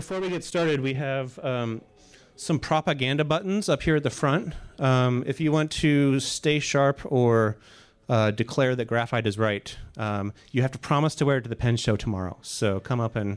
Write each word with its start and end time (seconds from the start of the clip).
before 0.00 0.18
we 0.18 0.30
get 0.30 0.42
started, 0.42 0.80
we 0.80 0.94
have 0.94 1.38
um, 1.40 1.82
some 2.34 2.58
propaganda 2.58 3.22
buttons 3.22 3.68
up 3.68 3.82
here 3.82 3.96
at 3.96 4.02
the 4.02 4.08
front. 4.08 4.54
Um, 4.78 5.22
if 5.26 5.42
you 5.42 5.52
want 5.52 5.70
to 5.72 6.20
stay 6.20 6.58
sharp 6.58 7.00
or 7.04 7.58
uh, 8.08 8.30
declare 8.30 8.74
that 8.76 8.86
graphite 8.86 9.26
is 9.26 9.36
right, 9.36 9.76
um, 9.98 10.32
you 10.52 10.62
have 10.62 10.72
to 10.72 10.78
promise 10.78 11.14
to 11.16 11.26
wear 11.26 11.36
it 11.36 11.42
to 11.42 11.50
the 11.50 11.54
pen 11.54 11.76
show 11.76 11.96
tomorrow. 11.96 12.38
So 12.40 12.80
come 12.80 12.98
up 12.98 13.14
and 13.14 13.36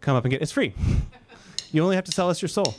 come 0.00 0.16
up 0.16 0.24
and 0.24 0.30
get. 0.30 0.40
It's 0.40 0.52
free. 0.52 0.72
you 1.72 1.82
only 1.82 1.96
have 1.96 2.06
to 2.06 2.12
sell 2.12 2.30
us 2.30 2.40
your 2.40 2.48
soul. 2.48 2.74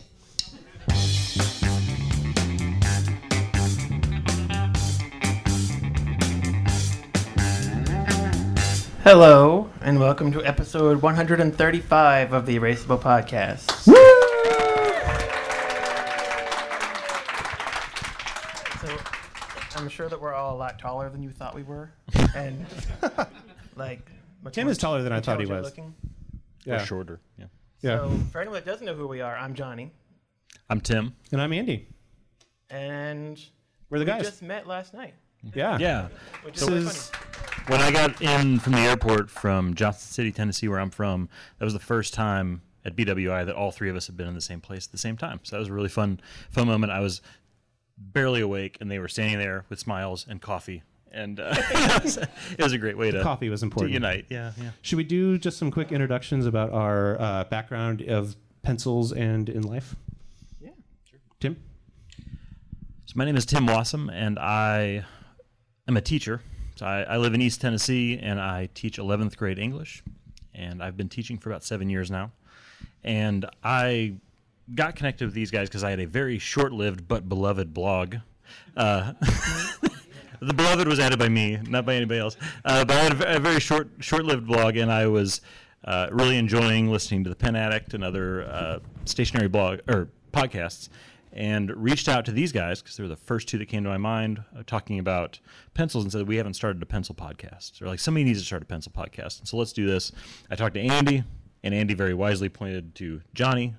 Hello, 9.04 9.70
and 9.84 10.00
welcome 10.00 10.32
to 10.32 10.44
episode 10.46 11.02
135 11.02 12.34
of 12.34 12.46
the 12.46 12.58
Erasable 12.58 13.00
Podcast. 13.00 13.88
Woo! 13.88 13.94
So, 18.82 18.98
I'm 19.82 19.90
sure 19.90 20.08
that 20.10 20.20
we're 20.20 20.34
all 20.34 20.56
a 20.56 20.58
lot 20.58 20.80
taller 20.80 21.10
than 21.10 21.22
you 21.24 21.30
thought 21.32 21.54
we 21.56 21.64
were, 21.64 21.92
and 22.36 22.66
like 23.76 24.10
much 24.44 24.54
Tim 24.54 24.66
more 24.66 24.72
is 24.72 24.78
taller 24.78 25.02
than 25.04 25.12
I 25.12 25.20
thought 25.20 25.40
he 25.40 25.46
was. 25.46 25.66
Looking. 25.66 25.94
Or 26.68 26.80
shorter. 26.80 27.20
Yeah. 27.38 27.46
Yeah. 27.82 27.98
So, 27.98 28.20
for 28.32 28.40
anyone 28.42 28.56
that 28.60 28.66
doesn't 28.66 28.86
know 28.86 28.96
who 28.96 29.08
we 29.08 29.20
are, 29.22 29.36
I'm 29.36 29.54
Johnny, 29.54 29.92
I'm 30.70 30.80
Tim. 30.82 31.14
And 31.32 31.42
I'm 31.42 31.52
Andy. 31.52 31.88
and 32.70 33.40
We're 33.90 34.00
the 34.00 34.06
guys 34.06 34.20
we 34.20 34.24
guys. 34.24 34.32
just 34.32 34.44
met 34.44 34.66
last 34.68 34.94
night, 34.94 35.14
yeah. 35.54 35.78
Yeah. 35.78 36.08
which 36.44 36.56
is 36.56 36.62
This 36.62 36.70
really 36.70 36.86
funny. 36.86 37.20
When 37.68 37.80
I 37.80 37.92
got 37.92 38.22
in 38.22 38.60
from 38.60 38.74
the 38.74 38.80
airport 38.80 39.30
from 39.30 39.74
Johnson 39.74 40.12
City, 40.12 40.34
Tennessee, 40.34 40.68
where 40.68 40.80
I'm 40.80 40.90
from, 40.90 41.30
that 41.58 41.66
was 41.66 41.74
the 41.74 41.80
first 41.80 42.14
time 42.14 42.62
at 42.84 42.96
BWI 42.98 43.46
that 43.46 43.56
all 43.56 43.72
three 43.72 43.90
of 43.90 43.96
us 43.96 44.06
had 44.06 44.18
been 44.18 44.28
in 44.28 44.34
the 44.34 44.42
same 44.42 44.60
place 44.60 44.86
at 44.86 44.92
the 44.92 44.98
same 44.98 45.16
time. 45.16 45.40
So 45.44 45.56
that 45.56 45.60
was 45.62 45.70
a 45.70 45.74
really 45.74 45.88
fun, 45.88 46.20
fun 46.52 46.68
moment. 46.68 46.92
I 46.92 47.00
was 47.00 47.22
barely 47.98 48.42
awake, 48.42 48.78
and 48.82 48.92
they 48.92 49.00
were 49.00 49.08
standing 49.08 49.40
there 49.40 49.64
with 49.70 49.80
smiles 49.80 50.26
and 50.28 50.42
coffee, 50.42 50.84
and 51.10 51.40
uh, 51.40 51.54
it, 51.58 52.60
was, 52.60 52.74
a 52.74 52.78
great 52.78 52.98
way 52.98 53.12
to 53.12 53.24
Coffee 53.24 53.48
was 53.48 53.64
important. 53.64 53.94
to 53.94 53.98
important. 53.98 54.30
unite. 54.30 54.56
Yeah, 54.58 54.62
yeah. 54.62 54.72
Should 54.82 54.98
we 54.98 55.06
do 55.06 55.38
just 55.38 55.58
some 55.58 55.72
quick 55.72 55.94
introductions 55.94 56.46
about 56.46 56.72
our 56.72 57.20
uh, 57.22 57.44
background 57.46 58.02
of 58.02 58.36
pencils 58.62 59.14
and 59.14 59.48
in 59.48 59.62
life? 59.62 59.96
Yeah, 60.60 60.72
sure. 61.10 61.20
Tim? 61.40 61.58
So 63.06 63.14
my 63.16 63.24
name 63.24 63.38
is 63.38 63.46
Tim 63.46 63.68
Wasem, 63.68 64.12
and 64.12 64.38
I 64.38 65.06
am 65.88 65.96
a 65.96 66.02
teacher. 66.02 66.42
So 66.76 66.86
I, 66.86 67.02
I 67.04 67.18
live 67.18 67.34
in 67.34 67.42
East 67.42 67.62
Tennessee, 67.62 68.18
and 68.18 68.40
I 68.40 68.70
teach 68.74 68.98
11th 68.98 69.38
grade 69.38 69.60
English, 69.60 70.04
and 70.56 70.82
I've 70.82 70.98
been 70.98 71.10
teaching 71.10 71.38
for 71.38 71.50
about 71.50 71.64
seven 71.64 71.90
years 71.90 72.10
now. 72.10 72.32
And 73.04 73.46
I 73.64 74.16
got 74.74 74.96
connected 74.96 75.26
with 75.26 75.36
these 75.36 75.52
guys 75.52 75.70
because 75.70 75.84
I 75.84 75.92
had 75.92 76.00
a 76.00 76.08
very 76.08 76.40
short-lived 76.40 77.08
but 77.08 77.30
beloved 77.30 77.74
blog. 77.74 78.16
Uh, 78.76 79.14
the 80.40 80.54
beloved 80.54 80.88
was 80.88 81.00
added 81.00 81.20
by 81.20 81.30
me, 81.30 81.60
not 81.68 81.86
by 81.86 81.94
anybody 81.94 82.20
else. 82.20 82.38
Uh, 82.66 82.84
but 82.86 82.98
I 82.98 83.04
had 83.04 83.22
a, 83.22 83.36
a 83.36 83.40
very 83.40 83.60
short, 83.60 83.90
short-lived 84.00 84.48
blog, 84.48 84.76
and 84.76 84.92
I 84.92 85.06
was 85.06 85.42
uh, 85.86 86.08
really 86.12 86.38
enjoying 86.38 86.90
listening 86.90 87.24
to 87.26 87.30
the 87.30 87.36
Pen 87.36 87.56
Addict 87.56 87.94
and 87.94 88.04
other 88.04 88.44
uh, 88.44 88.80
stationery 89.06 89.48
blog 89.48 89.80
or 89.88 90.10
podcasts, 90.32 90.90
and 91.34 91.72
reached 91.76 92.08
out 92.08 92.26
to 92.26 92.32
these 92.32 92.52
guys 92.52 92.82
because 92.82 92.96
they 92.96 93.04
were 93.04 93.10
the 93.10 93.16
first 93.16 93.48
two 93.48 93.58
that 93.58 93.68
came 93.68 93.84
to 93.84 93.90
my 93.90 93.98
mind, 93.98 94.44
uh, 94.58 94.64
talking 94.66 95.00
about 95.00 95.40
pencils, 95.74 96.04
and 96.04 96.12
said 96.12 96.28
we 96.28 96.38
haven't 96.38 96.54
started 96.54 96.82
a 96.82 96.86
pencil 96.86 97.16
podcast, 97.16 97.82
or 97.82 97.88
like 97.88 98.00
somebody 98.00 98.24
needs 98.24 98.40
to 98.40 98.46
start 98.46 98.62
a 98.62 98.66
pencil 98.66 98.92
podcast, 98.96 99.40
and 99.40 99.48
so 99.48 99.58
let's 99.58 99.74
do 99.74 99.86
this. 99.86 100.12
I 100.52 100.56
talked 100.56 100.76
to 100.76 100.82
Andy, 100.82 101.24
and 101.64 101.74
Andy 101.74 101.94
very 101.96 102.14
wisely 102.14 102.50
pointed 102.50 102.94
to 102.96 103.22
Johnny, 103.34 103.74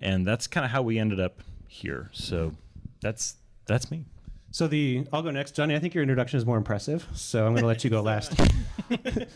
and 0.00 0.26
that's 0.26 0.46
kind 0.46 0.64
of 0.64 0.70
how 0.70 0.82
we 0.82 0.98
ended 0.98 1.20
up 1.20 1.42
here. 1.68 2.10
So 2.12 2.52
that's 3.00 3.36
that's 3.66 3.90
me. 3.90 4.06
So 4.50 4.68
the 4.68 5.04
I'll 5.12 5.22
go 5.22 5.30
next, 5.32 5.56
Johnny. 5.56 5.74
I 5.74 5.80
think 5.80 5.94
your 5.94 6.02
introduction 6.02 6.38
is 6.38 6.46
more 6.46 6.56
impressive, 6.56 7.06
so 7.12 7.44
I'm 7.44 7.52
going 7.54 7.62
to 7.62 7.66
let 7.66 7.82
you 7.82 7.90
go 7.90 8.00
last. 8.02 8.36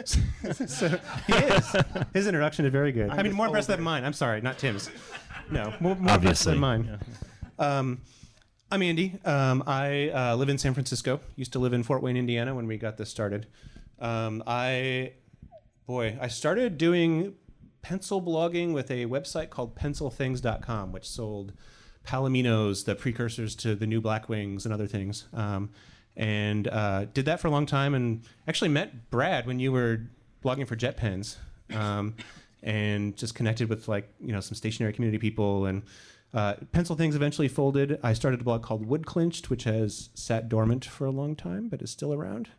so 0.05 0.89
he 1.27 1.33
is. 1.35 1.77
His 2.15 2.27
introduction 2.29 2.65
is 2.65 2.73
very 2.73 2.93
good. 2.93 3.11
i 3.11 3.23
mean, 3.23 3.33
more 3.33 3.47
impressive 3.47 3.77
than 3.77 3.85
mine. 3.85 4.05
I'm 4.05 4.13
sorry, 4.13 4.41
not 4.41 4.59
Tim's. 4.59 4.91
No, 5.51 5.75
more, 5.81 5.97
more 5.97 5.97
impressive 5.97 6.11
Obviously. 6.15 6.53
than 6.53 6.61
mine. 6.61 6.99
Um, 7.59 8.03
I'm 8.71 8.83
Andy. 8.83 9.19
Um, 9.25 9.65
I 9.67 10.11
uh, 10.11 10.37
live 10.37 10.49
in 10.49 10.59
San 10.59 10.75
Francisco. 10.75 11.21
Used 11.37 11.53
to 11.55 11.59
live 11.59 11.73
in 11.73 11.83
Fort 11.83 12.03
Wayne, 12.03 12.17
Indiana, 12.17 12.55
when 12.55 12.67
we 12.67 12.77
got 12.77 12.97
this 12.97 13.11
started. 13.11 13.47
Um, 13.99 14.43
I, 14.47 15.15
boy, 15.87 16.17
I 16.21 16.29
started 16.29 16.79
doing 16.79 17.35
pencil 17.83 18.23
blogging 18.23 18.73
with 18.73 18.91
a 18.91 19.07
website 19.07 19.51
called 19.51 19.75
pencilthings.com, 19.75 20.93
which 20.93 21.09
sold 21.09 21.53
Palominos, 22.07 22.85
the 22.85 22.95
precursors 22.95 23.57
to 23.57 23.75
the 23.75 23.87
new 23.87 24.01
Blackwings 24.01 24.65
and 24.65 24.73
other 24.73 24.87
things. 24.87 25.27
Um, 25.33 25.71
and 26.17 26.69
uh, 26.69 27.07
did 27.07 27.25
that 27.25 27.41
for 27.41 27.49
a 27.49 27.51
long 27.51 27.67
time 27.67 27.95
and 27.95 28.23
actually 28.47 28.69
met 28.69 29.11
Brad 29.11 29.47
when 29.47 29.59
you 29.59 29.73
were 29.73 30.03
blogging 30.45 30.67
for 30.67 30.77
JetPens. 30.77 31.37
Um, 31.75 32.15
and 32.63 33.17
just 33.17 33.35
connected 33.35 33.69
with 33.69 33.89
like, 33.89 34.13
you 34.21 34.33
know, 34.33 34.41
some 34.41 34.55
stationery 34.55 34.93
community 34.93 35.19
people 35.19 35.67
and 35.67 35.83
uh, 36.35 36.55
Pencil 36.73 36.97
Things 36.97 37.15
eventually 37.15 37.49
folded. 37.49 37.99
I 38.03 38.13
started 38.13 38.41
a 38.41 38.45
blog 38.45 38.63
called 38.63 38.87
Wood 38.87 39.07
Clinched, 39.07 39.51
which 39.51 39.65
has 39.65 40.11
sat 40.15 40.49
dormant 40.49 40.85
for 40.85 41.07
a 41.07 41.11
long 41.11 41.35
time, 41.35 41.69
but 41.69 41.83
is 41.83 41.91
still 41.91 42.13
around. 42.13 42.51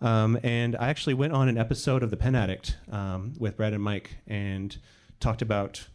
Um, 0.00 0.38
and 0.42 0.74
I 0.76 0.88
actually 0.88 1.14
went 1.14 1.32
on 1.32 1.48
an 1.48 1.56
episode 1.56 2.02
of 2.02 2.10
The 2.10 2.16
Pen 2.16 2.34
Addict 2.34 2.76
um, 2.90 3.34
with 3.38 3.56
Brad 3.56 3.72
and 3.72 3.82
Mike 3.82 4.16
and 4.26 4.76
talked 5.20 5.42
about 5.42 5.86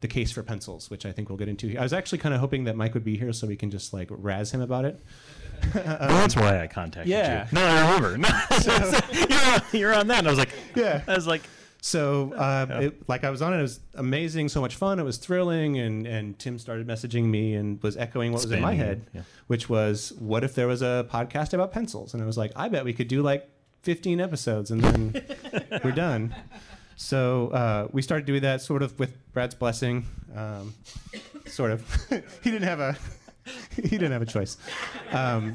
the 0.00 0.08
case 0.08 0.30
for 0.30 0.42
pencils, 0.42 0.90
which 0.90 1.04
I 1.06 1.10
think 1.10 1.30
we'll 1.30 1.38
get 1.38 1.48
into. 1.48 1.76
I 1.76 1.82
was 1.82 1.92
actually 1.92 2.18
kind 2.18 2.34
of 2.34 2.40
hoping 2.40 2.64
that 2.64 2.76
Mike 2.76 2.94
would 2.94 3.04
be 3.04 3.16
here 3.16 3.32
so 3.32 3.46
we 3.46 3.56
can 3.56 3.70
just 3.70 3.92
like 3.92 4.08
razz 4.10 4.52
him 4.52 4.60
about 4.60 4.84
it. 4.84 5.00
well, 5.74 5.82
that's 5.84 6.36
why 6.36 6.62
I 6.62 6.66
contacted 6.66 7.10
yeah. 7.10 7.46
you. 7.50 7.54
No, 7.54 7.64
I 7.64 7.98
remember. 7.98 8.18
No, 8.18 9.00
you're, 9.12 9.54
on, 9.54 9.62
you're 9.72 9.94
on 9.94 10.06
that. 10.08 10.18
And 10.18 10.28
I 10.28 10.30
was 10.30 10.38
like, 10.38 10.52
Yeah. 10.74 11.02
I 11.08 11.14
was 11.14 11.26
like, 11.26 11.42
So, 11.86 12.32
uh, 12.36 12.66
it, 12.80 13.08
like, 13.08 13.22
I 13.22 13.30
was 13.30 13.40
on 13.42 13.54
it. 13.54 13.60
It 13.60 13.62
was 13.62 13.78
amazing, 13.94 14.48
so 14.48 14.60
much 14.60 14.74
fun. 14.74 14.98
It 14.98 15.04
was 15.04 15.18
thrilling, 15.18 15.78
and 15.78 16.04
and 16.04 16.36
Tim 16.36 16.58
started 16.58 16.84
messaging 16.84 17.26
me 17.26 17.54
and 17.54 17.80
was 17.80 17.96
echoing 17.96 18.32
what 18.32 18.42
was 18.42 18.50
in 18.50 18.60
my 18.60 18.74
head, 18.74 19.06
yeah. 19.14 19.22
which 19.46 19.68
was, 19.68 20.12
what 20.18 20.42
if 20.42 20.56
there 20.56 20.66
was 20.66 20.82
a 20.82 21.06
podcast 21.08 21.54
about 21.54 21.70
pencils? 21.70 22.12
And 22.12 22.20
I 22.20 22.26
was 22.26 22.36
like, 22.36 22.50
I 22.56 22.68
bet 22.68 22.84
we 22.84 22.92
could 22.92 23.06
do 23.06 23.22
like 23.22 23.48
15 23.82 24.20
episodes, 24.20 24.72
and 24.72 24.82
then 24.82 25.24
we're 25.84 25.92
done. 25.92 26.34
So 26.96 27.50
uh, 27.50 27.88
we 27.92 28.02
started 28.02 28.26
doing 28.26 28.42
that, 28.42 28.62
sort 28.62 28.82
of 28.82 28.98
with 28.98 29.16
Brad's 29.32 29.54
blessing. 29.54 30.06
Um, 30.34 30.74
sort 31.46 31.70
of. 31.70 31.82
he 32.42 32.50
didn't 32.50 32.64
have 32.66 32.80
a 32.80 32.96
he 33.76 33.82
didn't 33.82 34.10
have 34.10 34.22
a 34.22 34.26
choice. 34.26 34.56
Um, 35.12 35.54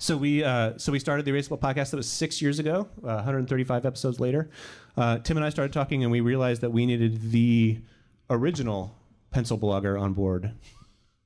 so 0.00 0.16
we 0.16 0.42
uh, 0.42 0.78
so 0.78 0.90
we 0.90 0.98
started 0.98 1.26
the 1.26 1.30
Erasable 1.30 1.60
podcast. 1.60 1.90
That 1.90 1.98
was 1.98 2.08
six 2.08 2.40
years 2.40 2.58
ago. 2.58 2.88
Uh, 3.04 3.20
135 3.20 3.84
episodes 3.84 4.18
later, 4.18 4.48
uh, 4.96 5.18
Tim 5.18 5.36
and 5.36 5.44
I 5.44 5.50
started 5.50 5.72
talking, 5.72 6.02
and 6.02 6.12
we 6.12 6.20
realized 6.20 6.60
that 6.62 6.70
we 6.70 6.86
needed 6.86 7.30
the 7.30 7.80
original 8.28 8.94
pencil 9.30 9.58
blogger 9.58 10.00
on 10.00 10.12
board, 10.12 10.52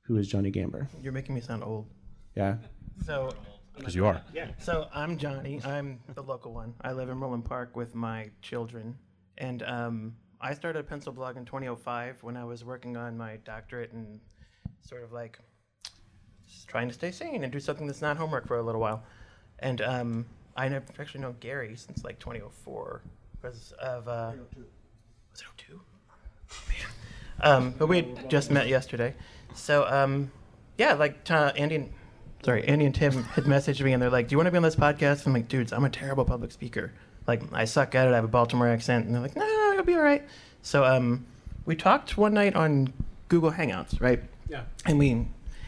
who 0.01 0.17
is 0.17 0.27
Johnny 0.27 0.51
Gamber. 0.51 0.87
you're 1.01 1.13
making 1.13 1.35
me 1.35 1.41
sound 1.41 1.63
old. 1.63 1.87
Yeah. 2.35 2.57
So, 3.05 3.31
because 3.77 3.95
you 3.95 4.05
are. 4.05 4.21
Yeah. 4.33 4.47
So 4.59 4.87
I'm 4.93 5.17
Johnny. 5.17 5.61
I'm 5.65 5.99
the 6.13 6.21
local 6.23 6.53
one. 6.53 6.73
I 6.81 6.91
live 6.93 7.09
in 7.09 7.19
Roland 7.19 7.45
Park 7.45 7.75
with 7.75 7.95
my 7.95 8.29
children, 8.41 8.95
and 9.37 9.63
um, 9.63 10.15
I 10.39 10.53
started 10.53 10.79
a 10.79 10.83
pencil 10.83 11.11
blog 11.11 11.37
in 11.37 11.45
2005 11.45 12.23
when 12.23 12.37
I 12.37 12.43
was 12.45 12.63
working 12.63 12.97
on 12.97 13.17
my 13.17 13.37
doctorate 13.45 13.91
and 13.93 14.19
sort 14.81 15.03
of 15.03 15.11
like 15.11 15.39
trying 16.67 16.87
to 16.87 16.93
stay 16.93 17.11
sane 17.11 17.43
and 17.43 17.51
do 17.51 17.59
something 17.59 17.87
that's 17.87 18.01
not 18.01 18.17
homework 18.17 18.47
for 18.47 18.57
a 18.57 18.63
little 18.63 18.81
while. 18.81 19.03
And 19.59 19.81
um, 19.81 20.25
I 20.55 20.69
never 20.69 20.85
actually 20.99 21.21
know 21.21 21.35
Gary 21.39 21.75
since 21.75 22.03
like 22.03 22.19
2004 22.19 23.01
because 23.41 23.73
of 23.73 24.07
uh, 24.07 24.33
was 25.31 25.41
it 25.41 25.47
02? 25.57 25.79
Um, 27.41 27.73
but 27.77 27.87
we 27.87 27.97
had 27.97 28.29
just 28.29 28.49
met 28.49 28.67
yesterday. 28.67 29.13
So, 29.53 29.85
um, 29.87 30.31
yeah, 30.77 30.93
like 30.93 31.29
uh, 31.29 31.51
Andy, 31.55 31.75
and, 31.75 31.93
sorry, 32.43 32.65
Andy 32.67 32.85
and 32.85 32.95
Tim 32.95 33.23
had 33.23 33.45
messaged 33.45 33.81
me 33.81 33.93
and 33.93 34.01
they're 34.01 34.09
like, 34.09 34.27
"Do 34.27 34.33
you 34.33 34.37
want 34.37 34.47
to 34.47 34.51
be 34.51 34.57
on 34.57 34.63
this 34.63 34.75
podcast?" 34.75 35.25
I'm 35.25 35.33
like, 35.33 35.47
"Dudes, 35.47 35.73
I'm 35.73 35.85
a 35.85 35.89
terrible 35.89 36.25
public 36.25 36.51
speaker. 36.51 36.93
Like, 37.27 37.41
I 37.53 37.65
suck 37.65 37.95
at 37.95 38.07
it. 38.07 38.11
I 38.11 38.15
have 38.15 38.23
a 38.23 38.29
Baltimore 38.29 38.67
accent." 38.67 39.05
And 39.05 39.13
they're 39.13 39.21
like, 39.21 39.35
"No, 39.35 39.45
no, 39.45 39.73
you'll 39.73 39.83
be 39.83 39.95
all 39.95 40.01
right." 40.01 40.23
So, 40.61 40.83
um, 40.85 41.25
we 41.65 41.75
talked 41.75 42.17
one 42.17 42.33
night 42.33 42.55
on 42.55 42.93
Google 43.27 43.51
Hangouts, 43.51 43.99
right? 44.01 44.21
Yeah. 44.49 44.63
And 44.85 44.99
we 44.99 45.27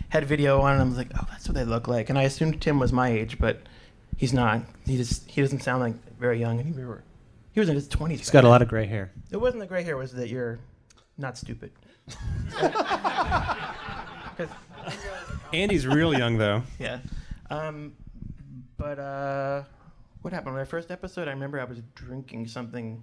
had 0.10 0.26
video 0.26 0.62
on, 0.62 0.74
and 0.74 0.82
I 0.82 0.86
was 0.86 0.98
like, 0.98 1.12
"Oh, 1.16 1.28
that's 1.30 1.48
what 1.48 1.56
they 1.56 1.66
look 1.66 1.88
like." 1.88 2.10
And 2.10 2.18
I 2.18 2.24
assumed 2.24 2.62
Tim 2.62 2.80
was 2.80 2.94
my 2.94 3.10
age, 3.10 3.40
but 3.40 3.62
he's 4.16 4.34
not. 4.34 4.62
He 4.86 4.98
just 4.98 5.30
he 5.30 5.42
doesn't 5.42 5.64
sound 5.64 5.82
like 5.82 6.18
very 6.18 6.40
young, 6.40 6.60
and 6.60 6.74
he 6.74 6.84
were 6.84 7.04
he 7.58 7.60
was 7.60 7.70
in 7.70 7.76
his 7.76 7.90
20s. 7.90 8.18
He's 8.20 8.30
got 8.30 8.44
a 8.44 8.50
lot 8.50 8.62
of 8.62 8.68
gray 8.68 8.86
hair. 8.86 9.12
It 9.32 9.38
wasn't 9.38 9.62
the 9.62 9.66
gray 9.66 9.82
hair; 9.82 9.96
it 9.96 9.98
was 9.98 10.12
that 10.12 10.30
you're 10.30 10.60
not 11.18 11.40
stupid. 11.40 11.72
Andy's 15.54 15.88
real 15.88 16.16
young 16.16 16.38
though. 16.38 16.62
Yeah. 16.78 17.00
Um, 17.50 17.96
but 18.78 19.00
uh, 19.00 19.64
what 20.22 20.34
happened? 20.34 20.50
on 20.50 20.60
My 20.60 20.66
first 20.66 20.92
episode, 20.92 21.28
I 21.28 21.32
remember 21.32 21.60
I 21.60 21.64
was 21.64 21.82
drinking 21.96 22.46
something 22.46 23.02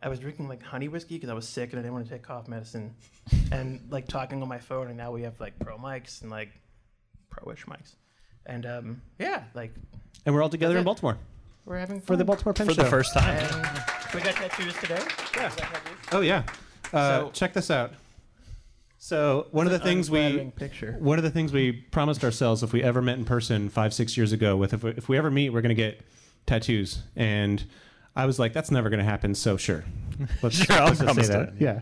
I 0.00 0.08
was 0.08 0.20
drinking 0.20 0.48
like 0.48 0.62
honey 0.62 0.88
whiskey 0.88 1.16
because 1.16 1.28
I 1.28 1.34
was 1.34 1.46
sick 1.46 1.74
and 1.74 1.78
I 1.78 1.82
didn't 1.82 1.92
want 1.92 2.06
to 2.06 2.10
take 2.10 2.22
cough 2.22 2.48
medicine, 2.48 2.94
and 3.52 3.86
like 3.90 4.08
talking 4.08 4.40
on 4.40 4.48
my 4.48 4.58
phone. 4.58 4.86
And 4.88 4.96
now 4.96 5.12
we 5.12 5.20
have 5.20 5.38
like 5.38 5.58
pro 5.58 5.76
mics 5.76 6.22
and 6.22 6.30
like 6.30 6.48
pro-ish 7.28 7.66
mics, 7.66 7.96
and 8.46 8.64
um, 8.64 9.02
yeah, 9.18 9.42
like 9.52 9.74
And 10.24 10.34
we're 10.34 10.42
all 10.42 10.48
together 10.48 10.76
in 10.76 10.80
it. 10.80 10.84
Baltimore 10.84 11.18
we're 11.66 11.78
having 11.78 12.00
fun 12.00 12.06
for 12.06 12.16
the 12.16 12.24
Baltimore 12.24 12.54
Pen 12.54 12.66
For 12.66 12.74
Show. 12.74 12.82
the 12.84 12.88
first 12.88 13.12
time. 13.12 13.36
And 13.36 14.14
we 14.14 14.20
got 14.20 14.34
tattoos 14.36 14.74
today. 14.80 15.00
Yeah. 15.36 15.50
We 15.50 15.56
got 15.56 15.58
tattoos. 15.58 15.96
Oh 16.12 16.20
yeah. 16.20 16.44
Uh, 16.92 17.20
So- 17.20 17.30
check 17.34 17.52
this 17.52 17.70
out. 17.70 17.92
So 18.98 19.46
one 19.50 19.66
of 19.66 19.70
the 19.70 19.76
It's 19.76 19.84
an 19.84 19.88
things 19.90 20.10
we 20.10 20.20
unflattering 20.20 20.52
picture. 20.52 20.96
one 20.98 21.18
of 21.18 21.24
the 21.24 21.30
things 21.30 21.52
we 21.52 21.72
promised 21.72 22.24
ourselves 22.24 22.62
if 22.62 22.72
we 22.72 22.82
ever 22.82 23.02
met 23.02 23.18
in 23.18 23.24
person 23.24 23.68
five 23.68 23.92
six 23.92 24.16
years 24.16 24.32
ago 24.32 24.56
with 24.56 24.72
if 24.72 24.82
we, 24.82 24.90
if 24.92 25.08
we 25.08 25.18
ever 25.18 25.30
meet 25.30 25.50
we're 25.50 25.60
going 25.60 25.68
to 25.68 25.74
get 25.74 26.00
tattoos 26.46 27.02
and 27.14 27.62
I 28.16 28.24
was 28.24 28.38
like 28.38 28.52
that's 28.54 28.70
never 28.70 28.88
going 28.88 28.98
to 28.98 29.04
happen 29.04 29.34
so 29.34 29.56
sure 29.58 29.84
let's, 30.42 30.56
Sure, 30.56 30.76
I'll 30.76 30.86
let's 30.86 30.98
just 30.98 31.04
promise 31.04 31.26
say 31.26 31.32
that 31.34 31.58
that. 31.58 31.62
yeah 31.62 31.80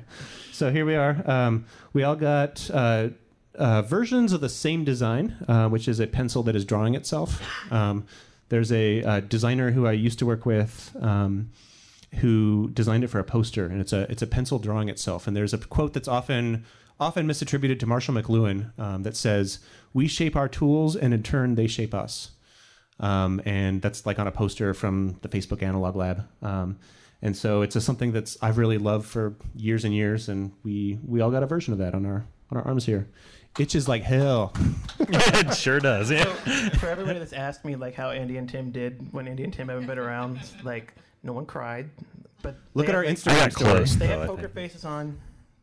so 0.53 0.71
here 0.73 0.85
we 0.85 0.97
are 0.97 1.23
um, 1.31 1.67
we 1.93 2.03
all 2.03 2.17
got 2.17 2.69
uh, 2.75 3.11
uh, 3.55 3.83
versions 3.83 4.33
of 4.33 4.41
the 4.41 4.49
same 4.49 4.85
design 4.85 5.37
uh, 5.47 5.69
which 5.69 5.87
is 5.89 6.01
a 6.01 6.07
pencil 6.09 6.43
that 6.43 6.57
is 6.57 6.65
drawing 6.65 6.95
itself 6.97 7.41
um, 7.73 8.05
there's 8.49 8.73
a, 8.73 9.03
uh 9.03 9.21
designer 9.21 9.71
who 9.71 9.87
I 9.87 9.93
used 9.93 10.19
to 10.21 10.27
work 10.27 10.47
with 10.47 10.97
um, 11.01 11.51
who 12.17 12.71
designed 12.73 13.05
it 13.05 13.09
for 13.09 13.19
a 13.19 13.25
poster, 13.25 13.67
and 13.67 13.81
it's 13.81 13.93
a 13.93 14.11
it's 14.11 14.23
a 14.23 14.27
pencil 14.27 14.59
drawing 14.59 14.89
itself. 14.89 15.27
And 15.27 15.37
there's 15.37 15.53
a 15.53 15.59
quote 15.59 15.93
that's 15.93 16.09
often 16.09 16.65
often 17.01 17.27
misattributed 17.27 17.79
to 17.81 17.87
Marshall 17.87 18.15
McLuhan 18.15 18.79
um, 18.79 19.03
that 19.03 19.17
says, 19.17 19.59
"We 19.93 20.07
shape 20.09 20.37
our 20.37 20.49
tools, 20.49 20.97
and 20.97 21.13
in 21.13 21.23
turn, 21.23 21.55
they 21.55 21.67
shape 21.67 21.95
us." 21.95 22.31
Um, 23.01 23.43
and 23.45 23.83
that's 23.83 24.07
like 24.07 24.19
on 24.19 24.27
a 24.27 24.31
poster 24.31 24.73
from 24.73 25.19
the 25.23 25.29
Facebook 25.29 25.63
Analog 25.63 25.97
Lab. 25.97 26.29
Um, 26.43 26.79
and 27.21 27.37
so 27.37 27.63
it's 27.63 27.75
just 27.75 27.87
something 27.87 28.13
that's 28.13 28.37
I've 28.41 28.59
really 28.59 28.79
loved 28.79 29.07
for 29.07 29.35
years 29.57 29.85
and 29.85 29.95
years, 29.95 30.29
and 30.29 30.53
we 30.63 30.99
we 31.07 31.21
all 31.21 31.31
got 31.31 31.43
a 31.43 31.47
version 31.47 31.73
of 31.73 31.79
that 31.81 31.95
on 31.95 32.07
our 32.07 32.25
on 32.51 32.59
our 32.59 32.65
arms 32.65 32.87
here. 32.87 33.09
Itches 33.59 33.89
like 33.89 34.03
hell. 34.03 34.53
it 34.99 35.55
sure 35.55 35.79
does. 35.79 36.11
Yeah. 36.11 36.25
So 36.25 36.79
for 36.79 36.89
everybody 36.89 37.19
that's 37.21 37.33
asked 37.33 37.65
me 37.65 37.77
like 37.77 37.95
how 37.95 38.11
Andy 38.11 38.37
and 38.37 38.49
Tim 38.49 38.71
did 38.73 39.13
when 39.13 39.29
Andy 39.29 39.45
and 39.45 39.53
Tim 39.53 39.69
haven't 39.69 39.87
been 39.87 39.99
around, 39.99 40.41
like 40.65 40.93
no 41.23 41.33
one 41.33 41.47
cried, 41.47 41.89
but 42.43 42.57
Look 42.75 42.89
at 42.89 42.95
our 42.95 43.05
like, 43.05 43.17
Instagram 43.17 43.37
got 43.39 43.53
story. 43.53 43.71
close. 43.71 43.97
They 43.97 44.07
though, 44.09 44.19
had 44.21 44.29
poker 44.29 44.49
faces 44.49 44.85
on, 44.85 45.19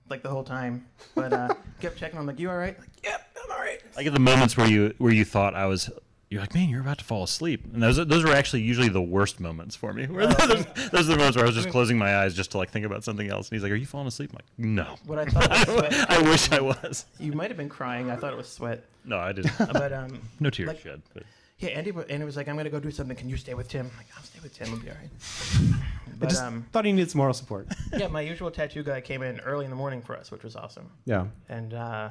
like 0.10 0.24
the 0.24 0.30
whole 0.30 0.44
time, 0.44 0.86
but 1.16 1.34
uh, 1.34 1.54
kept 1.82 1.98
checking. 1.98 2.18
I'm 2.18 2.26
like, 2.26 2.40
"You 2.40 2.50
all 2.50 2.58
right?" 2.58 2.78
Like, 2.80 2.90
"Yep, 3.04 3.38
I'm 3.44 3.52
all 3.52 3.60
right." 3.60 3.82
I 3.98 4.04
get 4.04 4.14
the 4.14 4.20
moments 4.20 4.56
where 4.56 4.68
you 4.68 4.94
where 4.98 5.14
you 5.14 5.26
thought 5.26 5.54
I 5.54 5.66
was. 5.66 5.90
You're 6.32 6.40
like, 6.40 6.56
man, 6.56 6.70
you're 6.70 6.80
about 6.80 6.98
to 7.00 7.04
fall 7.04 7.24
asleep, 7.24 7.66
and 7.74 7.84
those 7.84 7.98
those 7.98 8.24
are 8.24 8.32
actually 8.34 8.62
usually 8.62 8.88
the 8.88 9.02
worst 9.02 9.42
moments 9.42 9.76
for 9.76 9.92
me. 9.94 10.06
Where 10.08 10.28
those, 10.28 10.66
those 10.92 11.10
are 11.10 11.12
the 11.12 11.18
moments 11.18 11.36
where 11.36 11.44
I 11.44 11.48
was 11.48 11.56
just 11.56 11.70
closing 11.70 11.98
my 11.98 12.20
eyes 12.20 12.34
just 12.34 12.52
to 12.52 12.58
like 12.58 12.70
think 12.72 12.86
about 12.86 13.04
something 13.04 13.30
else. 13.30 13.50
And 13.50 13.56
he's 13.58 13.64
like, 13.64 13.72
"Are 13.74 13.76
you 13.76 13.86
falling 13.86 14.08
asleep?" 14.08 14.30
I'm 14.32 14.38
like, 14.38 14.46
"No." 14.58 14.96
What 15.06 15.20
I 15.20 15.26
thought 15.26 15.50
was 15.50 15.62
sweat. 15.64 15.94
I 16.10 16.22
wish 16.22 16.50
I 16.54 16.62
was. 16.62 17.06
You 17.20 17.34
might 17.34 17.50
have 17.50 17.58
been 17.58 17.68
crying. 17.68 18.10
I 18.10 18.16
thought 18.16 18.32
it 18.32 18.38
was 18.38 18.48
sweat, 18.48 18.86
No, 19.04 19.18
I 19.20 19.34
didn't. 19.34 19.52
but 19.74 19.92
um, 19.92 20.22
No 20.40 20.50
tears 20.50 20.70
Like- 20.70 20.80
shed. 20.80 21.02
But. 21.14 21.24
yeah. 21.60 21.72
Andy, 21.72 21.92
Andy 22.10 22.24
was 22.26 22.38
like, 22.38 22.48
"I'm 22.48 22.56
gonna 22.56 22.70
go 22.70 22.80
do 22.80 22.92
something. 22.92 23.18
Can 23.18 23.28
you 23.28 23.36
stay 23.36 23.54
with 23.54 23.68
Tim?" 23.68 23.88
I'm 23.92 23.98
like, 23.98 24.08
"I'll 24.16 24.24
stay 24.24 24.40
with 24.42 24.54
Tim. 24.58 24.72
We'll 24.72 24.80
be 24.80 24.90
all 24.90 24.96
right." 24.96 25.10
I 26.08 26.12
But 26.18 26.30
just 26.30 26.42
um, 26.42 26.66
thought 26.72 26.86
he 26.86 26.94
needed 26.94 27.12
some 27.12 27.18
moral 27.20 27.34
support. 27.34 27.68
yeah, 27.98 28.08
my 28.08 28.22
usual 28.22 28.52
tattoo 28.52 28.84
guy 28.84 29.02
came 29.02 29.22
in 29.22 29.42
early 29.42 29.66
in 29.66 29.70
the 29.70 29.76
morning 29.78 30.02
for 30.02 30.16
us, 30.16 30.32
which 30.32 30.44
was 30.44 30.56
awesome. 30.56 30.90
Yeah. 31.04 31.26
And 31.50 31.74
uh, 31.74 32.10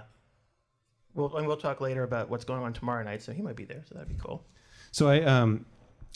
we'll 1.14 1.36
and 1.36 1.46
we'll 1.46 1.56
talk 1.56 1.80
later 1.80 2.02
about 2.02 2.28
what's 2.30 2.44
going 2.44 2.62
on 2.62 2.72
tomorrow 2.72 3.02
night. 3.02 3.22
So 3.22 3.32
he 3.32 3.42
might 3.42 3.56
be 3.56 3.64
there, 3.64 3.82
so 3.88 3.94
that'd 3.94 4.08
be 4.08 4.22
cool. 4.22 4.44
So 4.92 5.08
I 5.08 5.22
um, 5.22 5.64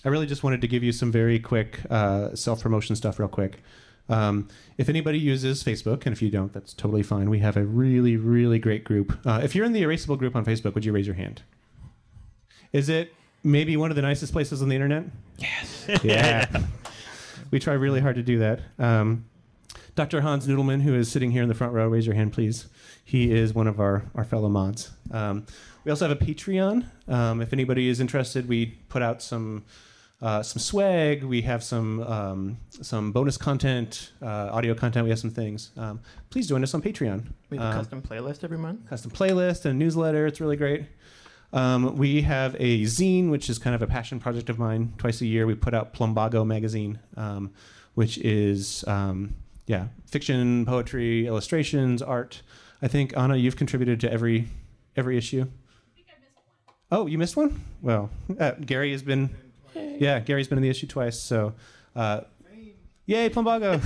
I 0.04 0.08
really 0.08 0.26
just 0.26 0.42
wanted 0.42 0.60
to 0.60 0.68
give 0.68 0.82
you 0.82 0.92
some 0.92 1.10
very 1.10 1.38
quick 1.38 1.80
uh, 1.90 2.34
self 2.34 2.62
promotion 2.62 2.96
stuff, 2.96 3.18
real 3.18 3.28
quick. 3.28 3.60
Um, 4.08 4.48
if 4.76 4.88
anybody 4.90 5.18
uses 5.18 5.64
Facebook, 5.64 6.04
and 6.04 6.14
if 6.14 6.20
you 6.20 6.30
don't, 6.30 6.52
that's 6.52 6.74
totally 6.74 7.02
fine. 7.02 7.30
We 7.30 7.38
have 7.38 7.56
a 7.56 7.64
really, 7.64 8.16
really 8.16 8.58
great 8.58 8.84
group. 8.84 9.18
Uh, 9.26 9.40
if 9.42 9.54
you're 9.54 9.64
in 9.64 9.72
the 9.72 9.82
Erasable 9.82 10.18
group 10.18 10.36
on 10.36 10.44
Facebook, 10.44 10.74
would 10.74 10.84
you 10.84 10.92
raise 10.92 11.06
your 11.06 11.16
hand? 11.16 11.42
Is 12.72 12.88
it 12.88 13.14
maybe 13.42 13.76
one 13.76 13.90
of 13.90 13.96
the 13.96 14.02
nicest 14.02 14.32
places 14.32 14.60
on 14.60 14.68
the 14.68 14.74
internet? 14.74 15.04
Yes. 15.38 15.88
Yeah. 16.04 16.46
we 17.50 17.58
try 17.60 17.74
really 17.74 18.00
hard 18.00 18.16
to 18.16 18.22
do 18.22 18.38
that. 18.40 18.60
Um, 18.78 19.26
Dr. 19.94 20.20
Hans 20.22 20.46
Noodleman, 20.46 20.82
who 20.82 20.94
is 20.94 21.10
sitting 21.10 21.30
here 21.30 21.42
in 21.42 21.48
the 21.48 21.54
front 21.54 21.72
row, 21.72 21.86
raise 21.88 22.04
your 22.06 22.14
hand, 22.16 22.32
please. 22.32 22.66
He 23.04 23.30
is 23.32 23.54
one 23.54 23.66
of 23.66 23.80
our, 23.80 24.04
our 24.14 24.24
fellow 24.24 24.48
mods. 24.48 24.90
Um, 25.10 25.46
we 25.84 25.90
also 25.90 26.08
have 26.08 26.20
a 26.20 26.24
Patreon. 26.24 26.86
Um, 27.08 27.40
if 27.42 27.52
anybody 27.52 27.88
is 27.88 28.00
interested, 28.00 28.48
we 28.48 28.66
put 28.88 29.02
out 29.02 29.22
some 29.22 29.64
uh, 30.22 30.42
some 30.42 30.58
swag. 30.58 31.22
We 31.22 31.42
have 31.42 31.62
some 31.62 32.00
um, 32.04 32.58
some 32.70 33.12
bonus 33.12 33.36
content, 33.36 34.12
uh, 34.22 34.48
audio 34.52 34.74
content. 34.74 35.04
We 35.04 35.10
have 35.10 35.18
some 35.18 35.30
things. 35.30 35.70
Um, 35.76 36.00
please 36.30 36.48
join 36.48 36.62
us 36.62 36.72
on 36.72 36.80
Patreon. 36.80 37.26
We 37.50 37.58
have 37.58 37.66
a 37.66 37.70
Um, 37.70 37.76
custom 37.76 38.02
playlist 38.02 38.42
every 38.42 38.56
month. 38.58 38.88
custom 38.88 39.10
playlist 39.10 39.66
and 39.66 39.72
a 39.74 39.74
newsletter. 39.74 40.26
It's 40.26 40.40
really 40.40 40.56
great. 40.56 40.86
Um, 41.52 41.96
we 41.96 42.22
have 42.22 42.56
a 42.58 42.82
zine, 42.84 43.30
which 43.30 43.48
is 43.50 43.58
kind 43.58 43.76
of 43.76 43.82
a 43.82 43.86
passion 43.86 44.18
project 44.18 44.48
of 44.48 44.58
mine. 44.58 44.94
Twice 44.96 45.20
a 45.20 45.26
year, 45.26 45.46
we 45.46 45.54
put 45.54 45.74
out 45.74 45.92
Plumbago 45.94 46.44
magazine, 46.46 46.98
um, 47.16 47.52
which 47.94 48.16
is 48.18 48.82
um, 48.88 49.34
yeah, 49.66 49.88
fiction, 50.06 50.64
poetry, 50.64 51.26
illustrations, 51.26 52.00
art. 52.00 52.40
I 52.84 52.88
think 52.88 53.16
Ana, 53.16 53.36
you've 53.36 53.56
contributed 53.56 54.00
to 54.00 54.12
every 54.12 54.46
every 54.94 55.16
issue. 55.16 55.46
Oh, 56.92 57.06
you 57.06 57.16
missed 57.16 57.34
one? 57.34 57.64
Well, 57.80 58.10
uh, 58.38 58.52
Gary 58.60 58.92
has 58.92 59.02
been. 59.02 59.30
Yeah, 59.74 60.20
Gary's 60.20 60.48
been 60.48 60.58
in 60.58 60.62
the 60.62 60.68
issue 60.68 60.86
twice. 60.86 61.18
So, 61.18 61.54
uh, 61.96 62.20
yay, 63.06 63.30
Plumbago! 63.30 63.80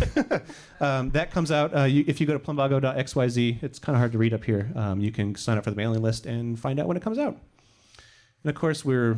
um, 0.80 1.10
that 1.10 1.30
comes 1.30 1.52
out 1.52 1.76
uh, 1.76 1.84
you, 1.84 2.04
if 2.08 2.20
you 2.20 2.26
go 2.26 2.32
to 2.32 2.40
plumbago.xyz. 2.40 3.62
It's 3.62 3.78
kind 3.78 3.94
of 3.94 4.00
hard 4.00 4.10
to 4.12 4.18
read 4.18 4.34
up 4.34 4.42
here. 4.42 4.72
Um, 4.74 5.00
you 5.00 5.12
can 5.12 5.36
sign 5.36 5.58
up 5.58 5.64
for 5.64 5.70
the 5.70 5.76
mailing 5.76 6.02
list 6.02 6.26
and 6.26 6.58
find 6.58 6.80
out 6.80 6.88
when 6.88 6.96
it 6.96 7.02
comes 7.02 7.18
out. 7.18 7.38
And 8.42 8.50
of 8.50 8.56
course, 8.56 8.84
we're 8.84 9.16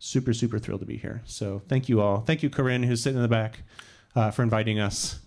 super, 0.00 0.32
super 0.32 0.58
thrilled 0.58 0.80
to 0.80 0.86
be 0.86 0.96
here. 0.96 1.22
So, 1.24 1.62
thank 1.68 1.88
you 1.88 2.00
all. 2.00 2.22
Thank 2.22 2.42
you, 2.42 2.50
Corinne, 2.50 2.82
who's 2.82 3.00
sitting 3.00 3.18
in 3.18 3.22
the 3.22 3.28
back, 3.28 3.60
uh, 4.16 4.32
for 4.32 4.42
inviting 4.42 4.80
us. 4.80 5.20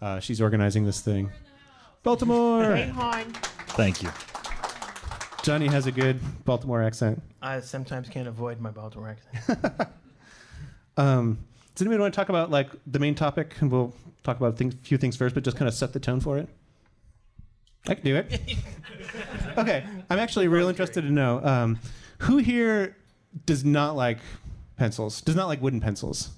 Uh, 0.00 0.18
she's 0.18 0.40
organizing 0.40 0.86
this 0.86 1.02
thing. 1.02 1.30
Baltimore. 2.04 2.62
Thank 3.68 4.02
you. 4.02 4.10
Johnny 5.42 5.66
has 5.66 5.86
a 5.86 5.92
good 5.92 6.20
Baltimore 6.44 6.82
accent. 6.82 7.20
I 7.42 7.60
sometimes 7.60 8.08
can't 8.08 8.28
avoid 8.28 8.60
my 8.60 8.70
Baltimore 8.70 9.08
accent. 9.08 9.58
Um, 10.96 11.38
does 11.74 11.82
anybody 11.82 12.00
want 12.02 12.14
to 12.14 12.16
talk 12.16 12.28
about 12.28 12.52
like 12.52 12.70
the 12.86 13.00
main 13.00 13.16
topic? 13.16 13.56
And 13.60 13.68
we'll 13.68 13.92
talk 14.22 14.36
about 14.36 14.60
a 14.60 14.70
few 14.82 14.96
things 14.96 15.16
first, 15.16 15.34
but 15.34 15.42
just 15.42 15.56
kind 15.56 15.68
of 15.68 15.74
set 15.74 15.92
the 15.92 15.98
tone 15.98 16.20
for 16.20 16.38
it. 16.38 16.48
I 17.88 17.94
can 17.94 18.04
do 18.04 18.14
it. 18.14 18.40
okay, 19.58 19.84
I'm 20.08 20.20
actually 20.20 20.46
real 20.46 20.68
interested 20.68 21.02
to 21.02 21.10
know 21.10 21.44
um, 21.44 21.80
who 22.18 22.36
here 22.36 22.96
does 23.44 23.64
not 23.64 23.96
like 23.96 24.18
pencils. 24.76 25.20
Does 25.20 25.34
not 25.34 25.48
like 25.48 25.60
wooden 25.60 25.80
pencils. 25.80 26.30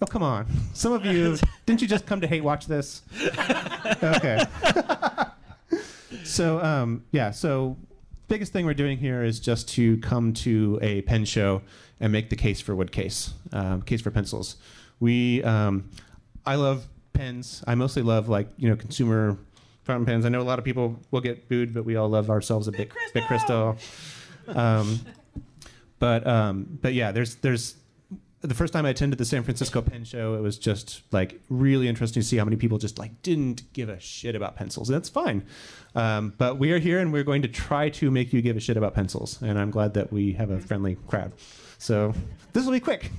Oh 0.00 0.06
come 0.06 0.22
on! 0.22 0.46
Some 0.74 0.92
of 0.92 1.04
you 1.04 1.36
didn't 1.66 1.82
you 1.82 1.88
just 1.88 2.06
come 2.06 2.20
to 2.20 2.26
hate 2.26 2.44
watch 2.44 2.66
this? 2.66 3.02
Okay. 4.02 4.44
so 6.24 6.60
um, 6.62 7.04
yeah, 7.10 7.30
so 7.30 7.76
biggest 8.28 8.52
thing 8.52 8.64
we're 8.64 8.74
doing 8.74 8.98
here 8.98 9.24
is 9.24 9.40
just 9.40 9.68
to 9.70 9.96
come 9.98 10.32
to 10.34 10.78
a 10.82 11.02
pen 11.02 11.24
show 11.24 11.62
and 11.98 12.12
make 12.12 12.30
the 12.30 12.36
case 12.36 12.60
for 12.60 12.76
wood 12.76 12.92
case, 12.92 13.32
um, 13.52 13.82
case 13.82 14.00
for 14.00 14.10
pencils. 14.10 14.56
We, 15.00 15.42
um, 15.42 15.90
I 16.46 16.54
love 16.54 16.86
pens. 17.12 17.64
I 17.66 17.74
mostly 17.74 18.02
love 18.02 18.28
like 18.28 18.48
you 18.56 18.68
know 18.68 18.76
consumer 18.76 19.36
fountain 19.82 20.06
pens. 20.06 20.24
I 20.24 20.28
know 20.28 20.40
a 20.40 20.42
lot 20.42 20.58
of 20.58 20.64
people 20.64 20.96
will 21.10 21.20
get 21.20 21.48
booed, 21.48 21.74
but 21.74 21.84
we 21.84 21.96
all 21.96 22.08
love 22.08 22.30
ourselves 22.30 22.68
a 22.68 22.72
Big, 22.72 22.92
Bic 23.14 23.24
Cristal. 23.24 23.76
Um, 24.46 25.00
but 25.98 26.26
um, 26.26 26.78
but 26.80 26.94
yeah, 26.94 27.10
there's 27.10 27.36
there's 27.36 27.74
the 28.40 28.54
first 28.54 28.72
time 28.72 28.86
I 28.86 28.90
attended 28.90 29.18
the 29.18 29.24
San 29.24 29.42
Francisco 29.42 29.82
Pen 29.82 30.04
Show, 30.04 30.34
it 30.34 30.40
was 30.42 30.58
just 30.58 31.02
like 31.12 31.40
really 31.48 31.88
interesting 31.88 32.22
to 32.22 32.26
see 32.28 32.36
how 32.36 32.44
many 32.44 32.56
people 32.56 32.78
just 32.78 32.98
like 32.98 33.20
didn't 33.22 33.72
give 33.72 33.88
a 33.88 33.98
shit 33.98 34.34
about 34.36 34.54
pencils. 34.54 34.88
And 34.88 34.94
that's 34.96 35.08
fine. 35.08 35.44
Um, 35.96 36.34
but 36.38 36.58
we 36.58 36.70
are 36.72 36.78
here 36.78 37.00
and 37.00 37.12
we're 37.12 37.24
going 37.24 37.42
to 37.42 37.48
try 37.48 37.88
to 37.90 38.10
make 38.10 38.32
you 38.32 38.40
give 38.40 38.56
a 38.56 38.60
shit 38.60 38.76
about 38.76 38.94
pencils. 38.94 39.42
And 39.42 39.58
I'm 39.58 39.70
glad 39.72 39.94
that 39.94 40.12
we 40.12 40.34
have 40.34 40.50
a 40.50 40.60
friendly 40.60 40.96
crowd. 41.08 41.32
So 41.78 42.14
this 42.52 42.64
will 42.64 42.72
be 42.72 42.80
quick. 42.80 43.10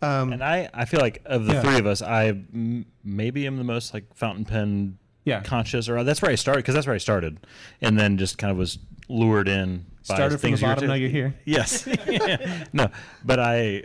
Um, 0.00 0.32
And 0.32 0.44
I, 0.44 0.68
I 0.72 0.84
feel 0.84 1.00
like 1.00 1.22
of 1.24 1.46
the 1.46 1.54
Yeah. 1.54 1.62
three 1.62 1.78
of 1.78 1.86
us, 1.86 2.02
I 2.02 2.28
m- 2.28 2.86
maybe 3.02 3.46
am 3.46 3.56
the 3.56 3.64
most 3.64 3.92
like 3.94 4.14
fountain 4.14 4.44
pen 4.44 4.98
Yeah. 5.24 5.40
conscious, 5.42 5.88
or 5.88 6.04
that's 6.04 6.22
where 6.22 6.30
I 6.30 6.36
started 6.36 6.60
because 6.60 6.74
that's 6.74 6.86
where 6.86 6.94
I 6.94 6.98
started, 6.98 7.38
and 7.80 7.98
then 7.98 8.16
just 8.16 8.38
kind 8.38 8.50
of 8.50 8.56
was 8.58 8.78
lured 9.08 9.48
in. 9.48 9.86
Started 10.14 10.38
from 10.38 10.52
the 10.52 10.60
bottom, 10.60 10.88
now 10.88 10.94
you're 10.94 11.08
here. 11.08 11.34
Yes. 11.44 11.86
no, 12.72 12.90
but 13.24 13.38
I 13.38 13.84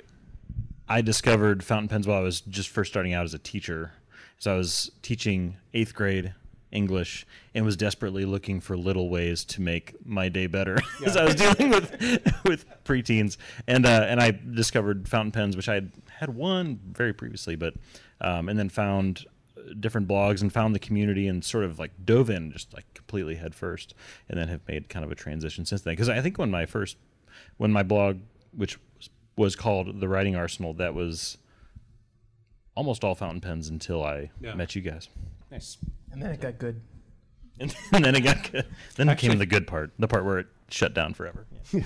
I 0.88 1.02
discovered 1.02 1.64
fountain 1.64 1.88
pens 1.90 2.08
while 2.08 2.18
I 2.18 2.22
was 2.22 2.42
just 2.42 2.70
first 2.70 2.92
starting 2.92 3.14
out 3.14 3.26
as 3.26 3.34
a 3.34 3.40
teacher. 3.40 3.94
So 4.38 4.54
I 4.54 4.58
was 4.58 4.92
teaching 5.02 5.58
eighth 5.74 5.96
grade 5.96 6.34
English 6.72 7.26
and 7.54 7.64
was 7.64 7.78
desperately 7.78 8.26
looking 8.26 8.60
for 8.60 8.76
little 8.76 9.10
ways 9.10 9.46
to 9.46 9.62
make 9.62 9.96
my 10.06 10.28
day 10.28 10.48
better 10.48 10.78
as 11.06 11.16
I 11.16 11.24
was 11.24 11.36
dealing 11.36 11.70
with 11.70 11.92
with 12.44 12.66
preteens. 12.84 13.38
And 13.68 13.86
uh, 13.86 14.06
and 14.10 14.20
I 14.20 14.32
discovered 14.32 15.08
fountain 15.08 15.32
pens, 15.32 15.56
which 15.56 15.70
I 15.70 15.76
had 15.76 15.92
had 16.10 16.30
one 16.30 16.80
very 16.92 17.14
previously, 17.14 17.56
but 17.56 17.76
um, 18.22 18.50
and 18.50 18.58
then 18.58 18.70
found 18.70 19.26
different 19.80 20.08
blogs 20.08 20.42
and 20.42 20.52
found 20.52 20.74
the 20.76 20.80
community 20.80 21.28
and 21.28 21.44
sort 21.44 21.64
of 21.64 21.80
like 21.80 21.92
dove 22.06 22.30
in 22.30 22.52
just 22.52 22.74
like 22.74 22.86
completely 22.94 23.36
head 23.36 23.54
first, 23.56 23.94
and 24.30 24.40
then 24.40 24.48
have 24.48 24.62
made 24.68 24.90
kind 24.90 25.04
of 25.06 25.12
a 25.12 25.16
transition 25.16 25.66
since 25.66 25.82
then. 25.82 25.94
Because 25.94 26.10
I 26.10 26.22
think 26.22 26.38
when 26.38 26.52
my 26.52 26.66
first 26.66 26.98
when 27.58 27.72
my 27.72 27.84
blog, 27.84 28.20
which 28.52 28.78
was, 28.98 29.10
was 29.38 29.56
called 29.56 30.00
the 30.00 30.08
Writing 30.08 30.36
Arsenal, 30.36 30.74
that 30.76 30.94
was 30.94 31.38
almost 32.76 33.04
all 33.04 33.16
fountain 33.16 33.42
pens 33.42 33.70
until 33.70 34.04
I 34.04 34.32
Yeah. 34.42 34.56
met 34.56 34.76
you 34.76 34.82
guys. 34.82 35.10
Nice. 35.52 35.78
And 36.12 36.22
then 36.22 36.32
it 36.32 36.42
got 36.42 36.58
good. 36.58 36.82
And, 37.60 37.76
and 37.92 38.04
then 38.06 38.16
it 38.16 38.22
got 38.22 38.52
good. 38.52 38.66
Then 38.96 39.10
Actually- 39.10 39.30
came 39.30 39.38
the 39.38 39.46
good 39.46 39.68
part, 39.68 39.92
the 40.00 40.08
part 40.08 40.26
where 40.26 40.40
it 40.40 40.48
shut 40.70 40.94
down 40.94 41.14
forever. 41.14 41.46
I 41.74 41.84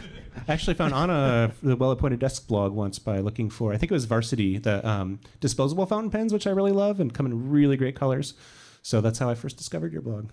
actually 0.47 0.73
found 0.73 0.93
Ana 0.93 1.51
the 1.61 1.75
Well 1.75 1.91
Appointed 1.91 2.19
Desk 2.19 2.47
blog 2.47 2.73
once 2.73 2.99
by 2.99 3.19
looking 3.19 3.49
for 3.49 3.73
I 3.73 3.77
think 3.77 3.91
it 3.91 3.95
was 3.95 4.05
Varsity 4.05 4.57
the 4.57 4.87
um, 4.87 5.19
disposable 5.39 5.85
fountain 5.85 6.11
pens, 6.11 6.33
which 6.33 6.47
I 6.47 6.51
really 6.51 6.71
love 6.71 6.99
and 6.99 7.13
come 7.13 7.25
in 7.25 7.49
really 7.49 7.77
great 7.77 7.95
colors. 7.95 8.33
So 8.81 9.01
that's 9.01 9.19
how 9.19 9.29
I 9.29 9.35
first 9.35 9.57
discovered 9.57 9.91
your 9.91 10.01
blog. 10.01 10.29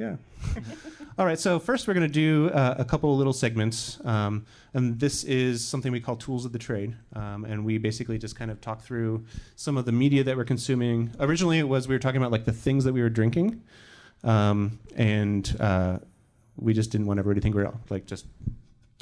Yeah. 0.00 0.16
All 1.18 1.26
right. 1.26 1.38
So 1.38 1.58
first, 1.58 1.86
we're 1.86 1.92
going 1.92 2.06
to 2.06 2.12
do 2.12 2.48
uh, 2.54 2.76
a 2.78 2.84
couple 2.86 3.12
of 3.12 3.18
little 3.18 3.34
segments, 3.34 4.00
um, 4.06 4.46
and 4.72 4.98
this 4.98 5.24
is 5.24 5.62
something 5.62 5.92
we 5.92 6.00
call 6.00 6.16
tools 6.16 6.46
of 6.46 6.52
the 6.52 6.58
trade, 6.58 6.96
um, 7.12 7.44
and 7.44 7.66
we 7.66 7.76
basically 7.76 8.16
just 8.16 8.34
kind 8.34 8.50
of 8.50 8.62
talk 8.62 8.80
through 8.80 9.26
some 9.56 9.76
of 9.76 9.84
the 9.84 9.92
media 9.92 10.24
that 10.24 10.38
we're 10.38 10.44
consuming. 10.46 11.10
Originally, 11.20 11.58
it 11.58 11.68
was 11.68 11.86
we 11.86 11.94
were 11.94 11.98
talking 11.98 12.16
about 12.16 12.32
like 12.32 12.46
the 12.46 12.52
things 12.52 12.84
that 12.84 12.94
we 12.94 13.02
were 13.02 13.10
drinking, 13.10 13.62
um, 14.24 14.78
and 14.96 15.54
uh, 15.60 15.98
we 16.60 16.72
just 16.74 16.90
didn't 16.92 17.06
want 17.06 17.18
everybody 17.18 17.40
to 17.40 17.42
think 17.42 17.54
we 17.56 17.62
were 17.62 17.72
like 17.88 18.06
just 18.06 18.26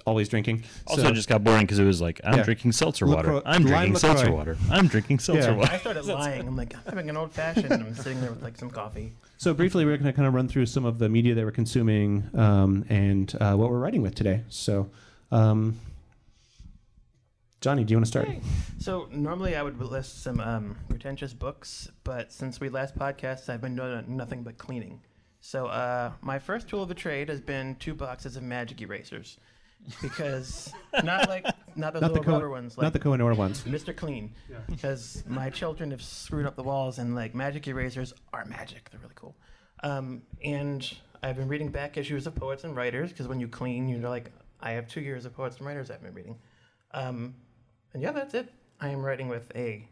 always 0.07 0.29
drinking. 0.29 0.63
Also, 0.87 1.03
So- 1.03 1.09
it 1.09 1.15
just 1.15 1.29
got 1.29 1.43
boring 1.45 1.63
because 1.63 1.79
it 1.79 1.85
was 1.85 2.01
like, 2.01 2.21
I'm 2.25 2.39
Yeah. 2.39 2.45
drinking 2.45 2.73
seltzer 2.73 3.05
LaCroix- 3.07 3.35
water. 3.35 3.47
I'm 3.47 3.63
lime 3.65 3.67
drinking 3.93 3.97
seltzer 3.97 4.31
water. 4.33 4.57
I'm 4.71 4.87
drinking 4.87 5.19
seltzer 5.19 5.51
Yeah. 5.51 5.57
water. 5.57 5.73
I 5.73 5.79
started 5.79 6.05
lying. 6.07 6.47
I'm 6.49 6.57
like, 6.57 6.75
I'm 6.75 6.83
having 6.87 7.11
an 7.11 7.17
old 7.17 7.33
fashioned. 7.33 7.71
I'm 7.73 7.95
sitting 7.95 8.21
there 8.21 8.31
with 8.31 8.43
like 8.43 8.57
some 8.57 8.71
coffee. 8.71 9.13
So 9.37 9.53
briefly, 9.55 9.85
we're 9.85 9.97
going 9.97 10.07
to 10.07 10.13
kind 10.13 10.27
of 10.27 10.35
run 10.35 10.49
through 10.49 10.67
some 10.67 10.85
of 10.85 10.99
the 10.99 11.09
media 11.09 11.35
that 11.35 11.45
we're 11.45 11.51
consuming 11.51 12.31
um, 12.35 12.85
and 12.89 13.35
uh, 13.41 13.55
what 13.55 13.71
we're 13.71 13.79
writing 13.81 14.01
with 14.03 14.15
today. 14.15 14.45
So, 14.49 14.89
um, 15.31 15.79
Johnny, 17.61 17.83
do 17.85 17.93
you 17.93 17.99
want 17.99 18.07
to 18.07 18.11
start? 18.11 18.29
So 18.79 19.09
normally 19.11 19.57
I 19.57 19.63
would 19.63 19.79
list 19.83 20.23
some 20.23 20.39
um, 20.41 20.77
pretentious 20.89 21.35
books, 21.35 21.91
but 22.05 22.33
since 22.33 22.61
we 22.61 22.69
last 22.69 22.97
podcast, 22.97 23.49
I've 23.49 23.61
been 23.61 23.75
doing 23.75 24.05
nothing 24.17 24.43
but 24.45 24.59
cleaning. 24.59 25.01
So 25.41 25.67
uh, 25.67 26.13
my 26.21 26.39
first 26.39 26.69
tool 26.69 26.83
of 26.83 26.89
the 26.89 26.95
trade 26.95 27.29
has 27.29 27.41
been 27.41 27.77
two 27.77 27.95
boxes 27.95 28.37
of 28.37 28.43
magic 28.43 28.81
erasers, 28.81 29.39
because 30.03 30.73
not 31.05 31.29
like 31.29 31.45
not 31.77 31.93
those 31.93 32.03
Not 32.03 32.09
the 32.09 32.09
little 32.09 32.25
co- 32.25 32.33
rubber 32.33 32.51
ones, 32.51 32.77
like 32.77 32.83
Not 32.83 32.93
the 32.93 32.99
Kohinoor 32.99 33.37
ones. 33.37 33.63
Mr. 33.63 33.95
Clean, 33.95 34.33
because 34.69 35.23
my 35.27 35.49
children 35.51 35.91
have 35.93 36.03
screwed 36.03 36.45
up 36.47 36.57
the 36.57 36.63
walls, 36.63 36.99
and 36.99 37.15
like 37.15 37.35
magic 37.35 37.69
erasers 37.69 38.13
are 38.33 38.45
magic. 38.47 38.91
They're 38.91 39.01
really 39.01 39.15
cool. 39.15 39.37
Um, 39.85 40.23
and 40.45 40.91
I've 41.23 41.37
been 41.37 41.49
reading 41.49 41.69
back 41.69 41.97
issues 41.97 42.27
of 42.27 42.35
Poets 42.35 42.65
and 42.65 42.75
Writers 42.77 43.11
because 43.11 43.29
when 43.29 43.39
you 43.39 43.47
clean, 43.49 43.89
you're 43.89 44.09
like, 44.09 44.33
I 44.61 44.73
have 44.73 44.89
two 44.89 45.01
years 45.01 45.25
of 45.25 45.35
Poets 45.35 45.59
and 45.59 45.67
Writers 45.67 45.91
I've 45.91 46.03
been 46.03 46.15
reading. 46.15 46.37
Um, 46.93 47.35
and 47.95 48.03
yeah, 48.03 48.11
that's 48.13 48.35
it. 48.35 48.53
I 48.81 48.89
am 48.89 49.03
writing 49.05 49.29
with 49.29 49.51
a, 49.55 49.89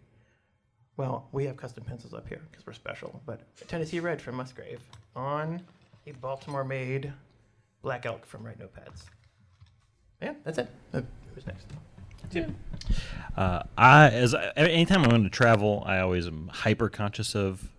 well, 0.96 1.28
we 1.32 1.44
have 1.44 1.56
custom 1.56 1.84
pencils 1.84 2.14
up 2.14 2.26
here 2.28 2.40
because 2.50 2.66
we're 2.66 2.72
special, 2.72 3.20
but 3.26 3.40
Tennessee 3.68 4.00
Red 4.00 4.20
from 4.20 4.36
Musgrave 4.36 4.80
on 5.14 5.60
a 6.06 6.12
Baltimore-made 6.12 7.12
Black 7.82 8.06
Elk 8.06 8.24
from 8.24 8.44
Write 8.44 8.58
Notepads. 8.58 9.04
Yeah, 10.22 10.34
that's 10.44 10.58
it. 10.58 10.68
Uh, 10.94 11.02
who's 11.34 11.46
next? 11.46 11.66
Uh, 13.36 13.62
I 13.76 14.08
as 14.08 14.34
I, 14.34 14.50
anytime 14.56 15.04
I'm 15.04 15.10
going 15.10 15.24
to 15.24 15.30
travel, 15.30 15.82
I 15.86 16.00
always 16.00 16.26
am 16.26 16.48
hyper 16.52 16.88
conscious 16.88 17.34
of 17.34 17.70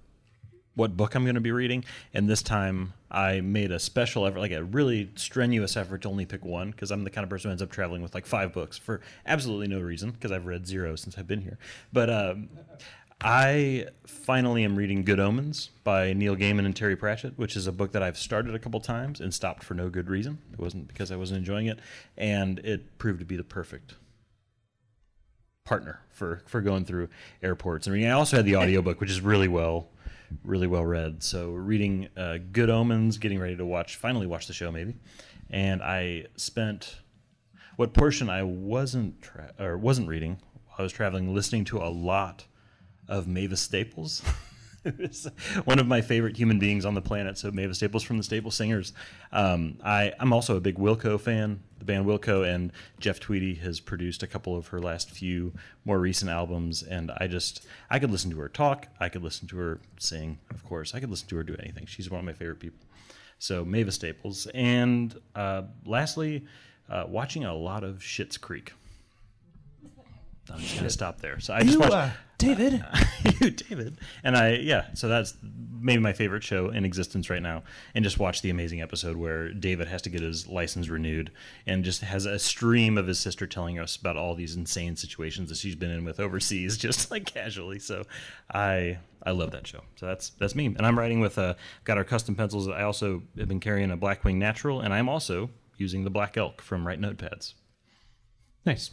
what 0.76 0.96
book 0.96 1.16
I'm 1.16 1.24
going 1.24 1.36
to 1.36 1.42
be 1.42 1.52
reading. 1.52 1.84
And 2.14 2.30
this 2.30 2.44
time, 2.44 2.94
I 3.10 3.42
made 3.42 3.72
a 3.72 3.80
special 3.80 4.26
effort, 4.28 4.40
like 4.40 4.52
a 4.52 4.64
really 4.64 5.10
strenuous 5.16 5.76
effort, 5.76 6.04
to 6.04 6.10
only 6.10 6.26
pick 6.26 6.46
one 6.46 6.72
because 6.72 6.92
I'm 6.92 7.04
the 7.04 7.10
kind 7.10 7.24
of 7.24 7.30
person 7.30 7.50
who 7.50 7.52
ends 7.52 7.64
up 7.64 7.72
traveling 7.72 8.04
with 8.04 8.14
like 8.14 8.28
five 8.28 8.54
books 8.54 8.78
for 8.78 9.02
absolutely 9.26 9.68
no 9.68 9.80
reason 9.80 10.12
because 10.12 10.32
I've 10.32 10.46
read 10.46 10.68
zero 10.68 10.96
since 10.96 11.18
I've 11.18 11.28
been 11.28 11.42
here. 11.42 11.58
But 11.92 12.10
um, 12.10 12.50
I 13.22 13.88
finally 14.06 14.64
am 14.64 14.76
reading 14.76 15.04
Good 15.04 15.20
Omens 15.20 15.72
by 15.84 16.14
Neil 16.14 16.36
Gaiman 16.36 16.66
and 16.66 16.76
Terry 16.76 16.96
Pratchett, 16.96 17.38
which 17.38 17.56
is 17.56 17.66
a 17.66 17.72
book 17.72 17.92
that 17.94 18.04
I've 18.04 18.18
started 18.18 18.54
a 18.54 18.60
couple 18.60 18.80
times 18.80 19.20
and 19.20 19.34
stopped 19.34 19.64
for 19.64 19.74
no 19.74 19.90
good 19.90 20.08
reason. 20.08 20.38
It 20.54 20.60
wasn't 20.60 20.88
because 20.88 21.12
I 21.12 21.16
wasn't 21.16 21.40
enjoying 21.40 21.66
it, 21.66 21.80
and 22.16 22.60
it 22.60 23.00
proved 23.00 23.20
to 23.20 23.26
be 23.26 23.36
the 23.36 23.44
perfect 23.44 23.96
partner 25.64 26.00
for 26.12 26.44
for 26.46 26.62
going 26.62 26.86
through 26.86 27.10
airports 27.42 27.88
and 27.88 27.94
reading. 27.96 28.08
I 28.08 28.14
also 28.14 28.38
had 28.38 28.46
the 28.46 28.56
audiobook, 28.56 29.02
which 29.02 29.10
is 29.10 29.20
really 29.20 29.48
well, 29.48 29.90
really 30.44 30.68
well 30.68 30.86
read. 30.86 31.24
So 31.24 31.50
reading 31.50 32.10
uh, 32.16 32.38
Good 32.52 32.70
Omens, 32.70 33.18
getting 33.18 33.40
ready 33.40 33.56
to 33.56 33.66
watch, 33.66 33.96
finally 33.96 34.28
watch 34.28 34.46
the 34.46 34.54
show 34.54 34.72
maybe, 34.72 34.96
and 35.50 35.82
I 35.82 36.26
spent 36.36 36.98
what 37.78 37.96
portion 37.96 38.30
I 38.30 38.44
wasn't 38.44 39.24
tra- 39.24 39.54
or 39.60 39.76
wasn't 39.76 40.08
reading. 40.08 40.38
I 40.78 40.84
was 40.84 40.92
traveling, 40.92 41.34
listening 41.34 41.66
to 41.66 41.80
a 41.80 41.90
lot 41.90 42.46
of 43.08 43.28
Mavis 43.28 43.62
Staples. 43.62 44.22
One 45.66 45.80
of 45.80 45.88
my 45.88 46.02
favorite 46.02 46.38
human 46.38 46.60
beings 46.60 46.86
on 46.86 46.94
the 46.94 47.02
planet. 47.02 47.38
So 47.38 47.52
Mavis 47.52 47.78
Staples 47.78 48.04
from 48.04 48.18
the 48.18 48.24
Staple 48.24 48.52
Singers. 48.52 48.94
Um, 49.32 49.78
I, 49.84 50.14
I'm 50.20 50.32
also 50.32 50.56
a 50.56 50.62
big 50.62 50.78
Wilco 50.78 51.20
fan, 51.20 51.62
the 51.80 51.86
band 51.86 52.06
Wilco, 52.06 52.48
and 52.48 52.72
Jeff 53.00 53.20
Tweedy 53.20 53.56
has 53.56 53.80
produced 53.80 54.24
a 54.24 54.28
couple 54.28 54.56
of 54.56 54.68
her 54.68 54.80
last 54.80 55.12
few 55.12 55.54
more 55.86 56.00
recent 56.00 56.32
albums. 56.32 56.84
And 56.84 57.12
I 57.18 57.28
just 57.28 57.66
I 57.90 58.00
could 58.00 58.12
listen 58.12 58.32
to 58.32 58.40
her 58.40 58.50
talk, 58.50 58.88
I 59.00 59.10
could 59.10 59.24
listen 59.24 59.48
to 59.50 59.58
her 59.58 59.80
sing, 60.00 60.40
of 60.52 60.64
course, 60.64 60.94
I 60.94 61.00
could 61.00 61.10
listen 61.10 61.28
to 61.30 61.38
her 61.38 61.44
do 61.44 61.56
anything. 61.60 61.86
She's 61.86 62.10
one 62.10 62.20
of 62.20 62.26
my 62.26 62.34
favorite 62.34 62.60
people. 62.60 62.86
So 63.40 63.64
Mavis 63.64 63.96
Staples, 63.96 64.48
and 64.54 65.16
uh, 65.36 65.64
lastly, 65.86 66.46
uh, 66.90 67.06
watching 67.08 67.46
a 67.46 67.54
lot 67.54 67.84
of 67.84 68.00
Schitt's 68.00 68.38
Creek. 68.38 68.74
I'm 70.52 70.60
just 70.60 70.76
gonna 70.76 70.90
stop 70.90 71.20
there. 71.22 71.40
So 71.40 71.54
I 71.54 71.62
just 71.62 71.74
You, 71.74 71.80
watched 71.80 71.94
uh, 71.94 72.10
David. 72.38 72.84
you, 73.42 73.52
David. 73.52 73.98
And 74.24 74.36
I, 74.38 74.56
yeah, 74.56 74.86
so 74.94 75.08
that's 75.08 75.34
maybe 75.80 76.02
my 76.02 76.14
favorite 76.14 76.44
show 76.44 76.70
in 76.70 76.86
existence 76.86 77.30
right 77.30 77.42
now. 77.42 77.64
And 77.96 78.04
just 78.04 78.20
watch 78.20 78.42
the 78.42 78.50
amazing 78.50 78.82
episode 78.82 79.18
where 79.18 79.52
David 79.52 79.88
has 79.88 80.02
to 80.04 80.10
get 80.10 80.22
his 80.22 80.48
license 80.48 80.90
renewed 80.90 81.32
and 81.66 81.84
just 81.84 82.02
has 82.02 82.26
a 82.26 82.40
stream 82.40 82.98
of 82.98 83.08
his 83.08 83.20
sister 83.20 83.48
telling 83.48 83.80
us 83.80 83.96
about 83.96 84.18
all 84.18 84.36
these 84.36 84.56
insane 84.56 84.96
situations 84.96 85.50
that 85.50 85.58
she's 85.58 85.76
been 85.76 85.92
in 85.92 86.06
with 86.06 86.20
overseas, 86.20 86.78
just 86.88 87.12
like 87.12 87.26
casually. 87.26 87.80
So 87.80 88.04
I, 88.54 89.00
I 89.24 89.32
love 89.32 89.52
that 89.52 89.68
show. 89.68 89.82
So 89.96 90.06
that's 90.06 90.30
that's 90.32 90.56
me. 90.56 90.68
And 90.68 90.86
I'm 90.86 90.98
writing 90.98 91.20
with 91.20 91.38
uh, 91.38 91.56
got 91.84 91.98
our 91.98 92.04
custom 92.04 92.36
pencils. 92.36 92.68
I 92.68 92.84
also 92.84 93.24
have 93.38 93.48
been 93.48 93.60
carrying 93.60 93.92
a 93.92 93.98
Blackwing 93.98 94.36
Natural, 94.36 94.82
and 94.82 94.94
I'm 94.94 95.10
also 95.10 95.50
using 95.78 96.04
the 96.04 96.10
Black 96.10 96.38
Elk 96.38 96.62
from 96.62 96.86
Write 96.88 97.00
Notepads. 97.02 97.54
Nice. 98.66 98.92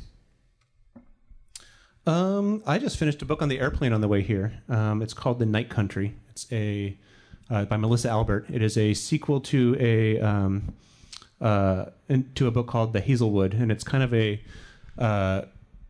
Um, 2.06 2.62
I 2.66 2.78
just 2.78 2.98
finished 2.98 3.22
a 3.22 3.24
book 3.24 3.40
on 3.40 3.48
the 3.48 3.58
airplane 3.58 3.92
on 3.92 4.00
the 4.00 4.08
way 4.08 4.22
here. 4.22 4.60
Um, 4.68 5.00
it's 5.00 5.14
called 5.14 5.38
The 5.38 5.46
Night 5.46 5.70
Country. 5.70 6.14
It's 6.30 6.46
a 6.52 6.96
uh, 7.50 7.64
by 7.64 7.76
Melissa 7.76 8.10
Albert. 8.10 8.46
It 8.52 8.62
is 8.62 8.76
a 8.76 8.94
sequel 8.94 9.40
to 9.40 9.76
a 9.78 10.20
um, 10.20 10.74
uh, 11.40 11.86
to 12.34 12.46
a 12.46 12.50
book 12.50 12.66
called 12.66 12.92
The 12.92 13.00
Hazelwood, 13.00 13.54
and 13.54 13.72
it's 13.72 13.84
kind 13.84 14.02
of 14.02 14.12
a 14.12 14.40
uh, 14.98 15.42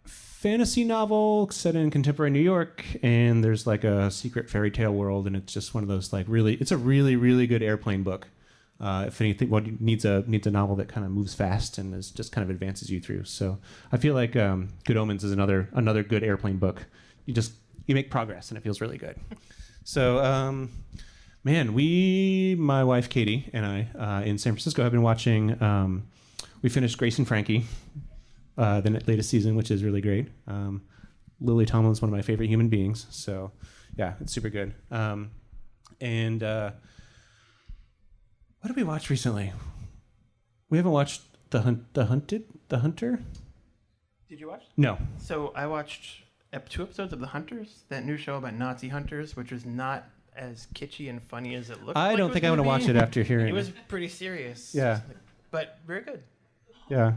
fantasy 0.05 0.85
novel 0.85 1.51
set 1.51 1.75
in 1.75 1.91
contemporary 1.91 2.31
New 2.31 2.41
York. 2.41 2.85
And 3.03 3.43
there's 3.43 3.67
like 3.67 3.83
a 3.83 4.11
secret 4.11 4.49
fairy 4.49 4.71
tale 4.71 4.93
world, 4.93 5.27
and 5.27 5.35
it's 5.35 5.53
just 5.53 5.75
one 5.75 5.83
of 5.83 5.89
those 5.89 6.13
like 6.13 6.27
really. 6.29 6.55
It's 6.55 6.73
a 6.73 6.77
really 6.77 7.17
really 7.17 7.49
good 7.49 7.63
airplane 7.63 8.05
book. 8.05 8.29
Uh, 8.81 9.05
if 9.07 9.21
anything, 9.21 9.51
what 9.51 9.81
needs 9.81 10.05
a 10.05 10.25
needs 10.27 10.47
a 10.47 10.51
novel 10.51 10.77
that 10.77 10.89
kind 10.89 11.07
of 11.07 11.13
moves 11.13 11.33
fast 11.33 11.79
and 11.79 11.95
is 11.95 12.11
just 12.11 12.33
kind 12.33 12.43
of 12.43 12.51
advances 12.51 12.91
you 12.91 13.01
through. 13.01 13.25
So 13.25 13.59
I 13.93 13.97
feel 13.97 14.15
like 14.15 14.37
um, 14.37 14.71
Good 14.85 14.97
Omens 14.97 15.23
is 15.23 15.33
another 15.33 15.69
another 15.73 16.03
good 16.03 16.25
airplane 16.25 16.59
book. 16.59 16.87
You 17.25 17.35
just 17.35 17.53
you 17.87 17.95
make 17.95 18.11
progress 18.11 18.51
and 18.51 18.59
it 18.59 18.63
feels 18.63 18.81
really 18.81 18.99
good. 18.99 19.19
So 19.87 20.25
um, 20.25 20.71
man, 21.45 21.75
we 21.75 22.57
my 22.59 22.83
wife 22.85 23.11
Katie 23.11 23.51
and 23.53 23.67
I 23.67 23.89
uh, 23.99 24.23
in 24.23 24.39
San 24.39 24.55
Francisco 24.55 24.83
have 24.83 24.93
been 24.93 25.03
watching. 25.03 25.63
Um, 25.63 26.07
we 26.63 26.71
finished 26.71 26.97
Grace 26.97 27.19
and 27.19 27.29
Frankie, 27.29 27.67
uh, 28.57 28.81
the 28.81 29.03
latest 29.07 29.29
season, 29.29 29.57
which 29.57 29.71
is 29.71 29.85
really 29.85 30.01
great. 30.01 30.29
Um, 30.49 30.81
Lily 31.39 31.67
Tomlin's 31.67 32.01
one 32.01 32.09
of 32.09 32.15
my 32.15 32.23
favorite 32.23 32.49
human 32.49 32.71
beings. 32.71 33.07
So 33.11 33.53
yeah, 33.97 34.15
it's 34.23 34.33
super 34.33 34.49
good. 34.49 34.75
Um, 34.91 35.33
and 36.01 36.43
uh, 36.43 36.71
what 38.65 38.69
did 38.69 38.77
we 38.77 38.83
watch 38.83 39.11
recently? 39.11 39.53
We 40.71 40.79
haven't 40.79 40.93
watched 40.93 41.21
the 41.51 41.61
hunt, 41.61 41.93
the 41.93 42.07
hunted, 42.07 42.45
the 42.71 42.79
hunter. 42.79 43.21
Did 44.27 44.41
you 44.41 44.49
watch? 44.49 44.63
No, 44.79 44.97
So 45.19 45.53
I 45.55 45.67
watched 45.67 46.23
ep- 46.51 46.71
two 46.71 46.83
episodes 46.83 47.13
of 47.13 47.21
The 47.21 47.27
Hunters, 47.27 47.83
that 47.91 48.07
new 48.07 48.17
show 48.17 48.37
about 48.37 48.55
Nazi 48.55 48.89
hunters, 48.89 49.37
which 49.37 49.53
was 49.53 49.67
not 49.67 50.07
as 50.35 50.67
kitschy 50.75 51.11
and 51.11 51.23
funny 51.23 51.55
as 51.57 51.69
it 51.69 51.85
looked. 51.85 51.99
I 51.99 52.09
like 52.09 52.17
don't 52.17 52.33
think 52.33 52.47
I 52.47 52.49
want 52.49 52.61
to 52.63 52.67
watch 52.67 52.89
it 52.89 52.97
after 52.97 53.23
hearing 53.23 53.49
It 53.49 53.53
was 53.53 53.71
pretty 53.87 54.09
serious. 54.09 54.75
Yeah. 54.75 55.01
but 55.51 55.79
very 55.87 56.01
good. 56.01 56.23
Yeah. 56.89 57.13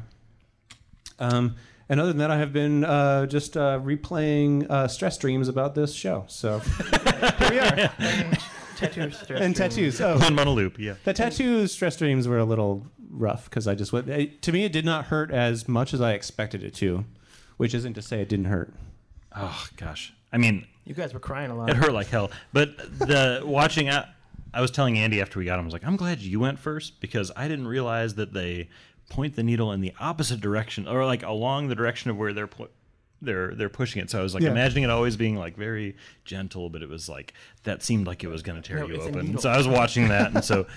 Um, 1.17 1.55
and 1.87 2.01
other 2.01 2.09
than 2.09 2.17
that, 2.17 2.29
I 2.29 2.39
have 2.39 2.51
been 2.51 2.83
uh, 2.83 3.25
just 3.25 3.55
uh, 3.55 3.79
replaying 3.79 4.69
uh, 4.69 4.89
stress 4.89 5.17
dreams 5.17 5.47
about 5.47 5.75
this 5.75 5.93
show. 5.93 6.25
So 6.27 6.59
here 7.39 7.49
we 7.51 7.59
are. 7.59 8.31
And 8.81 8.93
tattoo 8.93 9.11
stress 9.11 9.41
and 9.41 9.55
dream. 9.55 9.69
tattoos. 9.69 10.01
Oh, 10.01 10.17
I'm 10.21 10.37
on 10.39 10.47
a 10.47 10.51
loop. 10.51 10.77
Yeah. 10.79 10.95
the 11.03 11.13
tattoo 11.13 11.67
stress 11.67 11.97
dreams 11.97 12.27
were 12.27 12.37
a 12.37 12.45
little 12.45 12.85
rough 13.09 13.45
because 13.45 13.67
I 13.67 13.75
just 13.75 13.91
went. 13.93 14.09
Eh, 14.09 14.15
it, 14.17 14.41
to 14.43 14.51
me, 14.51 14.65
it 14.65 14.71
did 14.71 14.85
not 14.85 15.05
hurt 15.05 15.31
as 15.31 15.67
much 15.67 15.93
as 15.93 16.01
I 16.01 16.13
expected 16.13 16.63
it 16.63 16.73
to, 16.75 17.05
which 17.57 17.73
isn't 17.73 17.93
to 17.93 18.01
say 18.01 18.21
it 18.21 18.29
didn't 18.29 18.45
hurt. 18.45 18.73
Oh 19.35 19.67
gosh. 19.77 20.13
I 20.31 20.37
mean, 20.37 20.65
You 20.85 20.93
guys 20.93 21.13
were 21.13 21.19
crying 21.19 21.51
a 21.51 21.55
lot. 21.55 21.69
it 21.69 21.75
hurt 21.77 21.93
like 21.93 22.07
hell. 22.07 22.31
But 22.53 22.77
the 22.99 23.41
watching, 23.45 23.89
I, 23.89 24.07
I 24.53 24.61
was 24.61 24.71
telling 24.71 24.97
Andy 24.97 25.21
after 25.21 25.39
we 25.39 25.45
got 25.45 25.55
him, 25.55 25.61
I 25.61 25.65
was 25.65 25.73
like, 25.73 25.85
I'm 25.85 25.95
glad 25.95 26.19
you 26.19 26.39
went 26.39 26.59
first 26.59 26.99
because 26.99 27.31
I 27.35 27.47
didn't 27.47 27.67
realize 27.67 28.15
that 28.15 28.33
they 28.33 28.69
point 29.09 29.35
the 29.37 29.43
needle 29.43 29.71
in 29.71 29.79
the 29.79 29.93
opposite 30.01 30.41
direction 30.41 30.85
or 30.87 31.05
like 31.05 31.23
along 31.23 31.69
the 31.69 31.75
direction 31.75 32.11
of 32.11 32.17
where 32.17 32.33
they're 32.33 32.47
pu- 32.47 32.67
they're 33.21 33.53
they're 33.55 33.69
pushing 33.69 34.01
it. 34.01 34.09
So 34.09 34.19
I 34.19 34.23
was 34.23 34.33
like 34.33 34.43
Yeah. 34.43 34.51
imagining 34.51 34.83
it 34.83 34.89
always 34.89 35.15
being 35.15 35.35
like 35.35 35.55
very 35.57 35.95
gentle, 36.25 36.69
but 36.69 36.81
it 36.81 36.89
was 36.89 37.07
like 37.09 37.33
that 37.63 37.83
seemed 37.83 38.07
like 38.07 38.23
it 38.23 38.27
was 38.27 38.41
going 38.43 38.61
to 38.61 38.67
tear 38.67 38.79
No, 38.79 38.87
you 38.87 39.01
open. 39.01 39.37
So 39.39 39.49
I 39.49 39.57
was 39.57 39.67
watching 39.67 40.07
that, 40.09 40.33
and 40.33 40.43
so. 40.43 40.67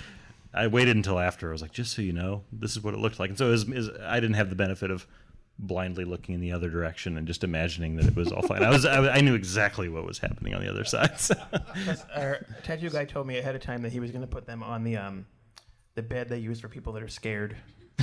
I 0.53 0.67
waited 0.67 0.97
until 0.97 1.17
after. 1.17 1.47
I 1.47 1.53
was 1.53 1.61
like, 1.61 1.71
just 1.71 1.93
so 1.93 2.01
you 2.01 2.11
know, 2.11 2.43
this 2.51 2.71
is 2.71 2.83
what 2.83 2.93
it 2.93 2.97
looked 2.99 3.21
like. 3.21 3.29
And 3.29 3.37
so 3.37 3.47
it 3.47 3.51
was, 3.51 3.69
is 3.69 3.89
I 4.03 4.19
didn't 4.19 4.35
have 4.35 4.49
the 4.49 4.55
benefit 4.57 4.91
of 4.91 5.07
blindly 5.57 6.03
looking 6.03 6.35
in 6.35 6.41
the 6.41 6.51
other 6.51 6.69
direction 6.69 7.15
and 7.15 7.25
just 7.25 7.45
imagining 7.45 7.95
that 7.95 8.05
it 8.05 8.17
was 8.17 8.33
all 8.33 8.41
fine. 8.41 8.61
I 8.61 8.69
was, 8.69 8.83
I, 8.85 9.11
I 9.15 9.21
knew 9.21 9.33
exactly 9.33 9.87
what 9.87 10.03
was 10.05 10.19
happening 10.19 10.53
on 10.53 10.59
the 10.61 10.69
other 10.69 10.83
side. 10.83 11.17
So. 11.21 11.35
Plus, 11.85 12.05
Our 12.13 12.45
tattoo 12.63 12.89
guy 12.89 13.05
told 13.05 13.27
me 13.27 13.37
ahead 13.37 13.55
of 13.55 13.61
time 13.61 13.81
that 13.83 13.93
he 13.93 14.01
was 14.01 14.11
going 14.11 14.23
to 14.23 14.27
put 14.27 14.45
them 14.45 14.61
on 14.61 14.83
the 14.83 14.97
um, 14.97 15.25
the 15.95 16.03
bed 16.03 16.27
they 16.27 16.39
use 16.39 16.59
for 16.59 16.67
people 16.67 16.91
that 16.93 17.03
are 17.03 17.07
scared. 17.07 17.55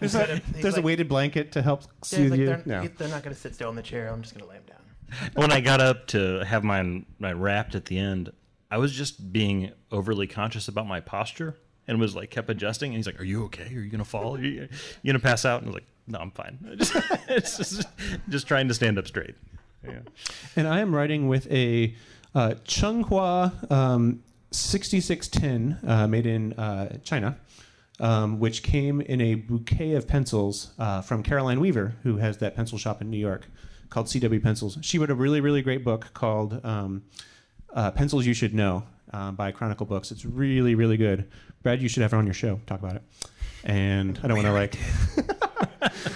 There's, 0.00 0.14
Instead 0.14 0.30
a, 0.30 0.32
of- 0.34 0.44
he's 0.46 0.62
there's 0.62 0.74
a 0.74 0.76
like- 0.78 0.84
weighted 0.84 1.08
blanket 1.08 1.52
to 1.52 1.62
help 1.62 1.82
Yeah, 1.82 1.88
he's 2.00 2.08
soothe 2.08 2.30
like, 2.32 2.40
you. 2.40 2.46
they're, 2.46 2.62
No. 2.66 2.86
they're 2.88 3.08
not 3.08 3.22
going 3.22 3.34
to 3.34 3.40
sit 3.40 3.54
still 3.54 3.70
in 3.70 3.76
the 3.76 3.82
chair. 3.82 4.08
I'm 4.12 4.22
just 4.22 4.34
going 4.34 4.44
to 4.44 4.50
lay 4.50 4.56
them 4.56 4.64
down. 4.68 5.30
when 5.34 5.52
I 5.52 5.60
got 5.60 5.80
up 5.80 6.06
to 6.08 6.44
have 6.44 6.64
mine, 6.64 7.06
mine 7.18 7.38
wrapped 7.38 7.74
at 7.74 7.86
the 7.86 7.98
end, 7.98 8.30
I 8.70 8.76
was 8.78 8.92
just 8.92 9.32
being 9.32 9.72
overly 9.90 10.26
conscious 10.26 10.68
about 10.68 10.86
my 10.86 11.00
posture 11.00 11.56
and 11.86 11.98
was 11.98 12.14
like 12.14 12.30
kept 12.30 12.50
adjusting. 12.50 12.90
And 12.90 12.96
he's 12.96 13.06
like, 13.06 13.18
"Are 13.18 13.24
you 13.24 13.44
okay? 13.46 13.64
Are 13.74 13.80
you 13.80 13.88
gonna 13.88 14.04
fall? 14.04 14.36
Are 14.36 14.40
you, 14.42 14.68
you 15.02 15.12
gonna 15.12 15.18
pass 15.22 15.46
out?" 15.46 15.62
And 15.62 15.68
I 15.68 15.72
was 15.72 15.74
like, 15.76 15.86
"No, 16.06 16.18
I'm 16.18 16.30
fine." 16.32 16.58
Just, 16.76 16.94
it's 17.28 17.56
just, 17.56 17.88
just 18.28 18.46
trying 18.46 18.68
to 18.68 18.74
stand 18.74 18.98
up 18.98 19.06
straight. 19.06 19.36
Yeah. 19.82 20.00
And 20.56 20.68
I 20.68 20.80
am 20.80 20.94
writing 20.94 21.28
with 21.28 21.50
a 21.50 21.94
uh, 22.34 22.56
Chunghua 22.66 23.72
um, 23.72 24.22
6610 24.50 25.78
uh, 25.90 26.06
made 26.06 26.26
in 26.26 26.52
uh, 26.54 26.98
China, 27.02 27.38
um, 28.00 28.38
which 28.38 28.62
came 28.62 29.00
in 29.00 29.20
a 29.20 29.34
bouquet 29.34 29.94
of 29.94 30.06
pencils 30.06 30.72
uh, 30.78 31.00
from 31.00 31.22
Caroline 31.22 31.60
Weaver, 31.60 31.96
who 32.02 32.16
has 32.16 32.38
that 32.38 32.54
pencil 32.54 32.78
shop 32.78 33.00
in 33.00 33.10
New 33.10 33.18
York 33.18 33.46
called 33.90 34.06
CW 34.06 34.42
Pencils. 34.42 34.78
She 34.82 34.98
wrote 34.98 35.10
a 35.10 35.14
really, 35.14 35.40
really 35.40 35.62
great 35.62 35.84
book 35.84 36.12
called 36.14 36.64
um, 36.64 37.02
uh, 37.72 37.90
Pencils 37.90 38.26
You 38.26 38.34
Should 38.34 38.54
Know 38.54 38.84
uh, 39.12 39.32
by 39.32 39.50
Chronicle 39.50 39.86
Books. 39.86 40.10
It's 40.10 40.24
really, 40.24 40.74
really 40.74 40.96
good. 40.96 41.30
Brad, 41.62 41.82
you 41.82 41.88
should 41.88 42.02
have 42.02 42.12
her 42.12 42.18
on 42.18 42.26
your 42.26 42.34
show. 42.34 42.60
Talk 42.66 42.80
about 42.80 42.96
it. 42.96 43.02
And 43.64 44.18
I 44.22 44.28
don't 44.28 44.36
want 44.36 44.46
to 44.46 44.52
like. 44.52 44.78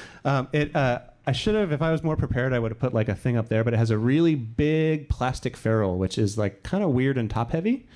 um, 0.25 0.49
it. 0.53 0.75
Uh, 0.75 1.01
I 1.27 1.33
should 1.33 1.55
have, 1.55 1.71
if 1.71 1.83
I 1.83 1.93
was 1.93 2.03
more 2.03 2.17
prepared, 2.17 2.53
I 2.53 2.59
would 2.59 2.73
have 2.73 2.81
put 2.81 2.93
like 2.93 3.09
a 3.09 3.15
thing 3.15 3.37
up 3.37 3.49
there. 3.49 3.65
But 3.65 3.75
it 3.75 3.79
has 3.79 3.91
a 3.91 3.99
really 3.99 4.35
big 4.35 5.09
plastic 5.09 5.57
ferrule, 5.57 5.99
which 5.99 6.19
is 6.19 6.39
like 6.39 6.62
kind 6.62 6.85
of 6.85 6.91
weird 6.91 7.19
and 7.19 7.31
top 7.31 7.53
heavy. 7.53 7.87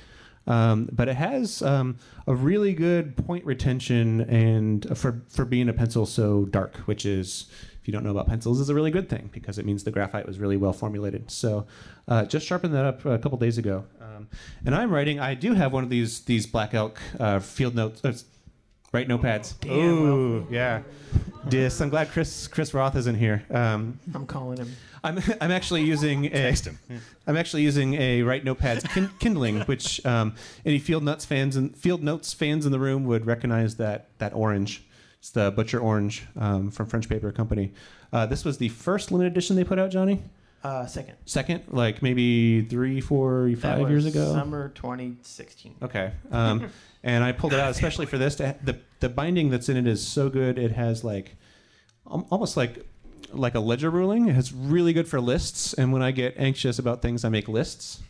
Um, 0.47 0.89
but 0.93 1.09
it 1.09 1.17
has 1.17 1.61
um, 1.63 1.99
a 2.27 2.35
really 2.35 2.73
good 2.73 3.17
point 3.17 3.45
retention 3.45 4.21
and 4.23 4.97
for 4.97 5.23
for 5.29 5.45
being 5.45 5.69
a 5.69 5.73
pencil 5.73 6.07
so 6.07 6.45
dark, 6.45 6.77
which 6.87 7.05
is 7.05 7.47
if 7.81 7.89
you 7.89 7.93
don't 7.93 8.05
know 8.05 8.11
about 8.11 8.27
pencils, 8.27 8.61
is 8.61 8.69
a 8.69 8.75
really 8.75 8.91
good 8.91 9.09
thing 9.09 9.31
because 9.33 9.59
it 9.59 9.65
means 9.65 9.85
the 9.85 9.91
graphite 9.91 10.27
was 10.27 10.39
really 10.39 10.57
well 10.57 10.73
formulated. 10.73 11.31
So 11.31 11.67
uh, 12.09 12.25
just 12.25 12.47
sharpened 12.47 12.75
that 12.75 12.85
up 12.85 13.05
a 13.05 13.19
couple 13.19 13.39
days 13.39 13.59
ago. 13.59 13.85
Um, 14.01 14.29
and 14.65 14.75
I'm 14.75 14.91
writing. 14.91 15.21
I 15.21 15.35
do 15.35 15.55
have 15.55 15.73
one 15.73 15.85
of 15.85 15.91
these 15.91 16.21
these 16.21 16.47
black 16.47 16.75
elk 16.75 17.01
uh, 17.19 17.41
field 17.41 17.75
notes. 17.75 18.25
Right, 18.93 19.09
notepads. 19.09 19.55
Damn, 19.61 19.79
Ooh, 19.79 20.47
yeah. 20.51 20.83
Dis. 21.49 21.81
I'm 21.81 21.91
glad 21.91 22.11
Chris 22.11 22.49
Chris 22.49 22.73
Rothe 22.73 22.97
isn't 22.97 23.17
here. 23.17 23.45
Um, 23.51 23.99
I'm 24.15 24.27
calling 24.27 24.59
him. 24.59 24.73
I'm 25.05 25.19
I'm 25.41 25.51
actually 25.51 25.83
using 25.83 26.27
a 26.27 26.31
Text 26.31 26.67
him. 26.67 26.79
I'm 27.27 27.37
actually 27.37 27.63
using 27.63 27.95
a 27.95 28.23
Write 28.23 28.45
Notepads 28.45 28.89
kin- 28.91 29.11
Kindling, 29.21 29.61
which 29.63 30.05
um, 30.07 30.35
any 30.65 30.79
Field 30.79 31.05
Notes 31.05 31.25
fans 31.25 31.57
and 31.57 31.77
Field 31.77 32.03
Notes 32.03 32.33
fans 32.33 32.65
in 32.67 32.73
the 32.73 32.79
room 32.79 33.05
would 33.05 33.27
recognize 33.27 33.77
that 33.77 34.09
that 34.19 34.33
orange. 34.35 34.83
It's 35.19 35.31
the 35.31 35.51
Butcher 35.51 35.81
Orange 35.81 36.25
um, 36.37 36.71
from 36.71 36.87
French 36.87 37.09
Paper 37.09 37.33
Company. 37.33 37.73
Uh, 38.13 38.27
this 38.27 38.45
was 38.45 38.59
the 38.59 38.69
first 38.69 39.11
limited 39.11 39.33
edition 39.33 39.57
they 39.57 39.65
put 39.65 39.79
out, 39.79 39.91
Johnny. 39.91 40.23
Uh, 40.63 40.85
second. 40.87 41.15
Second, 41.27 41.63
like 41.69 42.03
maybe 42.03 42.63
three, 42.63 43.01
four, 43.01 43.51
That 43.57 43.79
was 43.81 43.89
years 43.91 44.07
ago. 44.07 44.33
Summer 44.33 44.71
2016. 44.71 45.77
Okay. 45.83 46.13
Um, 46.31 46.71
and 47.07 47.23
I 47.25 47.33
pulled 47.33 47.53
it 47.55 47.61
out 47.61 47.71
especially 47.77 48.05
for 48.07 48.19
this. 48.19 48.35
To, 48.37 48.55
the 48.63 48.79
the 49.01 49.09
binding 49.09 49.49
that's 49.51 49.69
in 49.71 49.77
it 49.79 49.87
is 49.87 50.07
so 50.07 50.29
good. 50.29 50.59
It 50.59 50.73
has 50.73 51.03
like 51.05 51.37
al- 52.11 52.27
almost 52.31 52.57
like 52.57 52.85
like 53.33 53.55
a 53.55 53.61
ledger 53.61 53.91
ruling. 53.91 54.29
It's 54.29 54.53
really 54.53 54.93
good 54.93 55.09
for 55.09 55.21
lists. 55.21 55.73
And 55.75 55.93
when 55.93 56.03
I 56.03 56.11
get 56.11 56.35
anxious 56.39 56.79
about 56.79 57.03
things, 57.03 57.25
I 57.25 57.29
make 57.29 57.49
lists. 57.49 58.01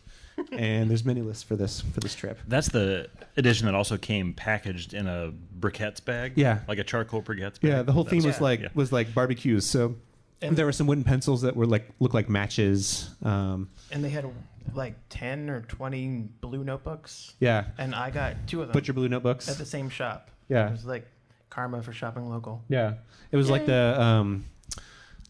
and 0.51 0.87
there's 0.89 1.03
many 1.03 1.21
lists 1.21 1.41
for 1.43 1.55
this 1.55 1.81
for 1.81 1.99
this 1.99 2.13
trip. 2.13 2.37
That's 2.47 2.69
the 2.69 3.09
edition 3.37 3.65
that 3.65 3.73
also 3.75 3.97
came 3.97 4.33
packaged 4.33 4.93
in 4.93 5.07
a 5.07 5.31
briquettes 5.59 6.03
bag. 6.03 6.33
Yeah. 6.35 6.59
like 6.67 6.77
a 6.77 6.83
charcoal 6.83 7.21
briquettes 7.23 7.59
bag. 7.59 7.71
Yeah, 7.71 7.81
the 7.81 7.91
whole 7.91 8.03
That 8.03 8.11
theme 8.11 8.23
was 8.23 8.37
Yeah. 8.37 8.43
like 8.43 8.59
yeah. 8.61 8.67
was 8.75 8.91
like 8.91 9.13
barbecues. 9.15 9.65
So 9.65 9.95
And- 10.41 10.55
there 10.55 10.65
were 10.67 10.71
some 10.71 10.85
wooden 10.87 11.03
pencils 11.03 11.41
that 11.41 11.55
were 11.55 11.65
like 11.65 11.89
look 11.99 12.13
like 12.13 12.29
matches. 12.29 13.09
Um, 13.23 13.69
And 13.91 14.03
they 14.03 14.09
had 14.09 14.25
like 14.73 14.95
10 15.09 15.49
or 15.49 15.61
20 15.61 16.29
blue 16.41 16.63
notebooks. 16.63 17.33
yeah, 17.39 17.65
And 17.77 17.93
I 17.95 18.09
got 18.11 18.35
two 18.47 18.61
of 18.61 18.67
them 18.67 18.73
Butcher 18.73 18.93
Blue 18.93 19.09
notebooks. 19.09 19.49
at 19.49 19.57
the 19.57 19.65
same 19.65 19.89
shop. 19.89 20.29
Yeah. 20.49 20.67
It 20.67 20.71
was 20.71 20.85
like 20.85 21.07
karma 21.49 21.81
for 21.81 21.93
shopping 21.93 22.29
local. 22.29 22.63
Yeah, 22.69 22.95
it 23.31 23.37
was 23.37 23.49
like 23.49 23.65
the 23.65 23.99
um, 24.01 24.45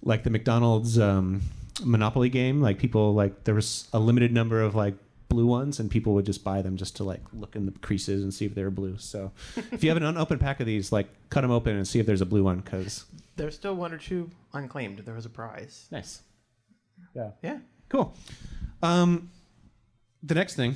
like 0.04 0.24
the 0.24 0.30
McDonald's 0.30 1.00
um, 1.00 1.42
Monopoly 1.84 2.30
game. 2.30 2.62
Like 2.62 2.78
people 2.80 3.14
like 3.14 3.44
there 3.46 3.56
was 3.56 3.88
a 3.94 4.00
limited 4.00 4.32
number 4.34 4.62
of 4.62 4.76
like 4.76 4.96
blue 5.30 5.46
ones, 5.48 5.80
and 5.80 5.90
people 5.92 6.14
would 6.14 6.26
just 6.26 6.44
buy 6.44 6.62
them 6.62 6.78
just 6.78 6.96
to 6.98 7.04
like 7.04 7.22
look 7.34 7.56
in 7.56 7.66
the 7.66 7.72
creases 7.80 8.24
and 8.24 8.34
see 8.34 8.46
if 8.46 8.54
they 8.56 8.64
were 8.64 8.70
blue. 8.72 8.98
So 8.98 9.32
if 9.72 9.84
you 9.84 9.90
have 9.90 9.98
an 9.98 10.04
unopened 10.04 10.40
pack 10.42 10.60
of 10.60 10.66
these, 10.66 10.92
like 10.92 11.08
cut 11.30 11.42
them 11.42 11.52
open 11.52 11.76
and 11.76 11.88
see 11.88 12.00
if 12.00 12.06
there's 12.06 12.22
a 12.22 12.26
blue 12.26 12.44
one. 12.44 12.60
Because 12.60 13.06
There's 13.36 13.56
still 13.56 13.76
one 13.76 13.92
or 13.94 13.98
two 13.98 14.30
unclaimed. 14.54 15.00
There 15.00 15.16
was 15.16 15.26
a 15.26 15.30
prize. 15.30 15.88
nice. 15.92 16.22
Yeah. 17.16 17.32
Yeah. 17.42 17.58
Cool. 17.90 18.14
Um, 18.82 19.32
the 20.24 20.36
next 20.36 20.56
thing 20.56 20.76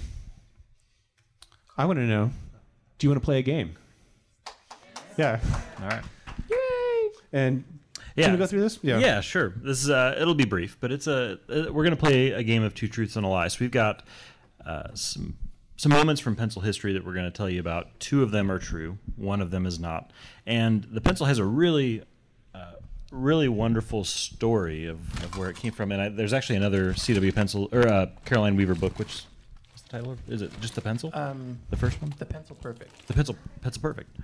I 1.78 1.86
want 1.86 2.00
to 2.00 2.04
know: 2.06 2.32
Do 2.98 3.08
you 3.08 3.12
want 3.12 3.22
to 3.22 3.26
play 3.26 3.40
a 3.40 3.44
game? 3.44 3.76
Yeah. 5.18 5.40
All 5.82 5.88
right. 5.88 6.04
Yay! 6.50 7.10
And 7.34 7.64
Yeah. 8.16 8.26
can 8.26 8.34
we 8.34 8.40
go 8.40 8.48
through 8.48 8.62
this? 8.62 8.80
Yeah. 8.82 9.22
sure. 9.22 9.54
This 9.58 9.84
is 9.84 9.90
uh, 9.90 10.16
it'll 10.20 10.34
be 10.36 10.46
brief, 10.46 10.78
but 10.80 10.92
it's 10.92 11.08
a 11.08 11.40
uh, 11.50 11.72
we're 11.72 11.84
gonna 11.84 11.96
play 11.96 12.32
a 12.32 12.44
game 12.44 12.64
of 12.64 12.74
two 12.74 12.88
truths 12.88 13.16
and 13.16 13.26
a 13.26 13.30
lie. 13.30 13.48
So 13.50 13.58
we've 13.62 13.72
got 13.72 14.04
uh, 14.66 14.90
some 14.94 15.38
some 15.78 15.92
moments 15.92 16.22
from 16.22 16.36
pencil 16.36 16.62
history 16.62 16.94
that 16.94 17.06
we're 17.06 17.14
gonna 17.14 17.32
tell 17.32 17.50
you 17.50 17.60
about. 17.60 18.00
Two 18.00 18.24
of 18.24 18.32
them 18.32 18.52
are 18.52 18.60
true, 18.60 18.98
one 19.16 19.42
of 19.42 19.52
them 19.52 19.66
is 19.66 19.80
not. 19.80 20.12
And 20.46 20.84
the 20.92 21.02
pencil 21.02 21.26
has 21.26 21.38
a 21.40 21.46
really 21.46 22.04
really 23.12 23.50
wonderful 23.50 24.04
story 24.04 24.86
of, 24.86 25.00
of 25.24 25.38
where 25.38 25.50
it 25.50 25.58
came 25.58 25.72
from. 25.72 25.92
And 25.92 26.02
I, 26.02 26.10
there's 26.10 26.34
actually 26.34 26.56
another 26.56 26.94
CW 26.94 27.34
pencil 27.36 27.70
or 27.72 27.88
uh, 27.88 28.08
Caroline 28.26 28.56
Weaver 28.56 28.76
book, 28.76 28.98
which 28.98 29.24
what's 29.72 29.82
the 29.84 29.90
title? 29.90 30.12
Of, 30.14 30.30
is 30.30 30.42
it 30.42 30.52
just 30.62 30.76
the 30.76 30.82
pencil? 30.82 31.12
Um, 31.14 31.60
the 31.70 31.78
first 31.78 32.02
one. 32.02 32.14
the 32.18 32.26
pencil 32.26 32.56
perfect. 32.62 33.08
The 33.08 33.14
pencil, 33.14 33.36
pencil 33.62 33.82
perfect. 33.82 34.18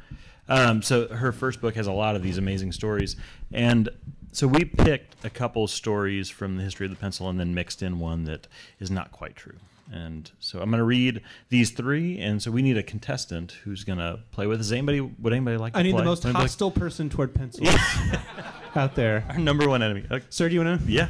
Um, 0.50 0.82
so 0.82 1.08
her 1.10 1.32
first 1.32 1.60
book 1.60 1.76
has 1.76 1.88
a 1.88 1.92
lot 1.92 2.16
of 2.16 2.24
these 2.24 2.38
amazing 2.38 2.72
stories, 2.72 3.18
and 3.52 3.90
so 4.32 4.48
we 4.48 4.64
picked 4.64 5.26
a 5.26 5.30
couple 5.30 5.68
stories 5.68 6.30
from 6.30 6.58
the 6.58 6.64
history 6.64 6.86
of 6.86 6.92
the 6.92 6.96
pencil, 6.98 7.28
and 7.30 7.40
then 7.40 7.54
mixed 7.54 7.84
in 7.84 8.00
one 8.00 8.24
that 8.26 8.48
is 8.80 8.90
not 8.90 9.12
quite 9.12 9.36
true. 9.36 9.56
And 9.92 10.30
so 10.40 10.60
I'm 10.60 10.70
going 10.70 10.80
to 10.80 10.84
read 10.84 11.22
these 11.50 11.72
three, 11.72 12.20
and 12.20 12.42
so 12.44 12.52
we 12.52 12.62
need 12.62 12.78
a 12.78 12.84
contestant 12.84 13.54
who's 13.64 13.84
going 13.86 14.00
to 14.00 14.20
play 14.32 14.46
with 14.46 14.60
us. 14.60 14.72
Anybody? 14.72 15.00
Would 15.00 15.32
anybody 15.34 15.58
like? 15.58 15.76
I 15.76 15.80
to 15.80 15.84
need 15.84 15.92
play? 15.94 16.02
the 16.02 16.06
most 16.06 16.26
Anybody 16.26 16.44
like- 16.44 16.50
hostile 16.52 16.72
person 16.72 17.10
toward 17.10 17.34
pencils 17.34 17.70
out 18.76 18.96
there. 18.96 19.26
Our 19.30 19.38
number 19.40 19.68
one 19.70 19.82
enemy. 19.82 20.04
Okay. 20.12 20.26
Sir, 20.30 20.50
do 20.50 20.56
you 20.56 20.62
want 20.64 20.82
to 20.86 20.92
Yeah. 20.92 21.10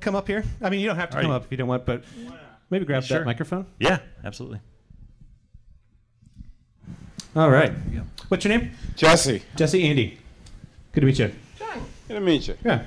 come 0.00 0.16
up 0.16 0.26
here? 0.26 0.44
I 0.60 0.70
mean, 0.70 0.80
you 0.80 0.86
don't 0.88 0.96
have 0.96 1.10
to 1.10 1.16
All 1.16 1.22
come 1.22 1.30
right. 1.30 1.36
up 1.36 1.44
if 1.44 1.50
you 1.52 1.56
don't 1.56 1.68
want, 1.68 1.86
but 1.86 2.02
maybe 2.68 2.84
grab 2.84 3.04
Sure. 3.04 3.18
that 3.20 3.26
microphone. 3.26 3.66
Yeah. 3.78 3.98
Absolutely. 4.24 4.58
All 7.36 7.50
right. 7.50 7.72
you 7.90 8.00
go. 8.00 8.06
What's 8.28 8.44
your 8.44 8.58
name? 8.58 8.70
Jesse, 8.96 9.42
Jesse 9.56 9.86
Andy. 9.88 10.18
Good 10.92 11.00
to 11.02 11.06
meet 11.06 11.18
you. 11.18 11.30
good 12.08 12.14
to 12.14 12.20
meet 12.20 12.48
you. 12.48 12.56
Yeah. 12.64 12.84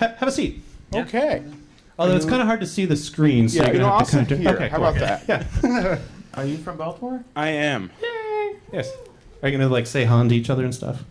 Ha- 0.00 0.14
have 0.16 0.28
a 0.28 0.32
seat. 0.32 0.62
Yeah. 0.92 1.40
Okay. 1.96 2.02
Although 2.02 2.16
it's 2.16 2.24
kind 2.26 2.40
of 2.42 2.48
hard 2.48 2.60
to 2.60 2.66
see 2.66 2.86
the 2.86 2.96
screen, 2.96 3.48
so 3.48 3.58
Yeah, 3.58 3.66
you're 3.66 3.72
you 3.74 3.78
know, 3.80 3.84
gonna 3.86 3.92
I'll 3.94 3.98
have 4.00 4.08
to 4.08 4.16
kind 4.16 4.32
of. 4.32 4.38
here. 4.40 4.50
Okay, 4.50 4.68
How 4.68 4.76
cool. 4.78 4.86
about 4.86 5.00
that? 5.26 5.28
Yeah. 5.62 5.98
Are 6.34 6.44
you 6.44 6.56
from 6.58 6.76
Baltimore? 6.76 7.24
I 7.36 7.48
am. 7.50 7.90
Yay! 8.02 8.56
Yes. 8.72 8.92
Are 9.42 9.48
you 9.48 9.56
gonna 9.56 9.70
like 9.70 9.86
say 9.86 10.04
"han" 10.04 10.28
to 10.30 10.34
each 10.34 10.50
other 10.50 10.64
and 10.64 10.74
stuff? 10.74 11.04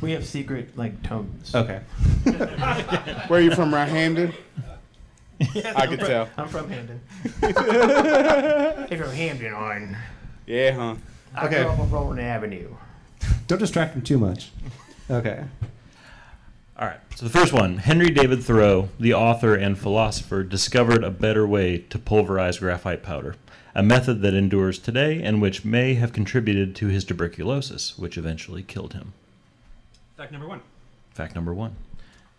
We 0.00 0.10
have 0.12 0.26
secret 0.26 0.76
like 0.76 1.02
tones. 1.04 1.54
Okay. 1.54 1.78
Where 2.24 3.38
are 3.38 3.40
you 3.40 3.54
from, 3.54 3.72
right 3.72 3.88
handed? 3.88 4.34
I 5.40 5.72
I'm 5.76 5.88
could 5.88 5.98
from- 6.00 6.08
tell. 6.08 6.28
I'm 6.36 6.48
from 6.48 6.68
Hampden. 6.68 7.00
hey, 7.40 8.96
from 8.96 9.10
Hampden 9.10 9.52
on. 9.54 9.96
Yeah, 10.46 10.70
huh? 10.72 10.94
I 11.36 11.46
Okay. 11.46 11.62
grew 11.62 11.70
up 11.72 11.78
on 11.78 11.90
Roland 11.90 12.20
Avenue. 12.20 12.74
Don't 13.46 13.58
distract 13.58 13.94
him 13.94 14.02
too 14.02 14.18
much. 14.18 14.50
Okay. 15.10 15.44
All 16.76 16.88
right. 16.88 16.98
So 17.14 17.24
the 17.24 17.30
first 17.30 17.52
one, 17.52 17.78
Henry 17.78 18.10
David 18.10 18.42
Thoreau, 18.42 18.88
the 18.98 19.14
author 19.14 19.54
and 19.54 19.78
philosopher, 19.78 20.42
discovered 20.42 21.04
a 21.04 21.10
better 21.10 21.46
way 21.46 21.78
to 21.78 21.98
pulverize 22.00 22.58
graphite 22.58 23.02
powder, 23.02 23.36
a 23.76 23.82
method 23.82 24.22
that 24.22 24.34
endures 24.34 24.80
today 24.80 25.22
and 25.22 25.40
which 25.40 25.64
may 25.64 25.94
have 25.94 26.12
contributed 26.12 26.74
to 26.76 26.88
his 26.88 27.04
tuberculosis, 27.04 27.96
which 27.96 28.18
eventually 28.18 28.64
killed 28.64 28.92
him. 28.92 29.12
Fact 30.16 30.32
number 30.32 30.48
one. 30.48 30.62
Fact 31.12 31.36
number 31.36 31.54
one. 31.54 31.76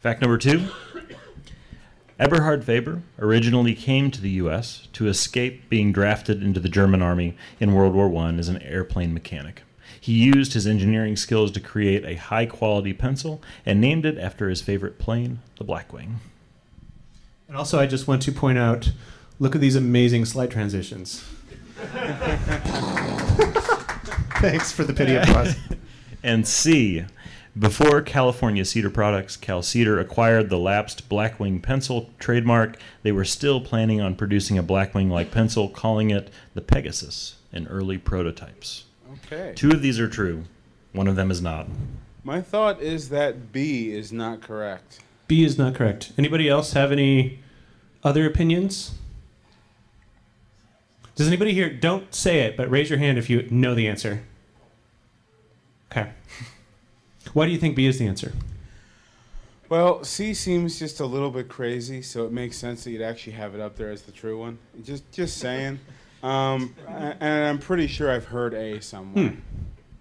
Fact 0.01 0.21
number 0.21 0.37
two. 0.37 0.67
Eberhard 2.19 2.65
Faber 2.65 3.03
originally 3.19 3.73
came 3.73 4.11
to 4.11 4.21
the 4.21 4.29
U.S. 4.31 4.87
to 4.93 5.07
escape 5.07 5.69
being 5.69 5.93
drafted 5.93 6.43
into 6.43 6.59
the 6.59 6.69
German 6.69 7.01
army 7.01 7.37
in 7.59 7.73
World 7.73 7.93
War 7.93 8.13
I 8.25 8.33
as 8.33 8.49
an 8.49 8.61
airplane 8.61 9.13
mechanic. 9.13 9.63
He 10.05 10.13
used 10.13 10.53
his 10.53 10.67
engineering 10.67 11.15
skills 11.15 11.49
to 11.53 11.59
create 11.59 12.05
a 12.05 12.13
high 12.13 12.45
quality 12.45 12.93
pencil 12.93 13.41
and 13.65 13.81
named 13.81 14.05
it 14.05 14.19
after 14.19 14.49
his 14.49 14.61
favorite 14.61 14.99
plane, 14.99 15.39
the 15.57 15.65
Blackwing. 15.65 16.17
And 17.47 17.57
also, 17.57 17.79
I 17.79 17.87
just 17.87 18.07
want 18.07 18.21
to 18.21 18.31
point 18.31 18.59
out, 18.59 18.91
look 19.39 19.55
at 19.55 19.61
these 19.61 19.75
amazing 19.75 20.25
slide 20.25 20.51
transitions. 20.51 21.21
Thanks 24.37 24.71
for 24.71 24.83
the 24.83 24.93
pity 24.93 25.15
applause. 25.15 25.55
And 26.21 26.47
C. 26.47 27.05
Before 27.57 28.03
California 28.03 28.63
Cedar 28.63 28.91
Products, 28.91 29.35
Cal 29.35 29.63
Cedar 29.63 29.99
acquired 29.99 30.51
the 30.51 30.59
lapsed 30.59 31.09
Blackwing 31.09 31.63
pencil 31.63 32.11
trademark, 32.19 32.77
they 33.01 33.11
were 33.11 33.25
still 33.25 33.59
planning 33.59 34.01
on 34.01 34.15
producing 34.15 34.59
a 34.59 34.63
Blackwing 34.63 35.09
like 35.09 35.31
pencil, 35.31 35.67
calling 35.67 36.11
it 36.11 36.29
the 36.53 36.61
Pegasus 36.61 37.37
in 37.51 37.65
early 37.65 37.97
prototypes. 37.97 38.83
Okay. 39.25 39.53
Two 39.55 39.71
of 39.71 39.81
these 39.81 39.99
are 39.99 40.07
true, 40.07 40.43
one 40.93 41.07
of 41.07 41.15
them 41.15 41.31
is 41.31 41.41
not. 41.41 41.67
My 42.23 42.41
thought 42.41 42.81
is 42.81 43.09
that 43.09 43.51
B 43.51 43.91
is 43.91 44.11
not 44.11 44.41
correct. 44.41 44.99
B 45.27 45.43
is 45.43 45.57
not 45.57 45.75
correct. 45.75 46.11
Anybody 46.17 46.49
else 46.49 46.73
have 46.73 46.91
any 46.91 47.39
other 48.03 48.25
opinions? 48.25 48.95
Does 51.15 51.27
anybody 51.27 51.53
here? 51.53 51.69
Don't 51.69 52.13
say 52.13 52.41
it, 52.41 52.57
but 52.57 52.69
raise 52.69 52.89
your 52.89 52.99
hand 52.99 53.17
if 53.17 53.29
you 53.29 53.47
know 53.49 53.73
the 53.73 53.87
answer. 53.87 54.23
Okay. 55.91 56.11
Why 57.33 57.45
do 57.45 57.51
you 57.51 57.57
think 57.57 57.75
B 57.75 57.85
is 57.85 57.99
the 57.99 58.07
answer? 58.07 58.33
Well, 59.69 60.03
C 60.03 60.33
seems 60.33 60.77
just 60.77 60.99
a 60.99 61.05
little 61.05 61.31
bit 61.31 61.49
crazy, 61.49 62.01
so 62.01 62.25
it 62.25 62.31
makes 62.31 62.57
sense 62.57 62.83
that 62.83 62.91
you'd 62.91 63.01
actually 63.01 63.33
have 63.33 63.55
it 63.55 63.61
up 63.61 63.75
there 63.75 63.89
as 63.89 64.03
the 64.03 64.11
true 64.11 64.37
one. 64.37 64.59
Just, 64.83 65.11
just 65.11 65.37
saying. 65.37 65.79
Um, 66.25 66.73
and 66.87 67.45
I'm 67.45 67.59
pretty 67.59 67.85
sure 67.85 68.11
I've 68.11 68.25
heard 68.25 68.55
A 68.55 68.81
somewhere. 68.81 69.29
Hmm. 69.29 69.35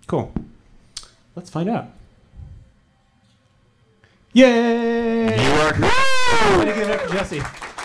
Cool. 0.06 0.32
Let's 1.36 1.50
find 1.50 1.68
out. 1.68 1.88
Yay! 4.32 5.26
You 5.26 5.52
are 5.60 5.72
Way 6.58 6.64
to 6.64 6.72
give 6.72 6.88
it 6.88 6.90
up 6.90 7.06
to 7.08 7.12
Jesse. 7.12 7.42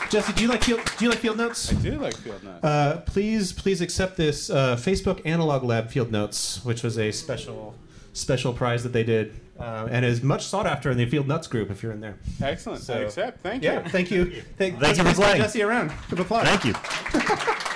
Jesse, 0.10 0.34
do 0.34 0.42
you 0.42 0.48
like 0.48 0.64
field? 0.64 0.80
Do 0.98 1.06
you 1.06 1.12
like 1.12 1.20
field 1.20 1.38
notes? 1.38 1.70
I 1.72 1.76
do 1.76 1.92
like 2.00 2.16
field 2.16 2.42
notes. 2.44 2.64
Uh, 2.64 3.04
please, 3.06 3.52
please 3.52 3.82
accept 3.82 4.16
this 4.16 4.50
uh, 4.50 4.76
Facebook 4.78 5.22
Analog 5.26 5.64
Lab 5.64 5.90
Field 5.90 6.12
Notes, 6.12 6.64
which 6.64 6.82
was 6.82 6.98
a 6.98 7.12
special, 7.12 7.76
special 8.14 8.54
prize 8.54 8.84
that 8.84 8.94
they 8.94 9.04
did, 9.04 9.40
uh, 9.60 9.88
and 9.92 10.06
is 10.06 10.24
much 10.24 10.46
sought 10.46 10.66
after 10.66 10.90
in 10.90 10.98
the 10.98 11.06
Field 11.06 11.28
Nuts 11.28 11.48
group. 11.48 11.70
If 11.70 11.84
you're 11.84 11.92
in 11.92 12.00
there, 12.00 12.18
Excellent. 12.42 12.82
so- 12.82 12.94
I 12.96 12.98
accept. 13.00 13.42
Thank 13.42 13.64
yeah. 13.64 13.84
you. 13.84 13.90
Thank 13.90 14.10
you. 14.10 14.42
Thank, 14.58 14.80
Thank 14.80 14.98
you 14.98 15.04
for 15.04 15.14
playing. 15.14 15.42
Jesse 15.42 15.62
around. 15.62 15.92
Give 16.10 16.20
applause. 16.20 16.48
Thank 16.48 16.66
you. 16.66 16.74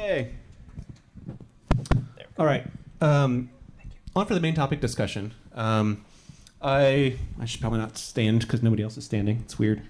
Yay! 0.00 0.30
All 2.38 2.46
right. 2.46 2.66
Um, 3.02 3.50
on 4.16 4.24
for 4.24 4.32
the 4.32 4.40
main 4.40 4.54
topic 4.54 4.80
discussion. 4.80 5.34
Um, 5.54 6.06
I 6.62 7.18
I 7.38 7.44
should 7.44 7.60
probably 7.60 7.80
not 7.80 7.98
stand 7.98 8.40
because 8.40 8.62
nobody 8.62 8.82
else 8.82 8.96
is 8.96 9.04
standing. 9.04 9.40
It's 9.44 9.58
weird. 9.58 9.82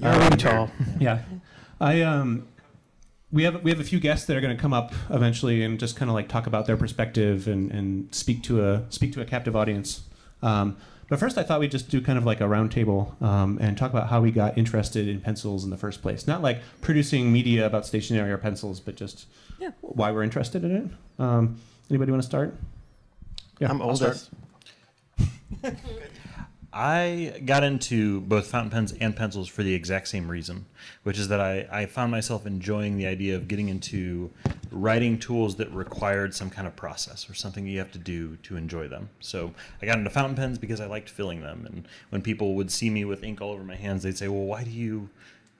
You're 0.00 0.12
really 0.12 0.36
tall. 0.36 0.70
Yeah, 0.98 1.20
I 1.80 2.02
um, 2.02 2.48
we 3.30 3.44
have 3.44 3.62
we 3.62 3.70
have 3.70 3.78
a 3.78 3.84
few 3.84 4.00
guests 4.00 4.26
that 4.26 4.36
are 4.36 4.40
going 4.40 4.56
to 4.56 4.60
come 4.60 4.72
up 4.72 4.92
eventually 5.08 5.62
and 5.62 5.78
just 5.78 5.94
kind 5.94 6.10
of 6.10 6.14
like 6.16 6.28
talk 6.28 6.48
about 6.48 6.66
their 6.66 6.76
perspective 6.76 7.46
and, 7.46 7.70
and 7.70 8.12
speak 8.12 8.42
to 8.44 8.64
a 8.64 8.82
speak 8.90 9.12
to 9.12 9.20
a 9.20 9.24
captive 9.24 9.54
audience. 9.54 10.02
Um, 10.42 10.76
but 11.14 11.20
first, 11.20 11.38
I 11.38 11.44
thought 11.44 11.60
we'd 11.60 11.70
just 11.70 11.88
do 11.88 12.00
kind 12.00 12.18
of 12.18 12.26
like 12.26 12.40
a 12.40 12.44
roundtable 12.44 13.22
um, 13.22 13.56
and 13.60 13.78
talk 13.78 13.92
about 13.92 14.08
how 14.08 14.20
we 14.20 14.32
got 14.32 14.58
interested 14.58 15.06
in 15.06 15.20
pencils 15.20 15.62
in 15.62 15.70
the 15.70 15.76
first 15.76 16.02
place. 16.02 16.26
Not 16.26 16.42
like 16.42 16.58
producing 16.80 17.32
media 17.32 17.66
about 17.66 17.86
stationery 17.86 18.32
or 18.32 18.36
pencils, 18.36 18.80
but 18.80 18.96
just 18.96 19.26
why 19.80 20.10
we're 20.10 20.24
interested 20.24 20.64
in 20.64 20.74
it. 20.74 21.22
Um, 21.22 21.60
anybody 21.88 22.10
want 22.10 22.20
to 22.20 22.26
start? 22.26 22.56
Yeah, 23.60 23.70
I'm 23.70 23.80
I'll 23.80 23.90
oldest. 23.90 24.30
I 26.76 27.40
got 27.44 27.62
into 27.62 28.20
both 28.22 28.48
fountain 28.48 28.70
pens 28.70 28.92
and 29.00 29.14
pencils 29.14 29.48
for 29.48 29.62
the 29.62 29.72
exact 29.72 30.08
same 30.08 30.28
reason, 30.28 30.66
which 31.04 31.20
is 31.20 31.28
that 31.28 31.40
I, 31.40 31.68
I 31.70 31.86
found 31.86 32.10
myself 32.10 32.46
enjoying 32.46 32.96
the 32.96 33.06
idea 33.06 33.36
of 33.36 33.46
getting 33.46 33.68
into 33.68 34.32
writing 34.72 35.16
tools 35.20 35.54
that 35.56 35.72
required 35.72 36.34
some 36.34 36.50
kind 36.50 36.66
of 36.66 36.74
process 36.74 37.30
or 37.30 37.34
something 37.34 37.64
you 37.64 37.78
have 37.78 37.92
to 37.92 37.98
do 37.98 38.36
to 38.38 38.56
enjoy 38.56 38.88
them. 38.88 39.08
So 39.20 39.54
I 39.80 39.86
got 39.86 39.98
into 39.98 40.10
fountain 40.10 40.34
pens 40.34 40.58
because 40.58 40.80
I 40.80 40.86
liked 40.86 41.08
filling 41.08 41.42
them. 41.42 41.64
And 41.64 41.86
when 42.10 42.22
people 42.22 42.56
would 42.56 42.72
see 42.72 42.90
me 42.90 43.04
with 43.04 43.22
ink 43.22 43.40
all 43.40 43.52
over 43.52 43.62
my 43.62 43.76
hands, 43.76 44.02
they'd 44.02 44.18
say, 44.18 44.26
Well, 44.26 44.44
why 44.44 44.64
do 44.64 44.70
you. 44.70 45.10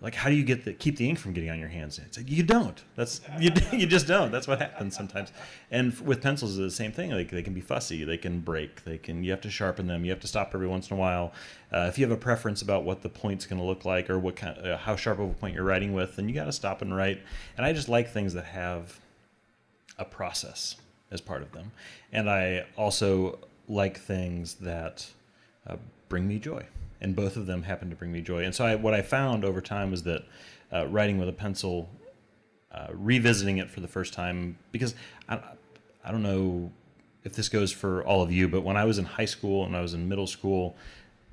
Like, 0.00 0.14
how 0.14 0.28
do 0.28 0.34
you 0.34 0.44
get 0.44 0.64
the 0.64 0.74
keep 0.74 0.96
the 0.96 1.08
ink 1.08 1.18
from 1.18 1.32
getting 1.32 1.48
on 1.48 1.58
your 1.58 1.68
hands? 1.68 1.98
It's 1.98 2.18
like 2.18 2.30
you 2.30 2.42
don't. 2.42 2.82
That's 2.94 3.20
you. 3.40 3.50
You 3.72 3.86
just 3.86 4.06
don't. 4.06 4.30
That's 4.30 4.46
what 4.46 4.60
happens 4.60 4.94
sometimes. 4.94 5.32
And 5.70 5.98
with 6.00 6.20
pencils, 6.20 6.58
it's 6.58 6.76
the 6.76 6.76
same 6.76 6.92
thing. 6.92 7.10
Like 7.10 7.30
they 7.30 7.42
can 7.42 7.54
be 7.54 7.60
fussy. 7.60 8.04
They 8.04 8.18
can 8.18 8.40
break. 8.40 8.84
They 8.84 8.98
can. 8.98 9.24
You 9.24 9.30
have 9.30 9.40
to 9.42 9.50
sharpen 9.50 9.86
them. 9.86 10.04
You 10.04 10.10
have 10.10 10.20
to 10.20 10.26
stop 10.26 10.50
every 10.54 10.68
once 10.68 10.90
in 10.90 10.96
a 10.96 11.00
while. 11.00 11.32
Uh, 11.72 11.86
if 11.88 11.98
you 11.98 12.04
have 12.04 12.16
a 12.16 12.20
preference 12.20 12.60
about 12.60 12.84
what 12.84 13.02
the 13.02 13.08
point's 13.08 13.46
going 13.46 13.58
to 13.58 13.64
look 13.64 13.84
like 13.84 14.10
or 14.10 14.18
what 14.18 14.36
kind, 14.36 14.58
uh, 14.58 14.76
how 14.76 14.94
sharp 14.94 15.18
of 15.18 15.30
a 15.30 15.34
point 15.34 15.54
you're 15.54 15.64
writing 15.64 15.92
with, 15.94 16.16
then 16.16 16.28
you 16.28 16.34
got 16.34 16.44
to 16.44 16.52
stop 16.52 16.82
and 16.82 16.94
write. 16.94 17.20
And 17.56 17.64
I 17.64 17.72
just 17.72 17.88
like 17.88 18.10
things 18.10 18.34
that 18.34 18.44
have 18.44 19.00
a 19.98 20.04
process 20.04 20.76
as 21.10 21.20
part 21.20 21.42
of 21.42 21.52
them. 21.52 21.72
And 22.12 22.28
I 22.28 22.66
also 22.76 23.38
like 23.68 23.98
things 23.98 24.54
that 24.56 25.06
uh, 25.66 25.76
bring 26.08 26.28
me 26.28 26.38
joy. 26.38 26.64
And 27.04 27.14
both 27.14 27.36
of 27.36 27.44
them 27.44 27.64
happened 27.64 27.90
to 27.90 27.96
bring 27.96 28.10
me 28.10 28.22
joy. 28.22 28.44
And 28.44 28.54
so 28.54 28.64
I, 28.64 28.76
what 28.76 28.94
I 28.94 29.02
found 29.02 29.44
over 29.44 29.60
time 29.60 29.90
was 29.90 30.04
that 30.04 30.22
uh, 30.72 30.86
writing 30.86 31.18
with 31.18 31.28
a 31.28 31.34
pencil, 31.34 31.90
uh, 32.72 32.86
revisiting 32.94 33.58
it 33.58 33.68
for 33.68 33.80
the 33.80 33.88
first 33.88 34.14
time, 34.14 34.58
because 34.72 34.94
I, 35.28 35.38
I 36.02 36.10
don't 36.10 36.22
know 36.22 36.72
if 37.22 37.34
this 37.34 37.50
goes 37.50 37.70
for 37.72 38.02
all 38.04 38.22
of 38.22 38.32
you, 38.32 38.48
but 38.48 38.62
when 38.62 38.78
I 38.78 38.86
was 38.86 38.96
in 38.98 39.04
high 39.04 39.26
school 39.26 39.66
and 39.66 39.76
I 39.76 39.82
was 39.82 39.92
in 39.92 40.08
middle 40.08 40.26
school, 40.26 40.76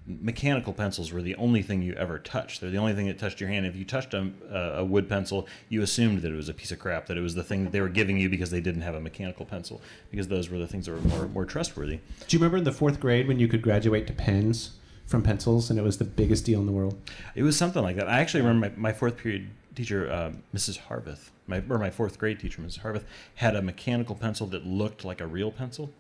mechanical 0.06 0.74
pencils 0.74 1.14
were 1.14 1.22
the 1.22 1.36
only 1.36 1.62
thing 1.62 1.82
you 1.82 1.94
ever 1.94 2.20
touched. 2.20 2.60
They're 2.60 2.70
the 2.70 2.78
only 2.78 2.94
thing 2.94 3.08
that 3.08 3.18
touched 3.18 3.40
your 3.40 3.50
hand. 3.50 3.66
If 3.66 3.78
you 3.78 3.86
touched 3.86 4.14
a, 4.14 4.30
a 4.76 4.84
wood 4.84 5.08
pencil, 5.08 5.48
you 5.70 5.82
assumed 5.84 6.22
that 6.24 6.34
it 6.34 6.36
was 6.36 6.50
a 6.50 6.54
piece 6.54 6.74
of 6.74 6.80
crap, 6.80 7.06
that 7.06 7.18
it 7.18 7.22
was 7.22 7.36
the 7.36 7.46
thing 7.46 7.64
that 7.64 7.72
they 7.72 7.80
were 7.80 7.88
giving 7.88 8.18
you 8.18 8.28
because 8.28 8.52
they 8.52 8.60
didn't 8.60 8.82
have 8.82 8.96
a 8.96 9.00
mechanical 9.00 9.46
pencil, 9.46 9.80
because 10.10 10.28
those 10.28 10.50
were 10.50 10.58
the 10.58 10.68
things 10.68 10.88
that 10.88 10.92
were 10.92 11.08
more, 11.08 11.28
more 11.30 11.46
trustworthy. 11.46 12.00
Do 12.28 12.36
you 12.36 12.40
remember 12.40 12.58
in 12.58 12.66
the 12.66 12.74
fourth 12.74 13.00
grade 13.00 13.30
when 13.30 13.40
you 13.40 13.48
could 13.48 13.62
graduate 13.62 14.06
to 14.08 14.14
pens 14.14 14.72
from 15.12 15.22
pencils 15.22 15.70
and 15.70 15.78
it 15.78 15.84
was 15.84 15.98
the 15.98 16.06
biggest 16.06 16.46
deal 16.46 16.60
in 16.60 16.66
the 16.66 16.72
world? 16.72 17.00
It 17.36 17.44
was 17.44 17.58
something 17.58 17.84
like 17.84 17.98
that. 17.98 18.08
I 18.08 18.20
actually 18.20 18.42
remember 18.42 18.70
my, 18.70 18.90
my 18.90 18.94
fourth 18.94 19.18
period 19.18 19.50
teacher, 19.76 20.10
uh, 20.12 20.32
Mrs. 20.56 20.80
Harveth, 20.80 21.30
my, 21.48 21.62
or 21.70 21.78
my 21.78 21.90
fourth 21.90 22.18
grade 22.18 22.40
teacher, 22.40 22.62
Mrs. 22.62 22.80
Harveth, 22.80 23.04
had 23.36 23.56
a 23.56 23.62
mechanical 23.62 24.16
pencil 24.16 24.48
that 24.48 24.66
looked 24.66 25.06
like 25.06 25.22
a 25.22 25.28
real 25.28 25.52
pencil, 25.52 25.92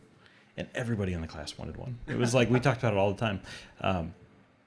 and 0.57 0.67
everybody 0.73 1.13
in 1.13 1.21
the 1.21 1.27
class 1.27 1.57
wanted 1.57 1.77
one. 1.77 1.99
It 2.07 2.17
was 2.17 2.33
like 2.33 2.49
we 2.49 2.59
talked 2.59 2.79
about 2.79 2.93
it 2.93 2.97
all 2.97 3.11
the 3.13 3.19
time. 3.19 3.41
Um, 3.81 4.13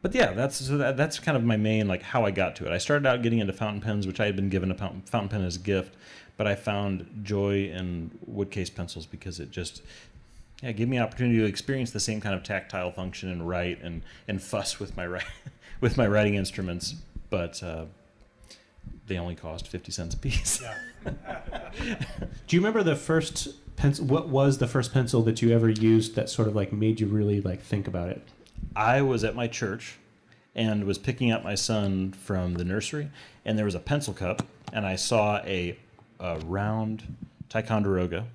but 0.02 0.14
yeah, 0.14 0.33
that's 0.33 0.57
so 0.57 0.76
that, 0.76 0.98
that's 0.98 1.18
kind 1.18 1.37
of 1.37 1.44
my 1.44 1.57
main 1.57 1.88
like 1.88 2.02
how 2.02 2.26
I 2.26 2.30
got 2.30 2.57
to 2.57 2.66
it. 2.66 2.72
I 2.72 2.78
started 2.78 3.07
out 3.07 3.22
getting 3.22 3.38
into 3.38 3.54
fountain 3.54 3.80
pens, 3.80 4.07
which 4.07 4.20
I 4.20 4.26
had 4.26 4.37
been 4.37 4.50
given 4.50 4.70
a 4.70 4.74
fountain, 4.74 5.00
fountain 5.02 5.30
pen 5.30 5.42
as 5.42 5.57
a 5.57 5.61
gift, 5.61 5.94
but 6.37 6.46
I 6.46 6.54
found 6.54 7.20
joy 7.22 7.70
in 7.70 8.11
wood 8.26 8.50
case 8.50 8.68
pencils 8.68 9.07
because 9.07 9.40
it 9.40 9.50
just 9.50 9.83
yeah 10.62 10.72
gave 10.72 10.88
me 10.88 10.96
an 10.96 11.02
opportunity 11.02 11.38
to 11.38 11.44
experience 11.44 11.90
the 11.90 12.00
same 12.00 12.20
kind 12.20 12.34
of 12.34 12.42
tactile 12.42 12.90
function 12.90 13.30
and 13.30 13.48
write 13.48 13.82
and 13.82 14.02
and 14.28 14.42
fuss 14.42 14.78
with 14.78 14.96
my 14.96 15.06
with 15.80 15.96
my 15.96 16.06
writing 16.06 16.34
instruments, 16.34 16.94
but 17.30 17.62
uh, 17.62 17.84
they 19.06 19.18
only 19.18 19.34
cost 19.34 19.68
fifty 19.68 19.92
cents 19.92 20.14
a 20.14 20.18
piece. 20.18 20.62
Do 21.04 22.56
you 22.56 22.60
remember 22.60 22.82
the 22.82 22.96
first 22.96 23.48
pencil? 23.76 24.06
What 24.06 24.28
was 24.28 24.58
the 24.58 24.66
first 24.66 24.92
pencil 24.92 25.22
that 25.22 25.42
you 25.42 25.52
ever 25.52 25.68
used 25.68 26.14
that 26.14 26.30
sort 26.30 26.48
of 26.48 26.56
like 26.56 26.72
made 26.72 27.00
you 27.00 27.06
really 27.06 27.40
like 27.40 27.60
think 27.60 27.86
about 27.86 28.08
it? 28.08 28.22
I 28.74 29.02
was 29.02 29.24
at 29.24 29.36
my 29.36 29.46
church, 29.46 29.98
and 30.54 30.84
was 30.84 30.98
picking 30.98 31.30
up 31.30 31.44
my 31.44 31.54
son 31.54 32.12
from 32.12 32.54
the 32.54 32.64
nursery, 32.64 33.10
and 33.44 33.58
there 33.58 33.64
was 33.64 33.74
a 33.74 33.80
pencil 33.80 34.14
cup, 34.14 34.46
and 34.72 34.86
I 34.86 34.96
saw 34.96 35.38
a, 35.44 35.76
a 36.18 36.38
round 36.40 37.16
Ticonderoga, 37.48 38.26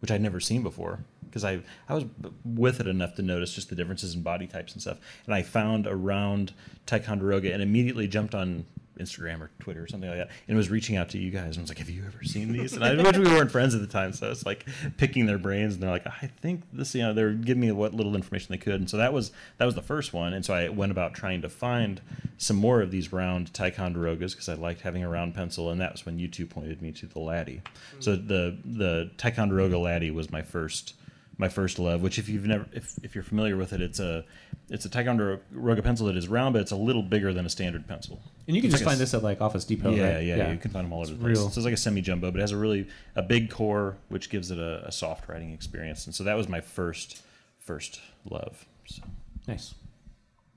which 0.00 0.10
I'd 0.10 0.20
never 0.20 0.40
seen 0.40 0.62
before 0.62 1.00
because 1.36 1.44
I 1.44 1.60
I 1.92 1.94
was 1.94 2.06
with 2.44 2.80
it 2.80 2.86
enough 2.86 3.14
to 3.16 3.22
notice 3.22 3.52
just 3.52 3.68
the 3.68 3.76
differences 3.76 4.14
in 4.14 4.22
body 4.22 4.46
types 4.46 4.72
and 4.72 4.80
stuff, 4.80 4.98
and 5.26 5.34
I 5.34 5.42
found 5.42 5.86
a 5.86 5.94
round 5.94 6.54
Ticonderoga 6.86 7.52
and 7.52 7.62
immediately 7.62 8.08
jumped 8.08 8.34
on 8.34 8.64
Instagram 8.98 9.42
or 9.42 9.50
Twitter 9.58 9.82
or 9.82 9.86
something 9.86 10.08
like 10.08 10.18
that, 10.18 10.30
and 10.48 10.56
was 10.56 10.70
reaching 10.70 10.96
out 10.96 11.10
to 11.10 11.18
you 11.18 11.30
guys 11.30 11.56
and 11.56 11.62
was 11.62 11.68
like, 11.68 11.78
"Have 11.78 11.90
you 11.90 12.04
ever 12.06 12.24
seen 12.24 12.52
these?" 12.52 12.72
And 12.72 12.82
I 12.82 12.94
wish 13.02 13.18
we 13.18 13.24
weren't 13.24 13.52
friends 13.52 13.74
at 13.74 13.82
the 13.82 13.86
time, 13.86 14.14
so 14.14 14.30
it's 14.30 14.46
like 14.46 14.64
picking 14.96 15.26
their 15.26 15.36
brains, 15.36 15.74
and 15.74 15.82
they're 15.82 15.90
like, 15.90 16.06
"I 16.06 16.30
think 16.40 16.62
this," 16.72 16.94
you 16.94 17.02
know, 17.02 17.12
they're 17.12 17.32
giving 17.32 17.60
me 17.60 17.70
what 17.72 17.92
little 17.92 18.16
information 18.16 18.48
they 18.50 18.58
could, 18.58 18.76
and 18.76 18.88
so 18.88 18.96
that 18.96 19.12
was 19.12 19.32
that 19.58 19.66
was 19.66 19.74
the 19.74 19.82
first 19.82 20.14
one, 20.14 20.32
and 20.32 20.44
so 20.44 20.54
I 20.54 20.70
went 20.70 20.92
about 20.92 21.12
trying 21.12 21.42
to 21.42 21.50
find 21.50 22.00
some 22.38 22.56
more 22.56 22.80
of 22.80 22.90
these 22.90 23.12
round 23.12 23.52
Ticonderogas 23.52 24.30
because 24.30 24.48
I 24.48 24.54
liked 24.54 24.80
having 24.80 25.04
a 25.04 25.08
round 25.10 25.34
pencil, 25.34 25.70
and 25.70 25.80
that 25.82 25.92
was 25.92 26.06
when 26.06 26.18
you 26.18 26.28
two 26.28 26.46
pointed 26.46 26.80
me 26.80 26.92
to 26.92 27.06
the 27.06 27.18
Laddie. 27.18 27.60
So 28.00 28.16
the 28.16 28.56
the 28.64 29.10
Ticonderoga 29.18 29.78
Laddie 29.78 30.10
was 30.10 30.30
my 30.30 30.40
first 30.40 30.94
my 31.38 31.48
first 31.48 31.78
love. 31.78 32.02
Which 32.02 32.18
if 32.18 32.28
you've 32.28 32.46
never 32.46 32.66
if, 32.72 32.94
if 33.02 33.14
you're 33.14 33.24
familiar 33.24 33.56
with 33.56 33.72
it, 33.72 33.80
it's 33.80 34.00
a 34.00 34.24
it's 34.68 34.84
a 34.84 34.88
Ticonderoga 34.88 35.82
pencil 35.82 36.06
that 36.06 36.16
is 36.16 36.26
round, 36.28 36.52
but 36.54 36.62
it's 36.62 36.72
a 36.72 36.76
little 36.76 37.02
bigger 37.02 37.32
than 37.32 37.46
a 37.46 37.48
standard 37.48 37.86
pencil. 37.86 38.20
And 38.48 38.56
you 38.56 38.62
can 38.62 38.68
It's 38.68 38.74
just 38.80 38.84
like 38.84 38.92
find 38.92 39.02
s- 39.02 39.10
this 39.10 39.14
at 39.14 39.22
like 39.22 39.40
Office 39.40 39.64
Depot, 39.64 39.90
yeah, 39.94 40.14
right? 40.16 40.24
yeah, 40.24 40.50
you 40.52 40.58
can 40.58 40.70
find 40.70 40.84
them 40.86 40.92
all 40.92 41.00
over 41.00 41.10
It's 41.12 41.18
the 41.18 41.24
place. 41.24 41.36
real. 41.38 41.50
So 41.50 41.58
it's 41.58 41.64
like 41.64 41.74
a 41.74 41.76
semi 41.76 42.00
jumbo, 42.00 42.30
but 42.30 42.38
it 42.38 42.42
has 42.42 42.52
a 42.52 42.56
really 42.56 42.88
a 43.14 43.22
big 43.22 43.50
core, 43.50 43.96
which 44.08 44.28
gives 44.30 44.50
it 44.50 44.58
a, 44.58 44.86
a 44.86 44.92
soft 44.92 45.28
writing 45.28 45.52
experience. 45.52 46.06
And 46.06 46.14
so 46.14 46.24
that 46.24 46.36
was 46.36 46.48
my 46.48 46.60
first 46.60 47.22
first 47.60 48.00
love. 48.28 48.64
So. 48.86 49.02
Nice. 49.48 49.74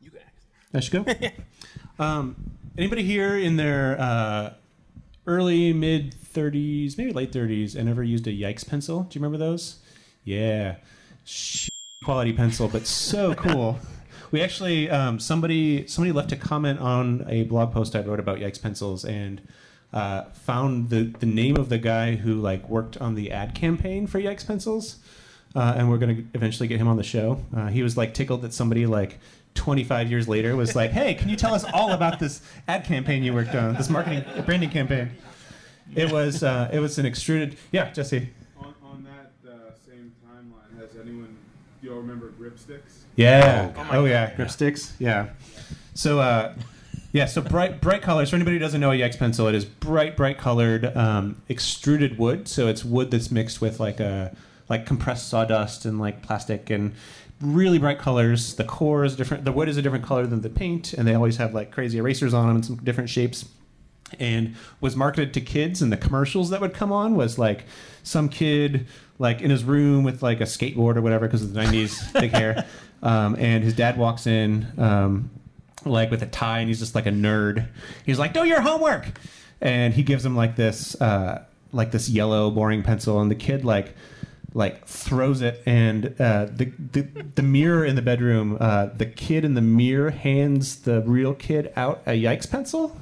You 0.01 0.11
guys. 0.11 0.21
I 0.73 0.79
should 0.79 1.05
go. 1.05 1.13
um, 2.03 2.35
anybody 2.77 3.03
here 3.03 3.37
in 3.37 3.57
their 3.57 3.99
uh, 3.99 4.53
early 5.27 5.73
mid 5.73 6.15
30s, 6.33 6.97
maybe 6.97 7.11
late 7.11 7.31
30s, 7.31 7.75
and 7.75 7.89
ever 7.89 8.03
used 8.03 8.25
a 8.27 8.31
Yikes 8.31 8.67
pencil? 8.67 9.03
Do 9.03 9.17
you 9.19 9.23
remember 9.23 9.43
those? 9.43 9.79
Yeah, 10.29 10.75
Sh- 11.25 11.69
quality 12.03 12.33
pencil, 12.33 12.67
but 12.67 12.85
so 12.85 13.33
cool. 13.45 13.79
We 14.31 14.41
actually 14.41 14.89
um, 14.89 15.19
somebody 15.19 15.87
somebody 15.87 16.11
left 16.11 16.31
a 16.31 16.35
comment 16.35 16.79
on 16.79 17.25
a 17.27 17.43
blog 17.43 17.73
post 17.73 17.95
I 17.95 18.01
wrote 18.01 18.19
about 18.19 18.39
Yikes 18.39 18.61
pencils 18.61 19.05
and. 19.05 19.41
Uh, 19.91 20.25
found 20.33 20.91
the, 20.91 21.05
the 21.17 21.25
name 21.25 21.57
of 21.57 21.69
the 21.69 21.79
guy 21.79 22.13
who 22.13 22.35
like 22.35 22.69
worked 22.69 22.95
on 22.97 23.15
the 23.15 23.31
ad 23.31 23.55
campaign 23.55 24.05
for 24.05 24.19
Yikes 24.19 24.45
pencils, 24.45 24.97
uh, 25.55 25.73
and 25.75 25.89
we're 25.89 25.97
gonna 25.97 26.21
eventually 26.35 26.67
get 26.67 26.79
him 26.79 26.87
on 26.87 26.95
the 26.95 27.01
show. 27.01 27.43
Uh, 27.57 27.69
he 27.69 27.81
was 27.81 27.97
like 27.97 28.13
tickled 28.13 28.43
that 28.43 28.53
somebody 28.53 28.85
like 28.85 29.17
25 29.55 30.11
years 30.11 30.27
later 30.27 30.55
was 30.55 30.75
like, 30.75 30.91
"Hey, 30.91 31.15
can 31.15 31.27
you 31.27 31.35
tell 31.35 31.55
us 31.55 31.65
all 31.73 31.91
about 31.91 32.19
this 32.19 32.43
ad 32.67 32.83
campaign 32.83 33.23
you 33.23 33.33
worked 33.33 33.55
on? 33.55 33.73
This 33.73 33.89
marketing 33.89 34.23
branding 34.45 34.69
campaign?" 34.69 35.09
It 35.95 36.11
was 36.11 36.43
uh, 36.43 36.69
it 36.71 36.79
was 36.79 36.99
an 36.99 37.07
extruded. 37.07 37.57
Yeah, 37.71 37.91
Jesse. 37.91 38.29
On, 38.59 38.75
on 38.83 39.03
that 39.05 39.49
uh, 39.49 39.71
same 39.87 40.13
timeline, 40.23 40.79
has 40.79 40.91
anyone, 41.01 41.35
do 41.79 41.79
you 41.89 41.95
all 41.95 42.02
remember 42.02 42.30
grip 42.30 42.58
sticks? 42.60 43.04
Yeah. 43.15 43.73
Oh, 43.75 43.88
Oh, 43.91 44.02
my 44.04 44.10
yeah. 44.10 44.28
God. 44.28 44.36
Grip 44.36 44.49
sticks. 44.49 44.93
Yeah. 44.99 45.30
So 45.93 46.19
uh, 46.19 46.54
yeah. 47.12 47.25
So 47.25 47.41
bright 47.41 47.82
bright 47.82 48.02
colors. 48.02 48.30
For 48.30 48.36
anybody 48.36 48.56
who 48.56 48.60
doesn't 48.60 48.80
know 48.80 48.91
a 48.91 48.95
Yikes 48.95 49.17
pencil, 49.17 49.47
it 49.47 49.56
is 49.56 49.65
bright 49.65 50.15
bright 50.15 50.38
colored 50.38 50.86
um, 50.95 51.41
extruded 51.49 52.17
wood. 52.17 52.47
So 52.47 52.67
it's 52.67 52.86
wood 52.86 53.12
that's 53.12 53.32
mixed 53.32 53.60
with 53.62 53.80
like 53.80 53.99
a 53.99 54.36
like 54.69 54.86
compressed 54.86 55.28
sawdust 55.28 55.86
and 55.86 55.99
like 55.99 56.21
plastic 56.21 56.69
and 56.69 56.93
really 57.41 57.80
bright 57.80 57.99
colors. 57.99 58.56
The 58.56 58.63
core 58.63 59.04
is 59.04 59.15
different. 59.15 59.45
The 59.45 59.52
wood 59.52 59.67
is 59.67 59.78
a 59.78 59.82
different 59.82 60.06
color 60.06 60.28
than 60.28 60.41
the 60.41 60.49
paint, 60.49 60.93
and 60.93 61.08
they 61.08 61.15
always 61.15 61.38
have 61.38 61.54
like 61.54 61.71
crazy 61.71 61.97
erasers 61.97 62.34
on 62.34 62.47
them 62.47 62.56
and 62.58 62.65
some 62.65 62.75
different 62.78 63.10
shapes 63.10 63.45
and 64.19 64.56
was 64.82 64.95
marketed 64.95 65.34
to 65.34 65.41
kids 65.41 65.82
and 65.82 65.91
the 65.91 65.98
commercials 65.98 66.50
that 66.50 66.62
would 66.62 66.74
come 66.74 66.91
on 66.91 67.15
was 67.15 67.38
like 67.38 67.65
some 68.04 68.30
kid 68.30 68.88
like 69.17 69.41
in 69.41 69.50
his 69.50 69.63
room 69.63 70.04
with 70.04 70.24
like 70.24 70.39
a 70.39 70.45
skateboard 70.45 70.95
or 70.95 71.02
whatever 71.02 71.28
because 71.28 71.43
of 71.43 71.54
the 71.54 71.60
90s 71.60 72.13
big 72.19 72.32
hair 72.34 72.65
um, 73.02 73.36
and 73.38 73.63
his 73.63 73.74
dad 73.74 73.98
walks 73.98 74.28
in 74.28 74.67
um, 74.78 75.30
like 75.86 76.12
with 76.12 76.22
a 76.22 76.28
tie 76.28 76.60
and 76.60 76.67
he's 76.67 76.80
just 76.80 76.95
like 76.95 77.06
a 77.06 77.12
nerd. 77.12 77.67
He's 78.06 78.19
like 78.19 78.34
do 78.34 78.43
your 78.43 78.62
homework! 78.62 79.19
And 79.62 79.93
he 79.93 80.04
gives 80.04 80.26
him 80.26 80.36
like 80.36 80.56
this 80.56 81.00
uh, 81.02 81.43
like 81.72 81.91
this 81.91 82.10
yellow 82.10 82.50
boring 82.52 82.84
pencil 82.84 83.19
and 83.22 83.30
the 83.30 83.36
kid 83.36 83.65
like 83.65 83.95
like 84.54 84.86
throws 84.88 85.41
it 85.41 85.62
and 85.65 86.15
uh, 86.19 86.45
the, 86.45 86.72
the 86.91 87.02
the 87.36 87.43
mirror 87.43 87.86
in 87.86 87.95
the 87.95 88.02
bedroom 88.02 88.58
uh, 88.60 88.88
the 88.88 89.06
kid 89.06 89.45
in 89.45 89.54
the 89.54 89.62
mirror 89.62 90.10
hands 90.10 90.82
the 90.82 91.02
real 91.02 91.36
kid 91.36 91.72
out 91.76 92.02
a 92.08 92.12
yikes 92.12 92.50
pencil 92.50 92.98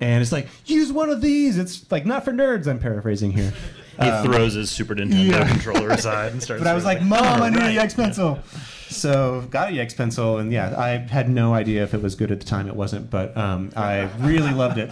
and 0.00 0.22
it's 0.22 0.32
like 0.32 0.48
use 0.66 0.92
one 0.92 1.10
of 1.10 1.20
these. 1.20 1.58
It's 1.58 1.90
like 1.90 2.06
not 2.06 2.24
for 2.24 2.32
nerds. 2.32 2.66
I'm 2.66 2.78
paraphrasing 2.78 3.32
here. 3.32 3.52
He 4.02 4.10
throws 4.24 4.54
his 4.54 4.72
Super 4.72 4.96
Nintendo 4.96 5.30
yeah. 5.30 5.48
controller 5.48 5.90
aside 5.90 6.32
and 6.32 6.42
starts. 6.42 6.60
But 6.60 6.68
I 6.68 6.74
was 6.74 6.84
like, 6.84 7.00
Mom, 7.00 7.42
I 7.42 7.48
need 7.48 7.58
right. 7.58 7.76
a 7.76 7.80
Yikes 7.80 7.94
pencil. 7.94 8.40
So 8.88 9.46
got 9.50 9.68
a 9.68 9.72
Yikes 9.72 9.96
pencil, 9.96 10.38
and 10.38 10.52
yeah, 10.52 10.74
I 10.76 10.96
had 10.96 11.28
no 11.28 11.54
idea 11.54 11.82
if 11.82 11.94
it 11.94 12.02
was 12.02 12.14
good 12.14 12.30
at 12.30 12.40
the 12.40 12.46
time. 12.46 12.68
It 12.68 12.76
wasn't, 12.76 13.10
but 13.10 13.36
um, 13.36 13.70
I 13.76 14.10
really 14.18 14.52
loved 14.52 14.78
it. 14.78 14.90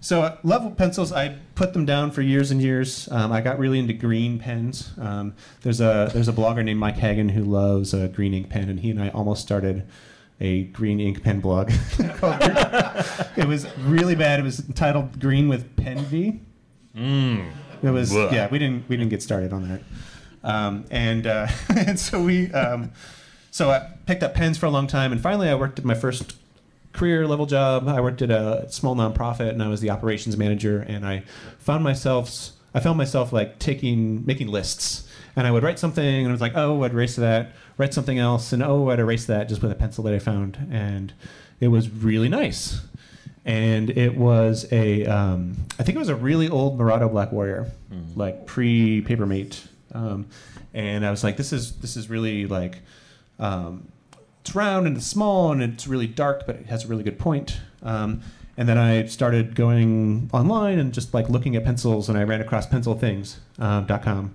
So 0.00 0.22
uh, 0.22 0.36
love 0.42 0.76
pencils. 0.76 1.12
I 1.12 1.36
put 1.54 1.72
them 1.72 1.86
down 1.86 2.10
for 2.10 2.22
years 2.22 2.50
and 2.50 2.60
years. 2.60 3.08
Um, 3.10 3.30
I 3.30 3.40
got 3.40 3.58
really 3.58 3.78
into 3.78 3.92
green 3.92 4.38
pens. 4.38 4.92
Um, 5.00 5.34
there's 5.62 5.80
a 5.80 6.10
there's 6.12 6.28
a 6.28 6.32
blogger 6.32 6.64
named 6.64 6.80
Mike 6.80 6.96
Hagan 6.96 7.30
who 7.30 7.44
loves 7.44 7.94
a 7.94 8.08
green 8.08 8.34
ink 8.34 8.48
pen, 8.48 8.68
and 8.68 8.80
he 8.80 8.90
and 8.90 9.00
I 9.00 9.10
almost 9.10 9.42
started 9.42 9.86
a 10.42 10.64
green 10.64 11.00
ink 11.00 11.22
pen 11.22 11.40
blog. 11.40 11.70
it 11.98 13.46
was 13.46 13.66
really 13.78 14.16
bad. 14.16 14.40
It 14.40 14.42
was 14.42 14.62
titled 14.74 15.18
Green 15.20 15.48
with 15.48 15.76
Pen 15.76 15.98
V. 16.00 16.40
Mm. 16.96 17.50
It 17.82 17.90
was 17.90 18.10
Blah. 18.10 18.30
yeah. 18.30 18.48
We 18.50 18.58
didn't 18.58 18.88
we 18.88 18.96
didn't 18.96 19.10
get 19.10 19.22
started 19.22 19.52
on 19.52 19.68
that, 19.68 19.82
um, 20.44 20.84
and 20.90 21.26
uh, 21.26 21.46
and 21.68 21.98
so 21.98 22.22
we 22.22 22.52
um, 22.52 22.90
so 23.50 23.70
I 23.70 23.88
picked 24.06 24.22
up 24.22 24.34
pens 24.34 24.58
for 24.58 24.66
a 24.66 24.70
long 24.70 24.86
time, 24.88 25.12
and 25.12 25.20
finally 25.20 25.48
I 25.48 25.54
worked 25.54 25.78
at 25.78 25.84
my 25.84 25.94
first 25.94 26.36
career 26.92 27.26
level 27.26 27.46
job. 27.46 27.88
I 27.88 28.00
worked 28.00 28.20
at 28.20 28.30
a 28.30 28.66
small 28.70 28.94
nonprofit, 28.94 29.50
and 29.50 29.62
I 29.62 29.68
was 29.68 29.80
the 29.80 29.90
operations 29.90 30.36
manager, 30.36 30.80
and 30.80 31.06
I 31.06 31.22
found 31.58 31.84
myself 31.84 32.50
I 32.74 32.80
found 32.80 32.98
myself 32.98 33.32
like 33.32 33.58
taking 33.58 34.26
making 34.26 34.48
lists, 34.48 35.08
and 35.36 35.46
I 35.46 35.50
would 35.50 35.62
write 35.62 35.78
something, 35.78 36.04
and 36.04 36.28
I 36.28 36.32
was 36.32 36.40
like, 36.40 36.56
oh, 36.56 36.82
I'd 36.84 36.92
erase 36.92 37.16
that, 37.16 37.52
write 37.78 37.94
something 37.94 38.18
else, 38.18 38.52
and 38.52 38.62
oh, 38.62 38.90
I'd 38.90 38.98
erase 38.98 39.26
that 39.26 39.48
just 39.48 39.62
with 39.62 39.72
a 39.72 39.74
pencil 39.74 40.04
that 40.04 40.14
I 40.14 40.18
found, 40.18 40.66
and 40.70 41.12
it 41.60 41.68
was 41.68 41.90
really 41.90 42.28
nice. 42.28 42.80
And 43.44 43.90
it 43.90 44.16
was 44.16 44.70
a 44.70 45.04
um, 45.06 45.56
I 45.78 45.82
think 45.82 45.96
it 45.96 45.98
was 45.98 46.08
a 46.08 46.14
really 46.14 46.48
old 46.48 46.78
Mirado 46.78 47.10
Black 47.10 47.32
Warrior, 47.32 47.72
like 48.14 48.46
pre 48.46 49.02
Papermate, 49.02 49.66
um, 49.94 50.26
and 50.74 51.04
I 51.04 51.10
was 51.10 51.24
like, 51.24 51.36
this 51.36 51.52
is 51.52 51.72
this 51.80 51.96
is 51.96 52.08
really 52.08 52.46
like 52.46 52.78
um, 53.40 53.88
it's 54.42 54.54
round 54.54 54.86
and 54.86 54.96
it's 54.96 55.06
small 55.06 55.52
and 55.52 55.62
it's 55.62 55.86
really 55.86 56.06
dark, 56.06 56.46
but 56.46 56.56
it 56.56 56.66
has 56.66 56.84
a 56.84 56.88
really 56.88 57.02
good 57.02 57.18
point. 57.18 57.60
Um, 57.82 58.22
and 58.56 58.68
then 58.68 58.76
I 58.78 59.06
started 59.06 59.54
going 59.54 60.30
online 60.32 60.78
and 60.78 60.92
just 60.92 61.14
like 61.14 61.28
looking 61.28 61.56
at 61.56 61.64
pencils, 61.64 62.08
and 62.08 62.18
I 62.18 62.22
ran 62.24 62.40
across 62.40 62.66
pencilthings.com, 62.66 64.34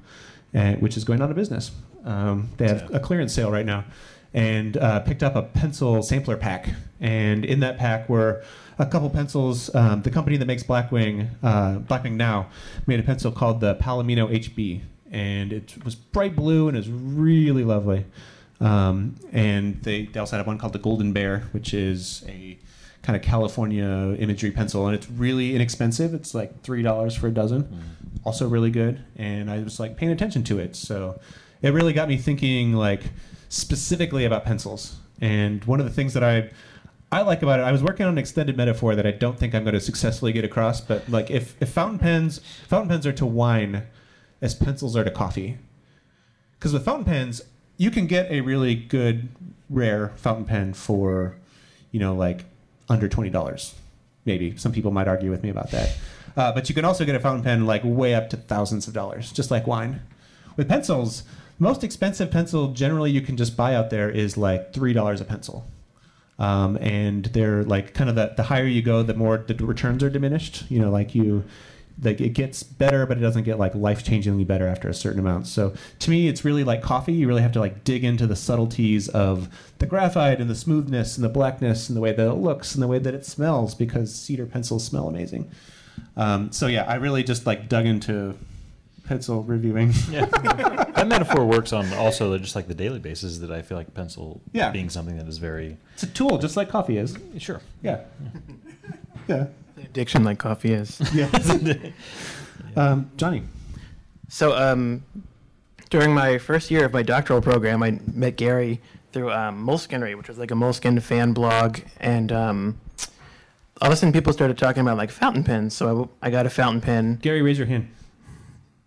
and 0.57 0.81
which 0.81 0.97
is 0.97 1.03
going 1.03 1.21
out 1.21 1.29
of 1.29 1.35
business. 1.35 1.71
Um, 2.03 2.49
they 2.57 2.67
have 2.67 2.91
a 2.93 2.99
clearance 2.99 3.31
sale 3.31 3.51
right 3.51 3.65
now, 3.65 3.85
and 4.33 4.75
uh, 4.75 5.01
picked 5.01 5.21
up 5.21 5.35
a 5.35 5.43
pencil 5.43 6.01
sampler 6.01 6.35
pack. 6.35 6.69
And 6.99 7.45
in 7.45 7.59
that 7.59 7.77
pack 7.77 8.09
were 8.09 8.43
a 8.79 8.85
couple 8.87 9.09
pencils. 9.11 9.73
Um, 9.75 10.01
the 10.01 10.09
company 10.09 10.35
that 10.37 10.45
makes 10.45 10.63
Blackwing, 10.63 11.29
uh, 11.43 11.77
Blackwing 11.79 12.13
now, 12.13 12.49
made 12.87 12.99
a 12.99 13.03
pencil 13.03 13.31
called 13.31 13.61
the 13.61 13.75
Palomino 13.75 14.27
HB, 14.31 14.81
and 15.11 15.53
it 15.53 15.75
was 15.85 15.93
bright 15.93 16.35
blue 16.35 16.67
and 16.67 16.75
it 16.75 16.79
was 16.79 16.89
really 16.89 17.63
lovely. 17.63 18.05
Um, 18.59 19.15
and 19.31 19.83
they, 19.83 20.05
they 20.07 20.19
also 20.19 20.37
had 20.37 20.47
one 20.47 20.57
called 20.57 20.73
the 20.73 20.79
Golden 20.79 21.13
Bear, 21.13 21.43
which 21.51 21.75
is 21.75 22.25
a 22.27 22.57
kind 23.03 23.15
of 23.15 23.21
California 23.21 24.15
imagery 24.17 24.49
pencil, 24.49 24.87
and 24.87 24.95
it's 24.95 25.07
really 25.07 25.55
inexpensive. 25.55 26.15
It's 26.15 26.33
like 26.33 26.63
three 26.63 26.81
dollars 26.81 27.15
for 27.15 27.27
a 27.27 27.31
dozen. 27.31 27.61
Also 28.27 28.45
really 28.45 28.71
good, 28.71 29.01
and 29.15 29.49
I 29.49 29.59
was 29.59 29.79
like 29.79 29.95
paying 29.95 30.11
attention 30.11 30.43
to 30.43 30.59
it, 30.59 30.75
so 30.75 31.17
it 31.61 31.71
really 31.71 31.93
got 31.93 32.09
me 32.09 32.17
thinking 32.17 32.73
like 32.73 33.03
specifically 33.47 34.25
about 34.25 34.43
pencils. 34.43 34.97
And 35.21 35.63
one 35.63 35.79
of 35.79 35.85
the 35.85 35.93
things 35.93 36.13
that 36.13 36.25
I 36.25 36.51
I 37.09 37.21
like 37.21 37.41
about 37.41 37.61
it, 37.61 37.63
I 37.63 37.71
was 37.71 37.81
working 37.81 38.05
on 38.05 38.11
an 38.11 38.17
extended 38.17 38.57
metaphor 38.57 38.95
that 38.95 39.07
I 39.07 39.11
don't 39.11 39.39
think 39.39 39.55
I'm 39.55 39.63
going 39.63 39.75
to 39.75 39.79
successfully 39.79 40.33
get 40.33 40.43
across. 40.43 40.81
But 40.81 41.07
like, 41.07 41.31
if, 41.31 41.55
if 41.61 41.69
fountain 41.69 41.99
pens, 41.99 42.41
fountain 42.67 42.89
pens 42.89 43.07
are 43.07 43.13
to 43.13 43.25
wine, 43.25 43.83
as 44.41 44.53
pencils 44.53 44.97
are 44.97 45.05
to 45.05 45.09
coffee. 45.09 45.57
Because 46.59 46.73
with 46.73 46.83
fountain 46.83 47.05
pens, 47.05 47.41
you 47.77 47.89
can 47.89 48.07
get 48.07 48.29
a 48.29 48.41
really 48.41 48.75
good, 48.75 49.29
rare 49.69 50.09
fountain 50.17 50.43
pen 50.43 50.73
for, 50.73 51.37
you 51.91 52.01
know, 52.01 52.13
like 52.13 52.43
under 52.89 53.07
twenty 53.07 53.29
dollars. 53.29 53.73
Maybe 54.25 54.57
some 54.57 54.73
people 54.73 54.91
might 54.91 55.07
argue 55.07 55.31
with 55.31 55.43
me 55.43 55.49
about 55.49 55.71
that. 55.71 55.95
Uh, 56.37 56.51
but 56.53 56.69
you 56.69 56.75
can 56.75 56.85
also 56.85 57.03
get 57.03 57.15
a 57.15 57.19
fountain 57.19 57.43
pen 57.43 57.65
like 57.65 57.81
way 57.83 58.13
up 58.15 58.29
to 58.29 58.37
thousands 58.37 58.87
of 58.87 58.93
dollars, 58.93 59.31
just 59.33 59.51
like 59.51 59.67
wine. 59.67 59.99
With 60.55 60.69
pencils, 60.69 61.23
most 61.59 61.83
expensive 61.83 62.29
pencil 62.31 62.71
generally 62.73 63.11
you 63.11 63.21
can 63.21 63.35
just 63.35 63.57
buy 63.57 63.73
out 63.75 63.89
there 63.89 64.09
is 64.09 64.37
like 64.37 64.71
three 64.73 64.93
dollars 64.93 65.19
a 65.19 65.25
pencil. 65.25 65.65
um, 66.39 66.77
and 66.81 67.25
they're 67.25 67.63
like 67.63 67.93
kind 67.93 68.09
of 68.09 68.15
the, 68.15 68.33
the 68.37 68.43
higher 68.43 68.65
you 68.67 68.81
go, 68.81 69.03
the 69.03 69.13
more 69.13 69.37
the 69.39 69.55
returns 69.65 70.03
are 70.03 70.09
diminished. 70.09 70.69
You 70.69 70.79
know, 70.79 70.91
like 70.91 71.15
you, 71.15 71.43
like 72.01 72.21
it 72.21 72.29
gets 72.29 72.61
better, 72.61 73.07
but 73.07 73.17
it 73.17 73.21
doesn't 73.21 73.43
get 73.43 73.57
like 73.57 73.73
life 73.73 74.05
changingly 74.05 74.45
better 74.45 74.67
after 74.67 74.87
a 74.87 74.93
certain 74.93 75.19
amount. 75.19 75.47
So 75.47 75.73
to 75.99 76.09
me, 76.11 76.27
it's 76.27 76.45
really 76.45 76.63
like 76.63 76.83
coffee. 76.83 77.13
You 77.13 77.27
really 77.27 77.41
have 77.41 77.53
to 77.53 77.59
like 77.59 77.83
dig 77.83 78.03
into 78.03 78.27
the 78.27 78.35
subtleties 78.35 79.09
of 79.09 79.49
the 79.79 79.87
graphite 79.87 80.39
and 80.39 80.49
the 80.49 80.55
smoothness 80.55 81.17
and 81.17 81.23
the 81.23 81.29
blackness 81.29 81.89
and 81.89 81.97
the 81.97 82.01
way 82.01 82.11
that 82.13 82.27
it 82.29 82.35
looks 82.35 82.75
and 82.75 82.83
the 82.83 82.87
way 82.87 82.99
that 82.99 83.15
it 83.15 83.25
smells 83.25 83.73
because 83.73 84.13
cedar 84.13 84.45
pencils 84.45 84.85
smell 84.85 85.07
amazing. 85.07 85.49
Um, 86.17 86.51
so 86.51 86.67
yeah, 86.67 86.83
I 86.83 86.95
really 86.95 87.23
just 87.23 87.45
like 87.45 87.69
dug 87.69 87.85
into 87.85 88.37
pencil 89.05 89.43
reviewing. 89.43 89.93
Yeah, 90.11 90.25
that 90.97 91.07
metaphor 91.07 91.45
works 91.45 91.71
on 91.71 91.93
also 91.93 92.37
just 92.39 92.55
like 92.55 92.67
the 92.67 92.73
daily 92.73 92.99
basis. 92.99 93.37
That 93.37 93.51
I 93.51 93.61
feel 93.61 93.77
like 93.77 93.93
pencil 93.93 94.41
Yeah. 94.51 94.71
being 94.71 94.89
something 94.89 95.15
that 95.17 95.27
is 95.27 95.37
very 95.37 95.77
It's 95.93 96.03
a 96.03 96.07
tool, 96.07 96.37
just 96.39 96.57
like 96.57 96.69
coffee 96.69 96.97
is. 96.97 97.17
sure. 97.37 97.61
Yeah. 97.81 98.01
Yeah. 99.27 99.47
Addiction 99.77 100.23
like 100.23 100.37
coffee 100.39 100.71
is. 100.73 100.99
Yeah. 101.13 101.29
um, 102.75 103.11
Johnny. 103.17 103.43
So 104.29 104.55
um, 104.55 105.03
during 105.89 106.13
my 106.13 106.37
first 106.37 106.71
year 106.71 106.85
of 106.85 106.93
my 106.93 107.03
doctoral 107.03 107.41
program, 107.41 107.83
I 107.83 107.99
met 108.13 108.37
Gary 108.37 108.79
through 109.11 109.31
um, 109.33 109.65
Moleskinerie, 109.67 110.15
which 110.15 110.29
was 110.29 110.37
like 110.37 110.51
a 110.51 110.53
Moleskine 110.53 111.01
fan 111.01 111.33
blog, 111.33 111.79
and 111.99 112.31
um, 112.31 112.77
all 113.81 113.87
of 113.87 113.93
a 113.93 113.95
sudden 113.95 114.13
people 114.13 114.33
started 114.33 114.57
talking 114.57 114.81
about 114.81 114.97
like 114.97 115.11
fountain 115.11 115.43
pens. 115.43 115.75
So 115.75 116.09
I, 116.21 116.27
I 116.27 116.29
got 116.29 116.45
a 116.45 116.49
fountain 116.49 116.81
pen. 116.81 117.19
Gary, 117.21 117.41
raise 117.41 117.57
your 117.57 117.67
hand. 117.67 117.89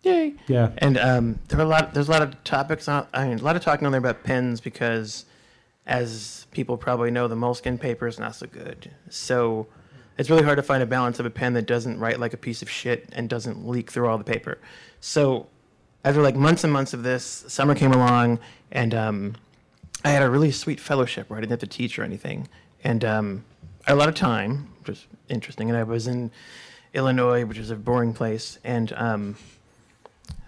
Yay! 0.03 0.35
Yeah. 0.47 0.71
And 0.79 0.99
um, 0.99 1.39
there 1.49 1.59
were 1.59 1.65
a 1.65 1.69
lot. 1.69 1.93
There's 1.93 2.09
a 2.09 2.11
lot 2.11 2.23
of 2.23 2.43
topics 2.45 2.89
on. 2.89 3.07
I 3.13 3.29
mean, 3.29 3.39
a 3.39 3.43
lot 3.43 3.57
of 3.57 3.63
talking 3.63 3.87
on 3.87 3.93
there 3.93 3.99
about 3.99 4.25
pens 4.25 4.61
because, 4.61 5.27
as 5.87 6.47
people 6.53 6.77
probably 6.77 7.11
know, 7.11 7.29
the 7.29 7.37
Moleskine 7.37 7.79
paper 7.79 8.07
is 8.07 8.19
not 8.19 8.35
so 8.35 8.47
good. 8.47 8.91
So 9.11 9.67
it's 10.17 10.31
really 10.31 10.43
hard 10.43 10.57
to 10.57 10.63
find 10.63 10.83
a 10.83 10.87
balance 10.87 11.19
of 11.19 11.27
a 11.27 11.31
pen 11.31 11.53
that 11.55 11.67
doesn't 11.67 11.99
write 11.99 12.19
like 12.19 12.33
a 12.33 12.39
piece 12.39 12.63
of 12.63 12.71
shit 12.71 13.09
and 13.13 13.29
doesn't 13.29 13.69
leak 13.69 13.91
through 13.91 14.09
all 14.09 14.17
the 14.17 14.25
paper. 14.25 14.59
So 15.01 15.49
after 16.05 16.23
like 16.23 16.35
months 16.35 16.65
and 16.65 16.73
months 16.73 16.95
of 16.95 17.03
this, 17.03 17.25
summer 17.49 17.75
came 17.75 17.93
along, 17.93 18.39
and 18.73 18.95
um, 18.95 19.35
I 20.03 20.11
had 20.11 20.23
a 20.23 20.31
really 20.31 20.51
sweet 20.51 20.81
fellowship 20.81 21.29
where 21.29 21.37
I 21.37 21.41
didn't 21.41 21.51
have 21.51 21.61
to 21.61 21.67
teach 21.67 21.99
or 21.99 22.05
anything, 22.05 22.49
and 22.83 23.05
um, 23.05 23.45
a 23.87 23.95
lot 23.95 24.09
of 24.09 24.15
time, 24.15 24.73
which 24.81 24.89
was 24.89 25.07
interesting. 25.29 25.69
And 25.69 25.79
I 25.79 25.83
was 25.83 26.07
in 26.07 26.31
Illinois, 26.95 27.45
which 27.45 27.59
is 27.59 27.71
a 27.71 27.77
boring 27.77 28.13
place, 28.13 28.59
and 28.65 28.93
um, 28.95 29.37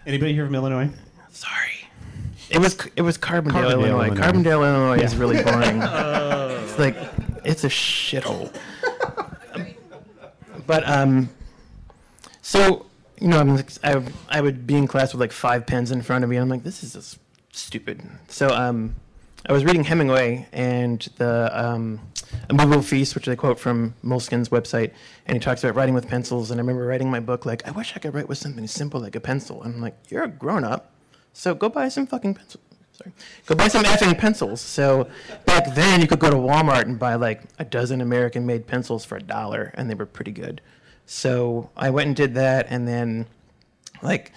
Anybody 0.05 0.33
here 0.33 0.45
from 0.45 0.55
Illinois? 0.55 0.89
Sorry. 1.31 1.87
It 2.49 2.57
was 2.59 2.77
it 2.95 3.01
was 3.01 3.17
Carbondale, 3.17 3.51
Carbondale, 3.51 3.71
Illinois. 3.71 4.07
Illinois. 4.07 4.21
Carbondale, 4.21 4.75
Illinois 4.75 5.03
is 5.03 5.15
really 5.15 5.41
boring. 5.43 5.81
it's 5.81 6.77
like 6.77 6.95
it's 7.45 7.63
a 7.63 7.69
shithole. 7.69 8.53
But 10.67 10.87
um, 10.87 11.29
so 12.41 12.85
you 13.19 13.29
know, 13.29 13.39
I'm 13.39 13.63
I 13.83 14.03
I 14.29 14.41
would 14.41 14.67
be 14.67 14.75
in 14.75 14.87
class 14.87 15.13
with 15.13 15.21
like 15.21 15.31
five 15.31 15.65
pens 15.65 15.91
in 15.91 16.01
front 16.01 16.23
of 16.23 16.29
me, 16.29 16.35
and 16.35 16.43
I'm 16.43 16.49
like, 16.49 16.63
this 16.63 16.83
is 16.83 16.93
just 16.93 17.17
stupid. 17.51 18.01
So 18.27 18.49
um, 18.49 18.95
I 19.45 19.51
was 19.51 19.65
reading 19.65 19.83
Hemingway 19.83 20.47
and 20.53 21.01
the 21.17 21.51
um, 21.51 21.99
A 22.49 22.53
Movable 22.53 22.81
Feast, 22.81 23.13
which 23.13 23.27
I 23.27 23.35
quote 23.35 23.59
from 23.59 23.93
Moleskine's 24.01 24.47
website, 24.47 24.93
and 25.25 25.35
he 25.35 25.39
talks 25.41 25.61
about 25.61 25.75
writing 25.75 25.93
with 25.93 26.07
pencils. 26.07 26.49
And 26.49 26.59
I 26.59 26.61
remember 26.61 26.85
writing 26.85 27.11
my 27.11 27.19
book 27.19 27.45
like, 27.45 27.67
I 27.67 27.71
wish 27.71 27.91
I 27.93 27.99
could 27.99 28.13
write 28.13 28.29
with 28.29 28.37
something 28.37 28.65
simple 28.67 29.01
like 29.01 29.17
a 29.17 29.19
pencil. 29.19 29.61
And 29.61 29.75
I'm 29.75 29.81
like, 29.81 29.97
you're 30.07 30.23
a 30.23 30.29
grown 30.29 30.63
up, 30.63 30.93
so 31.33 31.53
go 31.53 31.67
buy 31.67 31.89
some 31.89 32.07
fucking 32.07 32.35
pencil. 32.35 32.61
Sorry, 32.93 33.11
go 33.45 33.55
buy 33.55 33.67
some 33.67 33.83
effing 33.83 34.17
pencils. 34.17 34.61
So 34.61 35.09
back 35.45 35.75
then, 35.75 35.99
you 35.99 36.07
could 36.07 36.19
go 36.19 36.29
to 36.29 36.37
Walmart 36.37 36.83
and 36.83 36.97
buy 36.97 37.15
like 37.15 37.41
a 37.59 37.65
dozen 37.65 37.99
American-made 37.99 38.65
pencils 38.65 39.03
for 39.03 39.17
a 39.17 39.21
dollar, 39.21 39.73
and 39.73 39.89
they 39.89 39.95
were 39.95 40.05
pretty 40.05 40.31
good. 40.31 40.61
So 41.05 41.69
I 41.75 41.89
went 41.89 42.07
and 42.07 42.15
did 42.15 42.33
that, 42.35 42.67
and 42.69 42.87
then 42.87 43.25
like 44.01 44.31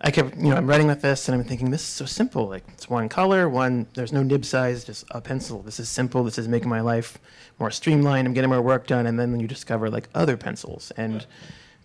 I 0.00 0.10
kept, 0.10 0.36
you 0.36 0.50
know, 0.50 0.56
I'm 0.56 0.66
writing 0.66 0.88
with 0.88 1.00
this, 1.00 1.28
and 1.28 1.34
I'm 1.34 1.44
thinking 1.44 1.70
this 1.70 1.80
is 1.80 1.88
so 1.88 2.04
simple. 2.04 2.48
Like 2.48 2.64
it's 2.68 2.88
one 2.88 3.08
color, 3.08 3.48
one. 3.48 3.86
There's 3.94 4.12
no 4.12 4.22
nib 4.22 4.44
size, 4.44 4.84
just 4.84 5.04
a 5.10 5.20
pencil. 5.22 5.62
This 5.62 5.80
is 5.80 5.88
simple. 5.88 6.22
This 6.22 6.38
is 6.38 6.48
making 6.48 6.68
my 6.68 6.82
life 6.82 7.18
more 7.58 7.70
streamlined. 7.70 8.28
I'm 8.28 8.34
getting 8.34 8.50
more 8.50 8.60
work 8.60 8.86
done, 8.86 9.06
and 9.06 9.18
then 9.18 9.40
you 9.40 9.48
discover 9.48 9.88
like 9.88 10.08
other 10.14 10.36
pencils. 10.36 10.92
And 10.98 11.24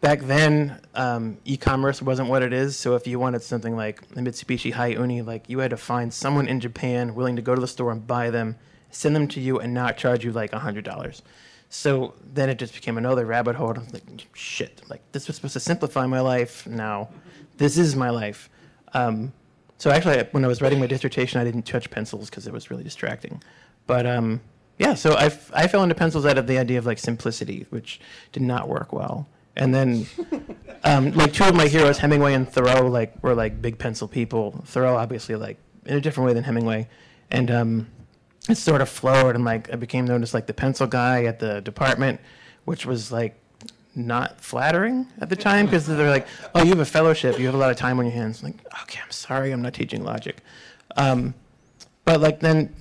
back 0.01 0.21
then, 0.21 0.81
um, 0.93 1.37
e-commerce 1.45 2.01
wasn't 2.01 2.27
what 2.27 2.43
it 2.43 2.51
is. 2.51 2.75
So 2.75 2.95
if 2.95 3.07
you 3.07 3.17
wanted 3.17 3.43
something 3.43 3.77
like 3.77 4.05
the 4.09 4.19
Mitsubishi 4.19 4.73
Hi-Uni, 4.73 5.21
like 5.21 5.49
you 5.49 5.59
had 5.59 5.69
to 5.69 5.77
find 5.77 6.13
someone 6.13 6.47
in 6.47 6.59
Japan 6.59 7.15
willing 7.15 7.37
to 7.37 7.41
go 7.41 7.55
to 7.55 7.61
the 7.61 7.67
store 7.67 7.91
and 7.91 8.05
buy 8.05 8.29
them, 8.29 8.57
send 8.89 9.15
them 9.15 9.29
to 9.29 9.39
you, 9.39 9.59
and 9.59 9.73
not 9.73 9.95
charge 9.95 10.25
you 10.25 10.33
like 10.33 10.51
a 10.51 10.59
hundred 10.59 10.83
dollars. 10.83 11.21
So 11.69 12.15
then 12.21 12.49
it 12.49 12.59
just 12.59 12.73
became 12.73 12.97
another 12.97 13.25
rabbit 13.25 13.55
hole. 13.55 13.69
I 13.69 13.79
was 13.79 13.93
like, 13.93 14.03
shit, 14.33 14.81
like 14.89 15.01
this 15.13 15.27
was 15.27 15.37
supposed 15.37 15.53
to 15.53 15.61
simplify 15.61 16.05
my 16.05 16.19
life. 16.19 16.67
Now, 16.67 17.07
this 17.61 17.77
is 17.77 17.95
my 17.95 18.09
life. 18.09 18.49
Um, 18.93 19.33
so 19.77 19.91
actually, 19.91 20.19
when 20.31 20.43
I 20.43 20.47
was 20.47 20.61
writing 20.63 20.79
my 20.79 20.87
dissertation, 20.87 21.39
I 21.39 21.43
didn't 21.43 21.61
touch 21.61 21.91
pencils 21.91 22.27
because 22.27 22.47
it 22.47 22.53
was 22.53 22.71
really 22.71 22.83
distracting. 22.83 23.41
But 23.85 24.07
um, 24.07 24.41
yeah, 24.79 24.95
so 24.95 25.13
I, 25.13 25.25
f- 25.25 25.51
I 25.53 25.67
fell 25.67 25.83
into 25.83 25.93
pencils 25.93 26.25
out 26.25 26.39
of 26.39 26.47
the 26.47 26.57
idea 26.57 26.79
of 26.79 26.87
like 26.87 26.97
simplicity, 26.97 27.67
which 27.69 28.01
did 28.31 28.41
not 28.41 28.67
work 28.67 28.91
well. 28.91 29.27
And 29.55 29.75
then, 29.75 30.07
um, 30.83 31.11
like 31.11 31.33
two 31.33 31.43
of 31.43 31.53
my 31.53 31.67
heroes, 31.67 31.99
Hemingway 31.99 32.33
and 32.33 32.49
Thoreau, 32.49 32.87
like 32.87 33.21
were 33.23 33.35
like 33.35 33.61
big 33.61 33.77
pencil 33.77 34.07
people. 34.07 34.63
Thoreau, 34.65 34.95
obviously, 34.95 35.35
like 35.35 35.57
in 35.85 35.95
a 35.95 36.01
different 36.01 36.27
way 36.27 36.33
than 36.33 36.43
Hemingway, 36.43 36.87
and 37.29 37.51
um, 37.51 37.87
it 38.49 38.55
sort 38.55 38.81
of 38.81 38.89
flowed 38.89 39.35
and 39.35 39.45
like 39.45 39.71
I 39.71 39.75
became 39.75 40.05
known 40.05 40.23
as 40.23 40.33
like 40.33 40.47
the 40.47 40.53
pencil 40.53 40.87
guy 40.87 41.25
at 41.25 41.37
the 41.37 41.61
department, 41.61 42.21
which 42.65 42.87
was 42.87 43.11
like 43.11 43.40
not 43.95 44.39
flattering 44.39 45.07
at 45.19 45.29
the 45.29 45.35
time 45.35 45.65
because 45.65 45.85
they're 45.85 46.09
like, 46.09 46.27
oh, 46.55 46.63
you 46.63 46.69
have 46.69 46.79
a 46.79 46.85
fellowship, 46.85 47.37
you 47.39 47.45
have 47.45 47.55
a 47.55 47.57
lot 47.57 47.71
of 47.71 47.77
time 47.77 47.99
on 47.99 48.05
your 48.05 48.13
hands. 48.13 48.41
I'm 48.41 48.51
like, 48.51 48.73
okay, 48.83 48.99
I'm 49.03 49.11
sorry, 49.11 49.51
I'm 49.51 49.61
not 49.61 49.73
teaching 49.73 50.03
logic. 50.03 50.37
Um, 50.95 51.33
but 52.05 52.21
like 52.21 52.39
then, 52.39 52.73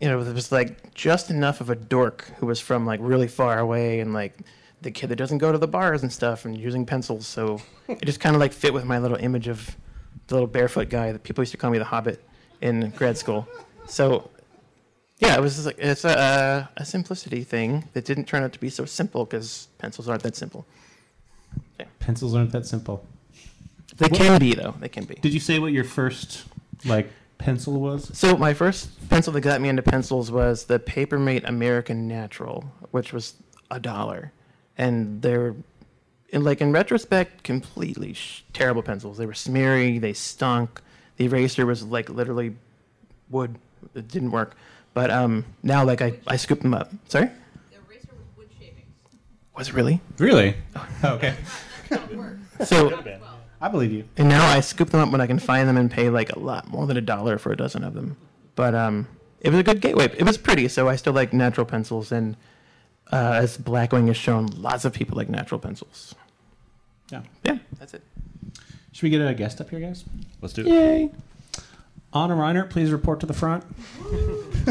you 0.00 0.08
know, 0.08 0.22
there 0.22 0.34
was 0.34 0.50
like 0.50 0.94
just 0.94 1.30
enough 1.30 1.60
of 1.60 1.70
a 1.70 1.74
dork 1.74 2.32
who 2.38 2.46
was 2.46 2.60
from 2.60 2.86
like 2.86 3.00
really 3.02 3.28
far 3.28 3.58
away 3.58 4.00
and 4.00 4.12
like 4.12 4.38
the 4.82 4.90
kid 4.90 5.08
that 5.08 5.16
doesn't 5.16 5.38
go 5.38 5.52
to 5.52 5.58
the 5.58 5.68
bars 5.68 6.02
and 6.02 6.12
stuff 6.12 6.44
and 6.44 6.56
using 6.56 6.86
pencils. 6.86 7.26
So 7.26 7.60
it 7.88 8.04
just 8.04 8.20
kind 8.20 8.34
of 8.34 8.40
like 8.40 8.52
fit 8.52 8.72
with 8.72 8.84
my 8.84 8.98
little 8.98 9.18
image 9.18 9.48
of 9.48 9.76
the 10.26 10.34
little 10.34 10.48
barefoot 10.48 10.88
guy 10.88 11.12
that 11.12 11.22
people 11.22 11.42
used 11.42 11.52
to 11.52 11.58
call 11.58 11.70
me 11.70 11.78
the 11.78 11.84
Hobbit 11.84 12.24
in 12.60 12.90
grad 12.90 13.18
school. 13.18 13.46
So 13.86 14.30
yeah, 15.20 15.36
it 15.36 15.40
was 15.40 15.54
just 15.54 15.66
like 15.66 15.78
it's 15.78 16.04
a, 16.04 16.68
a 16.76 16.84
simplicity 16.84 17.44
thing 17.44 17.84
that 17.92 18.04
didn't 18.06 18.24
turn 18.24 18.42
out 18.42 18.52
to 18.54 18.58
be 18.58 18.70
so 18.70 18.86
simple 18.86 19.26
because 19.26 19.68
pencils 19.78 20.08
aren't 20.08 20.22
that 20.22 20.34
simple. 20.34 20.66
Pencils 21.98 22.34
aren't 22.34 22.52
that 22.52 22.66
simple. 22.66 23.06
They 23.98 24.08
can 24.08 24.40
be 24.40 24.54
though. 24.54 24.74
They 24.80 24.88
can 24.88 25.04
be. 25.04 25.14
Did 25.16 25.34
you 25.34 25.40
say 25.40 25.58
what 25.58 25.72
your 25.72 25.84
first 25.84 26.44
like 26.86 27.10
pencil 27.36 27.78
was? 27.80 28.16
So 28.16 28.36
my 28.38 28.54
first 28.54 29.08
pencil 29.10 29.32
that 29.34 29.42
got 29.42 29.60
me 29.60 29.68
into 29.68 29.82
pencils 29.82 30.30
was 30.30 30.64
the 30.64 30.78
Papermate 30.78 31.44
American 31.46 32.08
Natural, 32.08 32.64
which 32.90 33.12
was 33.12 33.34
a 33.70 33.78
dollar, 33.78 34.32
and 34.78 35.20
they're, 35.20 35.54
in, 36.30 36.44
like 36.44 36.62
in 36.62 36.72
retrospect, 36.72 37.42
completely 37.42 38.14
sh- 38.14 38.42
terrible 38.54 38.82
pencils. 38.82 39.18
They 39.18 39.26
were 39.26 39.34
smeary. 39.34 39.98
They 39.98 40.14
stunk. 40.14 40.80
The 41.18 41.26
eraser 41.26 41.66
was 41.66 41.82
like 41.82 42.08
literally 42.08 42.56
wood. 43.28 43.58
It 43.94 44.08
didn't 44.08 44.30
work. 44.30 44.56
But 44.94 45.10
um, 45.10 45.44
now 45.62 45.84
like 45.84 46.02
I, 46.02 46.14
I 46.26 46.36
scooped 46.36 46.62
them 46.62 46.74
up. 46.74 46.90
Sorry. 47.08 47.26
The 47.26 47.76
eraser 47.76 48.08
was 48.10 48.26
wood 48.36 48.48
shavings. 48.58 48.86
Was 49.56 49.68
it 49.68 49.74
really? 49.74 50.00
Really? 50.18 50.56
Oh, 50.74 51.14
okay. 51.14 51.34
So 52.64 53.02
I 53.60 53.68
believe 53.68 53.92
you. 53.92 54.04
And 54.16 54.28
now 54.28 54.46
I 54.46 54.60
scoop 54.60 54.90
them 54.90 55.00
up 55.00 55.10
when 55.10 55.20
I 55.20 55.26
can 55.26 55.38
find 55.38 55.68
them 55.68 55.76
and 55.76 55.90
pay 55.90 56.10
like 56.10 56.32
a 56.32 56.38
lot 56.38 56.68
more 56.68 56.86
than 56.86 56.96
a 56.96 57.00
dollar 57.00 57.38
for 57.38 57.52
a 57.52 57.56
dozen 57.56 57.84
of 57.84 57.94
them. 57.94 58.16
But 58.54 58.74
um, 58.74 59.06
it 59.40 59.50
was 59.50 59.60
a 59.60 59.62
good 59.62 59.80
gateway. 59.80 60.04
It 60.16 60.24
was 60.24 60.38
pretty, 60.38 60.68
so 60.68 60.88
I 60.88 60.96
still 60.96 61.12
like 61.12 61.32
natural 61.32 61.66
pencils. 61.66 62.12
And 62.12 62.36
uh, 63.12 63.38
as 63.42 63.56
Blackwing 63.58 64.08
has 64.08 64.16
shown, 64.16 64.46
lots 64.56 64.84
of 64.84 64.92
people 64.92 65.16
like 65.16 65.28
natural 65.28 65.60
pencils. 65.60 66.14
Yeah. 67.10 67.22
Yeah, 67.44 67.58
that's 67.78 67.94
it. 67.94 68.02
Should 68.92 69.04
we 69.04 69.10
get 69.10 69.20
a 69.20 69.34
guest 69.34 69.60
up 69.60 69.70
here, 69.70 69.80
guys? 69.80 70.04
Let's 70.40 70.54
do 70.54 70.62
it. 70.62 70.68
Yay! 70.68 71.10
Ana 72.12 72.34
Reinert, 72.34 72.70
please 72.70 72.90
report 72.90 73.20
to 73.20 73.26
the 73.26 73.34
front. 73.34 73.64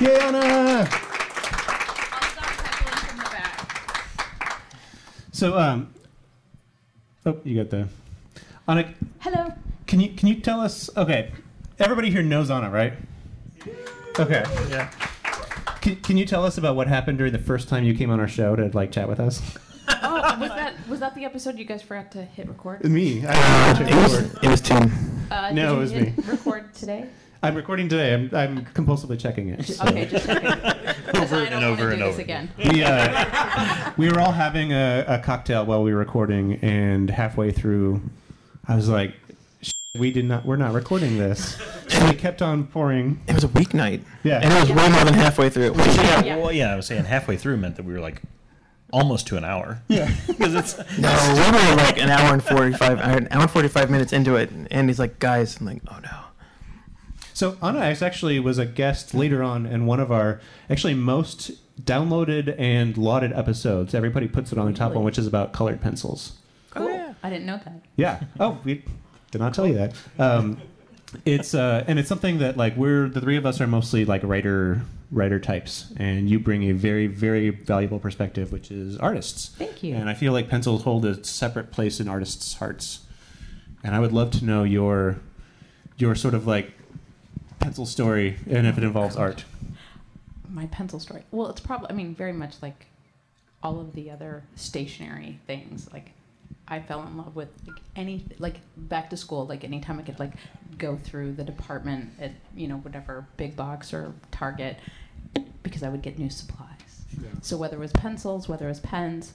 Yay, 0.00 0.18
Ana! 0.20 0.38
I'll 0.80 0.86
stop 0.86 2.44
heckling 2.44 3.08
from 3.08 3.18
the 3.18 3.24
back. 3.24 4.70
So, 5.32 5.58
um, 5.58 5.92
oh, 7.26 7.38
you 7.42 7.56
got 7.56 7.70
the 7.70 7.88
Ana. 8.68 8.94
Hello. 9.20 9.52
Can 9.86 10.00
you 10.00 10.10
can 10.10 10.28
you 10.28 10.40
tell 10.40 10.60
us? 10.60 10.88
Okay, 10.96 11.32
everybody 11.80 12.10
here 12.10 12.22
knows 12.22 12.50
Ana, 12.50 12.70
right? 12.70 12.94
Okay. 14.18 14.44
Yeah. 14.70 14.90
Can, 15.80 15.96
can 15.96 16.16
you 16.16 16.24
tell 16.24 16.44
us 16.44 16.56
about 16.56 16.76
what 16.76 16.86
happened 16.86 17.18
during 17.18 17.32
the 17.32 17.38
first 17.38 17.68
time 17.68 17.84
you 17.84 17.94
came 17.94 18.10
on 18.10 18.20
our 18.20 18.28
show 18.28 18.54
to 18.56 18.68
like 18.72 18.92
chat 18.92 19.08
with 19.08 19.18
us? 19.18 19.42
Oh, 19.88 20.38
was 20.38 20.48
that 20.48 20.88
was 20.88 21.00
that 21.00 21.14
the 21.14 21.24
episode 21.24 21.58
you 21.58 21.64
guys 21.64 21.82
forgot 21.82 22.12
to 22.12 22.24
hit 22.24 22.48
record? 22.48 22.84
Me. 22.84 23.24
I 23.26 23.72
uh, 23.72 23.82
it, 23.82 23.94
was 23.94 24.34
it 24.42 24.48
was 24.48 24.60
Tim. 24.60 24.90
Uh, 25.30 25.50
No, 25.52 25.80
did 25.80 25.90
you 25.92 25.98
it 25.98 26.14
was 26.16 26.18
me. 26.18 26.24
Record 26.32 26.74
today. 26.74 27.06
I'm 27.42 27.54
recording 27.54 27.88
today. 27.90 28.14
I'm, 28.14 28.30
I'm 28.34 28.64
compulsively 28.66 29.18
checking 29.20 29.50
it. 29.50 29.64
so. 29.66 29.84
Okay, 29.86 30.06
just 30.06 30.26
checking. 30.26 30.48
'Cause 31.12 31.14
Over 31.32 31.36
I 31.36 31.40
and 31.42 31.50
don't 31.50 31.64
over 31.64 31.82
wanna 31.84 31.92
and 31.94 32.02
this 32.02 32.12
over. 32.14 32.22
again. 32.22 32.50
we, 32.58 32.82
uh, 32.82 33.92
we 33.98 34.08
were 34.10 34.18
all 34.20 34.32
having 34.32 34.72
a, 34.72 35.04
a 35.06 35.18
cocktail 35.18 35.66
while 35.66 35.82
we 35.82 35.92
were 35.92 35.98
recording, 35.98 36.54
and 36.62 37.10
halfway 37.10 37.50
through, 37.52 38.00
I 38.66 38.74
was 38.76 38.88
like, 38.88 39.14
"We 39.98 40.10
did 40.10 40.24
not. 40.24 40.46
We're 40.46 40.56
not 40.56 40.72
recording 40.72 41.18
this." 41.18 41.60
And 41.92 42.08
we 42.08 42.16
kept 42.16 42.40
on 42.40 42.66
pouring. 42.66 43.20
It 43.28 43.34
was 43.34 43.44
a 43.44 43.48
weeknight. 43.48 44.02
Yeah. 44.24 44.40
And 44.42 44.50
it 44.52 44.60
was 44.60 44.70
way 44.72 44.88
more 44.90 45.04
than 45.04 45.14
halfway 45.14 45.50
through. 45.50 45.74
yeah, 45.76 46.24
Yeah. 46.24 46.36
well, 46.38 46.50
yeah, 46.50 46.72
I 46.72 46.76
was 46.76 46.86
saying 46.86 47.04
halfway 47.04 47.36
through 47.36 47.58
meant 47.58 47.76
that 47.76 47.84
we 47.84 47.92
were 47.92 48.00
like 48.00 48.22
almost 48.94 49.26
to 49.26 49.36
an 49.36 49.44
hour. 49.44 49.82
Yeah. 49.88 50.10
because 50.26 50.54
it's 50.54 50.78
No, 50.98 51.10
we 51.34 51.70
were 51.70 51.76
like 51.76 51.98
an 51.98 52.10
hour 52.10 52.32
and 52.32 52.42
45, 52.42 52.98
an 53.00 53.28
hour 53.30 53.42
and 53.42 53.50
45 53.50 53.90
minutes 53.90 54.12
into 54.12 54.36
it. 54.36 54.50
And 54.70 54.88
he's 54.88 54.98
like, 54.98 55.18
guys, 55.18 55.60
I'm 55.60 55.66
like, 55.66 55.82
oh 55.88 55.98
no. 56.02 56.10
So 57.34 57.58
Ana 57.60 57.80
X 57.80 58.00
actually 58.00 58.38
was 58.38 58.58
a 58.58 58.64
guest 58.64 59.12
later 59.12 59.42
on 59.42 59.66
in 59.66 59.86
one 59.86 59.98
of 59.98 60.12
our 60.12 60.40
actually 60.70 60.94
most 60.94 61.50
downloaded 61.82 62.54
and 62.58 62.96
lauded 62.96 63.32
episodes. 63.32 63.92
Everybody 63.92 64.28
puts 64.28 64.52
it 64.52 64.58
on 64.58 64.66
the 64.66 64.78
top 64.78 64.94
one, 64.94 65.04
which 65.04 65.18
is 65.18 65.26
about 65.26 65.52
colored 65.52 65.80
pencils. 65.80 66.34
Cool. 66.70 66.88
yeah. 66.90 67.14
I 67.24 67.30
didn't 67.30 67.46
know 67.46 67.60
that. 67.64 67.80
Yeah. 67.96 68.20
Oh, 68.38 68.60
we 68.62 68.84
did 69.32 69.40
not 69.40 69.52
tell 69.52 69.66
you 69.66 69.74
that. 69.74 69.94
Um, 70.18 70.60
it's 71.24 71.54
uh, 71.54 71.84
and 71.88 71.98
it's 71.98 72.08
something 72.08 72.38
that 72.38 72.56
like 72.56 72.76
we're 72.76 73.08
the 73.08 73.20
three 73.20 73.36
of 73.36 73.46
us 73.46 73.60
are 73.60 73.66
mostly 73.66 74.04
like 74.04 74.22
writer 74.22 74.82
writer 75.14 75.38
types, 75.38 75.92
and 75.96 76.28
you 76.28 76.38
bring 76.38 76.64
a 76.64 76.72
very 76.72 77.06
very 77.06 77.50
valuable 77.50 77.98
perspective, 77.98 78.52
which 78.52 78.70
is 78.70 78.98
artists. 78.98 79.54
Thank 79.56 79.82
you. 79.82 79.94
And 79.94 80.10
I 80.10 80.14
feel 80.14 80.32
like 80.32 80.48
pencils 80.48 80.82
hold 80.82 81.04
a 81.06 81.24
separate 81.24 81.70
place 81.70 82.00
in 82.00 82.08
artists' 82.08 82.54
hearts, 82.54 83.06
and 83.82 83.94
I 83.94 84.00
would 84.00 84.12
love 84.12 84.30
to 84.32 84.44
know 84.44 84.64
your 84.64 85.20
your 85.96 86.14
sort 86.14 86.34
of 86.34 86.46
like 86.46 86.72
pencil 87.60 87.86
story, 87.86 88.36
and 88.50 88.66
if 88.66 88.76
it 88.76 88.84
involves 88.84 89.16
art. 89.16 89.44
My 90.50 90.66
pencil 90.66 91.00
story. 91.00 91.24
Well, 91.30 91.48
it's 91.48 91.60
probably. 91.60 91.88
I 91.90 91.92
mean, 91.92 92.14
very 92.14 92.32
much 92.32 92.56
like 92.60 92.86
all 93.62 93.80
of 93.80 93.94
the 93.94 94.10
other 94.10 94.42
stationery 94.56 95.38
things. 95.46 95.90
Like, 95.92 96.10
I 96.68 96.80
fell 96.80 97.02
in 97.02 97.16
love 97.16 97.34
with 97.34 97.48
like 97.66 97.78
any 97.96 98.24
like 98.38 98.56
back 98.76 99.10
to 99.10 99.16
school. 99.16 99.46
Like 99.46 99.64
anytime 99.64 99.98
I 99.98 100.02
could 100.02 100.18
like 100.18 100.34
go 100.76 100.96
through 100.96 101.32
the 101.32 101.44
department 101.44 102.10
at 102.20 102.32
you 102.54 102.68
know 102.68 102.76
whatever 102.78 103.26
big 103.36 103.56
box 103.56 103.94
or 103.94 104.12
Target 104.30 104.76
because 105.62 105.82
I 105.82 105.88
would 105.88 106.02
get 106.02 106.18
new 106.18 106.30
supplies. 106.30 106.70
So 107.42 107.56
whether 107.56 107.76
it 107.76 107.80
was 107.80 107.92
pencils, 107.92 108.48
whether 108.48 108.64
it 108.66 108.68
was 108.68 108.80
pens, 108.80 109.32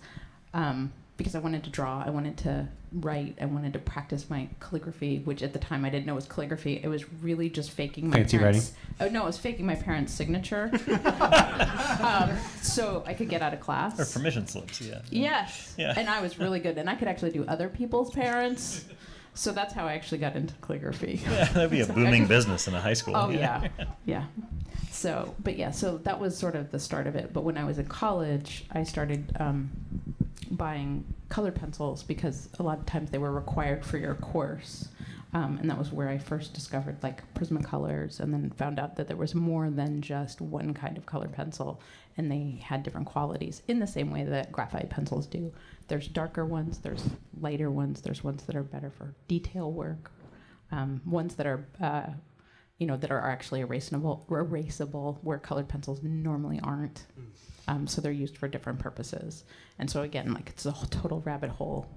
um, 0.53 0.91
because 1.17 1.35
I 1.35 1.39
wanted 1.39 1.63
to 1.65 1.69
draw, 1.69 2.01
I 2.05 2.09
wanted 2.09 2.37
to 2.39 2.67
write, 2.93 3.37
I 3.41 3.45
wanted 3.45 3.73
to 3.73 3.79
practice 3.79 4.29
my 4.29 4.47
calligraphy, 4.59 5.19
which 5.19 5.43
at 5.43 5.53
the 5.53 5.59
time 5.59 5.85
I 5.85 5.89
didn't 5.89 6.05
know 6.05 6.15
was 6.15 6.25
calligraphy. 6.25 6.79
It 6.81 6.87
was 6.87 7.11
really 7.21 7.49
just 7.49 7.71
faking 7.71 8.09
my 8.09 8.17
Fancy 8.17 8.37
parents. 8.37 8.73
Oh 8.99 9.09
no, 9.09 9.23
it 9.23 9.25
was 9.25 9.37
faking 9.37 9.65
my 9.65 9.75
parents' 9.75 10.13
signature, 10.13 10.71
um, 12.01 12.31
so 12.61 13.03
I 13.05 13.13
could 13.13 13.29
get 13.29 13.41
out 13.41 13.53
of 13.53 13.59
class. 13.59 13.99
or 13.99 14.05
permission 14.05 14.47
slips. 14.47 14.81
Yeah. 14.81 15.01
Yes. 15.09 15.75
Yeah. 15.77 15.93
And 15.95 16.09
I 16.09 16.21
was 16.21 16.39
really 16.39 16.59
good, 16.59 16.77
and 16.77 16.89
I 16.89 16.95
could 16.95 17.07
actually 17.07 17.31
do 17.31 17.45
other 17.47 17.69
people's 17.69 18.11
parents. 18.11 18.85
So 19.33 19.51
that's 19.51 19.73
how 19.73 19.85
I 19.85 19.93
actually 19.93 20.17
got 20.17 20.35
into 20.35 20.53
calligraphy. 20.61 21.21
Yeah, 21.23 21.45
that'd 21.45 21.71
be 21.71 21.81
a 21.81 21.85
booming 21.93 22.27
business 22.27 22.67
in 22.67 22.73
a 22.75 22.81
high 22.81 22.93
school. 22.93 23.15
Oh 23.15 23.29
yeah, 23.29 23.67
yeah. 24.05 24.25
So, 24.99 25.33
but 25.41 25.55
yeah, 25.55 25.71
so 25.71 25.97
that 25.99 26.19
was 26.19 26.37
sort 26.37 26.55
of 26.55 26.71
the 26.71 26.79
start 26.79 27.07
of 27.07 27.15
it. 27.15 27.31
But 27.31 27.45
when 27.45 27.57
I 27.57 27.63
was 27.63 27.79
in 27.79 27.85
college, 27.85 28.65
I 28.73 28.83
started 28.83 29.33
um, 29.39 29.71
buying 30.51 31.05
colored 31.29 31.55
pencils 31.55 32.03
because 32.03 32.49
a 32.59 32.63
lot 32.63 32.79
of 32.79 32.85
times 32.85 33.09
they 33.09 33.17
were 33.17 33.31
required 33.31 33.85
for 33.85 33.97
your 33.97 34.15
course. 34.15 34.89
Um, 35.33 35.57
and 35.61 35.69
that 35.69 35.77
was 35.77 35.93
where 35.93 36.09
I 36.09 36.17
first 36.17 36.53
discovered 36.53 37.01
like 37.01 37.33
Prismacolors, 37.33 38.19
and 38.19 38.33
then 38.33 38.49
found 38.57 38.77
out 38.77 38.97
that 38.97 39.07
there 39.07 39.15
was 39.15 39.33
more 39.33 39.69
than 39.69 40.01
just 40.01 40.41
one 40.41 40.73
kind 40.73 40.97
of 40.97 41.05
colored 41.05 41.31
pencil, 41.31 41.79
and 42.17 42.29
they 42.29 42.59
had 42.61 42.83
different 42.83 43.07
qualities 43.07 43.61
in 43.69 43.79
the 43.79 43.87
same 43.87 44.11
way 44.11 44.25
that 44.25 44.51
graphite 44.51 44.89
pencils 44.89 45.27
do. 45.27 45.53
There's 45.87 46.09
darker 46.09 46.45
ones, 46.45 46.79
there's 46.79 47.05
lighter 47.39 47.71
ones, 47.71 48.01
there's 48.01 48.21
ones 48.21 48.43
that 48.43 48.55
are 48.57 48.63
better 48.63 48.89
for 48.89 49.13
detail 49.29 49.71
work, 49.71 50.11
um, 50.73 50.99
ones 51.05 51.35
that 51.35 51.47
are 51.47 51.65
uh, 51.79 52.07
you 52.79 52.87
know, 52.87 52.97
that 52.97 53.11
are 53.11 53.21
actually 53.29 53.61
erasable, 53.61 54.25
erasable 54.27 55.17
where 55.21 55.37
colored 55.37 55.67
pencils 55.67 56.01
normally 56.01 56.59
aren't. 56.63 57.05
Um, 57.67 57.85
so 57.85 58.01
they're 58.01 58.11
used 58.11 58.37
for 58.37 58.47
different 58.47 58.79
purposes. 58.79 59.43
And 59.77 59.89
so 59.89 60.01
again, 60.01 60.33
like 60.33 60.49
it's 60.49 60.65
a 60.65 60.71
whole 60.71 60.87
total 60.87 61.21
rabbit 61.21 61.51
hole. 61.51 61.87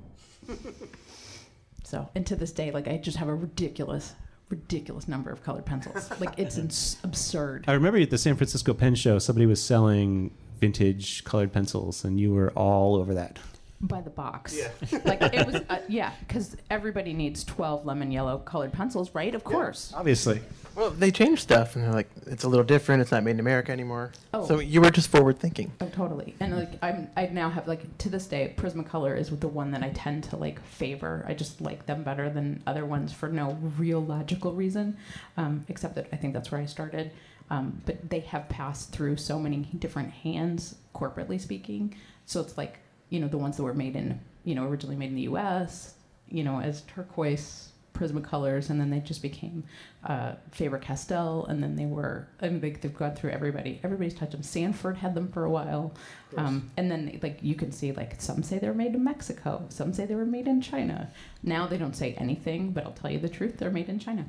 so, 1.84 2.08
and 2.14 2.26
to 2.26 2.36
this 2.36 2.52
day, 2.52 2.70
like 2.70 2.88
I 2.88 2.96
just 2.98 3.16
have 3.16 3.28
a 3.28 3.34
ridiculous, 3.34 4.14
ridiculous 4.48 5.08
number 5.08 5.30
of 5.30 5.42
colored 5.42 5.64
pencils. 5.66 6.10
Like 6.20 6.38
it's 6.38 6.58
ins- 6.58 6.96
absurd. 7.04 7.64
I 7.68 7.72
remember 7.72 7.98
at 8.00 8.10
the 8.10 8.18
San 8.18 8.36
Francisco 8.36 8.74
Pen 8.74 8.94
Show, 8.94 9.18
somebody 9.18 9.46
was 9.46 9.62
selling 9.62 10.32
vintage 10.60 11.24
colored 11.24 11.52
pencils, 11.52 12.04
and 12.04 12.20
you 12.20 12.32
were 12.34 12.50
all 12.50 12.94
over 12.96 13.14
that. 13.14 13.38
by 13.80 14.00
the 14.00 14.10
box. 14.10 14.56
Yeah. 14.56 14.98
like 15.04 15.22
it 15.22 15.46
was, 15.46 15.56
uh, 15.68 15.80
yeah, 15.88 16.12
because 16.26 16.56
everybody 16.70 17.12
needs 17.14 17.42
12 17.44 17.84
lemon 17.84 18.10
yellow 18.12 18.38
colored 18.38 18.72
pencils, 18.72 19.12
right? 19.14 19.34
Of 19.34 19.42
course. 19.42 19.92
Obviously. 19.96 20.40
Well, 20.74 20.90
they 20.90 21.10
changed 21.10 21.42
stuff, 21.42 21.76
and 21.76 21.84
they're 21.84 21.92
like, 21.92 22.08
it's 22.26 22.44
a 22.44 22.48
little 22.48 22.64
different. 22.64 23.02
It's 23.02 23.10
not 23.10 23.22
made 23.24 23.32
in 23.32 23.40
America 23.40 23.72
anymore. 23.72 24.12
Oh. 24.32 24.46
So 24.46 24.58
you 24.58 24.80
were 24.80 24.90
just 24.90 25.10
forward 25.10 25.38
thinking. 25.38 25.70
Oh, 25.80 25.88
totally. 25.88 26.34
And 26.40 26.56
like 26.56 26.78
I'm, 26.82 27.10
I 27.16 27.26
now 27.26 27.50
have 27.50 27.68
like 27.68 27.98
to 27.98 28.08
this 28.08 28.26
day, 28.26 28.54
Prismacolor 28.56 29.16
is 29.16 29.30
the 29.30 29.48
one 29.48 29.70
that 29.72 29.82
I 29.82 29.90
tend 29.90 30.24
to 30.24 30.36
like 30.36 30.62
favor. 30.64 31.24
I 31.28 31.34
just 31.34 31.60
like 31.60 31.84
them 31.86 32.02
better 32.02 32.30
than 32.30 32.62
other 32.66 32.86
ones 32.86 33.12
for 33.12 33.28
no 33.28 33.58
real 33.76 34.02
logical 34.02 34.52
reason, 34.52 34.96
um, 35.36 35.64
except 35.68 35.94
that 35.96 36.08
I 36.12 36.16
think 36.16 36.32
that's 36.32 36.50
where 36.50 36.60
I 36.60 36.66
started. 36.66 37.10
Um, 37.50 37.82
but 37.84 38.08
they 38.08 38.20
have 38.20 38.48
passed 38.48 38.92
through 38.92 39.18
so 39.18 39.38
many 39.38 39.58
different 39.78 40.10
hands, 40.10 40.76
corporately 40.94 41.38
speaking. 41.38 41.94
So 42.24 42.40
it's 42.40 42.56
like 42.56 42.78
you 43.10 43.20
know 43.20 43.28
the 43.28 43.38
ones 43.38 43.58
that 43.58 43.62
were 43.62 43.74
made 43.74 43.94
in 43.94 44.20
you 44.44 44.54
know 44.54 44.66
originally 44.66 44.96
made 44.96 45.10
in 45.10 45.16
the 45.16 45.22
U.S. 45.22 45.94
You 46.30 46.44
know 46.44 46.60
as 46.60 46.80
turquoise 46.82 47.71
Prismacolors, 47.92 48.70
and 48.70 48.80
then 48.80 48.90
they 48.90 49.00
just 49.00 49.22
became 49.22 49.64
uh, 50.04 50.32
Faber 50.50 50.78
Castell, 50.78 51.46
and 51.46 51.62
then 51.62 51.76
they 51.76 51.86
were. 51.86 52.26
I 52.40 52.48
mean, 52.48 52.60
they, 52.60 52.70
they've 52.70 52.94
gone 52.94 53.14
through 53.14 53.30
everybody. 53.30 53.80
Everybody's 53.84 54.14
touched 54.14 54.32
them. 54.32 54.42
Sanford 54.42 54.96
had 54.96 55.14
them 55.14 55.28
for 55.28 55.44
a 55.44 55.50
while, 55.50 55.94
um, 56.36 56.70
and 56.76 56.90
then 56.90 57.18
like 57.22 57.38
you 57.42 57.54
can 57.54 57.72
see, 57.72 57.92
like 57.92 58.20
some 58.20 58.42
say 58.42 58.58
they 58.58 58.68
were 58.68 58.74
made 58.74 58.94
in 58.94 59.04
Mexico, 59.04 59.64
some 59.68 59.92
say 59.92 60.06
they 60.06 60.14
were 60.14 60.26
made 60.26 60.48
in 60.48 60.60
China. 60.60 61.10
Now 61.42 61.66
they 61.66 61.78
don't 61.78 61.96
say 61.96 62.14
anything, 62.14 62.72
but 62.72 62.84
I'll 62.84 62.92
tell 62.92 63.10
you 63.10 63.18
the 63.18 63.28
truth: 63.28 63.58
they're 63.58 63.70
made 63.70 63.88
in 63.88 63.98
China. 63.98 64.24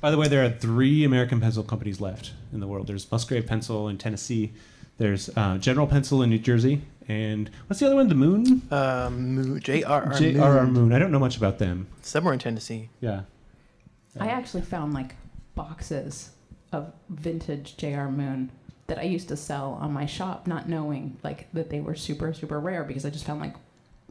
By 0.00 0.10
the 0.10 0.18
way, 0.18 0.28
there 0.28 0.44
are 0.44 0.50
three 0.50 1.04
American 1.04 1.40
pencil 1.40 1.62
companies 1.62 2.00
left 2.00 2.32
in 2.52 2.60
the 2.60 2.66
world. 2.66 2.86
There's 2.86 3.10
Musgrave 3.10 3.46
Pencil 3.46 3.88
in 3.88 3.98
Tennessee. 3.98 4.52
There's 4.98 5.28
uh, 5.36 5.58
General 5.58 5.86
Pencil 5.86 6.22
in 6.22 6.30
New 6.30 6.38
Jersey, 6.38 6.82
and 7.08 7.50
what's 7.66 7.80
the 7.80 7.86
other 7.86 7.96
one? 7.96 8.08
The 8.08 8.14
Moon. 8.14 8.62
Um, 8.70 9.34
Moo- 9.34 9.60
J.R.R. 9.60 10.12
J.R.R. 10.14 10.64
Moon. 10.66 10.72
Moon. 10.72 10.92
I 10.92 10.98
don't 10.98 11.12
know 11.12 11.18
much 11.18 11.36
about 11.36 11.58
them. 11.58 11.86
Somewhere 12.02 12.32
in 12.32 12.38
Tennessee. 12.38 12.90
Yeah. 13.00 13.22
I 14.18 14.28
actually 14.28 14.62
found 14.62 14.94
like 14.94 15.14
boxes 15.54 16.30
of 16.72 16.92
vintage 17.08 17.76
J.R. 17.76 18.10
Moon 18.10 18.50
that 18.86 18.98
I 18.98 19.02
used 19.02 19.28
to 19.28 19.36
sell 19.36 19.78
on 19.80 19.92
my 19.92 20.06
shop, 20.06 20.46
not 20.46 20.68
knowing 20.68 21.18
like 21.22 21.48
that 21.52 21.70
they 21.70 21.80
were 21.80 21.94
super 21.94 22.32
super 22.32 22.58
rare 22.60 22.84
because 22.84 23.04
I 23.04 23.10
just 23.10 23.24
found 23.26 23.40
like 23.40 23.54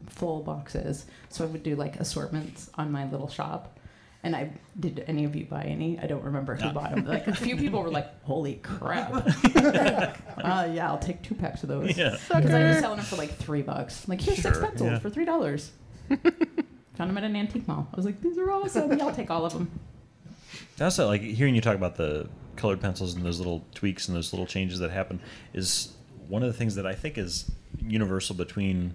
full 0.08 0.42
boxes. 0.42 1.06
So 1.28 1.44
I 1.44 1.48
would 1.48 1.62
do 1.62 1.74
like 1.76 1.96
assortments 1.96 2.70
on 2.74 2.92
my 2.92 3.10
little 3.10 3.28
shop. 3.28 3.78
And 4.22 4.34
I 4.34 4.50
did 4.80 5.04
any 5.06 5.24
of 5.24 5.36
you 5.36 5.44
buy 5.46 5.62
any? 5.62 5.98
I 6.00 6.06
don't 6.06 6.24
remember 6.24 6.56
who 6.56 6.64
No. 6.66 6.72
bought 6.72 6.90
them. 6.94 7.04
Like 7.06 7.26
a 7.28 7.34
few 7.34 7.56
people 7.62 7.82
were 7.82 7.90
like, 7.90 8.22
"Holy 8.24 8.54
crap!" 8.56 9.12
uh, 9.56 10.68
yeah, 10.72 10.88
I'll 10.88 10.98
take 10.98 11.22
two 11.22 11.34
packs 11.34 11.62
of 11.62 11.68
those. 11.68 11.96
Yeah. 11.96 12.16
Because 12.28 12.50
I 12.52 12.64
was 12.68 12.78
selling 12.78 12.96
them 12.96 13.06
for 13.06 13.16
like 13.16 13.30
three 13.36 13.62
bucks. 13.62 14.08
Like 14.08 14.20
here's 14.20 14.38
six 14.42 14.56
Sure, 14.58 14.66
pencils 14.66 14.90
yeah. 14.90 14.98
for 14.98 15.10
three 15.10 15.24
dollars. 15.24 15.70
Found 16.08 17.10
them 17.10 17.18
at 17.18 17.24
an 17.24 17.36
antique 17.36 17.68
mall. 17.68 17.86
I 17.92 17.96
was 17.96 18.04
like, 18.06 18.20
these 18.22 18.38
are 18.38 18.50
awesome. 18.50 18.96
Yeah, 18.98 19.04
I'll 19.06 19.14
take 19.14 19.30
all 19.30 19.44
of 19.44 19.52
them. 19.52 19.70
Also, 20.80 21.06
like 21.06 21.20
hearing 21.20 21.54
you 21.54 21.60
talk 21.60 21.76
about 21.76 21.96
the 21.96 22.28
colored 22.56 22.80
pencils 22.80 23.14
and 23.14 23.24
those 23.24 23.38
little 23.38 23.64
tweaks 23.74 24.08
and 24.08 24.16
those 24.16 24.32
little 24.32 24.46
changes 24.46 24.78
that 24.78 24.90
happen 24.90 25.20
is 25.52 25.92
one 26.26 26.42
of 26.42 26.48
the 26.50 26.56
things 26.58 26.74
that 26.76 26.86
I 26.86 26.94
think 26.94 27.18
is 27.18 27.50
universal 27.80 28.34
between 28.34 28.94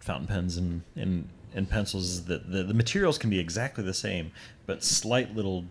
fountain 0.00 0.26
pens 0.26 0.56
and 0.56 0.82
and, 0.96 1.28
and 1.56 1.68
pencils 1.68 2.04
is 2.04 2.24
that 2.26 2.50
the, 2.50 2.62
the 2.62 2.74
materials 2.74 3.18
can 3.18 3.30
be 3.30 3.38
exactly 3.38 3.82
the 3.82 3.94
same, 3.94 4.30
but 4.66 4.84
slight 4.84 5.34
little 5.34 5.64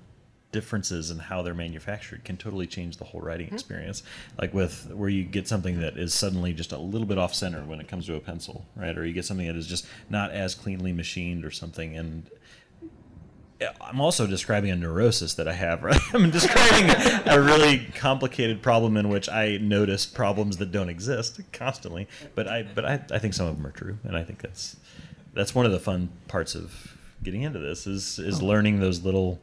differences 0.51 1.11
in 1.11 1.19
how 1.19 1.41
they're 1.41 1.53
manufactured 1.53 2.23
can 2.23 2.37
totally 2.37 2.65
change 2.65 2.97
the 2.97 3.03
whole 3.03 3.21
writing 3.21 3.47
mm-hmm. 3.47 3.55
experience. 3.55 4.03
Like 4.39 4.53
with 4.53 4.89
where 4.93 5.09
you 5.09 5.23
get 5.23 5.47
something 5.47 5.81
that 5.81 5.97
is 5.97 6.13
suddenly 6.13 6.53
just 6.53 6.71
a 6.71 6.77
little 6.77 7.07
bit 7.07 7.17
off 7.17 7.33
center 7.33 7.63
when 7.63 7.79
it 7.79 7.87
comes 7.87 8.05
to 8.07 8.15
a 8.15 8.19
pencil, 8.19 8.65
right? 8.75 8.97
Or 8.97 9.05
you 9.05 9.13
get 9.13 9.25
something 9.25 9.47
that 9.47 9.55
is 9.55 9.67
just 9.67 9.85
not 10.09 10.31
as 10.31 10.55
cleanly 10.55 10.93
machined 10.93 11.45
or 11.45 11.51
something 11.51 11.97
and 11.97 12.29
I'm 13.79 14.01
also 14.01 14.27
describing 14.27 14.69
a 14.71 14.75
neurosis 14.75 15.35
that 15.35 15.47
I 15.47 15.53
have, 15.53 15.83
right? 15.89 15.99
I'm 16.13 16.29
describing 16.29 16.89
a 17.25 17.41
really 17.41 17.87
complicated 17.95 18.61
problem 18.61 18.97
in 18.97 19.09
which 19.09 19.29
I 19.29 19.57
notice 19.57 20.05
problems 20.05 20.57
that 20.57 20.71
don't 20.71 20.89
exist 20.89 21.39
constantly. 21.53 22.07
But 22.33 22.47
I, 22.47 22.63
but 22.63 22.85
I, 22.85 22.93
I 23.11 23.19
think 23.19 23.33
some 23.33 23.47
of 23.47 23.55
them 23.55 23.65
are 23.65 23.71
true, 23.71 23.97
and 24.03 24.17
I 24.17 24.23
think 24.23 24.41
that's 24.41 24.75
that's 25.35 25.53
one 25.53 25.65
of 25.65 25.71
the 25.71 25.79
fun 25.79 26.09
parts 26.27 26.55
of 26.55 26.97
getting 27.21 27.43
into 27.43 27.59
this 27.59 27.85
is 27.85 28.19
is 28.19 28.41
oh. 28.41 28.45
learning 28.45 28.79
those 28.79 29.03
little 29.03 29.39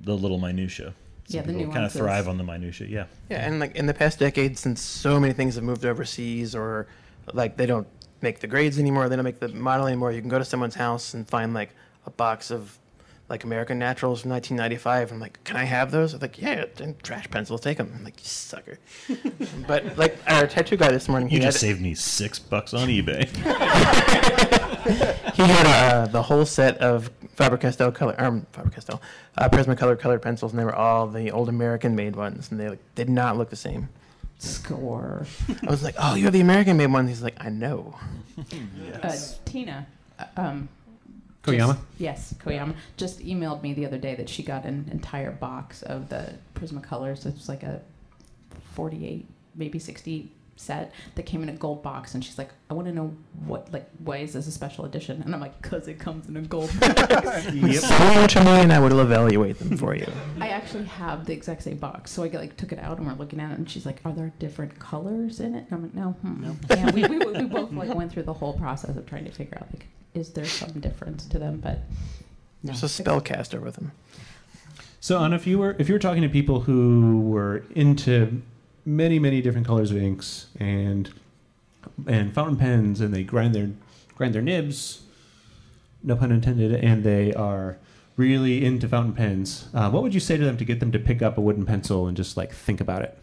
the 0.00 0.16
little 0.16 0.38
minutia. 0.38 0.94
Yeah, 1.26 1.42
the 1.42 1.64
kind 1.66 1.84
of 1.84 1.92
thrive 1.92 2.26
on 2.26 2.38
the 2.38 2.44
minutia. 2.44 2.88
Yeah. 2.88 3.04
Yeah, 3.28 3.46
and 3.46 3.60
like 3.60 3.76
in 3.76 3.86
the 3.86 3.94
past 3.94 4.18
decade, 4.18 4.58
since 4.58 4.80
so 4.80 5.20
many 5.20 5.32
things 5.32 5.54
have 5.54 5.62
moved 5.62 5.84
overseas, 5.84 6.56
or 6.56 6.88
like 7.32 7.56
they 7.56 7.66
don't 7.66 7.86
make 8.20 8.40
the 8.40 8.48
grades 8.48 8.78
anymore, 8.78 9.08
they 9.08 9.14
don't 9.14 9.24
make 9.24 9.38
the 9.38 9.48
model 9.48 9.86
anymore. 9.86 10.10
You 10.10 10.20
can 10.20 10.28
go 10.28 10.38
to 10.38 10.44
someone's 10.44 10.74
house 10.74 11.14
and 11.14 11.28
find 11.28 11.54
like 11.54 11.70
a 12.04 12.10
box 12.10 12.50
of 12.50 12.76
like 13.30 13.44
American 13.44 13.78
Naturals 13.78 14.22
from 14.22 14.32
1995. 14.32 15.12
I'm 15.12 15.20
like, 15.20 15.42
can 15.44 15.56
I 15.56 15.64
have 15.64 15.92
those? 15.92 16.12
I'm 16.12 16.20
like, 16.20 16.42
yeah, 16.42 16.64
then 16.74 16.96
trash 17.02 17.30
pencils, 17.30 17.60
take 17.60 17.78
them. 17.78 17.92
I'm 17.94 18.02
like, 18.04 18.18
you 18.18 18.26
sucker. 18.26 18.78
but 19.68 19.96
like 19.96 20.18
our 20.26 20.48
tattoo 20.48 20.76
guy 20.76 20.90
this 20.90 21.08
morning, 21.08 21.30
You 21.30 21.38
just 21.38 21.58
had, 21.58 21.68
saved 21.68 21.80
me 21.80 21.94
six 21.94 22.40
bucks 22.40 22.74
on 22.74 22.88
eBay. 22.88 23.26
he 25.34 25.42
had 25.42 25.66
uh, 25.66 26.06
the 26.08 26.22
whole 26.22 26.44
set 26.44 26.76
of 26.78 27.10
Faber-Castell 27.36 27.92
color, 27.92 28.16
um, 28.18 28.46
Faber-Castell, 28.52 29.00
uh, 29.38 29.48
Prismacolor 29.48 29.98
colored 29.98 30.20
pencils, 30.20 30.52
and 30.52 30.58
they 30.58 30.64
were 30.64 30.74
all 30.74 31.06
the 31.06 31.30
old 31.30 31.48
American 31.48 31.94
made 31.94 32.16
ones, 32.16 32.50
and 32.50 32.58
they 32.58 32.68
like, 32.68 32.94
did 32.96 33.08
not 33.08 33.38
look 33.38 33.50
the 33.50 33.56
same. 33.56 33.88
Score. 34.38 35.24
I 35.66 35.70
was 35.70 35.84
like, 35.84 35.94
oh, 35.98 36.16
you 36.16 36.24
have 36.24 36.32
the 36.32 36.40
American 36.40 36.76
made 36.76 36.86
ones. 36.86 37.10
He's 37.10 37.22
like, 37.22 37.36
I 37.38 37.50
know. 37.50 37.96
Uh, 39.02 39.16
Tina, 39.44 39.86
uh, 40.18 40.24
um, 40.36 40.68
Koyama. 41.42 41.68
just- 41.74 41.78
yes, 41.98 42.34
Koyama 42.38 42.74
just 42.96 43.20
emailed 43.20 43.62
me 43.62 43.72
the 43.72 43.86
other 43.86 43.98
day 43.98 44.14
that 44.14 44.28
she 44.28 44.42
got 44.42 44.64
an 44.64 44.88
entire 44.92 45.30
box 45.30 45.82
of 45.82 46.08
the 46.08 46.34
Prismacolors. 46.54 47.24
It's 47.26 47.48
like 47.48 47.62
a 47.62 47.80
48, 48.74 49.26
maybe 49.54 49.78
60 49.78 50.32
set 50.56 50.92
that 51.14 51.24
came 51.24 51.42
in 51.42 51.48
a 51.48 51.52
gold 51.54 51.82
box, 51.82 52.14
and 52.14 52.22
she's 52.22 52.36
like, 52.36 52.50
"I 52.68 52.74
want 52.74 52.86
to 52.86 52.92
know 52.92 53.14
what, 53.46 53.72
like, 53.72 53.88
why 54.04 54.18
is 54.18 54.34
this 54.34 54.46
a 54.46 54.50
special 54.50 54.84
edition?" 54.84 55.22
And 55.22 55.34
I'm 55.34 55.40
like, 55.40 55.60
"Cause 55.62 55.88
it 55.88 55.98
comes 55.98 56.28
in 56.28 56.36
a 56.36 56.42
gold 56.42 56.70
box." 56.78 57.00
So 57.80 57.98
much 58.20 58.36
a 58.36 58.44
million, 58.44 58.70
I 58.70 58.78
would 58.78 58.92
evaluate 58.92 59.58
them 59.58 59.78
for 59.78 59.94
you. 59.96 60.06
I 60.38 60.48
actually 60.48 60.84
have 60.84 61.24
the 61.24 61.32
exact 61.32 61.62
same 61.62 61.78
box, 61.78 62.10
so 62.10 62.24
I 62.24 62.28
like 62.28 62.58
took 62.58 62.72
it 62.72 62.78
out 62.78 62.98
and 62.98 63.06
we're 63.06 63.14
looking 63.14 63.40
at 63.40 63.52
it, 63.52 63.58
and 63.58 63.70
she's 63.70 63.86
like, 63.86 64.00
"Are 64.04 64.12
there 64.12 64.32
different 64.38 64.78
colors 64.78 65.40
in 65.40 65.54
it?" 65.54 65.64
And 65.70 65.72
I'm 65.72 65.82
like, 65.82 65.94
"No." 65.94 66.10
Hmm. 66.20 66.52
Yeah, 66.68 66.90
we, 66.90 67.04
we, 67.06 67.18
we 67.18 67.44
both 67.46 67.72
like 67.72 67.94
went 67.94 68.12
through 68.12 68.24
the 68.24 68.34
whole 68.34 68.52
process 68.52 68.96
of 68.96 69.06
trying 69.06 69.24
to 69.24 69.30
figure 69.32 69.56
out 69.58 69.66
like, 69.72 69.86
is 70.14 70.30
there 70.30 70.44
some 70.44 70.80
difference 70.80 71.26
to 71.26 71.38
them? 71.38 71.60
But 71.60 71.80
no. 72.62 72.72
There's 72.72 72.82
a 72.82 73.02
spellcaster 73.02 73.60
with 73.60 73.76
them. 73.76 73.92
So, 75.00 75.18
Ana, 75.18 75.36
if 75.36 75.46
you 75.46 75.58
were 75.58 75.76
if 75.78 75.88
you 75.88 75.94
were 75.94 76.00
talking 76.00 76.22
to 76.22 76.28
people 76.28 76.60
who 76.60 77.20
were 77.22 77.64
into 77.74 78.42
many 78.84 79.18
many 79.18 79.40
different 79.40 79.66
colors 79.66 79.90
of 79.90 79.96
inks 79.96 80.46
and 80.58 81.10
and 82.06 82.34
fountain 82.34 82.56
pens, 82.56 83.00
and 83.00 83.14
they 83.14 83.22
grind 83.22 83.54
their 83.54 83.70
grind 84.14 84.34
their 84.34 84.42
nibs, 84.42 85.02
no 86.02 86.16
pun 86.16 86.32
intended, 86.32 86.74
and 86.74 87.02
they 87.02 87.32
are 87.32 87.78
really 88.16 88.62
into 88.62 88.86
fountain 88.86 89.14
pens, 89.14 89.68
uh, 89.72 89.88
what 89.90 90.02
would 90.02 90.12
you 90.12 90.20
say 90.20 90.36
to 90.36 90.44
them 90.44 90.58
to 90.58 90.64
get 90.64 90.78
them 90.78 90.92
to 90.92 90.98
pick 90.98 91.22
up 91.22 91.38
a 91.38 91.40
wooden 91.40 91.64
pencil 91.64 92.06
and 92.06 92.16
just 92.16 92.36
like 92.36 92.52
think 92.52 92.80
about 92.80 93.00
it? 93.00 93.18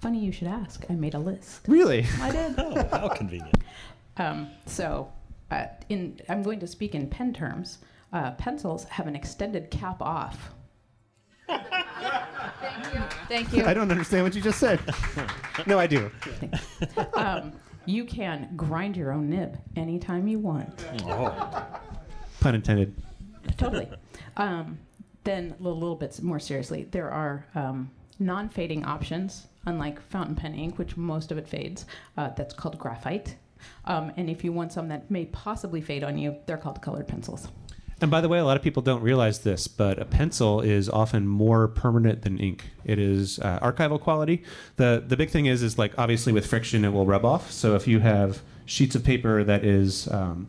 Funny 0.00 0.24
you 0.24 0.30
should 0.30 0.46
ask. 0.46 0.84
I 0.88 0.94
made 0.94 1.14
a 1.14 1.18
list. 1.18 1.62
Really? 1.66 2.06
I 2.20 2.30
did. 2.30 2.54
oh, 2.58 2.88
how 2.92 3.08
convenient. 3.08 3.56
Um, 4.18 4.48
so, 4.66 5.10
uh, 5.50 5.66
in 5.88 6.20
I'm 6.28 6.42
going 6.42 6.60
to 6.60 6.66
speak 6.66 6.94
in 6.94 7.08
pen 7.08 7.32
terms. 7.32 7.78
Uh, 8.12 8.32
pencils 8.32 8.84
have 8.84 9.06
an 9.06 9.16
extended 9.16 9.70
cap 9.70 10.00
off. 10.00 10.54
Thank 11.48 12.94
you. 12.94 13.00
Thank 13.28 13.52
you. 13.52 13.64
I 13.64 13.74
don't 13.74 13.90
understand 13.90 14.24
what 14.24 14.34
you 14.34 14.40
just 14.40 14.58
said. 14.58 14.80
no, 15.66 15.78
I 15.78 15.86
do. 15.86 16.10
Um, 17.14 17.52
you 17.84 18.04
can 18.04 18.50
grind 18.56 18.96
your 18.96 19.12
own 19.12 19.30
nib 19.30 19.58
anytime 19.76 20.26
you 20.26 20.38
want. 20.38 20.84
Oh. 21.04 21.64
Pun 22.40 22.54
intended. 22.54 22.94
totally. 23.56 23.88
Um, 24.36 24.78
then 25.24 25.54
a 25.58 25.62
little, 25.62 25.78
little 25.78 25.96
bit 25.96 26.20
more 26.22 26.40
seriously, 26.40 26.88
there 26.90 27.10
are 27.10 27.46
um, 27.54 27.90
non-fading 28.18 28.84
options, 28.84 29.46
unlike 29.66 30.00
fountain 30.00 30.34
pen 30.36 30.54
ink, 30.54 30.78
which 30.78 30.96
most 30.96 31.30
of 31.32 31.38
it 31.38 31.48
fades. 31.48 31.86
Uh, 32.16 32.30
that's 32.30 32.54
called 32.54 32.78
graphite. 32.78 33.36
Um, 33.84 34.12
and 34.16 34.28
if 34.28 34.44
you 34.44 34.52
want 34.52 34.72
some 34.72 34.88
that 34.88 35.10
may 35.10 35.26
possibly 35.26 35.80
fade 35.80 36.04
on 36.04 36.18
you, 36.18 36.36
they're 36.46 36.56
called 36.56 36.82
colored 36.82 37.08
pencils. 37.08 37.48
And 38.00 38.10
by 38.10 38.20
the 38.20 38.28
way, 38.28 38.38
a 38.38 38.44
lot 38.44 38.58
of 38.58 38.62
people 38.62 38.82
don't 38.82 39.00
realize 39.00 39.38
this, 39.38 39.68
but 39.68 39.98
a 39.98 40.04
pencil 40.04 40.60
is 40.60 40.88
often 40.88 41.26
more 41.26 41.66
permanent 41.66 42.22
than 42.22 42.38
ink. 42.38 42.64
It 42.84 42.98
is 42.98 43.38
uh, 43.38 43.58
archival 43.60 43.98
quality. 43.98 44.42
the 44.76 45.02
The 45.06 45.16
big 45.16 45.30
thing 45.30 45.46
is, 45.46 45.62
is 45.62 45.78
like 45.78 45.98
obviously 45.98 46.32
with 46.32 46.46
friction, 46.46 46.84
it 46.84 46.92
will 46.92 47.06
rub 47.06 47.24
off. 47.24 47.50
So 47.50 47.74
if 47.74 47.88
you 47.88 48.00
have 48.00 48.42
sheets 48.66 48.94
of 48.94 49.02
paper 49.02 49.42
that 49.44 49.64
is 49.64 50.08
um, 50.08 50.48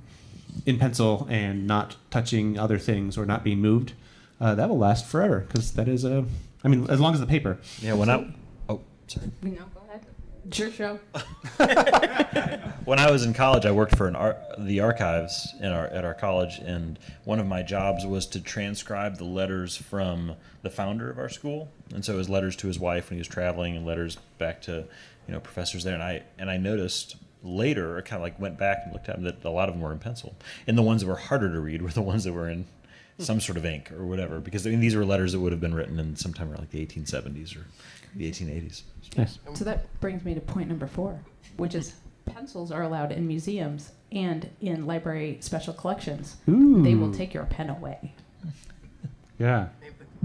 in 0.65 0.77
pencil 0.77 1.25
and 1.29 1.65
not 1.65 1.95
touching 2.09 2.59
other 2.59 2.77
things 2.77 3.17
or 3.17 3.25
not 3.25 3.45
being 3.45 3.59
moved, 3.59 3.93
uh, 4.41 4.53
that 4.55 4.67
will 4.67 4.77
last 4.77 5.05
forever 5.05 5.45
because 5.47 5.71
that 5.73 5.87
is 5.87 6.03
a. 6.03 6.25
I 6.63 6.67
mean, 6.67 6.89
as 6.89 6.99
long 6.99 7.13
as 7.13 7.21
the 7.21 7.27
paper. 7.27 7.59
Yeah, 7.79 7.93
when 7.93 8.09
I 8.09 8.33
oh 8.67 8.81
sorry. 9.07 9.31
No, 9.41 9.51
go 9.51 9.57
ahead. 9.57 9.76
It's 10.47 10.59
your 10.59 10.71
show. 10.71 10.99
When 12.85 12.99
I 12.99 13.11
was 13.11 13.25
in 13.25 13.33
college, 13.33 13.65
I 13.65 13.71
worked 13.71 13.97
for 13.97 14.07
an 14.07 14.15
ar- 14.15 14.37
the 14.57 14.79
archives 14.79 15.53
in 15.59 15.73
our 15.73 15.87
at 15.87 16.05
our 16.05 16.13
college, 16.13 16.57
and 16.59 16.97
one 17.25 17.37
of 17.37 17.45
my 17.45 17.61
jobs 17.61 18.05
was 18.05 18.25
to 18.27 18.39
transcribe 18.39 19.17
the 19.17 19.25
letters 19.25 19.75
from 19.75 20.37
the 20.61 20.69
founder 20.69 21.09
of 21.09 21.19
our 21.19 21.27
school, 21.27 21.69
and 21.93 22.05
so 22.05 22.13
it 22.13 22.15
was 22.15 22.29
letters 22.29 22.55
to 22.55 22.67
his 22.67 22.79
wife 22.79 23.09
when 23.09 23.17
he 23.17 23.19
was 23.19 23.27
traveling, 23.27 23.75
and 23.75 23.85
letters 23.85 24.15
back 24.37 24.61
to 24.61 24.85
you 25.27 25.33
know 25.33 25.41
professors 25.41 25.83
there. 25.83 25.95
And 25.95 26.01
I 26.01 26.23
and 26.39 26.49
I 26.49 26.55
noticed 26.55 27.17
later, 27.43 27.97
I 27.97 28.01
kind 28.01 28.21
of 28.21 28.23
like 28.23 28.39
went 28.39 28.57
back 28.57 28.83
and 28.85 28.93
looked 28.93 29.09
at 29.09 29.15
them 29.15 29.25
that 29.25 29.43
a 29.43 29.49
lot 29.49 29.67
of 29.67 29.75
them 29.75 29.81
were 29.81 29.91
in 29.91 29.99
pencil, 29.99 30.37
and 30.65 30.77
the 30.77 30.81
ones 30.81 31.01
that 31.01 31.07
were 31.07 31.17
harder 31.17 31.51
to 31.51 31.59
read 31.59 31.81
were 31.81 31.89
the 31.89 32.01
ones 32.01 32.23
that 32.23 32.31
were 32.31 32.47
in 32.47 32.67
some 33.19 33.41
sort 33.41 33.57
of 33.57 33.65
ink 33.65 33.91
or 33.91 34.05
whatever, 34.05 34.39
because 34.39 34.65
I 34.65 34.69
mean 34.69 34.79
these 34.79 34.95
were 34.95 35.03
letters 35.03 35.33
that 35.33 35.41
would 35.41 35.51
have 35.51 35.59
been 35.59 35.73
written 35.73 35.99
in 35.99 36.15
sometime 36.15 36.49
around 36.49 36.59
like 36.59 36.69
the 36.69 36.85
1870s 36.85 37.57
or 37.57 37.65
the 38.17 38.29
1880s. 38.29 38.81
Yes. 39.15 39.39
So 39.53 39.63
that 39.63 39.99
brings 39.99 40.23
me 40.25 40.33
to 40.33 40.41
point 40.41 40.67
number 40.69 40.87
four, 40.87 41.19
which 41.57 41.75
is 41.75 41.95
pencils 42.25 42.71
are 42.71 42.83
allowed 42.83 43.11
in 43.11 43.27
museums 43.27 43.91
and 44.11 44.49
in 44.61 44.85
library 44.85 45.37
special 45.41 45.73
collections. 45.73 46.37
Ooh. 46.49 46.81
They 46.83 46.95
will 46.95 47.13
take 47.13 47.33
your 47.33 47.45
pen 47.45 47.69
away. 47.69 48.13
Yeah. 49.39 49.67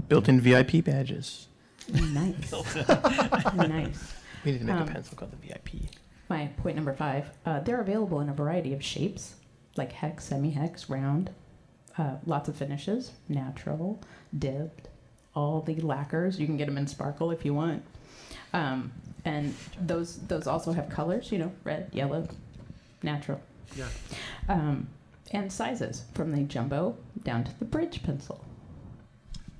Built-in 0.09 0.41
VIP 0.41 0.83
badges. 0.83 1.47
Nice. 2.13 2.51
nice. 3.55 4.13
We 4.45 4.53
need 4.53 4.59
to 4.59 4.63
make 4.65 4.75
Um, 4.75 4.83
a 4.87 4.91
pencil 4.91 5.17
called 5.17 5.31
the 5.31 5.47
VIP. 5.47 5.89
My 6.29 6.47
point 6.57 6.77
number 6.77 6.93
five. 6.93 7.29
Uh, 7.45 7.59
they're 7.59 7.81
available 7.81 8.21
in 8.21 8.29
a 8.29 8.33
variety 8.33 8.73
of 8.73 8.81
shapes, 8.81 9.35
like 9.75 9.91
hex, 9.91 10.23
semi-hex, 10.25 10.89
round. 10.89 11.31
Uh, 11.97 12.15
lots 12.25 12.47
of 12.47 12.55
finishes: 12.55 13.11
natural, 13.27 14.01
dipped, 14.37 14.87
all 15.35 15.61
the 15.61 15.75
lacquers. 15.81 16.39
You 16.39 16.45
can 16.45 16.57
get 16.57 16.65
them 16.65 16.77
in 16.77 16.87
sparkle 16.87 17.31
if 17.31 17.45
you 17.45 17.53
want. 17.53 17.83
Um, 18.53 18.91
and 19.25 19.55
those 19.79 20.17
those 20.27 20.47
also 20.47 20.71
have 20.73 20.89
colors. 20.89 21.31
You 21.31 21.39
know, 21.39 21.51
red, 21.63 21.89
yellow, 21.91 22.27
natural. 23.01 23.41
Yeah. 23.75 23.87
Um, 24.49 24.87
and 25.31 25.51
sizes 25.51 26.03
from 26.13 26.31
the 26.31 26.43
jumbo 26.43 26.95
down 27.23 27.43
to 27.43 27.59
the 27.59 27.65
bridge 27.65 28.03
pencil. 28.03 28.43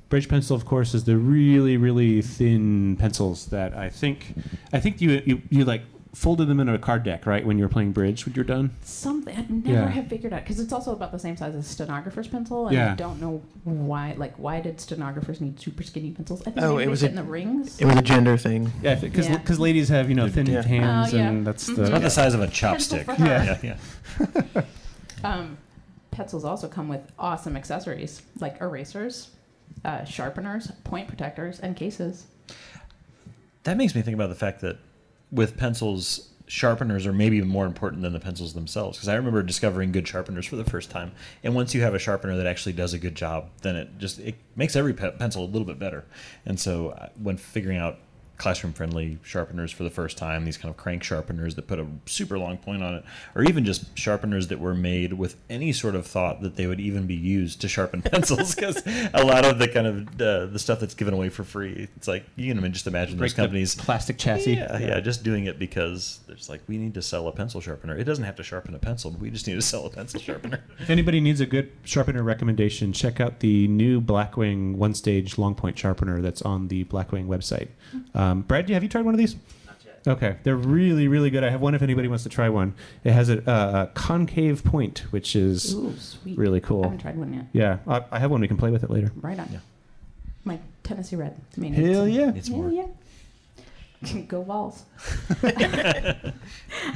Bridge 0.09 0.30
pencil, 0.30 0.55
of 0.55 0.65
course, 0.65 0.93
is 0.93 1.05
the 1.05 1.17
really, 1.17 1.76
really 1.76 2.21
thin 2.21 2.95
pencils 2.97 3.47
that 3.47 3.76
I 3.76 3.89
think, 3.89 4.36
I 4.71 4.80
think 4.80 5.01
you 5.01 5.24
you, 5.26 5.41
you 5.49 5.65
like 5.65 5.82
folded 6.14 6.47
them 6.47 6.59
into 6.59 6.74
a 6.74 6.78
card 6.78 7.03
deck, 7.03 7.26
right? 7.26 7.43
When 7.45 7.57
you 7.57 7.64
were 7.66 7.70
playing 7.70 7.91
bridge, 7.91 8.26
when 8.26 8.36
you're 8.36 8.45
done. 8.45 8.70
Something 8.84 9.36
I 9.36 9.45
never 9.49 9.70
Yeah. 9.86 9.89
have 9.89 10.07
figured 10.07 10.32
out 10.32 10.41
because 10.43 10.59
it's 10.59 10.72
also 10.72 10.91
about 10.93 11.11
the 11.11 11.18
same 11.18 11.36
size 11.36 11.55
as 11.55 11.66
a 11.66 11.68
stenographer's 11.68 12.28
pencil, 12.28 12.68
and 12.68 12.78
I 12.78 12.82
Yeah. 12.82 12.95
don't 12.95 13.20
know 13.20 13.41
why. 13.64 14.14
Like, 14.16 14.38
why 14.38 14.61
did 14.61 14.80
stenographers 14.80 15.41
need 15.41 15.59
super 15.59 15.82
skinny 15.82 16.11
pencils? 16.11 16.41
I 16.41 16.51
think 16.51 16.59
Oh, 16.66 16.78
it 16.78 16.88
was 16.88 17.01
a- 17.01 17.09
in 17.09 17.16
the 17.16 17.24
rings. 17.24 17.80
It 17.80 17.86
was 17.86 17.95
a 17.95 18.01
gender 18.03 18.38
thing. 18.38 18.72
Yeah, 18.84 18.95
because 18.95 19.28
Yeah. 19.28 19.38
because 19.38 19.59
ladies 19.59 19.89
have 19.89 20.07
you 20.07 20.16
know 20.16 20.30
thin 20.30 20.45
Yeah. 20.45 20.61
hands, 20.61 21.14
yeah. 21.14 21.30
and 21.30 21.47
that's 21.47 21.68
Mhm. 21.70 21.76
the 21.78 21.88
About 21.88 22.01
the 22.03 22.09
size 22.11 22.34
of 22.36 22.41
a 22.41 22.47
chopstick. 22.47 23.05
for 23.05 23.16
her. 23.16 23.26
yeah, 23.26 23.57
yeah. 23.64 24.61
Um, 25.24 25.57
pencils 26.11 26.43
also 26.43 26.68
come 26.68 26.89
with 26.89 27.01
awesome 27.18 27.55
accessories 27.57 28.22
like 28.39 28.59
erasers, 28.61 29.30
uh, 29.86 30.03
sharpeners, 30.03 30.70
point 30.84 31.07
protectors, 31.07 31.59
and 31.59 31.76
cases. 31.76 32.26
That 33.64 33.78
makes 33.78 33.95
me 33.95 34.01
think 34.01 34.14
about 34.16 34.28
the 34.30 34.36
fact 34.36 34.59
that 34.61 34.78
with 35.34 35.57
pencils, 35.57 36.29
sharpeners 36.47 37.07
are 37.07 37.13
maybe 37.13 37.41
more 37.41 37.65
important 37.65 38.03
than 38.03 38.13
the 38.13 38.19
pencils 38.19 38.53
themselves. 38.53 38.97
Because 38.97 39.09
I 39.09 39.15
remember 39.15 39.41
discovering 39.41 39.91
good 39.91 40.07
sharpeners 40.07 40.45
for 40.45 40.55
the 40.55 40.63
first 40.63 40.89
time, 40.89 41.11
and 41.43 41.55
once 41.55 41.73
you 41.73 41.81
have 41.81 41.95
a 41.95 41.99
sharpener 41.99 42.38
that 42.38 42.47
actually 42.47 42.73
does 42.73 42.93
a 42.93 42.99
good 42.99 43.15
job, 43.15 43.49
then 43.61 43.75
it 43.75 43.97
just 43.97 44.19
it 44.19 44.36
makes 44.55 44.75
every 44.75 44.93
pe- 44.93 45.17
pencil 45.17 45.43
a 45.43 45.47
little 45.47 45.65
bit 45.65 45.79
better. 45.79 46.05
And 46.45 46.59
so 46.59 46.89
uh, 46.89 47.09
when 47.21 47.38
figuring 47.38 47.77
out 47.77 47.97
classroom 48.38 48.73
friendly 48.73 49.19
sharpeners 49.23 49.71
for 49.71 49.84
the 49.84 49.89
first 49.89 50.17
time. 50.17 50.43
These 50.45 50.57
kind 50.57 50.69
of 50.69 50.77
crank 50.77 51.03
sharpeners 51.03 51.55
that 51.55 51.67
put 51.67 51.79
a 51.79 51.86
super 52.05 52.38
long 52.39 52.57
point 52.57 52.84
on 52.84 52.95
it, 52.95 53.05
or 53.36 53.43
even 53.43 53.63
just 53.63 53.97
sharpeners 53.97 54.47
that 54.49 54.59
were 54.59 54.73
made 54.73 55.13
with 55.13 55.38
any 55.49 55.71
sort 55.71 55.95
of 55.95 56.05
thought 56.05 56.41
that 56.41 56.55
they 56.55 56.67
would 56.67 56.79
even 56.79 57.05
be 57.07 57.15
used 57.15 57.61
to 57.61 57.67
sharpen 57.67 58.01
pencils. 58.11 58.55
Because 58.55 58.81
a 59.13 59.23
lot 59.23 59.45
of 59.45 59.59
the 59.59 59.67
kind 59.67 59.88
of 59.88 60.07
uh, 60.21 60.45
the 60.47 60.59
stuff 60.59 60.79
that's 60.79 60.93
given 60.95 61.13
away 61.13 61.29
for 61.29 61.43
free, 61.43 61.88
it's 61.95 62.07
like 62.07 62.25
you 62.36 62.53
can 62.53 62.73
just 62.73 62.88
imagine 62.88 63.15
those 63.17 63.19
Break 63.19 63.36
the 63.36 63.41
companies. 63.43 63.75
plastic 63.75 64.17
chassis. 64.17 64.53
Yeah, 64.53 64.77
yeah, 64.77 64.99
just 64.99 65.23
doing 65.23 65.45
it 65.45 65.59
because 65.59 66.19
there's 66.27 66.49
like 66.49 66.61
we 66.67 66.77
need 66.77 66.93
to 66.95 67.01
sell 67.01 67.27
a 67.27 67.31
pencil 67.31 67.61
sharpener. 67.61 67.97
It 67.97 68.03
doesn't 68.05 68.23
have 68.25 68.36
to 68.38 68.43
sharpen 68.43 68.73
a 68.75 68.79
pencil, 68.79 69.11
but 69.11 69.19
we 69.19 69.29
just 69.29 69.47
need 69.47 69.55
to 69.55 69.61
sell 69.61 69.86
a 69.86 69.89
pencil 69.89 70.19
sharpener. 70.27 70.63
If 70.79 70.89
anybody 70.89 71.19
needs 71.19 71.39
a 71.39 71.45
good 71.45 71.71
sharpener 71.84 72.23
recommendation, 72.23 72.93
check 72.93 73.19
out 73.19 73.39
the 73.39 73.67
new 73.67 74.01
Blackwing 74.01 74.75
one 74.75 74.93
stage 74.93 75.38
long 75.38 75.55
point 75.55 75.77
sharpener 75.77 76.21
that's 76.21 76.41
on 76.41 76.67
the 76.67 76.84
Blackwing 76.86 77.27
website. 77.27 77.69
Um, 78.24 78.41
Brad, 78.41 78.69
have 78.69 78.84
you 78.84 78.89
tried 78.89 79.05
one 79.05 79.13
of 79.13 79.17
these? 79.17 79.36
Not 79.65 79.76
yet. 79.86 80.01
Okay, 80.07 80.38
they're 80.43 80.55
really, 80.55 81.07
really 81.07 81.30
good. 81.30 81.43
I 81.43 81.49
have 81.49 81.61
one 81.61 81.76
if 81.76 81.82
anybody 81.82 82.07
wants 82.07 82.24
to 82.24 82.30
try 82.30 82.49
one. 82.49 82.74
It 83.03 83.11
has 83.11 83.30
a, 83.30 83.38
a 83.39 83.91
concave 83.93 84.63
point, 84.63 84.99
which 85.11 85.36
is 85.36 85.74
Ooh, 85.76 85.93
sweet. 85.97 86.38
really 86.38 86.57
I 86.61 86.65
cool. 86.65 86.84
haven't 86.84 86.99
tried 86.99 87.17
one 87.17 87.34
yet. 87.34 87.45
Yeah, 87.53 87.78
I, 87.88 88.03
I 88.11 88.19
have 88.19 88.32
one. 88.32 88.41
We 88.41 88.47
can 88.47 88.57
play 88.57 88.71
with 88.71 88.84
it 88.84 88.89
later. 88.89 89.11
Right 89.21 89.38
on. 89.39 89.49
Yeah. 89.51 89.59
My 90.45 90.59
Tennessee 90.84 91.15
Red. 91.15 91.39
I 91.57 91.59
mean, 91.59 91.74
Hell 91.74 92.05
it's- 92.05 92.09
yeah! 92.09 92.32
It's 92.36 92.49
yeah, 92.49 92.55
more. 92.57 92.71
yeah. 94.13 94.21
Go 94.28 94.43
Vols. 94.43 94.84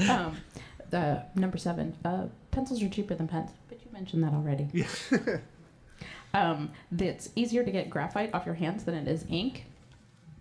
um, 0.10 0.38
the 0.90 1.24
number 1.36 1.58
seven. 1.58 1.96
Uh, 2.04 2.26
pencils 2.52 2.82
are 2.84 2.90
cheaper 2.90 3.16
than 3.16 3.28
pens, 3.30 3.52
but 3.70 3.80
you 3.86 3.92
mentioned 3.94 4.24
that 4.24 4.34
already. 4.34 4.68
um, 6.34 6.70
it's 6.98 7.30
easier 7.36 7.64
to 7.64 7.72
get 7.72 7.90
graphite 7.90 8.34
off 8.34 8.46
your 8.46 8.56
hands 8.56 8.84
than 8.84 8.96
it 8.96 9.08
is 9.08 9.24
ink. 9.30 9.64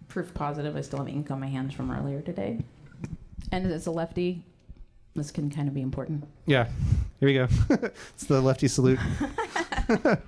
Proof 0.09 0.32
positive. 0.34 0.76
I 0.76 0.80
still 0.80 0.98
have 1.00 1.09
ink 1.09 1.30
on 1.30 1.40
my 1.40 1.48
hands 1.48 1.74
from 1.74 1.90
earlier 1.90 2.20
today. 2.20 2.59
And 3.52 3.66
as 3.70 3.86
a 3.86 3.90
lefty, 3.90 4.44
this 5.14 5.30
can 5.30 5.50
kind 5.50 5.68
of 5.68 5.74
be 5.74 5.82
important. 5.82 6.24
Yeah, 6.46 6.68
here 7.20 7.28
we 7.28 7.34
go. 7.34 7.48
it's 8.14 8.24
the 8.24 8.40
lefty 8.40 8.68
salute. 8.68 8.98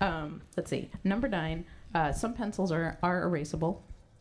Um, 0.00 0.42
let's 0.56 0.70
see. 0.70 0.90
Number 1.04 1.28
nine. 1.28 1.64
Uh, 1.94 2.12
some 2.12 2.34
pencils 2.34 2.70
are 2.70 2.98
are 3.02 3.24
erasable. 3.24 3.78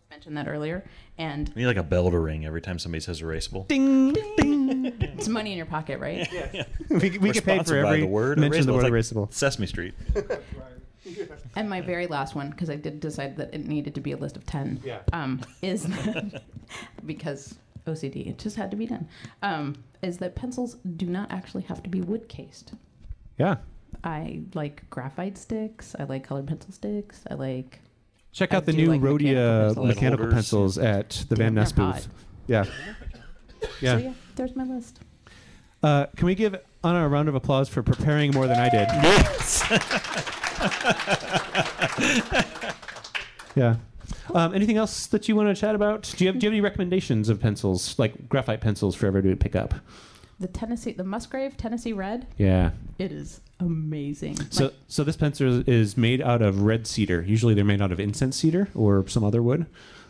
Mentioned 0.09 0.38
that 0.38 0.47
earlier, 0.47 0.86
and 1.17 1.51
We 1.53 1.61
need 1.61 1.67
like 1.67 1.78
a 1.78 1.84
bell 1.84 2.09
to 2.09 2.17
ring 2.17 2.45
every 2.45 2.61
time 2.61 2.80
somebody 2.80 3.01
says 3.01 3.21
erasable. 3.21 3.67
Ding, 3.67 4.13
ding. 4.38 4.86
it's 5.01 5.28
money 5.28 5.51
in 5.51 5.57
your 5.57 5.65
pocket, 5.65 5.99
right? 5.99 6.28
Yeah, 6.34 6.63
we 6.89 7.17
we 7.19 7.32
get 7.32 7.43
paid 7.43 7.67
for 7.67 7.75
every 7.75 8.01
the 8.01 8.07
word 8.07 8.39
mention 8.39 8.61
of 8.61 8.65
the 8.67 8.73
word 8.73 8.86
It's 8.86 9.11
like 9.11 9.28
erasable. 9.28 9.34
Sesame 9.34 9.67
Street. 9.67 9.93
And 11.55 11.70
my 11.70 11.82
very 11.82 12.08
last 12.08 12.36
one, 12.36 12.49
because 12.51 12.70
I 12.70 12.76
did 12.76 12.99
decide 12.99 13.38
that 13.38 13.53
it 13.53 13.66
needed 13.68 13.95
to 13.95 14.01
be 14.01 14.12
a 14.12 14.18
list 14.18 14.38
of 14.38 14.45
10, 14.45 14.82
Yeah. 14.84 14.99
um, 15.14 15.41
is 15.62 15.84
that 15.84 16.43
because 17.05 17.58
OCD, 17.86 18.28
it 18.28 18.38
just 18.38 18.55
had 18.55 18.70
to 18.72 18.78
be 18.78 18.86
done, 18.86 19.08
um, 19.41 19.76
is 20.01 20.18
that 20.20 20.36
pencils 20.36 20.76
do 20.97 21.05
not 21.05 21.32
actually 21.32 21.64
have 21.64 21.82
to 21.84 21.89
be 21.89 22.01
wood 22.01 22.28
cased. 22.28 22.74
Yeah. 23.38 23.58
I 24.03 24.41
like 24.53 24.88
graphite 24.89 25.38
sticks. 25.38 25.95
I 25.99 26.03
like 26.03 26.24
colored 26.28 26.47
pencil 26.47 26.72
sticks. 26.72 27.24
I 27.32 27.36
like. 27.36 27.80
Check 28.34 28.53
I 28.53 28.58
out 28.58 28.66
the 28.66 28.74
new 28.74 28.88
like 28.88 29.01
mechanical 29.01 29.28
Rhodia 29.28 29.66
pencils. 29.68 29.88
mechanical 29.88 30.28
pencils 30.28 30.78
at 30.78 31.10
the 31.30 31.36
Van 31.36 31.53
Damn, 31.53 31.55
they're 31.55 31.64
Ness 31.64 31.72
booth. 31.72 31.86
hot. 31.95 32.08
Yeah. 32.47 32.66
Yeah. 33.82 33.97
So 33.97 33.97
yeah, 34.03 34.14
there's 34.36 34.55
my 34.55 34.64
list. 34.66 34.99
Uh, 35.82 36.08
can 36.16 36.26
we 36.26 36.36
give 36.36 36.55
Ana 36.84 37.05
a 37.05 37.08
round 37.08 37.30
of 37.30 37.36
applause 37.36 37.70
for 37.70 37.82
preparing 37.82 38.32
more 38.34 38.45
than 38.47 38.60
I 38.60 38.70
did? 38.70 38.88
Yes. 39.03 39.64
Yeah. 43.55 43.78
Um, 44.36 44.53
anything 44.53 44.78
else 44.78 45.08
that 45.08 45.28
you 45.28 45.36
want 45.36 45.53
to 45.53 45.60
chat 45.60 45.74
about? 45.74 46.14
Do 46.16 46.24
you 46.24 46.30
have 46.30 46.38
Do 46.39 46.45
you 46.45 46.49
have 46.49 46.53
any 46.53 46.62
recommendations 46.62 47.28
of 47.28 47.39
pencils, 47.39 47.97
like 47.97 48.30
graphite 48.30 48.62
pencils, 48.62 48.95
for 48.95 49.08
everybody 49.08 49.34
to 49.34 49.38
pick 49.38 49.55
up? 49.55 49.74
The 50.39 50.47
Tennessee, 50.47 50.91
the 50.91 51.03
Musgrave 51.03 51.58
Tennessee 51.58 51.93
Red, 51.93 52.28
Yeah. 52.38 52.72
it 52.99 53.12
is 53.12 53.41
amazing. 53.60 54.38
So 54.51 54.66
Like, 54.66 54.74
so 54.88 55.03
this 55.03 55.16
pencil 55.18 55.64
is 55.68 55.97
made 55.97 56.22
out 56.22 56.43
of 56.43 56.62
red 56.62 56.86
cedar. 56.86 57.24
Usually 57.24 57.55
they're 57.55 57.66
made 57.66 57.82
out 57.82 57.91
of 57.91 57.99
incense 57.99 58.38
cedar 58.38 58.70
or 58.76 59.08
some 59.08 59.24
other 59.24 59.41
wood. 59.41 59.66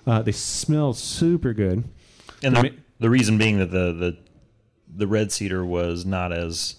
Uh, 0.06 0.22
they 0.22 0.34
smell 0.34 0.94
super 0.94 1.54
good. 1.54 1.86
And 2.44 2.54
Ma- 2.56 2.64
the, 2.64 2.74
the 3.00 3.10
reason 3.10 3.38
being 3.38 3.60
that 3.60 3.72
the, 3.72 3.94
the 3.94 4.18
the 4.94 5.08
red 5.08 5.32
cedar 5.32 5.66
was 5.66 6.06
not 6.06 6.34
as 6.34 6.76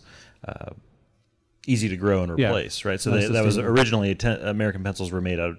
uh, 0.46 0.72
easy 1.68 1.88
to 1.88 1.96
grow 1.96 2.22
and 2.24 2.38
Yeah. 2.38 2.48
replace, 2.48 2.84
right? 2.84 3.00
So 3.00 3.10
they, 3.10 3.26
that 3.26 3.44
was 3.44 3.58
originally 3.58 4.14
ten, 4.14 4.40
American 4.40 4.82
pencils 4.82 5.12
were 5.12 5.20
made 5.20 5.38
out 5.38 5.50
of 5.50 5.58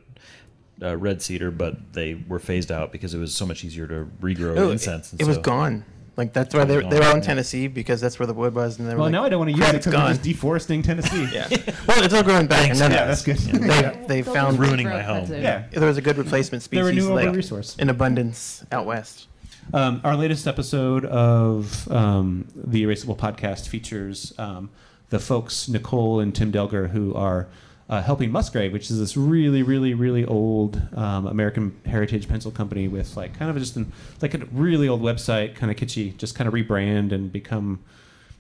uh, 0.82 0.98
red 0.98 1.22
cedar, 1.22 1.52
but 1.52 1.94
they 1.94 2.14
were 2.28 2.40
phased 2.40 2.72
out 2.72 2.92
because 2.92 3.14
it 3.14 3.20
was 3.20 3.34
so 3.36 3.46
much 3.46 3.64
easier 3.64 3.86
to 3.88 4.08
regrow 4.22 4.58
Oh, 4.58 4.72
incense. 4.72 5.14
It, 5.14 5.22
it 5.22 5.28
was 5.28 5.38
gone. 5.38 5.86
Like 6.18 6.34
that's 6.34 6.54
why 6.54 6.66
they, 6.66 6.78
It 6.78 6.90
they 6.90 7.00
were 7.00 7.06
out 7.06 7.16
in. 7.16 7.22
Tennessee 7.22 7.68
because 7.68 8.02
that's 8.02 8.20
where 8.20 8.28
the 8.28 8.34
wood 8.34 8.54
was, 8.54 8.78
and 8.80 8.88
they 8.90 8.94
were 8.94 8.98
Well, 9.00 9.06
like, 9.06 9.12
now 9.14 9.24
I 9.24 9.30
don't 9.30 9.40
want 9.40 9.52
to 9.52 9.58
use 9.58 9.70
it 9.70 9.74
because 9.74 9.88
I'm 9.94 10.00
gone." 10.02 10.10
just 10.12 10.22
deforesting 10.24 10.84
Tennessee. 10.84 11.28
Yeah. 11.34 11.48
well, 11.88 12.04
it's 12.04 12.14
all 12.14 12.24
growing 12.24 12.48
back. 12.48 12.60
Thanks, 12.64 12.82
and 12.82 12.92
then 12.94 13.00
Yeah, 13.00 13.06
that's 13.08 13.24
good. 13.24 13.38
They, 13.38 14.06
they 14.08 14.22
they'll 14.22 14.34
found 14.34 14.58
just 14.58 14.68
ruining 14.68 14.88
my 14.90 15.02
home. 15.02 15.26
kudzu. 15.28 15.42
Yeah. 15.42 15.68
there 15.72 15.88
was 15.88 15.98
a 15.98 16.02
good 16.02 16.18
replacement 16.18 16.64
They're 16.70 16.84
a 16.84 16.88
species 16.88 17.04
renewable 17.08 17.26
like 17.28 17.36
resource. 17.36 17.76
in 17.78 17.90
abundance 17.90 18.66
out 18.72 18.86
west. 18.86 19.28
Um, 19.74 20.02
our 20.04 20.16
latest 20.18 20.46
episode 20.48 21.06
of 21.06 21.90
um, 21.92 22.48
the 22.56 22.84
Erasable 22.84 23.18
podcast 23.18 23.68
features 23.70 24.34
um, 24.38 24.72
the 25.10 25.20
folks 25.20 25.68
Nicole 25.68 26.20
and 26.20 26.34
Tim 26.36 26.52
Delger 26.52 26.90
who 26.90 27.14
are 27.16 27.48
uh, 27.90 28.02
helping 28.04 28.32
Musgrave, 28.32 28.72
which 28.72 28.92
is 28.92 29.00
this 29.00 29.18
really, 29.18 29.64
really, 29.64 29.96
really 29.96 30.24
old 30.24 30.80
um, 30.96 31.26
American 31.26 31.76
heritage 31.88 32.28
pencil 32.30 32.52
company 32.52 32.88
with 32.88 33.18
like 33.18 33.38
kind 33.38 33.50
of 33.50 33.58
just 33.58 33.76
an, 33.78 33.92
like 34.22 34.36
a 34.36 34.46
really 34.52 34.88
old 34.88 35.02
website, 35.02 35.56
kind 35.56 35.72
of 35.72 35.78
kitschy, 35.78 36.16
just 36.18 36.36
kind 36.36 36.48
of 36.48 36.54
rebrand 36.54 37.12
and 37.12 37.32
become 37.32 37.80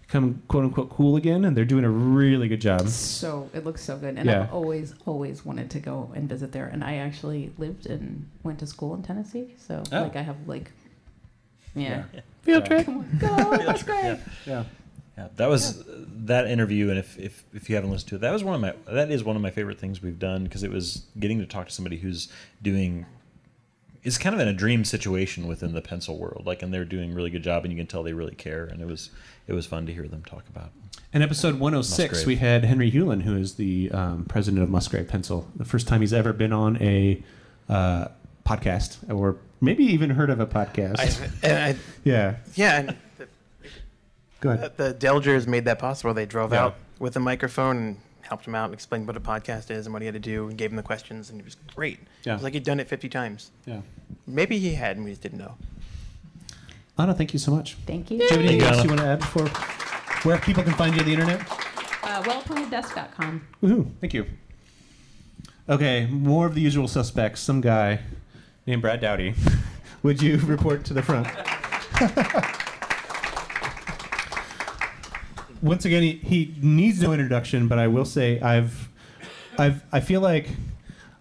become 0.01 0.41
quote 0.47 0.63
unquote 0.65 0.89
cool 0.91 1.15
again, 1.15 1.45
and 1.45 1.55
they're 1.57 1.65
doing 1.65 1.83
a 1.85 1.89
really 1.89 2.47
good 2.47 2.61
job. 2.61 2.87
So 2.89 3.49
it 3.53 3.63
looks 3.65 3.83
so 3.83 3.97
good, 3.97 4.17
and 4.17 4.25
Yeah. 4.27 4.43
I've 4.43 4.53
always, 4.53 4.93
always 5.07 5.43
wanted 5.45 5.69
to 5.71 5.79
go 5.79 6.11
and 6.15 6.27
visit 6.29 6.51
there. 6.51 6.65
And 6.65 6.83
I 6.83 6.95
actually 6.97 7.51
lived 7.59 7.85
and 7.87 8.27
went 8.43 8.59
to 8.59 8.67
school 8.67 8.93
in 8.95 9.01
Tennessee, 9.03 9.55
so 9.57 9.81
Oh. 9.91 10.01
like 10.03 10.15
I 10.15 10.21
have 10.23 10.35
like, 10.47 10.71
yeah, 11.75 12.03
Field 12.41 12.67
Yeah. 12.69 12.83
trip. 12.83 12.85
go, 13.19 13.57
that's 13.65 13.83
great. 13.83 14.17
Yeah. 14.47 14.63
Yeah, 15.19 15.27
that 15.35 15.49
was 15.49 15.83
that 16.25 16.47
interview, 16.47 16.89
and 16.89 16.97
if, 16.97 17.19
if 17.19 17.43
if 17.53 17.69
you 17.69 17.75
haven't 17.75 17.91
listened 17.91 18.07
to 18.09 18.15
it, 18.15 18.21
that 18.21 18.31
was 18.31 18.41
one 18.41 18.55
of 18.55 18.61
my 18.61 18.73
that 18.93 19.11
is 19.11 19.21
one 19.21 19.35
of 19.35 19.41
my 19.41 19.51
favorite 19.51 19.77
things 19.77 20.01
we've 20.01 20.17
done 20.17 20.45
because 20.45 20.63
it 20.63 20.71
was 20.71 21.07
getting 21.19 21.39
to 21.39 21.45
talk 21.45 21.67
to 21.67 21.73
somebody 21.73 21.97
who's 21.97 22.29
doing 22.61 23.05
is 24.01 24.17
kind 24.17 24.33
of 24.33 24.39
in 24.39 24.47
a 24.47 24.53
dream 24.53 24.85
situation 24.85 25.45
within 25.45 25.73
the 25.73 25.81
pencil 25.81 26.17
world, 26.17 26.43
like, 26.45 26.61
and 26.61 26.73
they're 26.73 26.85
doing 26.85 27.11
a 27.11 27.13
really 27.13 27.29
good 27.29 27.43
job, 27.43 27.65
and 27.65 27.73
you 27.73 27.77
can 27.77 27.85
tell 27.85 28.01
they 28.01 28.13
really 28.13 28.33
care, 28.33 28.63
and 28.63 28.81
it 28.81 28.87
was 28.87 29.09
it 29.45 29.51
was 29.51 29.65
fun 29.65 29.85
to 29.87 29.93
hear 29.93 30.07
them 30.07 30.23
talk 30.23 30.47
about. 30.47 30.71
In 31.11 31.21
episode 31.21 31.59
106, 31.59 32.11
Musgrave. 32.13 32.25
we 32.25 32.37
had 32.37 32.63
Henry 32.63 32.89
Hewlin, 32.89 33.23
who 33.23 33.35
is 33.35 33.55
the 33.55 33.91
um, 33.91 34.23
president 34.23 34.63
of 34.63 34.69
Musgrave 34.69 35.09
Pencil. 35.09 35.49
The 35.53 35.65
first 35.65 35.85
time 35.85 35.99
he's 35.99 36.13
ever 36.13 36.31
been 36.31 36.53
on 36.53 36.81
a 36.81 37.21
uh, 37.67 38.07
podcast, 38.45 38.97
or 39.13 39.35
maybe 39.59 39.83
even 39.83 40.11
heard 40.11 40.29
of 40.29 40.39
a 40.39 40.47
podcast. 40.47 40.97
I, 40.97 41.29
and 41.45 41.57
I, 41.57 41.75
yeah, 42.05 42.37
yeah, 42.55 42.79
and 42.79 42.97
go 44.41 44.49
ahead. 44.51 44.77
the, 44.77 44.89
the 44.89 44.93
Delgers 44.93 45.47
made 45.47 45.65
that 45.65 45.79
possible. 45.79 46.13
They 46.13 46.25
drove 46.25 46.51
Yeah. 46.53 46.65
out 46.65 46.75
with 46.99 47.15
a 47.15 47.19
microphone 47.19 47.77
and 47.77 47.97
helped 48.21 48.45
him 48.45 48.53
out 48.55 48.65
and 48.65 48.73
explained 48.73 49.07
what 49.07 49.17
a 49.17 49.19
podcast 49.19 49.71
is 49.71 49.85
and 49.87 49.93
what 49.93 50.01
he 50.01 50.05
had 50.05 50.13
to 50.13 50.19
do 50.19 50.47
and 50.49 50.57
gave 50.57 50.69
him 50.69 50.75
the 50.77 50.83
questions 50.83 51.29
and 51.29 51.39
it 51.39 51.45
was 51.45 51.55
great. 51.75 51.99
Yeah. 52.23 52.33
It 52.33 52.35
was 52.35 52.43
like 52.43 52.53
he'd 52.53 52.63
done 52.63 52.79
it 52.79 52.87
50 52.87 53.09
times. 53.09 53.51
Yeah. 53.65 53.81
Maybe 54.27 54.59
he 54.59 54.75
had 54.75 54.95
and 54.97 55.05
we 55.05 55.11
just 55.11 55.21
didn't 55.21 55.39
know. 55.39 55.55
Ana, 56.97 57.13
thank 57.13 57.31
you 57.33 57.39
so 57.39 57.51
much. 57.51 57.75
Thank 57.87 58.11
you. 58.11 58.17
Do 58.17 58.23
you 58.25 58.29
have 58.29 58.39
anything 58.39 58.61
else 58.61 58.83
you 58.83 58.89
want 58.89 59.01
to 59.01 59.07
add 59.07 59.19
before 59.19 59.47
where 60.23 60.37
people 60.39 60.63
can 60.63 60.73
find 60.73 60.93
you 60.93 60.99
on 60.99 61.05
the 61.05 61.13
internet? 61.13 61.39
Uh, 62.03 62.21
wellappointeddesk.com. 62.23 63.47
Woohoo! 63.63 63.89
Thank 64.01 64.13
you. 64.13 64.25
Okay, 65.69 66.07
more 66.07 66.45
of 66.45 66.55
the 66.55 66.61
usual 66.61 66.87
suspects. 66.87 67.39
Some 67.41 67.61
guy 67.61 67.99
named 68.67 68.81
Brad 68.81 68.99
Dowdy. 68.99 69.33
Would 70.03 70.21
you 70.21 70.37
report 70.39 70.83
to 70.85 70.93
the 70.93 71.01
front? 71.01 71.27
Once 75.61 75.85
again, 75.85 76.01
he, 76.01 76.13
he 76.23 76.55
needs 76.61 77.01
no 77.01 77.11
introduction, 77.11 77.67
but 77.67 77.79
I 77.79 77.87
will 77.87 78.05
say 78.05 78.39
I've, 78.39 78.89
I've, 79.57 79.83
I 79.91 79.99
feel 79.99 80.21
like, 80.21 80.49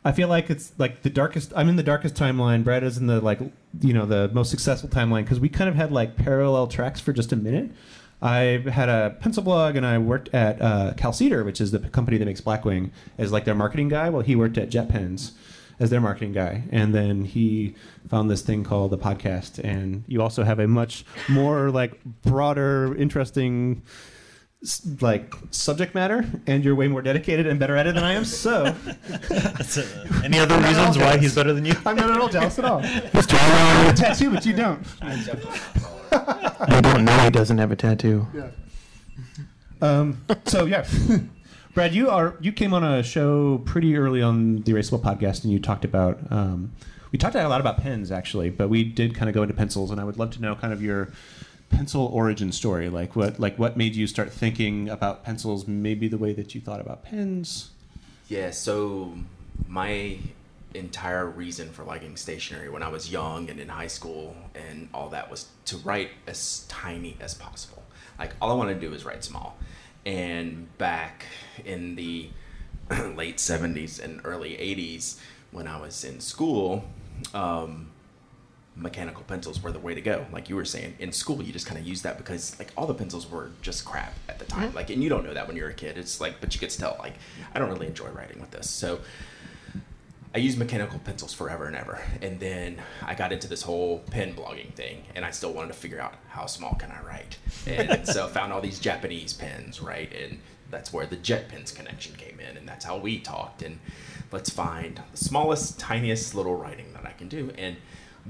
I 0.05 0.13
feel 0.13 0.29
like 0.29 0.49
it's 0.49 0.73
like 0.79 1.03
the 1.03 1.11
darkest. 1.11 1.53
I'm 1.57 1.69
in 1.69 1.77
the 1.77 1.83
darkest 1.83 2.15
timeline. 2.15 2.65
Brad 2.65 2.85
is 2.85 2.97
in 2.99 3.09
the 3.09 3.21
like, 3.21 3.41
you 3.81 3.93
know, 3.93 4.07
the 4.07 4.29
most 4.33 4.51
successful 4.51 4.89
timeline 4.89 5.25
because 5.25 5.41
we 5.41 5.49
kind 5.49 5.69
of 5.69 5.75
had 5.75 5.93
like 5.93 6.17
parallel 6.17 6.69
tracks 6.69 7.01
for 7.01 7.13
just 7.13 7.33
a 7.33 7.37
minute. 7.37 7.71
I 8.23 8.63
had 8.73 8.89
a 8.89 9.17
pencil 9.21 9.43
blog 9.43 9.77
and 9.77 9.85
I 9.85 9.99
worked 9.99 10.33
at 10.35 10.61
uh, 10.63 10.95
Calcedar, 10.97 11.45
which 11.45 11.61
is 11.61 11.71
the 11.73 11.79
company 11.81 12.17
that 12.19 12.25
makes 12.25 12.41
Blackwing, 12.41 12.91
as 13.17 13.33
like 13.33 13.45
their 13.45 13.55
marketing 13.55 13.89
guy. 13.89 14.09
Well, 14.09 14.23
he 14.23 14.35
worked 14.35 14.59
at 14.59 14.71
JetPens 14.71 15.33
as 15.81 15.91
their 15.91 16.01
marketing 16.01 16.33
guy, 16.33 16.65
and 16.73 16.93
then 16.93 17.25
he 17.25 17.75
found 18.09 18.29
this 18.29 18.43
thing 18.43 18.65
called 18.65 18.91
the 18.91 18.99
podcast. 18.99 19.63
And 19.63 20.03
you 20.09 20.21
also 20.21 20.43
have 20.43 20.59
a 20.59 20.67
much 20.67 21.05
more 21.29 21.71
like 21.71 22.03
broader, 22.23 22.97
interesting 22.97 23.83
like 25.01 25.35
subject 25.51 25.95
matter, 25.95 26.25
and 26.47 26.65
you're 26.65 26.75
way 26.75 26.89
more 26.89 27.01
dedicated 27.01 27.47
and 27.47 27.61
better 27.61 27.77
at 27.77 27.87
it 27.87 27.95
than 27.95 28.03
I 28.03 28.15
am. 28.15 28.25
So 28.25 28.65
That's, 29.29 29.79
uh, 29.79 30.21
any 30.25 30.39
other 30.39 30.59
reasons 30.59 30.99
why 30.99 31.17
he's 31.17 31.35
better 31.35 31.53
than 31.53 31.65
you? 31.65 31.75
I'm 31.87 31.97
not 31.97 32.11
at 32.11 32.21
all 32.21 32.29
jealous 32.29 32.59
at 32.59 32.65
all. 32.65 32.81
Mr. 32.83 33.35
I 33.35 33.39
have 33.39 33.95
a 33.95 33.97
tattoo, 33.97 34.31
but 34.31 34.45
you 34.45 34.53
don't. 34.55 34.85
I 35.01 36.81
don't 36.81 37.05
know 37.05 37.19
he 37.19 37.31
doesn't 37.31 37.59
have 37.59 37.71
a 37.71 37.77
tattoo. 37.77 38.27
Yeah. 38.35 38.49
Um, 39.81 40.25
so 40.47 40.65
yeah, 40.65 40.85
Brad, 41.73 41.95
you 41.95 42.11
are 42.11 42.37
you 42.41 42.51
came 42.51 42.75
on 42.75 42.83
a 42.83 43.05
show 43.05 43.59
pretty 43.59 43.97
early 43.97 44.21
on 44.23 44.63
the 44.63 44.73
Erasable 44.73 45.01
podcast, 45.01 45.45
and 45.45 45.53
you 45.53 45.61
talked 45.61 45.85
about 45.85 46.19
um, 46.33 46.73
we 47.13 47.19
talked 47.19 47.37
a 47.37 47.49
lot 47.49 47.61
about 47.61 47.79
pens 47.79 48.11
actually, 48.11 48.51
but 48.51 48.69
we 48.69 48.83
did 48.83 49.15
kind 49.15 49.29
of 49.29 49.37
go 49.37 49.43
into 49.43 49.55
pencils, 49.55 49.93
and 49.93 50.01
I 50.01 50.05
would 50.05 50.19
love 50.19 50.31
to 50.33 50.43
know 50.43 50.57
kind 50.57 50.73
of 50.73 50.83
your 50.83 51.13
pencil 51.71 52.07
origin 52.07 52.53
story, 52.53 52.89
like 52.89 53.17
what 53.17 53.39
like 53.39 53.59
what 53.59 53.77
made 53.77 53.95
you 53.95 54.07
start 54.07 54.33
thinking 54.33 54.89
about 54.89 55.25
pencils, 55.25 55.67
maybe 55.67 56.09
the 56.09 56.19
way 56.19 56.33
that 56.33 56.55
you 56.55 56.61
thought 56.61 56.81
about 56.81 57.05
pens. 57.05 57.71
Yeah, 58.29 58.51
so 58.51 59.15
my 59.67 60.19
entire 60.75 61.27
reason 61.27 61.71
for 61.71 61.83
liking 61.85 62.17
stationery 62.17 62.69
when 62.69 62.83
I 62.83 62.89
was 62.89 63.11
young 63.11 63.49
and 63.49 63.59
in 63.59 63.69
high 63.69 63.87
school 63.87 64.37
and 64.55 64.89
all 64.93 65.09
that 65.11 65.31
was 65.31 65.49
to 65.67 65.79
write 65.79 66.11
as 66.27 66.67
tiny 66.69 67.17
as 67.21 67.35
possible. 67.35 67.83
Like 68.19 68.35
all 68.41 68.51
I 68.51 68.55
wanted 68.55 68.75
to 68.75 68.81
do 68.81 68.91
was 68.91 69.05
write 69.05 69.25
small. 69.25 69.57
And 70.05 70.77
back 70.79 71.27
in 71.65 71.97
the 71.97 72.29
late 72.91 73.37
70s 73.37 74.03
and 74.03 74.21
early 74.25 74.51
80s 74.51 75.19
when 75.51 75.67
I 75.67 75.81
was 75.81 76.05
in 76.05 76.21
school, 76.21 76.85
um, 77.35 77.91
mechanical 78.79 79.25
pencils 79.25 79.63
were 79.63 79.73
the 79.73 79.79
way 79.79 79.95
to 79.95 80.01
go. 80.01 80.27
Like 80.33 80.49
you 80.49 80.57
were 80.57 80.65
saying, 80.65 80.95
in 80.99 81.13
school 81.13 81.43
you 81.43 81.53
just 81.53 81.67
kind 81.67 81.79
of 81.79 81.87
use 81.87 82.03
that 82.03 82.17
because 82.17 82.59
like 82.59 82.71
all 82.77 82.87
the 82.87 82.95
pencils 82.95 83.31
were 83.31 83.51
just 83.61 83.85
crap 83.85 84.15
at 84.29 84.39
the 84.39 84.45
time. 84.45 84.73
Like, 84.75 84.91
and 84.91 85.03
you 85.03 85.09
don't 85.09 85.25
know 85.25 85.35
that 85.35 85.47
when 85.47 85.57
you're 85.57 85.69
a 85.69 85.75
kid. 85.75 85.99
It's 85.99 86.21
like, 86.21 86.41
but 86.41 86.55
you 86.55 86.61
could 86.61 86.71
tell 86.71 86.97
like 86.99 87.15
I 87.55 87.59
don't 87.59 87.69
really 87.69 87.87
enjoy 87.87 88.09
writing 88.09 88.41
with 88.41 88.51
this. 88.51 88.71
So 88.71 89.01
I 90.35 90.39
used 90.39 90.59
mechanical 90.59 90.99
pencils 91.01 91.33
forever 91.33 91.67
and 91.67 91.75
ever. 91.75 92.01
And 92.21 92.39
then 92.39 92.81
I 93.03 93.15
got 93.15 93.33
into 93.33 93.49
this 93.49 93.63
whole 93.63 94.01
pen 94.11 94.35
blogging 94.35 94.73
thing, 94.75 95.05
and 95.15 95.25
I 95.25 95.31
still 95.31 95.53
wanted 95.53 95.69
to 95.69 95.79
figure 95.79 96.01
out 96.01 96.15
how 96.29 96.47
small 96.47 96.75
can 96.75 96.91
I 96.93 97.03
write. 97.03 97.39
And 97.67 98.07
so 98.07 98.27
I 98.27 98.29
found 98.29 98.53
all 98.53 98.61
these 98.61 98.79
Japanese 98.79 99.33
pens, 99.33 99.81
right? 99.81 100.13
And 100.13 100.39
that's 100.71 100.93
where 100.93 101.07
the 101.07 101.17
JetPens 101.17 101.75
connection 101.75 102.15
came 102.17 102.41
in, 102.41 102.59
and 102.59 102.69
that's 102.69 102.85
how 102.85 102.99
we 102.99 103.19
talked. 103.19 103.63
And 103.63 103.79
let's 104.31 104.51
find 104.51 105.01
the 105.11 105.17
smallest, 105.17 105.81
tiniest 105.81 106.35
little 106.35 106.55
writing 106.55 106.93
that 106.93 107.07
I 107.07 107.13
can 107.13 107.29
do. 107.29 107.51
And 107.57 107.77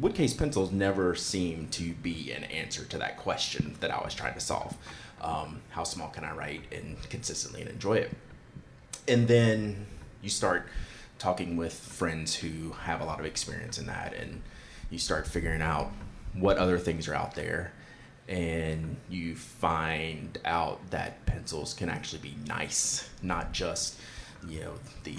woodcase 0.00 0.36
pencils 0.36 0.72
never 0.72 1.14
seemed 1.14 1.72
to 1.72 1.92
be 1.94 2.32
an 2.32 2.44
answer 2.44 2.84
to 2.84 2.98
that 2.98 3.16
question 3.16 3.76
that 3.80 3.90
I 3.90 4.02
was 4.02 4.14
trying 4.14 4.34
to 4.34 4.40
solve. 4.40 4.76
Um, 5.20 5.60
how 5.70 5.84
small 5.84 6.08
can 6.08 6.24
I 6.24 6.32
write 6.32 6.62
and 6.72 6.96
consistently 7.10 7.62
and 7.62 7.70
enjoy 7.70 7.94
it? 7.94 8.12
and 9.08 9.26
then 9.26 9.86
you 10.22 10.28
start 10.28 10.68
talking 11.18 11.56
with 11.56 11.72
friends 11.72 12.36
who 12.36 12.72
have 12.82 13.00
a 13.00 13.04
lot 13.04 13.18
of 13.18 13.26
experience 13.26 13.78
in 13.78 13.86
that 13.86 14.14
and 14.14 14.42
you 14.90 14.98
start 14.98 15.26
figuring 15.26 15.62
out 15.62 15.90
what 16.34 16.58
other 16.58 16.78
things 16.78 17.08
are 17.08 17.14
out 17.14 17.34
there 17.34 17.72
and 18.28 18.96
you 19.08 19.34
find 19.34 20.38
out 20.44 20.78
that 20.90 21.24
pencils 21.24 21.72
can 21.72 21.88
actually 21.88 22.20
be 22.20 22.36
nice 22.46 23.08
not 23.22 23.52
just 23.52 23.98
you 24.46 24.60
know 24.60 24.74
the 25.04 25.16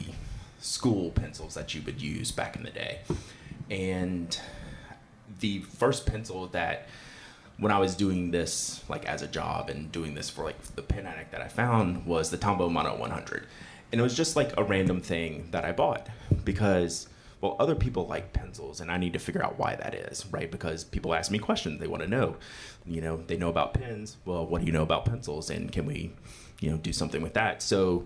school 0.59 1.09
pencils 1.11 1.55
that 1.55 1.73
you 1.73 1.81
would 1.81 2.01
use 2.01 2.31
back 2.31 2.55
in 2.55 2.63
the 2.63 2.69
day 2.69 2.99
and 3.69 4.39
the 5.39 5.59
first 5.59 6.05
pencil 6.05 6.47
that 6.47 6.87
when 7.57 7.71
I 7.71 7.79
was 7.79 7.95
doing 7.95 8.31
this 8.31 8.83
like 8.87 9.05
as 9.05 9.21
a 9.21 9.27
job 9.27 9.69
and 9.69 9.91
doing 9.91 10.15
this 10.15 10.29
for 10.29 10.43
like 10.45 10.61
the 10.75 10.81
pen 10.81 11.05
addict 11.05 11.31
that 11.31 11.41
I 11.41 11.47
found 11.47 12.05
was 12.05 12.29
the 12.29 12.37
Tombow 12.37 12.71
Mono 12.71 12.97
100. 12.97 13.45
And 13.91 13.99
it 13.99 14.03
was 14.03 14.15
just 14.15 14.35
like 14.35 14.57
a 14.57 14.63
random 14.63 15.01
thing 15.01 15.49
that 15.51 15.65
I 15.65 15.71
bought 15.71 16.07
because 16.45 17.07
well 17.41 17.55
other 17.59 17.75
people 17.75 18.07
like 18.07 18.33
pencils 18.33 18.79
and 18.79 18.91
I 18.91 18.97
need 18.97 19.13
to 19.13 19.19
figure 19.19 19.43
out 19.43 19.59
why 19.59 19.75
that 19.75 19.93
is, 19.93 20.25
right? 20.27 20.49
Because 20.49 20.83
people 20.83 21.13
ask 21.13 21.31
me 21.31 21.39
questions, 21.39 21.79
they 21.79 21.87
want 21.87 22.03
to 22.03 22.09
know. 22.09 22.37
You 22.85 23.01
know, 23.01 23.17
they 23.27 23.37
know 23.37 23.49
about 23.49 23.73
pens. 23.73 24.17
Well, 24.25 24.45
what 24.45 24.61
do 24.61 24.67
you 24.67 24.73
know 24.73 24.83
about 24.83 25.05
pencils 25.05 25.49
and 25.49 25.71
can 25.71 25.85
we, 25.85 26.13
you 26.61 26.69
know, 26.69 26.77
do 26.77 26.93
something 26.93 27.21
with 27.21 27.33
that? 27.33 27.61
So 27.61 28.05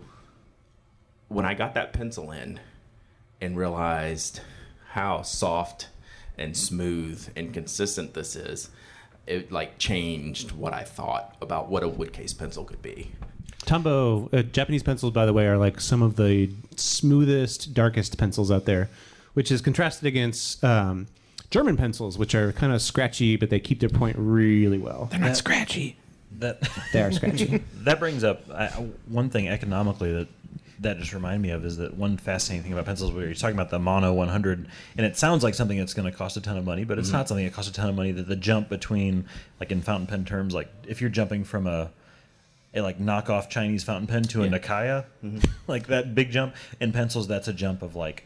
when 1.27 1.45
I 1.45 1.53
got 1.53 1.73
that 1.75 1.93
pencil 1.93 2.31
in 2.31 2.59
and 3.41 3.57
realized 3.57 4.39
how 4.91 5.21
soft 5.21 5.89
and 6.37 6.55
smooth 6.55 7.27
and 7.35 7.53
consistent 7.53 8.13
this 8.13 8.35
is, 8.35 8.69
it 9.27 9.51
like 9.51 9.77
changed 9.77 10.51
what 10.51 10.73
I 10.73 10.83
thought 10.83 11.35
about 11.41 11.69
what 11.69 11.83
a 11.83 11.89
woodcase 11.89 12.37
pencil 12.37 12.63
could 12.65 12.81
be. 12.81 13.11
Tombow, 13.65 14.33
uh, 14.33 14.43
Japanese 14.43 14.83
pencils, 14.83 15.13
by 15.13 15.25
the 15.25 15.33
way, 15.33 15.47
are 15.47 15.57
like 15.57 15.79
some 15.79 16.01
of 16.01 16.17
the 16.17 16.51
smoothest, 16.75 17.73
darkest 17.73 18.17
pencils 18.17 18.51
out 18.51 18.65
there, 18.65 18.89
which 19.33 19.51
is 19.51 19.61
contrasted 19.61 20.05
against 20.05 20.63
um, 20.63 21.07
German 21.49 21.77
pencils, 21.77 22.17
which 22.17 22.35
are 22.35 22.51
kind 22.51 22.73
of 22.73 22.81
scratchy, 22.81 23.37
but 23.37 23.49
they 23.49 23.59
keep 23.59 23.79
their 23.79 23.89
point 23.89 24.15
really 24.19 24.77
well. 24.77 25.07
They're 25.11 25.19
not 25.19 25.37
scratchy. 25.37 25.97
That 26.39 26.67
They 26.91 27.01
are 27.01 27.11
scratchy. 27.11 27.63
that 27.75 27.99
brings 27.99 28.23
up 28.23 28.49
I, 28.49 28.67
one 29.07 29.29
thing 29.29 29.47
economically 29.47 30.11
that 30.11 30.27
that 30.83 30.97
just 30.99 31.13
reminded 31.13 31.41
me 31.41 31.49
of 31.49 31.65
is 31.65 31.77
that 31.77 31.95
one 31.95 32.17
fascinating 32.17 32.63
thing 32.63 32.73
about 32.73 32.85
pencils 32.85 33.11
where 33.11 33.25
you're 33.25 33.33
talking 33.33 33.55
about 33.55 33.69
the 33.69 33.79
mono 33.79 34.13
100 34.13 34.67
and 34.97 35.05
it 35.05 35.17
sounds 35.17 35.43
like 35.43 35.55
something 35.55 35.77
that's 35.77 35.93
going 35.93 36.09
to 36.09 36.15
cost 36.15 36.37
a 36.37 36.41
ton 36.41 36.57
of 36.57 36.65
money 36.65 36.83
but 36.83 36.99
it's 36.99 37.09
mm-hmm. 37.09 37.17
not 37.17 37.27
something 37.27 37.45
that 37.45 37.53
costs 37.53 37.71
a 37.71 37.73
ton 37.73 37.89
of 37.89 37.95
money 37.95 38.11
that 38.11 38.27
the 38.27 38.35
jump 38.35 38.69
between 38.69 39.25
like 39.59 39.71
in 39.71 39.81
fountain 39.81 40.07
pen 40.07 40.23
terms 40.25 40.53
like 40.53 40.69
if 40.87 41.01
you're 41.01 41.09
jumping 41.09 41.43
from 41.43 41.67
a 41.67 41.89
a 42.73 42.81
like 42.81 42.99
knockoff 42.99 43.49
Chinese 43.49 43.83
fountain 43.83 44.07
pen 44.07 44.23
to 44.23 44.41
a 44.43 44.47
Yeah. 44.47 44.57
Nakaya, 44.57 45.05
mm-hmm. 45.23 45.39
like 45.67 45.87
that 45.87 46.15
big 46.15 46.31
jump. 46.31 46.55
In 46.79 46.91
pencils, 46.91 47.27
that's 47.27 47.47
a 47.47 47.53
jump 47.53 47.81
of 47.83 47.95
like 47.95 48.23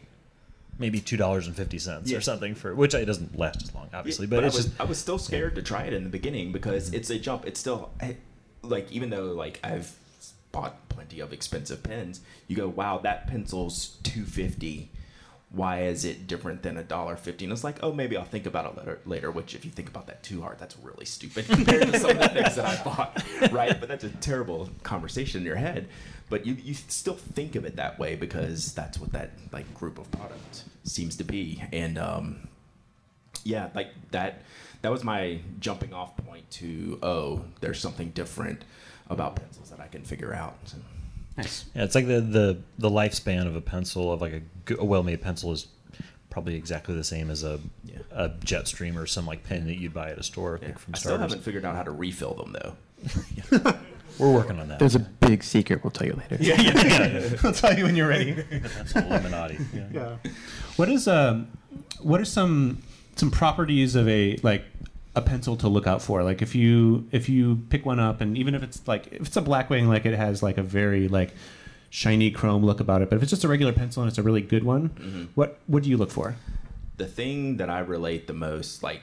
maybe 0.78 1.00
two 1.00 1.16
dollars 1.16 1.46
and 1.46 1.54
fifty 1.54 1.78
cents 1.78 2.10
Yeah. 2.10 2.18
or 2.18 2.20
something 2.20 2.54
for 2.54 2.74
which 2.74 2.94
it 2.94 3.04
doesn't 3.04 3.38
last 3.38 3.62
as 3.62 3.74
long, 3.74 3.90
obviously. 3.92 4.26
Yeah, 4.26 4.36
but, 4.36 4.44
I 4.44 4.46
it's 4.46 4.56
was 4.56 4.66
just 4.66 4.80
I 4.80 4.84
was 4.84 4.98
still 4.98 5.18
scared 5.18 5.54
to 5.56 5.62
try 5.62 5.82
it 5.82 5.92
in 5.92 6.04
the 6.04 6.10
beginning 6.10 6.52
because 6.52 6.86
Mm-hmm. 6.86 6.96
it's 6.96 7.10
a 7.10 7.18
jump. 7.18 7.46
It's 7.46 7.60
still 7.60 7.90
I- 8.00 8.16
like 8.62 8.90
even 8.90 9.10
though 9.10 9.32
like 9.32 9.60
I've 9.62 9.94
bought 10.58 10.88
plenty 10.88 11.20
of 11.20 11.32
expensive 11.32 11.82
pens, 11.82 12.20
you 12.48 12.56
go, 12.56 12.66
wow, 12.68 12.98
that 12.98 13.28
pencil's 13.28 13.96
two 14.02 14.24
fifty. 14.24 14.90
Why 15.50 15.84
is 15.84 16.04
it 16.04 16.26
different 16.26 16.62
than 16.62 16.76
a 16.76 16.82
dollar 16.82 17.16
fifty? 17.16 17.44
And 17.44 17.52
it's 17.52 17.62
like, 17.62 17.78
oh, 17.82 17.92
maybe 17.92 18.16
I'll 18.16 18.24
think 18.24 18.44
about 18.44 18.76
it 18.86 19.06
later. 19.06 19.30
Which 19.30 19.54
if 19.54 19.64
you 19.64 19.70
think 19.70 19.88
about 19.88 20.08
that 20.08 20.22
too 20.22 20.42
hard, 20.42 20.58
that's 20.58 20.76
really 20.78 21.04
stupid 21.04 21.46
compared 21.48 21.92
to 21.92 21.98
some 21.98 22.10
of 22.10 22.18
the 22.18 22.28
things 22.28 22.56
that 22.56 22.66
I 22.66 22.82
bought, 22.82 23.24
right? 23.52 23.78
But 23.78 23.88
that's 23.88 24.04
a 24.04 24.10
terrible 24.10 24.68
conversation 24.82 25.42
in 25.42 25.46
your 25.46 25.56
head. 25.56 25.88
But 26.28 26.44
you 26.44 26.54
you 26.54 26.74
still 26.74 27.14
think 27.14 27.54
of 27.54 27.64
it 27.64 27.76
that 27.76 27.98
way 27.98 28.16
because 28.16 28.74
that's 28.74 28.98
what 28.98 29.12
that 29.12 29.30
like 29.52 29.72
group 29.74 29.98
of 29.98 30.10
product 30.10 30.64
seems 30.82 31.16
to 31.16 31.24
be, 31.24 31.62
and 31.72 31.98
um, 31.98 32.48
yeah, 33.44 33.68
like 33.74 33.90
that. 34.10 34.42
That 34.80 34.92
was 34.92 35.02
my 35.02 35.40
jumping 35.58 35.92
off 35.92 36.16
point 36.16 36.48
to 36.52 36.98
oh, 37.02 37.42
there's 37.60 37.80
something 37.80 38.10
different 38.10 38.64
about 39.10 39.36
pencils 39.36 39.72
I 39.88 39.92
can 39.92 40.02
figure 40.04 40.34
out. 40.34 40.56
So, 40.64 40.76
nice. 41.36 41.64
yeah, 41.74 41.84
it's 41.84 41.94
like 41.94 42.06
the 42.06 42.20
the 42.20 42.58
the 42.78 42.90
lifespan 42.90 43.46
of 43.46 43.56
a 43.56 43.60
pencil 43.60 44.12
of 44.12 44.20
like 44.20 44.42
a 44.78 44.84
well-made 44.84 45.22
pencil 45.22 45.52
is 45.52 45.66
probably 46.30 46.54
exactly 46.56 46.94
the 46.94 47.04
same 47.04 47.30
as 47.30 47.42
a 47.42 47.58
Yeah. 47.84 47.98
a 48.12 48.28
Jetstream 48.28 48.96
or 48.96 49.06
some 49.06 49.26
like 49.26 49.44
pen 49.44 49.66
that 49.66 49.78
you'd 49.78 49.94
buy 49.94 50.10
at 50.10 50.18
a 50.18 50.22
store 50.22 50.58
yeah. 50.60 50.68
like 50.68 50.78
from 50.78 50.94
I 50.94 50.98
still 50.98 51.12
Starbucks. 51.16 51.20
haven't 51.20 51.42
figured 51.42 51.64
out 51.64 51.74
how 51.74 51.82
to 51.84 51.90
refill 51.90 52.34
them 52.34 52.52
though. 52.60 52.74
We're 54.18 54.32
working 54.32 54.58
on 54.58 54.68
that. 54.68 54.78
There's 54.80 54.96
a 54.96 54.98
big 55.00 55.44
secret 55.44 55.84
we'll 55.84 55.90
tell 55.92 56.06
you 56.06 56.14
later. 56.14 56.36
yeah, 56.42 56.60
yeah, 56.60 57.06
yeah. 57.06 57.28
we'll 57.42 57.52
tell 57.52 57.76
you 57.76 57.84
when 57.84 57.94
you're 57.94 58.08
ready. 58.08 58.32
That's 58.32 58.94
Illuminati. 58.96 59.58
Yeah. 59.72 59.86
yeah. 59.92 60.16
What 60.76 60.88
is 60.88 61.06
um, 61.08 61.48
what 62.02 62.20
are 62.20 62.24
some 62.24 62.82
some 63.16 63.30
properties 63.30 63.94
of 63.94 64.08
a 64.08 64.36
like 64.42 64.64
a 65.14 65.22
pencil 65.22 65.56
to 65.56 65.68
look 65.68 65.86
out 65.86 66.02
for? 66.02 66.22
Like 66.22 66.42
if 66.42 66.54
you 66.54 67.08
if 67.12 67.28
you 67.28 67.62
pick 67.70 67.86
one 67.86 68.00
up 68.00 68.20
and 68.20 68.36
even 68.36 68.54
if 68.54 68.62
it's 68.62 68.86
like 68.86 69.08
if 69.12 69.28
it's 69.28 69.36
a 69.36 69.42
Blackwing, 69.42 69.88
like 69.88 70.06
it 70.06 70.14
has 70.14 70.42
like 70.42 70.58
a 70.58 70.62
very 70.62 71.08
like 71.08 71.34
shiny 71.90 72.30
chrome 72.30 72.64
look 72.64 72.80
about 72.80 73.02
it. 73.02 73.10
But 73.10 73.16
if 73.16 73.22
it's 73.22 73.30
just 73.30 73.44
a 73.44 73.48
regular 73.48 73.72
pencil 73.72 74.02
and 74.02 74.08
it's 74.08 74.18
a 74.18 74.22
really 74.22 74.42
good 74.42 74.64
one, 74.64 74.90
mm-hmm. 74.90 75.24
what 75.34 75.58
what 75.66 75.82
do 75.82 75.90
you 75.90 75.96
look 75.96 76.10
for? 76.10 76.36
the 76.98 77.06
thing 77.06 77.56
that 77.56 77.70
I 77.70 77.78
relate 77.78 78.26
the 78.26 78.34
most, 78.34 78.82
like 78.82 79.00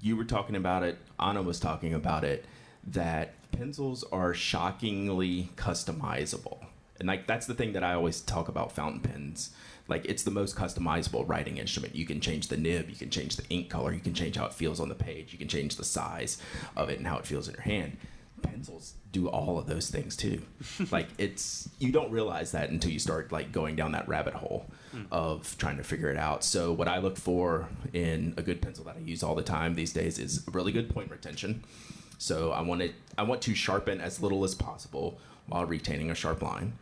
you 0.00 0.16
were 0.16 0.24
talking 0.24 0.54
about 0.54 0.82
it, 0.84 0.98
Ana 1.18 1.42
was 1.42 1.58
talking 1.58 1.94
about 1.94 2.22
it, 2.22 2.44
that 2.86 3.32
pencils 3.50 4.04
are 4.12 4.34
shockingly 4.34 5.48
customizable. 5.56 6.58
And 7.00 7.08
like 7.08 7.26
that's 7.26 7.46
the 7.46 7.54
thing 7.54 7.72
that 7.72 7.82
I 7.82 7.94
always 7.94 8.20
talk 8.20 8.48
about 8.48 8.72
fountain 8.72 9.00
pens. 9.00 9.50
Like 9.88 10.04
it's 10.06 10.22
the 10.22 10.30
most 10.30 10.56
customizable 10.56 11.28
writing 11.28 11.58
instrument. 11.58 11.94
You 11.94 12.06
can 12.06 12.20
change 12.20 12.48
the 12.48 12.56
nib, 12.56 12.88
you 12.88 12.96
can 12.96 13.10
change 13.10 13.36
the 13.36 13.46
ink 13.48 13.68
color, 13.68 13.92
you 13.92 14.00
can 14.00 14.14
change 14.14 14.36
how 14.36 14.46
it 14.46 14.54
feels 14.54 14.80
on 14.80 14.88
the 14.88 14.94
page, 14.94 15.32
you 15.32 15.38
can 15.38 15.48
change 15.48 15.76
the 15.76 15.84
size 15.84 16.38
of 16.76 16.88
it 16.88 16.98
and 16.98 17.06
how 17.06 17.18
it 17.18 17.26
feels 17.26 17.48
in 17.48 17.54
your 17.54 17.62
hand. 17.62 17.96
Pencils 18.42 18.94
do 19.12 19.28
all 19.28 19.58
of 19.58 19.66
those 19.66 19.90
things 19.90 20.16
too. 20.16 20.42
like 20.90 21.08
it's 21.18 21.68
you 21.78 21.92
don't 21.92 22.10
realize 22.10 22.52
that 22.52 22.70
until 22.70 22.90
you 22.90 22.98
start 22.98 23.32
like 23.32 23.52
going 23.52 23.76
down 23.76 23.92
that 23.92 24.08
rabbit 24.08 24.34
hole 24.34 24.66
hmm. 24.90 25.02
of 25.10 25.56
trying 25.58 25.76
to 25.76 25.84
figure 25.84 26.10
it 26.10 26.16
out. 26.16 26.44
So 26.44 26.72
what 26.72 26.88
I 26.88 26.98
look 26.98 27.16
for 27.16 27.68
in 27.92 28.34
a 28.36 28.42
good 28.42 28.60
pencil 28.62 28.84
that 28.84 28.96
I 28.96 29.00
use 29.00 29.22
all 29.22 29.34
the 29.34 29.42
time 29.42 29.74
these 29.74 29.92
days 29.92 30.18
is 30.18 30.44
really 30.52 30.72
good 30.72 30.88
point 30.88 31.10
retention. 31.10 31.64
So 32.18 32.52
I 32.52 32.62
want 32.62 32.82
it, 32.82 32.94
I 33.18 33.22
want 33.22 33.42
to 33.42 33.54
sharpen 33.54 34.00
as 34.00 34.22
little 34.22 34.44
as 34.44 34.54
possible 34.54 35.18
while 35.46 35.66
retaining 35.66 36.10
a 36.10 36.14
sharp 36.14 36.42
line. 36.42 36.74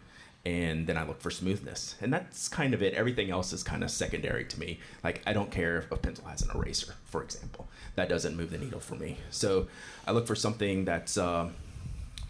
And 0.45 0.86
then 0.86 0.97
I 0.97 1.07
look 1.07 1.20
for 1.20 1.30
smoothness. 1.30 1.95
And 2.01 2.12
that's 2.12 2.49
kind 2.49 2.74
of 2.74 2.82
it. 2.82 2.95
Everything 2.95 3.30
else 3.30 3.53
is 3.53 3.62
kind 3.62 3.84
of 3.84 3.90
secondary 3.90 4.45
to 4.45 4.59
me. 4.59 4.80
Like, 5.05 5.22
I 5.24 5.32
don't 5.32 5.51
care 5.51 5.78
if 5.78 5.93
a 5.93 5.97
pencil 5.97 6.26
has 6.26 6.43
an 6.43 6.51
eraser, 6.55 6.95
for 7.05 7.22
example. 7.22 7.68
That 7.95 8.09
doesn't 8.09 8.36
move 8.36 8.51
the 8.51 8.59
needle 8.59 8.80
for 8.80 8.97
me. 8.97 9.18
So 9.30 9.68
I 10.07 10.11
look 10.11 10.26
for 10.26 10.34
something 10.34 10.84
that's, 10.84 11.16
uh, 11.16 11.49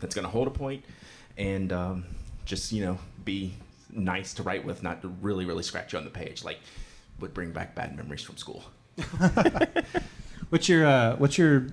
that's 0.01 0.15
going 0.15 0.27
to 0.27 0.31
hold 0.31 0.47
a 0.47 0.51
point 0.51 0.85
and 1.39 1.73
um, 1.73 2.05
just, 2.45 2.71
you 2.73 2.85
know, 2.85 2.99
be 3.25 3.55
nice 3.91 4.35
to 4.35 4.43
write 4.43 4.65
with, 4.65 4.83
not 4.83 5.01
to 5.03 5.09
really, 5.09 5.47
really 5.47 5.63
scratch 5.63 5.95
you 5.95 5.99
on 5.99 6.05
the 6.05 6.11
page. 6.11 6.45
Like, 6.45 6.59
would 7.21 7.33
bring 7.33 7.53
back 7.53 7.75
bad 7.75 7.97
memories 7.97 8.23
from 8.23 8.37
school. 8.37 8.65
What's 10.51 10.69
your 10.69 10.87
uh, 10.87 11.17
What's 11.17 11.39
your 11.39 11.69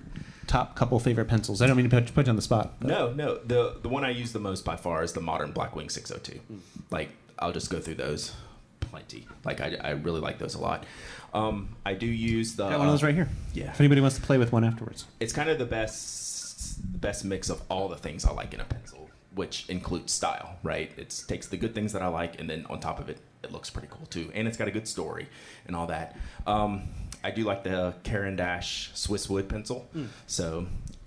top 0.50 0.74
couple 0.76 0.98
favorite 0.98 1.26
pencils? 1.28 1.62
I 1.62 1.66
don't 1.66 1.76
mean 1.76 1.88
to 1.88 2.00
put, 2.00 2.12
put 2.14 2.26
you 2.26 2.30
on 2.30 2.36
the 2.36 2.42
spot. 2.42 2.74
but- 2.80 2.88
No, 2.88 3.12
no. 3.12 3.38
The 3.38 3.76
the 3.82 3.88
one 3.88 4.04
I 4.04 4.10
use 4.10 4.32
the 4.32 4.38
most 4.40 4.64
by 4.64 4.76
far 4.76 5.02
is 5.02 5.12
the 5.12 5.20
modern 5.20 5.52
Blackwing 5.52 5.90
602. 5.90 6.40
Like 6.90 7.10
I'll 7.38 7.52
just 7.52 7.70
go 7.70 7.80
through 7.80 7.94
those 7.94 8.34
plenty. 8.80 9.26
Like 9.44 9.60
I, 9.60 9.76
I 9.82 9.90
really 9.90 10.20
like 10.20 10.38
those 10.38 10.54
a 10.54 10.60
lot. 10.60 10.84
Um, 11.32 11.76
I 11.86 11.94
do 11.94 12.06
use 12.06 12.56
the 12.56 12.68
Got 12.68 12.78
one 12.78 12.88
of 12.88 12.92
those 12.92 13.02
right 13.04 13.14
here. 13.14 13.28
Yeah. 13.54 13.70
If 13.70 13.80
anybody 13.80 14.00
wants 14.00 14.16
to 14.16 14.22
play 14.22 14.36
with 14.38 14.50
one 14.52 14.64
afterwards. 14.64 15.06
It's 15.20 15.32
kind 15.32 15.48
of 15.48 15.58
the 15.58 15.64
best 15.66 16.92
the 16.92 16.98
best 16.98 17.24
mix 17.24 17.50
of 17.50 17.62
all 17.68 17.88
the 17.88 17.96
things 17.96 18.24
I 18.24 18.32
like 18.32 18.52
in 18.54 18.60
a 18.60 18.64
pencil, 18.64 19.08
which 19.34 19.68
includes 19.68 20.12
style, 20.12 20.56
right? 20.62 20.90
It 20.96 21.22
takes 21.28 21.46
the 21.46 21.56
good 21.56 21.74
things 21.74 21.92
that 21.92 22.02
I 22.02 22.08
like 22.08 22.40
and 22.40 22.48
then 22.50 22.66
on 22.68 22.80
top 22.80 22.98
of 23.00 23.08
it 23.08 23.18
it 23.42 23.52
looks 23.52 23.70
pretty 23.70 23.88
cool 23.90 24.06
too. 24.06 24.30
And 24.34 24.46
it's 24.48 24.56
got 24.58 24.68
a 24.68 24.70
good 24.70 24.88
story 24.88 25.28
and 25.66 25.74
all 25.76 25.86
that. 25.86 26.16
Um, 26.46 26.88
I 27.22 27.30
do 27.30 27.44
like 27.44 27.64
the 27.64 27.94
Caran 28.02 28.36
d'Ache 28.36 28.90
Swiss 28.94 29.28
wood 29.28 29.48
pencil. 29.48 29.88
So 30.26 30.66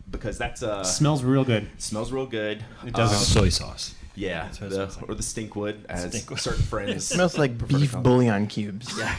because 0.09 0.38
that's 0.38 0.61
uh 0.64 0.84
Smells 0.84 1.24
real 1.24 1.43
good. 1.43 1.68
smells 1.78 2.11
real 2.11 2.26
good. 2.28 2.64
It 2.86 2.93
does. 2.93 3.11
Um, 3.11 3.18
soy 3.20 3.49
sauce. 3.49 3.95
Yeah, 4.16 4.43
That's 4.43 4.59
the, 4.59 4.70
smells 4.70 4.97
like. 5.01 5.09
or 5.09 5.16
the 5.16 5.24
stinkwood, 5.24 5.86
as 5.89 6.05
Stinkwood. 6.14 6.39
certain 6.39 6.61
friends. 6.64 6.91
It 6.97 7.01
smells 7.01 7.36
like 7.39 7.57
beef 7.68 7.91
call 7.93 8.01
it. 8.01 8.03
bouillon 8.03 8.45
cubes. 8.47 8.95
Yeah, 8.95 9.16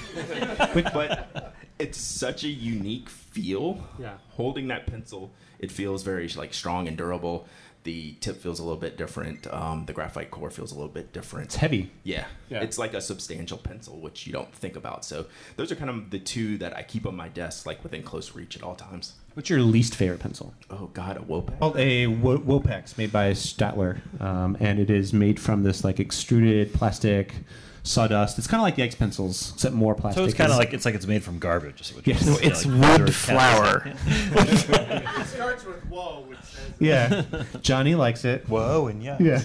but 0.92 1.52
it's 1.80 1.98
such 1.98 2.44
a 2.44 2.48
unique 2.48 3.08
feel. 3.08 3.82
Yeah. 3.98 4.14
holding 4.30 4.68
that 4.68 4.86
pencil, 4.86 5.32
it 5.58 5.72
feels 5.72 6.04
very 6.04 6.28
like 6.28 6.54
strong 6.54 6.86
and 6.86 6.96
durable. 6.96 7.48
The 7.84 8.12
tip 8.20 8.40
feels 8.40 8.60
a 8.60 8.62
little 8.64 8.78
bit 8.80 8.96
different. 8.96 9.46
Um, 9.52 9.84
the 9.86 9.92
graphite 9.92 10.30
core 10.30 10.50
feels 10.50 10.72
a 10.72 10.74
little 10.74 10.88
bit 10.90 11.12
different. 11.12 11.46
It's 11.46 11.56
heavy. 11.56 11.90
Yeah. 12.02 12.24
Yeah. 12.48 12.62
it's 12.62 12.78
like 12.78 12.94
a 12.94 13.00
substantial 13.00 13.58
pencil, 13.58 14.00
which 14.00 14.26
you 14.26 14.32
don't 14.32 14.52
think 14.54 14.74
about. 14.76 15.04
So 15.04 15.26
those 15.56 15.70
are 15.70 15.74
kind 15.76 15.90
of 15.90 16.08
the 16.10 16.18
two 16.18 16.56
that 16.58 16.74
I 16.76 16.82
keep 16.82 17.06
on 17.06 17.14
my 17.14 17.28
desk, 17.28 17.66
like 17.66 17.82
within 17.82 18.02
close 18.02 18.34
reach 18.34 18.56
at 18.56 18.62
all 18.62 18.74
times. 18.74 19.12
What's 19.34 19.50
your 19.50 19.60
least 19.60 19.94
favorite 19.96 20.20
pencil? 20.20 20.54
Oh 20.70 20.86
God, 20.94 21.16
a 21.16 21.20
Wopex. 21.20 21.58
Called 21.58 21.76
a 21.76 22.06
Wo- 22.06 22.38
Wopex 22.38 22.96
made 22.96 23.12
by 23.12 23.32
Staedtler, 23.32 24.00
um, 24.20 24.56
and 24.60 24.78
it 24.78 24.88
is 24.90 25.12
made 25.12 25.38
from 25.38 25.62
this 25.62 25.84
like 25.84 26.00
extruded 26.00 26.72
plastic 26.72 27.34
sawdust. 27.82 28.38
It's 28.38 28.46
kind 28.46 28.60
of 28.60 28.62
like 28.62 28.76
the 28.76 28.82
X 28.82 28.94
pencils, 28.94 29.52
except 29.54 29.74
more 29.74 29.94
plastic. 29.94 30.20
So 30.20 30.24
it's 30.24 30.34
kind 30.34 30.50
of 30.52 30.56
like 30.56 30.72
it's 30.72 30.84
like 30.86 30.94
it's 30.94 31.06
made 31.06 31.22
from 31.24 31.38
garbage. 31.38 31.80
is 31.82 31.94
what 31.94 32.06
you're 32.06 32.16
Yes. 32.16 32.24
saying. 32.24 32.40
No, 32.40 32.46
It's 32.48 32.64
Like 32.64 32.98
wood 33.00 33.14
flour. 33.14 33.92
It 34.36 35.26
starts 35.26 35.64
with 35.64 35.82
whoa, 35.86 36.24
which 36.28 36.38
says 36.38 36.43
yeah. 36.78 37.22
Johnny 37.62 37.94
likes 37.94 38.24
it. 38.24 38.48
Whoa, 38.48 38.86
and 38.88 39.02
yeah. 39.02 39.16
Yeah. 39.20 39.42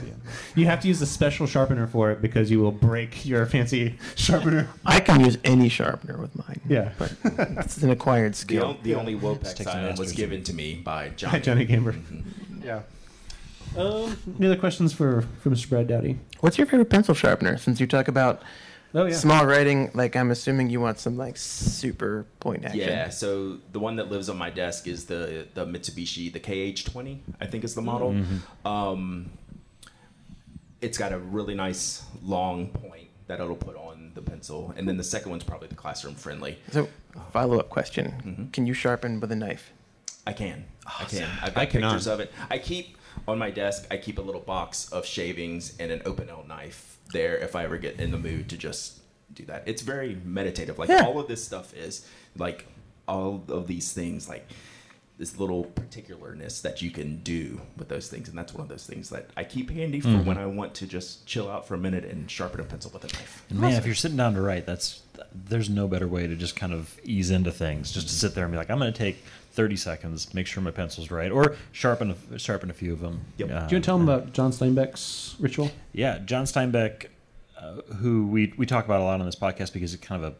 You 0.56 0.66
have 0.66 0.80
to 0.82 0.88
use 0.88 1.02
a 1.02 1.06
special 1.06 1.48
sharpener 1.48 1.88
for 1.88 2.12
it 2.12 2.22
because 2.22 2.52
you 2.52 2.60
will 2.60 2.72
break 2.72 3.26
your 3.26 3.46
fancy 3.46 3.98
sharpener. 4.16 4.68
I 4.86 5.00
can 5.00 5.20
use 5.22 5.38
any 5.44 5.70
sharpener 5.70 6.18
with 6.18 6.36
mine. 6.38 6.62
Yeah. 6.68 6.92
But 6.98 7.14
it's 7.58 7.78
an 7.78 7.90
acquired 7.90 8.34
The, 8.34 8.38
skill. 8.38 8.66
on, 8.66 8.78
the 8.84 8.96
only 8.96 9.16
Wopex 9.16 9.56
take 9.56 9.68
some 9.68 9.78
item 9.84 9.96
was 9.98 10.14
esters. 10.14 10.18
given 10.18 10.44
to 10.44 10.54
me 10.54 10.76
by 10.76 11.10
Johnny. 11.10 11.32
Hi, 11.32 11.40
Johnny 11.40 11.66
Gamber. 11.66 11.94
Mhm. 11.94 12.24
Yeah. 12.64 12.82
Um, 13.78 14.18
any 14.38 14.48
other 14.48 14.56
questions 14.58 14.94
for, 14.94 15.22
for 15.42 15.50
Mr. 15.52 15.70
Brad 15.70 15.88
Dowdy? 15.88 16.18
What's 16.40 16.58
your 16.58 16.66
favorite 16.68 16.90
pencil 16.90 17.14
sharpener? 17.14 17.58
Since 17.58 17.80
you 17.80 17.86
talk 17.88 18.08
about 18.08 18.42
Oh 18.94 19.06
yeah. 19.06 19.14
small 19.16 19.46
writing, 19.46 19.92
like 19.94 20.16
I'm 20.16 20.32
assuming 20.32 20.70
you 20.70 20.82
want 20.82 21.00
some 21.00 21.16
like 21.18 21.38
super 21.38 22.26
point 22.40 22.66
action. 22.66 22.80
Yeah, 22.80 23.10
so 23.10 23.58
the 23.72 23.80
one 23.80 23.98
that 23.98 24.10
lives 24.10 24.30
on 24.30 24.38
my 24.38 24.50
desk 24.50 24.88
is 24.88 25.06
the 25.06 25.48
the 25.54 25.66
Mitsubishi, 25.66 26.32
the 26.34 26.40
KH20, 26.40 27.20
I 27.40 27.46
think 27.46 27.64
is 27.64 27.76
the 27.76 27.82
model. 27.84 28.16
Um, 28.66 29.30
it's 30.82 30.98
got 30.98 31.12
a 31.12 31.20
really 31.20 31.56
nice 31.56 32.04
long 32.24 32.68
point 32.70 33.10
that 33.28 33.40
it'll 33.40 33.56
put 33.56 33.76
on 33.76 34.12
the 34.16 34.22
pencil, 34.22 34.74
and 34.76 34.88
then 34.88 34.98
the 34.98 35.04
second 35.04 35.30
one's 35.30 35.44
probably 35.44 35.68
the 35.68 35.76
classroom 35.76 36.16
friendly. 36.16 36.58
So, 36.72 36.88
follow 37.32 37.60
up 37.60 37.70
question: 37.70 38.14
Mhm. 38.26 38.54
Can 38.54 38.66
you 38.66 38.74
sharpen 38.74 39.20
with 39.20 39.32
a 39.32 39.36
knife? 39.36 39.72
I 40.26 40.34
can, 40.34 40.66
I 40.86 41.06
can. 41.06 41.30
I've 41.42 41.58
I 41.58 41.66
got 41.66 41.70
cannot. 41.72 41.90
pictures 41.92 42.08
of 42.08 42.20
it. 42.20 42.32
I 42.50 42.58
keep 42.60 42.98
on 43.28 43.38
my 43.38 43.52
desk. 43.52 43.88
I 43.92 43.98
keep 43.98 44.18
a 44.18 44.22
little 44.22 44.42
box 44.42 44.90
of 44.92 45.06
shavings 45.06 45.76
and 45.80 45.92
an 45.92 46.00
Opinel 46.02 46.48
knife 46.48 46.98
there 47.12 47.38
if 47.38 47.56
I 47.56 47.64
ever 47.64 47.78
get 47.78 48.00
in 48.00 48.12
the 48.12 48.18
mood 48.18 48.50
to 48.50 48.58
just 48.58 49.00
do 49.34 49.46
that. 49.46 49.64
It's 49.66 49.82
very 49.82 50.16
meditative. 50.24 50.80
Like 50.80 50.90
Yeah. 50.90 51.06
all 51.06 51.20
of 51.20 51.28
this 51.28 51.44
stuff 51.44 51.74
is 51.76 52.06
like 52.38 52.68
all 53.08 53.44
of 53.48 53.68
these 53.68 53.92
things 53.92 54.30
like 54.30 54.48
this 55.18 55.38
little 55.38 55.66
particularness 55.66 56.62
that 56.62 56.82
you 56.82 56.90
can 56.90 57.18
do 57.24 57.60
with 57.76 57.90
those 57.90 58.08
things 58.08 58.30
and 58.30 58.38
that's 58.38 58.54
one 58.54 58.62
of 58.62 58.70
those 58.70 58.86
things 58.86 59.10
that 59.10 59.30
i 59.36 59.44
keep 59.44 59.70
handy 59.70 60.00
for 60.00 60.08
mm-hmm. 60.08 60.26
when 60.26 60.38
i 60.38 60.46
want 60.46 60.74
to 60.74 60.88
just 60.88 61.26
chill 61.26 61.50
out 61.50 61.68
for 61.68 61.74
a 61.74 61.78
minute 61.78 62.06
and 62.06 62.32
sharpen 62.32 62.62
a 62.62 62.64
pencil 62.64 62.90
with 62.94 63.04
a 63.04 63.08
knife 63.08 63.44
And 63.50 63.60
man, 63.60 63.74
if 63.74 63.86
you're 63.86 63.96
sitting 63.96 64.16
down 64.16 64.36
to 64.36 64.42
write, 64.42 64.66
that's 64.66 65.02
there's 65.34 65.70
no 65.70 65.88
better 65.88 66.08
way 66.08 66.28
to 66.28 66.36
just 66.36 66.56
kind 66.56 66.74
of 66.74 66.98
ease 67.04 67.32
into 67.32 67.52
things. 67.52 67.92
Just 67.92 68.08
to 68.08 68.14
mm-hmm. 68.14 68.20
sit 68.28 68.36
there 68.36 68.46
and 68.46 68.52
be 68.52 68.58
like, 68.58 68.70
I'm 68.70 68.80
going 68.80 68.92
to 68.92 68.98
take 68.98 69.24
30 69.60 69.76
seconds, 69.76 70.34
make 70.34 70.47
sure 70.47 70.64
my 70.64 70.72
pencil's 70.72 71.12
right, 71.12 71.30
or 71.34 71.57
sharpen 71.74 72.16
a, 72.32 72.39
sharpen 72.39 72.70
a 72.70 72.74
few 72.74 72.93
of 72.93 73.01
them. 73.01 73.20
Yep. 73.36 73.49
Do 73.49 73.53
Uh, 73.53 73.57
you 73.57 73.60
want 73.60 73.70
to 73.72 73.80
tell 73.82 73.97
them 73.97 74.07
about 74.07 74.32
John 74.32 74.51
Steinbeck's 74.53 75.36
ritual? 75.38 75.70
Yeah, 75.91 76.20
John 76.20 76.45
Steinbeck, 76.45 77.07
uh, 77.60 77.82
who 77.97 78.26
we 78.28 78.53
we 78.55 78.66
talk 78.66 78.86
about 78.86 79.01
a 79.01 79.03
lot 79.03 79.20
on 79.20 79.26
this 79.26 79.36
podcast 79.36 79.74
because 79.74 79.93
it's 79.93 80.01
kind 80.01 80.24
of 80.24 80.32
a 80.32 80.36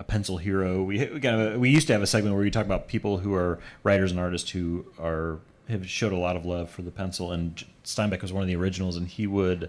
a 0.00 0.04
pencil 0.04 0.36
hero. 0.36 0.84
We 0.84 0.98
we, 1.04 1.18
kind 1.18 1.40
of 1.40 1.58
we 1.58 1.68
used 1.70 1.88
to 1.88 1.94
have 1.94 2.02
a 2.02 2.06
segment 2.06 2.32
where 2.36 2.44
we 2.44 2.50
talk 2.52 2.64
about 2.64 2.86
people 2.86 3.18
who 3.18 3.34
are 3.34 3.58
writers 3.82 4.12
and 4.12 4.20
artists 4.20 4.50
who 4.50 4.86
are 5.00 5.40
have 5.68 5.90
showed 5.90 6.12
a 6.12 6.16
lot 6.16 6.36
of 6.36 6.46
love 6.46 6.70
for 6.70 6.82
the 6.82 6.92
pencil. 6.92 7.32
And 7.32 7.60
Steinbeck 7.84 8.22
was 8.22 8.32
one 8.32 8.42
of 8.42 8.46
the 8.46 8.54
originals, 8.54 8.96
and 8.96 9.08
he 9.08 9.26
would 9.26 9.68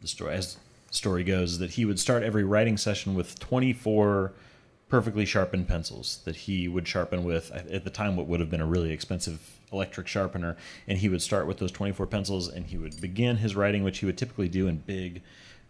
the 0.00 0.06
story 0.06 0.34
as 0.36 0.56
the 0.86 0.94
story 0.94 1.24
goes 1.24 1.54
is 1.54 1.58
that 1.58 1.72
he 1.72 1.84
would 1.84 1.98
start 1.98 2.22
every 2.22 2.44
writing 2.44 2.76
session 2.76 3.16
with 3.16 3.40
24 3.40 4.30
perfectly 4.88 5.26
sharpened 5.26 5.68
pencils 5.68 6.20
that 6.24 6.34
he 6.34 6.66
would 6.66 6.88
sharpen 6.88 7.24
with 7.24 7.50
at 7.52 7.84
the 7.84 7.90
time 7.90 8.16
what 8.16 8.26
would 8.26 8.40
have 8.40 8.50
been 8.50 8.60
a 8.60 8.66
really 8.66 8.90
expensive 8.90 9.58
electric 9.72 10.06
sharpener. 10.06 10.56
And 10.86 10.98
he 10.98 11.08
would 11.08 11.22
start 11.22 11.46
with 11.46 11.58
those 11.58 11.72
24 11.72 12.06
pencils 12.06 12.48
and 12.48 12.66
he 12.66 12.78
would 12.78 13.00
begin 13.00 13.36
his 13.36 13.54
writing 13.54 13.84
which 13.84 13.98
he 13.98 14.06
would 14.06 14.16
typically 14.16 14.48
do 14.48 14.66
in 14.66 14.78
big 14.78 15.22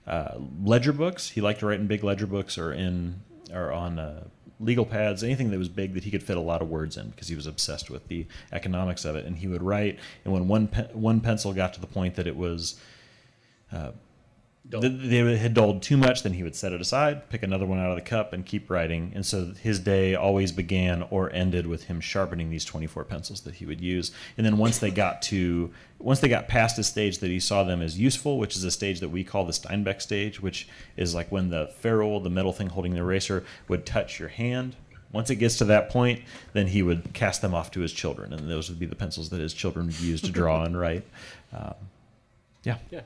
uh, 0.07 0.39
ledger 0.63 0.93
books. 0.93 1.31
He 1.31 1.41
liked 1.41 1.61
to 1.61 1.67
write 1.67 1.81
in 1.81 1.87
big 1.87 2.05
ledger 2.05 2.27
books 2.27 2.57
or 2.57 2.73
in 2.73 3.21
or 3.53 3.73
on 3.73 3.99
uh, 3.99 4.25
legal 4.61 4.85
pads 4.85 5.23
anything 5.25 5.51
that 5.51 5.59
was 5.59 5.69
big 5.69 5.95
that 5.95 6.05
he 6.05 6.11
could 6.11 6.23
fit 6.23 6.37
a 6.37 6.41
lot 6.41 6.63
of 6.63 6.69
words 6.69 6.97
in 6.97 7.09
because 7.11 7.29
he 7.29 7.35
was 7.35 7.47
obsessed 7.47 7.91
with 7.91 8.07
the 8.09 8.27
economics 8.53 9.05
of 9.05 9.17
it. 9.17 9.25
And 9.25 9.37
he 9.37 9.49
would 9.49 9.63
write 9.63 9.99
and 10.25 10.33
when 10.33 10.47
one 10.47 10.69
pe- 10.69 10.93
one 10.93 11.21
pencil 11.21 11.53
got 11.53 11.75
to 11.75 11.81
the 11.81 11.87
point 11.89 12.15
that 12.15 12.27
it 12.27 12.37
was 12.37 12.81
uh, 13.73 13.91
they 14.71 15.37
had 15.39 15.55
dulled 15.55 15.83
too 15.83 15.97
much, 15.97 16.23
then 16.23 16.35
he 16.35 16.43
would 16.43 16.55
set 16.55 16.73
it 16.73 16.81
aside, 16.81 17.31
pick 17.31 17.43
another 17.43 17.65
one 17.65 17.79
out 17.79 17.91
of 17.91 17.97
the 17.97 18.03
cup, 18.03 18.35
and 18.35 18.45
keep 18.45 18.69
writing. 18.69 19.13
And 19.15 19.25
so 19.25 19.53
his 19.61 19.81
day 19.81 20.15
always 20.15 20.53
began 20.53 21.05
or 21.11 21.33
ended 21.33 21.67
with 21.67 21.85
him 21.85 22.01
sharpening 22.01 22.51
these 22.51 22.67
24 22.67 23.05
pencils 23.05 23.41
that 23.43 23.55
he 23.55 23.67
would 23.67 23.81
use. 23.81 24.11
And 24.37 24.45
then 24.45 24.59
once 24.59 24.79
they 24.79 24.91
got 24.91 25.23
to, 25.23 25.73
once 25.99 26.21
they 26.21 26.29
got 26.29 26.49
past 26.49 26.79
a 26.79 26.85
stage 26.85 27.19
that 27.19 27.31
he 27.31 27.41
saw 27.41 27.65
them 27.65 27.81
as 27.81 27.99
useful, 27.99 28.39
which 28.39 28.57
is 28.57 28.65
a 28.65 28.71
stage 28.71 29.01
that 29.01 29.09
we 29.09 29.25
call 29.25 29.47
the 29.47 29.53
Steinbeck 29.53 30.03
stage, 30.03 30.43
which 30.43 30.69
is 30.99 31.15
like 31.15 31.33
when 31.33 31.49
the 31.49 31.69
ferrule, 31.81 32.21
the 32.21 32.31
metal 32.31 32.53
thing 32.53 32.69
holding 32.69 32.93
the 32.93 33.01
eraser, 33.01 33.45
would 33.69 33.87
touch 33.87 34.21
your 34.21 34.29
hand. 34.29 34.77
Once 35.13 35.31
it 35.31 35.37
gets 35.37 35.57
to 35.57 35.65
that 35.65 35.89
point, 35.89 36.21
then 36.53 36.67
he 36.67 36.83
would 36.83 37.15
cast 37.15 37.41
them 37.41 37.55
off 37.55 37.71
to 37.71 37.81
his 37.81 37.95
children, 37.95 38.35
and 38.35 38.51
those 38.51 38.69
would 38.69 38.79
be 38.79 38.85
the 38.85 38.95
pencils 38.95 39.31
that 39.31 39.41
his 39.41 39.55
children 39.55 39.87
would 39.87 40.01
use 40.01 40.21
to 40.21 40.31
draw 40.31 40.65
and 40.65 40.79
write. 40.79 41.05
Um, 41.55 41.75
yeah. 42.65 42.77
Yeah. 42.91 43.01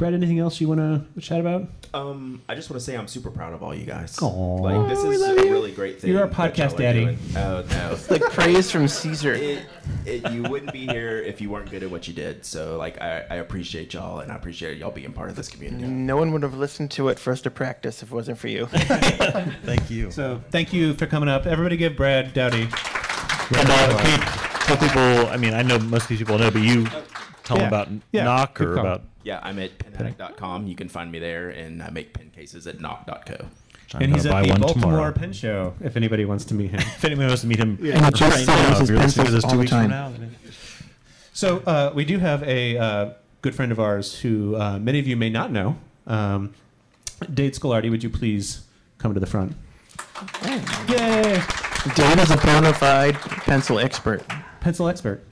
Brad, 0.00 0.14
anything 0.14 0.38
else 0.38 0.60
you 0.60 0.66
want 0.68 0.80
to 0.80 1.20
chat 1.20 1.40
about? 1.40 1.68
um 1.92 2.40
i 2.48 2.54
just 2.54 2.70
want 2.70 2.78
to 2.78 2.84
say 2.86 2.96
i'm 2.96 3.08
super 3.08 3.32
proud 3.32 3.52
of 3.52 3.64
all 3.64 3.74
you 3.74 3.84
guys 3.84 4.16
Aw. 4.22 4.54
like 4.62 4.88
this 4.88 5.02
is 5.02 5.20
a 5.22 5.34
you. 5.44 5.50
really 5.50 5.72
great 5.72 6.00
thing 6.00 6.12
You're 6.12 6.20
our 6.22 6.28
podcast 6.28 6.76
daddy. 6.76 7.18
oh 7.36 7.64
no 7.68 7.98
Like 8.10 8.22
praise 8.32 8.70
from 8.70 8.86
Caesar. 8.86 9.32
it, 9.34 9.64
it, 10.06 10.30
you 10.30 10.44
wouldn't 10.44 10.72
be 10.72 10.86
here 10.86 11.18
if 11.20 11.40
you 11.40 11.50
weren't 11.50 11.68
good 11.68 11.82
at 11.82 11.90
what 11.90 12.06
you 12.06 12.14
did. 12.14 12.44
So, 12.44 12.76
like, 12.76 13.00
I, 13.00 13.24
I 13.28 13.34
appreciate 13.36 13.92
y'all, 13.92 14.20
and 14.20 14.30
I 14.30 14.36
appreciate 14.36 14.78
y'all 14.78 14.92
being 14.92 15.12
part 15.12 15.30
of 15.30 15.36
this 15.36 15.48
community. 15.48 15.84
No 15.88 16.16
one 16.16 16.30
would 16.32 16.44
have 16.44 16.54
listened 16.54 16.92
to 16.92 17.08
it 17.08 17.18
for 17.18 17.32
us 17.32 17.40
to 17.42 17.50
practice 17.50 18.02
if 18.04 18.12
it 18.12 18.14
wasn't 18.14 18.38
for 18.38 18.46
you. 18.48 18.66
Thank 18.66 19.90
you. 19.90 20.10
So 20.12 20.40
thank 20.50 20.72
you 20.72 20.94
for 20.94 21.06
coming 21.06 21.28
up. 21.28 21.44
Everybody 21.46 21.76
give 21.76 21.96
Brad 21.96 22.32
Dowdy. 22.32 22.62
And 22.62 22.70
uh, 23.68 23.98
can 24.00 24.20
tell 24.66 24.76
people, 24.76 25.26
I 25.32 25.36
mean, 25.36 25.54
I 25.54 25.62
know 25.62 25.78
most 25.80 26.04
of 26.04 26.08
these 26.10 26.18
people 26.18 26.38
know, 26.38 26.50
but 26.52 26.62
you 26.62 26.86
tell 27.44 27.56
Yeah. 27.58 27.64
them 27.64 27.66
about 27.68 27.88
Yeah, 28.12 28.24
Nock 28.24 28.60
or 28.60 28.76
about. 28.76 29.02
Yeah, 29.22 29.40
I'm 29.42 29.58
at 29.58 29.78
penaddict.com. 29.78 30.66
You 30.66 30.74
can 30.74 30.88
find 30.88 31.12
me 31.12 31.18
there, 31.18 31.50
and 31.50 31.82
I 31.82 31.90
make 31.90 32.12
pen 32.12 32.30
cases 32.30 32.66
at 32.66 32.80
nock.co. 32.80 33.46
I'm 33.92 34.02
and 34.02 34.14
he's 34.14 34.24
at 34.24 34.44
the 34.44 34.54
Baltimore 34.54 34.92
tomorrow. 34.92 35.12
Pen 35.12 35.32
Show. 35.32 35.74
If 35.80 35.96
anybody 35.96 36.24
wants 36.24 36.44
to 36.46 36.54
meet 36.54 36.70
him. 36.70 36.78
If 36.80 37.04
anyone 37.04 37.26
wants 37.26 37.42
to 37.42 37.48
meet 37.48 37.58
him 37.58 37.76
And 37.82 38.04
he 38.04 38.10
just 38.12 38.20
right 38.20 38.46
now, 38.46 38.78
his 38.78 38.82
if 38.82 38.88
you're 38.88 38.98
listening 38.98 39.26
to 39.26 39.32
pencils 39.32 39.32
this 39.32 39.44
all 39.44 39.50
two 39.50 39.56
the 39.56 39.60
weeks 39.60 39.70
from 39.72 39.80
time. 39.80 39.90
now, 39.90 40.08
then 40.10 40.36
So 41.32 41.58
uh, 41.66 41.92
we 41.94 42.04
do 42.04 42.18
have 42.18 42.42
a 42.44 42.78
uh, 42.78 43.10
good 43.42 43.54
friend 43.54 43.72
of 43.72 43.80
ours 43.80 44.20
who 44.20 44.54
uh, 44.56 44.78
many 44.78 45.00
of 45.00 45.08
you 45.08 45.16
may 45.16 45.28
not 45.28 45.50
know. 45.50 45.76
Um, 46.06 46.54
Dade 47.34 47.54
Scolardi, 47.54 47.90
would 47.90 48.02
you 48.04 48.10
please 48.10 48.62
come 48.98 49.12
to 49.14 49.20
the 49.20 49.26
front? 49.26 49.54
Yay! 50.88 51.42
Dade 51.96 52.18
is 52.18 52.30
a 52.30 52.36
bona 52.36 52.72
fide 52.74 53.14
pencil 53.16 53.78
expert. 53.78 54.22
Pencil 54.60 54.88
expert. 54.88 55.24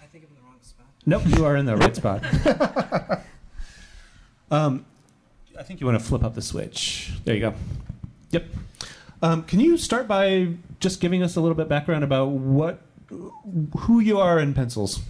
I 0.00 0.06
think 0.06 0.24
I'm 0.24 0.30
in 0.30 0.36
the 0.36 0.42
wrong 0.42 0.58
spot. 0.62 0.86
Nope, 1.06 1.22
you 1.26 1.44
are 1.44 1.56
in 1.56 1.66
the 1.66 1.76
right 1.76 1.96
spot. 1.96 2.22
um, 4.50 4.84
I 5.58 5.62
think 5.62 5.80
you 5.80 5.86
want 5.86 5.98
to 5.98 6.04
flip 6.04 6.22
up 6.22 6.34
the 6.34 6.42
switch. 6.42 7.12
There 7.24 7.34
you 7.34 7.40
go. 7.40 7.54
Yep. 8.30 8.46
Um, 9.22 9.42
can 9.44 9.58
you 9.58 9.76
start 9.76 10.06
by 10.06 10.54
just 10.80 11.00
giving 11.00 11.22
us 11.22 11.36
a 11.36 11.40
little 11.40 11.56
bit 11.56 11.68
background 11.68 12.04
about 12.04 12.28
what, 12.28 12.80
who 13.78 14.00
you 14.00 14.18
are 14.18 14.38
in 14.38 14.54
pencils? 14.54 15.00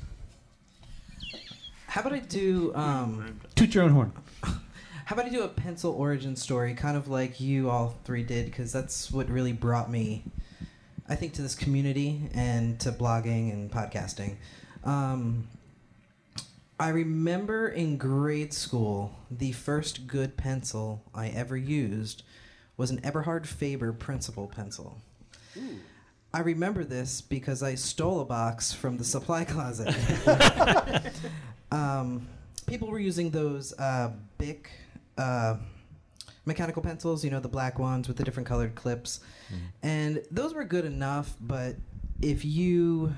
How 1.88 2.02
about 2.02 2.12
I 2.12 2.20
do 2.20 2.74
um, 2.74 3.40
Toot 3.54 3.74
your 3.74 3.84
own 3.84 3.90
horn. 3.90 4.12
how 4.42 5.14
about 5.14 5.26
I 5.26 5.30
do 5.30 5.42
a 5.42 5.48
pencil 5.48 5.92
origin 5.92 6.36
story, 6.36 6.74
kind 6.74 6.96
of 6.96 7.08
like 7.08 7.40
you 7.40 7.70
all 7.70 7.96
three 8.04 8.22
did, 8.22 8.46
because 8.46 8.72
that's 8.72 9.10
what 9.10 9.28
really 9.28 9.52
brought 9.52 9.90
me, 9.90 10.22
I 11.08 11.16
think, 11.16 11.32
to 11.34 11.42
this 11.42 11.54
community 11.54 12.30
and 12.34 12.78
to 12.80 12.92
blogging 12.92 13.52
and 13.52 13.70
podcasting. 13.70 14.36
Um, 14.84 15.48
I 16.80 16.90
remember 16.90 17.68
in 17.68 17.96
grade 17.96 18.52
school, 18.52 19.16
the 19.30 19.52
first 19.52 20.06
good 20.06 20.36
pencil 20.36 21.02
I 21.14 21.28
ever 21.28 21.56
used 21.56 22.22
was 22.76 22.90
an 22.90 23.04
Eberhard 23.04 23.48
Faber 23.48 23.92
Principal 23.92 24.46
pencil. 24.46 25.00
I 26.32 26.40
remember 26.40 26.84
this 26.84 27.20
because 27.20 27.62
I 27.64 27.74
stole 27.74 28.20
a 28.20 28.24
box 28.24 28.72
from 28.72 28.96
the 28.96 29.04
supply 29.04 29.44
closet. 29.52 29.94
um, 31.72 32.28
people 32.66 32.88
were 32.88 33.00
using 33.00 33.30
those 33.30 33.76
uh, 33.78 34.12
Bic 34.36 34.70
uh, 35.16 35.56
mechanical 36.44 36.80
pencils, 36.82 37.24
you 37.24 37.30
know, 37.30 37.40
the 37.40 37.48
black 37.48 37.78
ones 37.80 38.06
with 38.06 38.16
the 38.16 38.24
different 38.24 38.48
colored 38.48 38.76
clips. 38.76 39.20
And 39.82 40.22
those 40.30 40.54
were 40.54 40.64
good 40.64 40.84
enough, 40.84 41.34
but 41.40 41.76
if 42.22 42.44
you. 42.44 43.14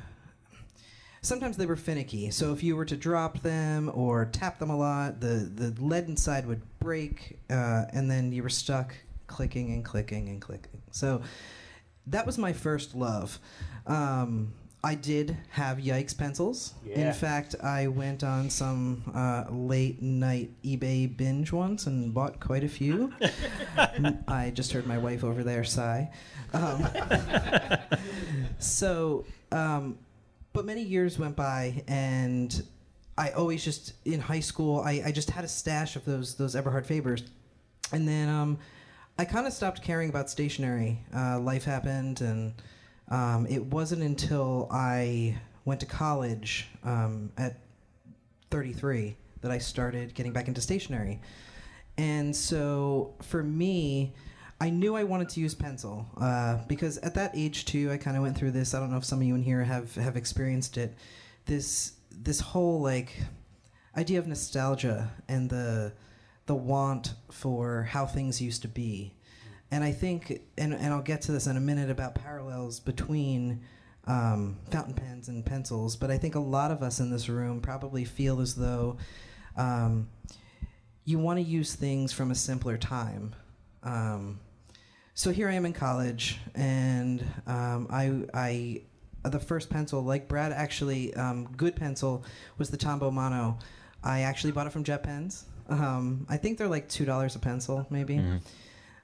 Sometimes 1.23 1.57
they 1.57 1.67
were 1.67 1.77
finicky, 1.77 2.31
so 2.31 2.53
if 2.53 2.63
you 2.63 2.77
were 2.77 2.87
to 2.87 2.97
drop 2.97 3.41
them 3.43 3.91
or 3.93 4.25
tap 4.25 4.59
them 4.59 4.71
a 4.71 4.77
lot, 4.77 5.21
the, 5.21 5.51
the 5.55 5.75
lead 5.83 6.09
inside 6.09 6.47
would 6.47 6.63
break, 6.79 7.39
uh, 7.51 7.85
and 7.93 8.11
then 8.11 8.33
you 8.33 8.43
were 8.43 8.49
stuck 8.49 8.95
clicking 9.27 9.73
and 9.73 9.85
clicking 9.85 10.29
and 10.29 10.41
clicking. 10.41 10.81
So 10.93 11.21
that 12.07 12.25
was 12.25 12.39
my 12.39 12.53
first 12.53 12.95
love. 12.95 13.39
Um, 13.87 14.55
I 14.83 14.95
did 14.95 15.37
have 15.51 15.77
Yikes 15.77 16.17
pencils. 16.17 16.73
In 16.87 17.13
fact, 17.13 17.55
I 17.63 17.89
went 17.89 18.25
on 18.25 18.49
some 18.49 19.03
uh, 19.15 19.45
late 19.51 20.01
night 20.01 20.51
eBay 20.65 21.15
binge 21.15 21.53
once 21.53 21.87
and 21.87 22.15
bought 22.15 22.41
quite 22.41 22.65
a 22.65 22.69
few. 22.69 23.13
I 24.27 24.51
just 24.55 24.73
heard 24.73 24.87
my 24.87 24.97
wife 24.97 25.23
over 25.23 25.43
there 25.45 25.65
sigh. 25.65 26.11
Um, 26.55 26.89
so, 28.59 29.27
um, 29.53 29.99
but 30.53 30.65
many 30.65 30.83
years 30.83 31.19
went 31.19 31.37
by, 31.37 31.83
and 31.87 32.63
I 33.17 33.31
always 33.31 33.65
just 33.65 33.95
in 34.05 34.21
high 34.21 34.41
school, 34.41 34.81
I, 34.81 35.03
I 35.07 35.13
just 35.13 35.31
had 35.31 35.45
a 35.45 35.49
stash 35.49 35.97
of 35.97 36.05
those 36.05 36.35
those 36.35 36.57
Eberhard 36.57 36.87
Fabers, 36.87 37.23
and 37.93 38.07
then 38.07 38.29
um, 38.29 38.59
I 39.19 39.25
kind 39.25 39.47
of 39.47 39.53
stopped 39.53 39.83
caring 39.83 40.09
about 40.09 40.31
stationery. 40.31 40.99
Uh, 41.15 41.39
life 41.41 41.65
happened, 41.65 42.21
and 42.21 42.55
um, 43.11 43.47
it 43.47 43.65
wasn't 43.65 44.03
until 44.03 44.69
I 44.71 45.39
went 45.65 45.81
to 45.81 45.87
college 45.87 46.69
um, 46.85 47.31
at 47.37 47.59
33 48.51 49.17
that 49.43 49.51
I 49.51 49.59
started 49.59 50.15
getting 50.15 50.33
back 50.33 50.49
into 50.49 50.61
stationery. 50.61 51.21
And 51.99 52.35
so 52.35 53.15
for 53.23 53.43
me, 53.43 54.15
I 54.61 54.69
knew 54.69 54.95
I 54.95 55.05
wanted 55.05 55.31
to 55.31 55.41
use 55.41 55.55
pencil 55.55 56.07
uh, 56.21 56.59
because 56.69 56.99
at 56.99 57.15
that 57.15 57.33
age 57.35 57.65
too, 57.65 57.91
I 57.91 57.97
kind 57.97 58.17
of 58.17 58.23
went 58.23 58.37
through 58.37 58.51
this. 58.51 58.75
I 58.75 58.81
don't 58.81 58.91
know 58.91 58.99
if 58.99 59.05
some 59.05 59.21
of 59.21 59.27
you 59.27 59.35
in 59.35 59.43
here 59.43 59.65
have 59.65 59.95
have 59.95 60.17
experienced 60.17 60.77
it. 60.77 60.95
This 61.47 61.95
this 62.11 62.41
whole 62.41 62.81
like 62.81 63.15
idea 63.97 64.19
of 64.19 64.27
nostalgia 64.27 65.11
and 65.29 65.49
the 65.49 65.93
the 66.47 66.55
want 66.55 67.15
for 67.31 67.85
how 67.85 68.07
things 68.07 68.41
used 68.43 68.63
to 68.63 68.69
be. 68.69 69.15
And 69.71 69.85
I 69.85 69.93
think, 69.93 70.41
and, 70.59 70.75
and 70.75 70.93
I'll 70.93 71.01
get 71.01 71.23
to 71.23 71.33
this 71.33 71.47
in 71.47 71.57
a 71.57 71.61
minute 71.61 71.91
about 71.91 72.17
parallels 72.17 72.81
between 72.81 73.61
um, 74.09 74.57
fountain 74.71 74.95
pens 74.95 75.29
and 75.29 75.47
pencils, 75.47 75.95
but 75.95 76.11
I 76.11 76.19
think 76.19 76.35
a 76.35 76.41
lot 76.41 76.73
of 76.73 76.83
us 76.83 76.99
in 76.99 77.11
this 77.11 77.29
room 77.29 77.61
probably 77.61 78.05
feel 78.05 78.41
as 78.41 78.57
though 78.57 78.97
um, 79.57 80.09
you 81.05 81.21
want 81.21 81.39
to 81.39 81.45
use 81.45 81.77
things 81.77 82.13
from 82.13 82.33
a 82.33 82.35
simpler 82.35 82.77
time. 82.77 83.33
Um, 83.85 84.41
so 85.15 85.31
here 85.33 85.49
I 85.49 85.55
am 85.55 85.67
in 85.67 85.73
college, 85.73 86.39
and 86.55 87.25
um, 87.47 87.87
I, 87.91 88.23
I, 88.33 89.29
the 89.29 89.41
first 89.41 89.69
pencil, 89.71 90.03
like 90.03 90.29
Brad, 90.29 90.53
actually, 90.53 91.13
um, 91.15 91.47
good 91.57 91.77
pencil 91.77 92.25
was 92.59 92.71
the 92.71 92.77
Tombow 92.79 93.13
Mono. 93.13 93.59
I 94.03 94.21
actually 94.23 94.53
bought 94.53 94.67
it 94.67 94.71
from 94.73 94.85
JetPens. 94.85 95.43
Um, 95.69 96.27
I 96.29 96.37
think 96.37 96.59
they're 96.59 96.69
like 96.69 96.89
two 96.89 97.05
dollars 97.05 97.37
a 97.37 97.39
pencil, 97.39 97.87
maybe. 97.91 98.19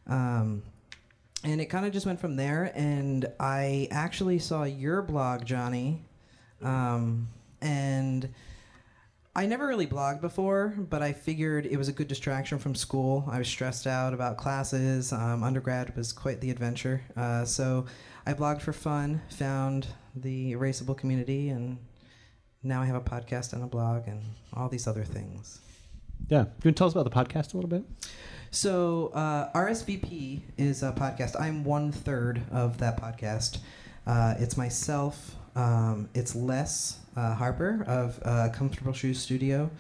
Um, 0.07 0.63
and 1.45 1.61
it 1.61 1.67
kind 1.67 1.87
of 1.87 1.93
just 1.93 2.07
went 2.07 2.19
from 2.21 2.37
there. 2.37 2.73
And 2.75 3.27
I 3.39 3.89
actually 3.91 4.39
saw 4.39 4.65
your 4.65 5.03
blog, 5.03 5.45
Johnny, 5.45 6.03
um, 6.63 7.29
and 7.61 8.29
I 9.37 9.45
never 9.45 9.67
really 9.67 9.87
blogged 9.87 10.23
before, 10.23 10.73
but 10.79 11.03
I 11.03 11.13
figured 11.13 11.67
it 11.67 11.77
was 11.77 11.89
a 11.89 11.93
good 11.93 12.09
distraction 12.09 12.59
from 12.59 12.75
school. 12.75 13.29
I 13.31 13.37
was 13.37 13.47
stressed 13.47 13.87
out 13.87 14.15
about 14.15 14.39
classes. 14.39 15.13
Um, 15.13 15.43
undergrad 15.43 15.95
was 15.95 16.11
quite 16.11 16.41
the 16.41 16.49
adventure. 16.51 17.03
Uh, 17.15 17.45
so 17.45 17.85
I 18.25 18.33
blogged 18.33 18.63
for 18.63 18.73
fun, 18.73 19.21
found 19.29 19.89
the 20.15 20.55
erasable 20.55 20.97
community, 20.97 21.51
and 21.51 21.77
now 22.63 22.81
I 22.81 22.87
have 22.87 22.97
a 22.97 23.01
podcast 23.03 23.53
and 23.53 23.63
a 23.63 23.67
blog 23.67 24.09
and 24.09 24.23
all 24.55 24.71
these 24.71 24.87
other 24.87 25.05
things. 25.05 25.61
Yeah. 26.29 26.39
You 26.39 26.47
Can 26.63 26.69
you 26.71 26.73
tell 26.73 26.87
us 26.87 26.95
about 26.95 27.05
the 27.05 27.11
podcast 27.11 27.53
a 27.53 27.59
little 27.59 27.69
bit? 27.69 27.85
So 28.51 29.09
uh, 29.09 29.53
RSVP 29.53 30.41
is 30.57 30.83
a 30.83 30.93
podcast. 30.93 31.39
I'm 31.39 31.63
one 31.63 31.93
third 31.93 32.41
of 32.51 32.79
that 32.79 32.99
podcast. 32.99 33.59
Uh, 34.07 34.35
it's 34.39 34.57
myself. 34.57 35.37
Um, 35.57 36.09
it's 36.15 36.37
Les 36.37 36.99
uh, 37.17 37.35
Harper 37.35 37.83
of 37.89 38.21
uh, 38.25 38.49
Comfortable 38.53 38.93
Shoes 38.93 39.19
Studio. 39.19 39.71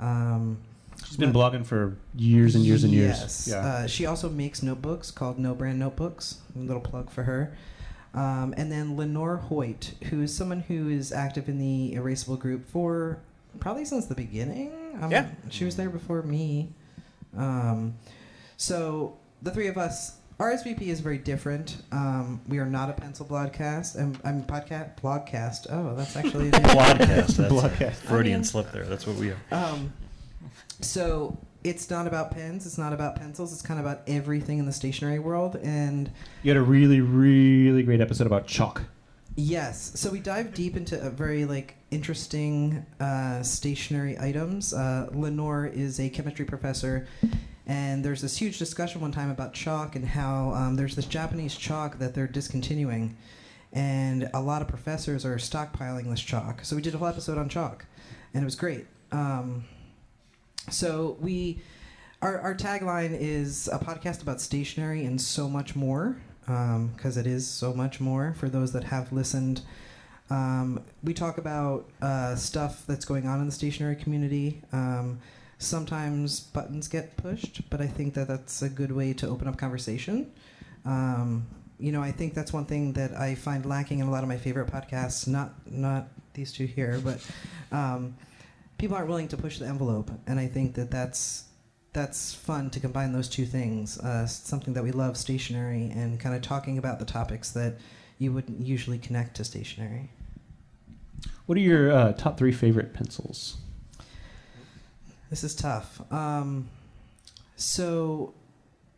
Um, 0.00 0.58
She's 1.06 1.16
been 1.16 1.32
blogging 1.32 1.64
for 1.64 1.96
years 2.16 2.54
and 2.56 2.64
years 2.64 2.82
and 2.82 2.92
years. 2.92 3.20
Yes. 3.20 3.48
Yeah. 3.50 3.58
Uh, 3.58 3.86
she 3.86 4.04
also 4.06 4.28
makes 4.28 4.62
notebooks 4.64 5.10
called 5.12 5.38
No 5.38 5.54
Brand 5.54 5.78
Notebooks. 5.78 6.38
A 6.56 6.58
little 6.58 6.80
plug 6.80 7.08
for 7.10 7.22
her. 7.22 7.54
Um, 8.14 8.52
and 8.56 8.72
then 8.72 8.96
Lenore 8.96 9.36
Hoyt, 9.36 9.92
who 10.10 10.22
is 10.22 10.34
someone 10.34 10.60
who 10.60 10.88
is 10.88 11.12
active 11.12 11.48
in 11.48 11.58
the 11.58 11.94
Erasable 11.94 12.38
group 12.38 12.68
for 12.68 13.20
probably 13.60 13.84
since 13.84 14.06
the 14.06 14.14
beginning. 14.14 14.72
Um, 15.00 15.10
Yeah. 15.12 15.28
She 15.50 15.64
was 15.64 15.76
there 15.76 15.90
before 15.90 16.22
me. 16.22 16.70
Um, 17.36 17.94
so 18.56 19.16
the 19.42 19.50
three 19.52 19.68
of 19.68 19.76
us, 19.78 20.16
RSVP 20.38 20.82
is 20.82 21.00
very 21.00 21.18
different. 21.18 21.78
Um, 21.90 22.40
we 22.46 22.58
are 22.58 22.66
not 22.66 22.90
a 22.90 22.92
pencil 22.92 23.26
broadcast. 23.26 23.96
and 23.96 24.18
I'm 24.24 24.44
podcast 24.44 25.00
blogcast. 25.00 25.66
Oh, 25.70 25.96
that's 25.96 26.14
actually 26.16 26.50
Blogcast. 26.52 26.98
That's 27.36 27.52
Blogcast. 27.52 27.80
a 27.88 27.90
Freudian 27.92 28.34
I 28.34 28.38
mean- 28.38 28.44
slip 28.44 28.70
there. 28.70 28.84
That's 28.84 29.06
what 29.06 29.16
we 29.16 29.30
are. 29.30 29.36
um, 29.50 29.92
so 30.80 31.36
it's 31.64 31.90
not 31.90 32.06
about 32.06 32.30
pens. 32.30 32.66
It's 32.66 32.78
not 32.78 32.92
about 32.92 33.16
pencils. 33.16 33.52
It's 33.52 33.62
kind 33.62 33.80
of 33.80 33.86
about 33.86 34.02
everything 34.06 34.60
in 34.60 34.66
the 34.66 34.72
stationery 34.72 35.18
world. 35.18 35.56
And 35.56 36.08
You 36.44 36.50
had 36.52 36.56
a 36.56 36.62
really, 36.62 37.00
really 37.00 37.82
great 37.82 38.00
episode 38.00 38.28
about 38.28 38.46
chalk. 38.46 38.82
yes, 39.34 39.90
so 39.96 40.08
we 40.10 40.20
dive 40.20 40.54
deep 40.54 40.76
into 40.76 41.00
a 41.04 41.10
very 41.10 41.46
like 41.46 41.74
interesting 41.90 42.86
uh, 43.00 43.42
stationery 43.42 44.16
items. 44.20 44.72
Uh, 44.72 45.08
Lenore 45.12 45.66
is 45.66 45.98
a 45.98 46.08
chemistry 46.10 46.44
professor. 46.44 47.08
And 47.68 48.02
there's 48.02 48.22
this 48.22 48.38
huge 48.38 48.58
discussion 48.58 49.02
one 49.02 49.12
time 49.12 49.30
about 49.30 49.52
chalk 49.52 49.94
and 49.94 50.04
how 50.04 50.54
um, 50.54 50.76
there's 50.76 50.96
this 50.96 51.04
Japanese 51.04 51.54
chalk 51.54 51.98
that 51.98 52.14
they're 52.14 52.26
discontinuing, 52.26 53.14
and 53.74 54.30
a 54.32 54.40
lot 54.40 54.62
of 54.62 54.68
professors 54.68 55.26
are 55.26 55.36
stockpiling 55.36 56.08
this 56.08 56.22
chalk. 56.22 56.64
So 56.64 56.74
we 56.76 56.80
did 56.80 56.94
a 56.94 56.98
whole 56.98 57.08
episode 57.08 57.36
on 57.36 57.50
chalk, 57.50 57.84
and 58.32 58.42
it 58.42 58.46
was 58.46 58.56
great. 58.56 58.86
Um, 59.12 59.64
so 60.70 61.18
we, 61.20 61.60
our, 62.22 62.40
our 62.40 62.54
tagline 62.54 63.14
is 63.20 63.68
a 63.70 63.78
podcast 63.78 64.22
about 64.22 64.40
stationery 64.40 65.04
and 65.04 65.20
so 65.20 65.46
much 65.46 65.76
more, 65.76 66.16
because 66.46 67.18
it 67.18 67.26
is 67.26 67.46
so 67.46 67.74
much 67.74 68.00
more 68.00 68.34
for 68.38 68.48
those 68.48 68.72
that 68.72 68.84
have 68.84 69.12
listened. 69.12 69.60
Um, 70.30 70.82
we 71.02 71.12
talk 71.12 71.36
about 71.36 71.90
uh, 72.00 72.34
stuff 72.34 72.84
that's 72.86 73.04
going 73.04 73.26
on 73.26 73.40
in 73.40 73.46
the 73.46 73.52
stationery 73.52 73.96
community. 73.96 74.62
Um, 74.72 75.20
Sometimes 75.58 76.40
buttons 76.40 76.88
get 76.88 77.16
pushed, 77.16 77.68
but 77.68 77.80
I 77.80 77.86
think 77.86 78.14
that 78.14 78.28
that's 78.28 78.62
a 78.62 78.68
good 78.68 78.92
way 78.92 79.12
to 79.14 79.28
open 79.28 79.48
up 79.48 79.58
conversation. 79.58 80.32
Um, 80.84 81.46
you 81.78 81.92
know, 81.92 82.02
I 82.02 82.12
think 82.12 82.34
that's 82.34 82.52
one 82.52 82.64
thing 82.64 82.92
that 82.94 83.14
I 83.14 83.34
find 83.34 83.66
lacking 83.66 83.98
in 83.98 84.06
a 84.06 84.10
lot 84.10 84.22
of 84.22 84.28
my 84.28 84.36
favorite 84.36 84.68
podcasts. 84.68 85.26
Not 85.26 85.52
not 85.70 86.08
these 86.34 86.52
two 86.52 86.66
here, 86.66 87.00
but 87.02 87.24
um, 87.72 88.16
people 88.78 88.96
aren't 88.96 89.08
willing 89.08 89.28
to 89.28 89.36
push 89.36 89.58
the 89.58 89.66
envelope, 89.66 90.10
and 90.26 90.38
I 90.38 90.46
think 90.46 90.74
that 90.74 90.90
that's 90.90 91.44
that's 91.92 92.34
fun 92.34 92.70
to 92.70 92.80
combine 92.80 93.12
those 93.12 93.28
two 93.28 93.46
things. 93.46 93.98
Uh, 93.98 94.26
something 94.26 94.74
that 94.74 94.84
we 94.84 94.92
love, 94.92 95.16
stationery, 95.16 95.90
and 95.94 96.20
kind 96.20 96.34
of 96.34 96.42
talking 96.42 96.78
about 96.78 96.98
the 96.98 97.04
topics 97.04 97.50
that 97.52 97.74
you 98.18 98.32
wouldn't 98.32 98.64
usually 98.64 98.98
connect 98.98 99.36
to 99.36 99.44
stationery. 99.44 100.10
What 101.46 101.56
are 101.58 101.62
your 101.62 101.90
uh, 101.90 102.12
top 102.12 102.38
three 102.38 102.52
favorite 102.52 102.92
pencils? 102.92 103.58
This 105.30 105.44
is 105.44 105.54
tough. 105.54 106.00
Um, 106.10 106.68
so 107.56 108.32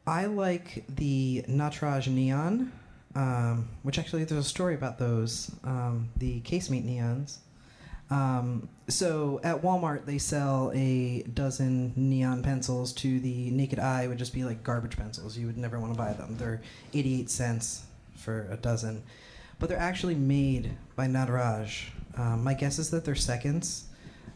I 0.07 0.27
like 0.27 0.85
the 0.89 1.45
Nataraj 1.49 2.07
Neon, 2.07 2.73
um, 3.15 3.69
which 3.83 3.99
actually 3.99 4.25
there's 4.25 4.47
a 4.47 4.49
story 4.49 4.75
about 4.75 4.99
those, 4.99 5.51
um, 5.65 6.09
the 6.17 6.41
casemate 6.43 6.85
neons. 6.85 7.39
Um, 8.11 8.69
so 8.89 9.41
at 9.45 9.63
Walmart, 9.63 10.05
they 10.05 10.19
sell 10.19 10.73
a 10.75 11.23
dozen 11.23 11.93
neon 11.97 12.43
pencils 12.43 12.93
to 12.95 13.21
the 13.21 13.51
naked 13.51 13.79
eye 13.79 14.07
would 14.07 14.19
just 14.19 14.35
be 14.35 14.45
like 14.45 14.63
garbage 14.63 14.97
pencils. 14.97 15.37
You 15.37 15.47
would 15.47 15.59
never 15.59 15.79
want 15.79 15.93
to 15.95 15.99
buy 15.99 16.13
them. 16.13 16.37
They're 16.37 16.61
88 16.93 17.31
cents 17.31 17.85
for 18.17 18.49
a 18.51 18.57
dozen. 18.57 19.03
But 19.59 19.69
they're 19.69 19.79
actually 19.79 20.15
made 20.15 20.73
by 20.97 21.07
Nataraj. 21.07 21.87
Um, 22.17 22.43
my 22.43 22.55
guess 22.55 22.79
is 22.79 22.91
that 22.91 23.05
they're 23.05 23.15
seconds. 23.15 23.90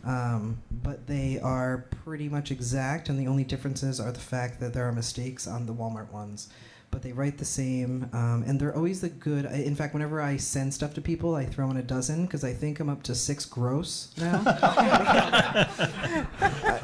Um, 0.05 0.63
but 0.71 1.07
they 1.07 1.39
are 1.41 1.87
pretty 2.05 2.29
much 2.29 2.51
exact, 2.51 3.09
and 3.09 3.19
the 3.19 3.27
only 3.27 3.45
differences 3.45 3.99
are 3.99 4.13
the 4.13 4.21
fact 4.21 4.61
that 4.61 4.75
there 4.75 4.87
are 4.87 4.93
mistakes 4.93 5.47
on 5.47 5.67
the 5.67 5.73
Walmart 5.73 6.13
ones. 6.13 6.49
But 6.91 7.03
they 7.03 7.13
write 7.13 7.39
the 7.39 7.45
same, 7.45 8.09
um, 8.13 8.45
and 8.47 8.61
they're 8.61 8.75
always 8.77 9.01
the 9.01 9.09
good. 9.09 9.47
I, 9.47 9.55
in 9.55 9.75
fact, 9.75 9.95
whenever 9.95 10.21
I 10.21 10.37
send 10.37 10.73
stuff 10.73 10.95
to 10.95 11.01
people, 11.01 11.35
I 11.35 11.45
throw 11.45 11.69
in 11.71 11.77
a 11.77 11.83
dozen 11.83 12.25
because 12.25 12.45
I 12.45 12.53
think 12.53 12.79
I'm 12.79 12.89
up 12.89 13.03
to 13.05 13.17
six 13.17 13.45
gross 13.45 14.15
now. 14.17 14.37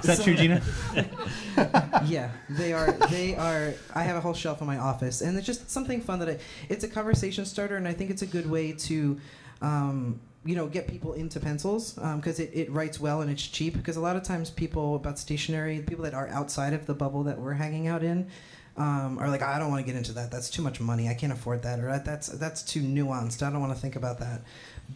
Is 0.03 0.07
that 0.07 0.21
true, 0.25 0.35
Gina? 0.35 0.61
yeah, 2.07 2.33
they 2.49 2.73
are. 2.73 2.91
They 3.09 3.37
are. 3.37 3.75
I 3.95 4.03
have 4.03 4.17
a 4.17 4.21
whole 4.21 4.35
shelf 4.35 4.61
in 4.61 4.67
my 4.67 4.79
office, 4.79 5.21
and 5.21 5.39
it's 5.39 5.47
just 5.47 5.71
something 5.71 6.01
fun 6.01 6.19
that 6.19 6.29
I. 6.29 6.39
It's 6.69 6.83
a 6.83 6.89
conversation 6.89 7.45
starter, 7.45 7.77
and 7.77 7.87
I 7.87 7.93
think 7.93 8.11
it's 8.11 8.23
a 8.23 8.27
good 8.27 8.51
way 8.51 8.73
to. 8.73 9.21
Um, 9.63 10.19
you 10.45 10.57
know, 10.57 10.67
get 10.67 10.89
people 10.89 11.13
into 11.13 11.39
pencils 11.39 11.95
because 12.17 12.41
it, 12.41 12.51
it 12.55 12.71
writes 12.71 12.99
well 12.99 13.21
and 13.21 13.31
it's 13.31 13.47
cheap. 13.47 13.77
Because 13.77 13.97
a 13.97 14.01
lot 14.01 14.17
of 14.17 14.23
times, 14.23 14.51
people 14.51 14.97
about 14.97 15.19
stationery, 15.19 15.81
people 15.81 16.05
that 16.05 16.15
are 16.15 16.29
outside 16.29 16.73
of 16.73 16.87
the 16.87 16.95
bubble 16.95 17.25
that 17.25 17.39
we're 17.39 17.55
hanging 17.55 17.89
out 17.89 18.03
in, 18.03 18.29
um, 18.77 19.19
are 19.19 19.29
like, 19.29 19.43
I 19.43 19.59
don't 19.59 19.71
want 19.71 19.85
to 19.85 19.87
get 19.87 19.97
into 19.97 20.13
that. 20.13 20.31
That's 20.31 20.49
too 20.49 20.63
much 20.63 20.81
money. 20.81 21.09
I 21.09 21.15
can't 21.15 21.33
afford 21.33 21.63
that, 21.65 21.81
or 21.81 21.99
that's 21.99 22.29
that's 22.29 22.63
too 22.63 22.81
nuanced. 22.81 23.43
I 23.43 23.51
don't 23.51 23.61
want 23.61 23.75
to 23.75 23.79
think 23.79 23.97
about 23.97 24.19
that. 24.21 24.43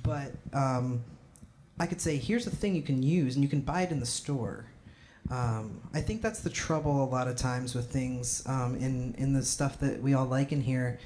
But 0.02 0.32
um, 0.52 1.04
I 1.78 1.86
could 1.86 2.00
say, 2.00 2.16
here's 2.16 2.44
the 2.44 2.54
thing 2.54 2.74
you 2.74 2.82
can 2.82 3.02
use, 3.02 3.34
and 3.34 3.42
you 3.42 3.48
can 3.48 3.60
buy 3.60 3.82
it 3.82 3.90
in 3.90 4.00
the 4.00 4.06
store. 4.06 4.66
Um, 5.30 5.80
I 5.92 6.00
think 6.00 6.22
that's 6.22 6.40
the 6.40 6.50
trouble 6.50 7.04
a 7.04 7.08
lot 7.08 7.28
of 7.28 7.36
times 7.36 7.74
with 7.74 7.90
things 7.90 8.42
um, 8.46 8.76
in 8.76 9.14
in 9.18 9.32
the 9.32 9.42
stuff 9.42 9.78
that 9.80 10.02
we 10.02 10.14
all 10.14 10.26
like 10.26 10.52
in 10.52 10.60
here. 10.60 10.98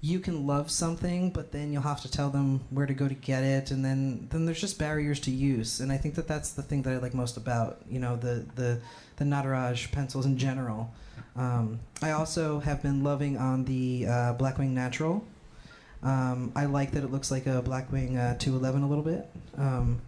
You 0.00 0.20
can 0.20 0.46
love 0.46 0.70
something, 0.70 1.30
but 1.30 1.50
then 1.50 1.72
you'll 1.72 1.82
have 1.82 2.00
to 2.02 2.10
tell 2.10 2.30
them 2.30 2.60
where 2.70 2.86
to 2.86 2.94
go 2.94 3.08
to 3.08 3.14
get 3.14 3.42
it, 3.42 3.72
and 3.72 3.84
then 3.84 4.28
then 4.30 4.44
there's 4.46 4.60
just 4.60 4.78
barriers 4.78 5.18
to 5.20 5.32
use. 5.32 5.80
And 5.80 5.90
I 5.90 5.96
think 5.96 6.14
that 6.14 6.28
that's 6.28 6.50
the 6.52 6.62
thing 6.62 6.82
that 6.82 6.92
I 6.92 6.98
like 6.98 7.14
most 7.14 7.36
about 7.36 7.82
you 7.90 7.98
know 7.98 8.14
the 8.16 8.46
the 8.54 8.80
the 9.16 9.24
Nataraj 9.24 9.90
pencils 9.90 10.24
in 10.24 10.38
general. 10.38 10.92
Um, 11.34 11.80
I 12.00 12.12
also 12.12 12.60
have 12.60 12.80
been 12.82 13.02
loving 13.02 13.36
on 13.38 13.64
the 13.64 14.06
uh, 14.06 14.34
Blackwing 14.34 14.70
Natural. 14.70 15.24
Um, 16.02 16.52
I 16.54 16.66
like 16.66 16.92
that 16.92 17.02
it 17.02 17.10
looks 17.10 17.30
like 17.32 17.46
a 17.46 17.60
Blackwing 17.62 18.16
uh, 18.16 18.36
211 18.38 18.82
a 18.82 18.88
little 18.88 19.02
bit. 19.04 19.28
Um, 19.56 20.00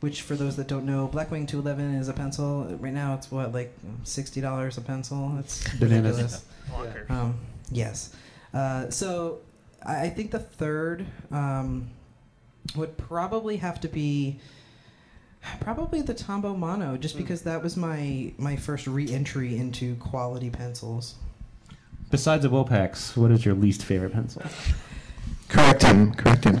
which, 0.00 0.22
for 0.22 0.34
those 0.34 0.56
that 0.56 0.66
don't 0.66 0.86
know, 0.86 1.06
Blackwing 1.12 1.46
211 1.46 1.94
is 2.00 2.08
a 2.08 2.12
pencil. 2.14 2.64
Right 2.80 2.92
now, 2.92 3.14
it's 3.14 3.30
what 3.30 3.52
like 3.52 3.72
sixty 4.02 4.40
dollars 4.40 4.76
a 4.78 4.80
pencil. 4.80 5.36
It's 5.38 5.62
Bananas. 5.78 6.16
ridiculous. 6.16 6.44
Um, 7.10 7.38
yes. 7.70 8.14
Uh, 8.52 8.90
so 8.90 9.40
I, 9.84 10.02
I 10.02 10.10
think 10.10 10.30
the 10.30 10.38
third 10.38 11.06
um, 11.30 11.90
would 12.76 12.96
probably 12.96 13.56
have 13.58 13.80
to 13.80 13.88
be 13.88 14.40
probably 15.60 16.02
the 16.02 16.14
Tombow 16.14 16.56
Mono, 16.56 16.96
just 16.96 17.16
because 17.16 17.42
that 17.42 17.62
was 17.62 17.76
my 17.76 18.32
my 18.38 18.56
first 18.56 18.86
re-entry 18.86 19.56
into 19.56 19.96
quality 19.96 20.50
pencils. 20.50 21.14
Besides 22.10 22.42
the 22.42 22.50
Wopex, 22.50 23.16
what 23.16 23.30
is 23.30 23.44
your 23.44 23.54
least 23.54 23.84
favorite 23.84 24.12
pencil? 24.12 24.42
Correct 25.48 25.82
him. 25.82 26.14
Correct 26.14 26.44
him. 26.44 26.60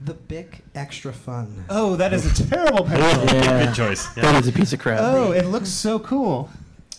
The 0.00 0.14
Bic 0.14 0.60
Extra 0.74 1.12
Fun. 1.12 1.64
Oh, 1.68 1.96
that 1.96 2.12
is 2.12 2.40
a 2.40 2.44
terrible 2.48 2.84
pencil. 2.84 3.26
Good 3.40 3.74
choice. 3.74 4.06
Yeah. 4.16 4.22
That 4.22 4.42
is 4.42 4.48
a 4.48 4.52
piece 4.52 4.72
of 4.72 4.78
crap. 4.78 5.00
Oh, 5.02 5.32
it 5.32 5.46
looks 5.46 5.68
so 5.68 5.98
cool. 5.98 6.48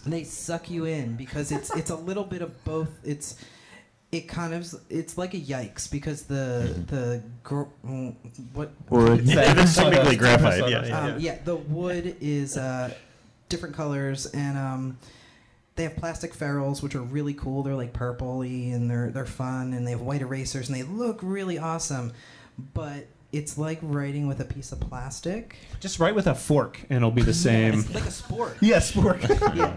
They 0.09 0.23
suck 0.23 0.69
you 0.69 0.85
in 0.85 1.15
because 1.15 1.51
it's 1.51 1.75
it's 1.75 1.89
a 1.89 1.95
little 2.09 2.23
bit 2.23 2.41
of 2.41 2.63
both. 2.63 2.89
It's 3.03 3.35
it 4.11 4.27
kind 4.27 4.53
of 4.53 4.73
it's 4.89 5.17
like 5.17 5.33
a 5.33 5.39
yikes 5.39 5.89
because 5.91 6.23
the 6.23 6.83
the 6.87 7.21
gr- 7.43 7.63
what 8.53 8.71
Wood. 8.89 9.21
It's 9.27 9.75
technically 9.75 10.15
graphite. 10.17 10.59
Sawdust. 10.59 10.89
Yeah, 10.89 11.07
yeah. 11.07 11.13
um, 11.13 11.19
yeah 11.19 11.37
the 11.43 11.55
wood 11.55 12.15
is 12.21 12.57
uh, 12.57 12.93
different 13.49 13.75
colors 13.75 14.25
and 14.27 14.57
um, 14.57 14.97
they 15.75 15.83
have 15.83 15.97
plastic 15.97 16.33
ferrules 16.33 16.81
which 16.81 16.95
are 16.95 17.01
really 17.01 17.33
cool. 17.33 17.63
They're 17.63 17.75
like 17.75 17.93
purpley 17.93 18.73
and 18.73 18.89
they're 18.89 19.09
they're 19.09 19.25
fun 19.25 19.73
and 19.73 19.85
they 19.85 19.91
have 19.91 20.01
white 20.01 20.21
erasers 20.21 20.69
and 20.69 20.77
they 20.77 20.83
look 20.83 21.19
really 21.21 21.59
awesome, 21.59 22.13
but 22.73 23.07
it's 23.31 23.57
like 23.57 23.79
writing 23.81 24.27
with 24.27 24.39
a 24.39 24.45
piece 24.45 24.71
of 24.71 24.79
plastic. 24.79 25.55
Just 25.79 25.99
write 25.99 26.15
with 26.15 26.27
a 26.27 26.35
fork, 26.35 26.79
and 26.89 26.97
it'll 26.97 27.11
be 27.11 27.21
the 27.21 27.33
same. 27.49 27.79
It's 27.79 27.93
like 27.93 28.05
a 28.05 28.11
sport. 28.11 28.57
yes, 28.61 28.91
fork. 28.91 29.21
yeah. 29.53 29.75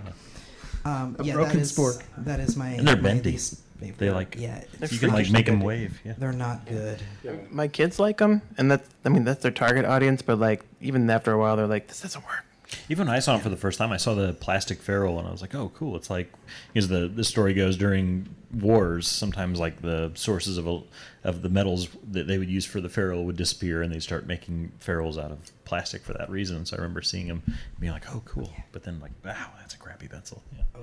Um, 0.85 1.17
A 1.19 1.25
yeah, 1.25 1.35
broken 1.35 1.57
that 1.59 1.63
is, 1.63 1.77
spork. 1.77 2.03
That 2.19 2.41
is 2.41 2.57
my. 2.57 2.69
And 2.71 2.87
they're 2.89 2.97
my 2.97 3.03
bendy. 3.03 3.33
least 3.33 3.61
favorite. 3.81 3.99
They 3.99 4.11
like 4.11 4.37
Yeah, 4.39 4.63
you 4.91 4.99
can 4.99 5.11
like 5.11 5.31
make 5.31 5.47
them 5.47 5.61
wave. 5.61 6.01
Yeah. 6.05 6.15
they're 6.17 6.33
not 6.33 6.65
good. 6.67 7.03
My 7.51 7.69
kids 7.69 7.99
like 7.99 8.19
them, 8.19 8.41
and 8.57 8.71
that's 8.71 8.89
I 9.05 9.09
mean 9.11 9.25
that's 9.25 9.43
their 9.43 9.51
target 9.53 9.85
audience. 9.85 10.23
But 10.23 10.39
like 10.39 10.65
even 10.81 11.09
after 11.11 11.33
a 11.33 11.39
while, 11.39 11.57
they're 11.57 11.67
like, 11.67 11.89
this 11.89 12.01
doesn't 12.01 12.25
work. 12.25 12.45
Even 12.89 13.07
when 13.07 13.17
I 13.17 13.21
saw 13.21 13.33
them 13.33 13.41
for 13.41 13.49
the 13.49 13.57
first 13.57 13.79
time, 13.79 13.93
I 13.93 13.97
saw 13.97 14.15
the 14.15 14.33
plastic 14.35 14.81
ferrule, 14.81 15.19
and 15.19 15.27
I 15.27 15.31
was 15.31 15.41
like, 15.41 15.55
"Oh, 15.55 15.71
cool!" 15.75 15.97
It's 15.97 16.11
like, 16.11 16.33
because 16.73 16.89
the 16.89 17.09
the 17.09 17.25
story 17.25 17.55
goes 17.55 17.77
during 17.77 18.29
wars, 18.53 19.07
sometimes 19.09 19.59
like 19.61 19.81
the 19.83 20.11
sources 20.15 20.59
of 20.59 20.67
a, 20.67 20.81
of 21.25 21.43
the 21.43 21.49
metals 21.49 21.89
that 22.11 22.27
they 22.27 22.39
would 22.39 22.49
use 22.51 22.65
for 22.65 22.81
the 22.81 22.89
ferrule 22.89 23.25
would 23.25 23.37
disappear, 23.37 23.83
and 23.83 23.93
they 23.93 24.01
start 24.01 24.27
making 24.27 24.73
ferrules 24.79 25.19
out 25.19 25.31
of 25.31 25.39
plastic 25.65 26.03
for 26.03 26.13
that 26.15 26.29
reason. 26.31 26.65
So 26.67 26.77
I 26.77 26.81
remember 26.81 27.03
seeing 27.03 27.29
them, 27.29 27.43
being 27.79 27.93
like, 27.93 28.13
"Oh, 28.15 28.23
cool!" 28.25 28.53
But 28.73 28.83
then 28.85 29.01
like, 29.01 29.13
"Wow, 29.25 29.51
that's 29.61 29.75
a 29.75 29.79
crappy 29.79 30.09
pencil." 30.09 30.43
Yeah. 30.57 30.63
Oh 30.77 30.81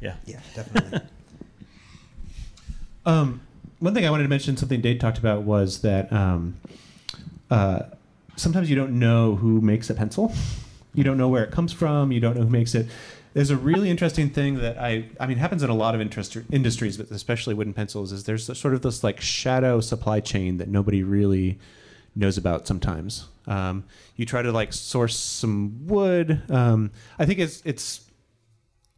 Yeah. 0.00 0.14
yeah, 0.26 0.40
definitely. 0.54 1.00
Um, 3.04 3.40
one 3.78 3.94
thing 3.94 4.04
I 4.04 4.10
wanted 4.10 4.24
to 4.24 4.28
mention, 4.28 4.56
something 4.56 4.80
Dade 4.80 5.00
talked 5.00 5.18
about, 5.18 5.42
was 5.42 5.82
that 5.82 6.12
um, 6.12 6.56
uh, 7.50 7.82
sometimes 8.34 8.68
you 8.68 8.74
don't 8.74 8.98
know 8.98 9.36
who 9.36 9.60
makes 9.60 9.88
a 9.90 9.94
pencil. 9.94 10.34
You 10.96 11.04
don't 11.04 11.18
know 11.18 11.28
where 11.28 11.44
it 11.44 11.52
comes 11.52 11.72
from. 11.72 12.10
You 12.10 12.18
don't 12.18 12.36
know 12.36 12.42
who 12.42 12.50
makes 12.50 12.74
it. 12.74 12.88
There's 13.34 13.50
a 13.50 13.56
really 13.56 13.90
interesting 13.90 14.30
thing 14.30 14.56
that 14.56 14.78
I, 14.78 15.10
I 15.20 15.26
mean, 15.26 15.36
happens 15.36 15.62
in 15.62 15.68
a 15.68 15.74
lot 15.74 15.94
of 15.94 16.00
interest, 16.00 16.36
industries, 16.50 16.96
but 16.96 17.10
especially 17.10 17.54
wooden 17.54 17.74
pencils. 17.74 18.10
Is 18.10 18.24
there's 18.24 18.46
sort 18.58 18.74
of 18.74 18.82
this 18.82 19.04
like 19.04 19.20
shadow 19.20 19.80
supply 19.80 20.20
chain 20.20 20.56
that 20.56 20.68
nobody 20.68 21.02
really 21.04 21.58
knows 22.16 22.38
about 22.38 22.66
sometimes. 22.66 23.28
Um, 23.46 23.84
you 24.16 24.24
try 24.24 24.42
to 24.42 24.50
like 24.50 24.72
source 24.72 25.18
some 25.18 25.86
wood. 25.86 26.42
Um, 26.50 26.90
I 27.18 27.26
think 27.26 27.38
it's 27.38 27.62
it's 27.66 28.06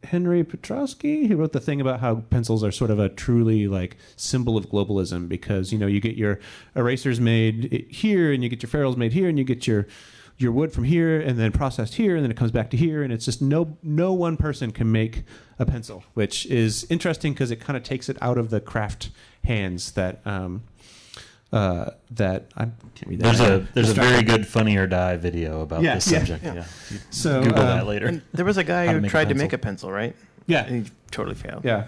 Henry 0.05 0.45
Petroski 0.45 1.27
who 1.27 1.37
wrote 1.37 1.53
the 1.53 1.61
thing 1.61 1.81
about 1.81 1.99
how 2.01 2.17
pencils 2.31 2.63
are 2.63 2.71
sort 2.71 2.91
of 2.91 3.01
a 3.01 3.09
truly 3.09 3.67
like 3.67 3.97
symbol 4.15 4.57
of 4.57 4.69
globalism 4.69 5.29
because 5.29 5.73
you 5.73 5.79
know 5.79 5.89
you 5.89 6.01
get 6.01 6.17
your 6.17 6.39
erasers 6.77 7.19
made 7.19 7.87
here 7.91 8.33
and 8.33 8.45
you 8.45 8.49
get 8.49 8.63
your 8.63 8.71
ferrules 8.71 8.97
made 8.97 9.13
here 9.13 9.29
and 9.29 9.39
you 9.39 9.45
get 9.45 9.67
your 9.67 9.89
your 10.39 10.53
wood 10.53 10.73
from 10.73 10.85
here 10.85 11.21
and 11.21 11.39
then 11.39 11.51
processed 11.53 11.95
here 11.97 12.15
and 12.15 12.25
then 12.25 12.31
it 12.31 12.37
comes 12.37 12.53
back 12.53 12.71
to 12.71 12.77
here 12.77 13.03
and 13.03 13.13
it's 13.13 13.25
just 13.25 13.43
no 13.43 13.77
no 13.83 14.13
one 14.13 14.37
person 14.37 14.71
can 14.71 14.91
make 14.93 15.25
a 15.59 15.67
pencil 15.67 16.05
which 16.15 16.47
is 16.47 16.87
interesting 16.89 17.33
because 17.33 17.51
it 17.51 17.57
kind 17.61 17.77
of 17.77 17.83
takes 17.83 18.09
it 18.09 18.17
out 18.21 18.39
of 18.39 18.51
the 18.51 18.61
craft 18.61 19.11
hands 19.45 19.93
that 19.93 20.21
um, 20.25 20.63
uh, 21.53 21.91
that 22.11 22.45
I 22.57 22.65
can't 22.95 23.07
read 23.07 23.21
that. 23.21 23.37
There's 23.37 23.41
a 23.41 23.67
there's 23.75 23.91
a 23.91 23.95
very 23.95 24.23
good 24.23 24.47
Funny 24.47 24.77
or 24.77 24.87
Die 24.87 25.17
video 25.17 25.63
about 25.63 25.83
Yeah, 25.83 25.95
this 25.95 26.13
yeah, 26.13 26.19
subject. 26.19 26.45
yeah. 26.45 26.55
Yeah. 26.55 26.65
You 26.91 26.99
So, 27.11 27.43
Google 27.43 27.61
um, 27.61 27.67
that 27.67 27.87
later. 27.87 28.07
And 28.07 28.23
there 28.35 28.45
was 28.45 28.59
a 28.59 28.65
guy 28.65 28.85
How 28.87 28.93
to 28.93 29.01
who 29.01 29.09
tried 29.09 29.31
to 29.31 29.35
make 29.35 29.55
a 29.55 29.59
pencil, 29.59 29.91
right? 29.91 30.15
yeah 30.47 30.67
And 30.67 30.85
he 30.87 30.93
totally 31.11 31.35
failed. 31.35 31.65
Yeah. 31.65 31.87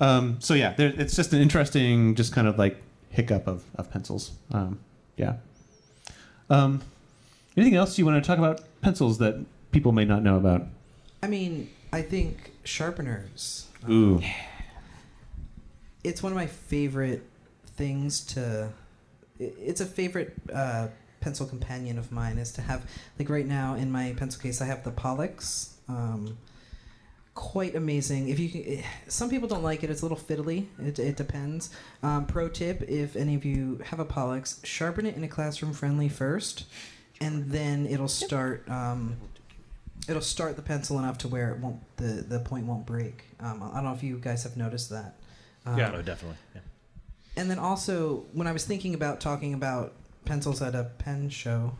Um, 0.00 0.36
so 0.40 0.54
yeah, 0.54 0.72
there, 0.72 0.92
it's 0.96 1.14
just 1.14 1.32
an 1.34 1.40
interesting, 1.42 2.14
just 2.14 2.32
kind 2.32 2.48
of 2.48 2.58
like 2.58 2.82
hiccup 3.10 3.46
of, 3.46 3.62
of 3.76 3.90
pencils. 3.90 4.32
Um, 4.52 4.80
yeah. 5.16 5.36
Um, 6.50 6.80
Anything 7.56 7.76
else 7.76 7.98
you 7.98 8.04
want 8.04 8.22
to 8.22 8.26
talk 8.26 8.38
about 8.38 8.62
pencils 8.80 9.18
that 9.18 9.44
people 9.70 9.92
may 9.92 10.04
not 10.04 10.22
know 10.22 10.36
about? 10.36 10.66
I 11.22 11.28
mean, 11.28 11.70
I 11.92 12.02
think 12.02 12.52
sharpeners. 12.64 13.68
Ooh. 13.88 14.20
It's 16.02 16.22
one 16.22 16.32
of 16.32 16.36
my 16.36 16.46
favorite 16.46 17.22
things 17.66 18.20
to. 18.26 18.70
It's 19.38 19.80
a 19.80 19.86
favorite 19.86 20.34
uh, 20.52 20.88
pencil 21.20 21.46
companion 21.46 21.98
of 21.98 22.12
mine 22.12 22.38
is 22.38 22.52
to 22.52 22.62
have 22.62 22.84
like 23.18 23.30
right 23.30 23.46
now 23.46 23.74
in 23.74 23.90
my 23.90 24.14
pencil 24.16 24.40
case 24.40 24.60
I 24.60 24.66
have 24.66 24.84
the 24.84 24.90
Pollux. 24.90 25.76
Um, 25.88 26.36
quite 27.34 27.74
amazing. 27.74 28.28
If 28.28 28.38
you 28.38 28.48
can, 28.48 28.64
eh, 28.66 28.82
some 29.08 29.30
people 29.30 29.48
don't 29.48 29.62
like 29.62 29.82
it. 29.82 29.90
It's 29.90 30.02
a 30.02 30.04
little 30.04 30.18
fiddly. 30.18 30.66
It, 30.78 30.98
it 30.98 31.16
depends. 31.16 31.70
Um, 32.02 32.26
pro 32.26 32.48
tip: 32.48 32.82
If 32.82 33.16
any 33.16 33.34
of 33.34 33.44
you 33.44 33.80
have 33.86 34.00
a 34.00 34.04
Pollux, 34.04 34.60
sharpen 34.64 35.06
it 35.06 35.16
in 35.16 35.24
a 35.24 35.28
classroom 35.28 35.72
friendly 35.72 36.08
first, 36.08 36.64
and 37.20 37.50
then 37.50 37.86
it'll 37.86 38.08
start. 38.08 38.68
Um, 38.68 39.16
it'll 40.08 40.20
start 40.22 40.56
the 40.56 40.62
pencil 40.62 40.98
enough 40.98 41.16
to 41.18 41.28
where 41.28 41.50
it 41.52 41.58
won't 41.58 41.80
the 41.96 42.24
the 42.28 42.40
point 42.40 42.66
won't 42.66 42.86
break. 42.86 43.24
Um, 43.40 43.62
I 43.62 43.76
don't 43.76 43.84
know 43.84 43.92
if 43.94 44.02
you 44.02 44.18
guys 44.18 44.42
have 44.44 44.56
noticed 44.56 44.90
that. 44.90 45.14
Um, 45.66 45.80
Oh, 45.80 46.02
definitely. 46.02 46.36
Yeah. 46.54 46.60
and 47.36 47.50
then 47.50 47.58
also, 47.58 48.24
when 48.32 48.46
I 48.46 48.52
was 48.52 48.64
thinking 48.64 48.94
about 48.94 49.20
talking 49.20 49.54
about 49.54 49.92
pencils 50.24 50.60
at 50.62 50.74
a 50.74 50.84
pen 50.98 51.28
show, 51.30 51.72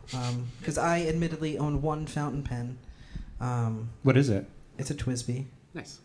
because 0.59 0.77
I 0.77 1.01
admittedly 1.07 1.57
own 1.57 1.81
one 1.81 2.05
fountain 2.07 2.43
pen. 2.43 2.77
Um, 3.39 3.89
What 4.03 4.17
is 4.17 4.29
it? 4.29 4.47
it's 4.77 4.89
a 4.91 4.95
TWSBI. 4.95 5.45
Nice. 5.73 5.99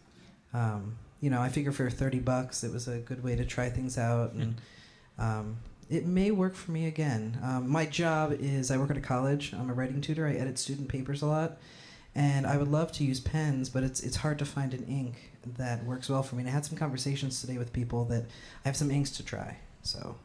Um, 0.53 0.97
you 1.21 1.31
know, 1.31 1.41
I 1.41 1.49
figure 1.49 1.73
for 1.73 1.89
thirty 1.91 2.19
bucks, 2.19 2.65
it 2.65 2.73
was 2.73 2.87
a 2.89 2.99
good 2.99 3.23
way 3.25 3.37
to 3.37 3.45
try 3.45 3.69
things 3.71 3.97
out, 3.99 4.33
and 4.33 4.55
um, 5.19 5.57
it 5.91 6.07
may 6.07 6.31
work 6.31 6.55
for 6.55 6.71
me 6.71 6.87
again. 6.87 7.39
Um, 7.43 7.69
my 7.69 7.85
job 7.85 8.33
is 8.39 8.71
I 8.71 8.77
work 8.79 8.91
at 8.91 8.97
a 8.97 9.01
college. 9.01 9.53
I'm 9.53 9.69
a 9.69 9.75
writing 9.75 10.01
tutor. 10.01 10.27
I 10.27 10.35
edit 10.35 10.59
student 10.59 10.89
papers 10.89 11.21
a 11.23 11.27
lot, 11.27 11.59
and 12.15 12.47
I 12.47 12.57
would 12.57 12.69
love 12.69 12.93
to 12.93 13.05
use 13.05 13.21
pens, 13.21 13.69
but 13.69 13.83
it's 13.83 14.01
it's 14.01 14.17
hard 14.17 14.39
to 14.39 14.45
find 14.45 14.73
an 14.73 14.85
ink 14.85 15.33
that 15.59 15.85
works 15.85 16.09
well 16.09 16.23
for 16.23 16.37
me. 16.37 16.43
And 16.43 16.51
I 16.51 16.53
had 16.53 16.65
some 16.65 16.79
conversations 16.79 17.41
today 17.41 17.59
with 17.59 17.73
people 17.73 18.05
that 18.07 18.25
I 18.65 18.69
have 18.69 18.77
some 18.77 18.91
inks 18.91 19.11
to 19.13 19.25
try. 19.25 19.57
So, 19.83 20.17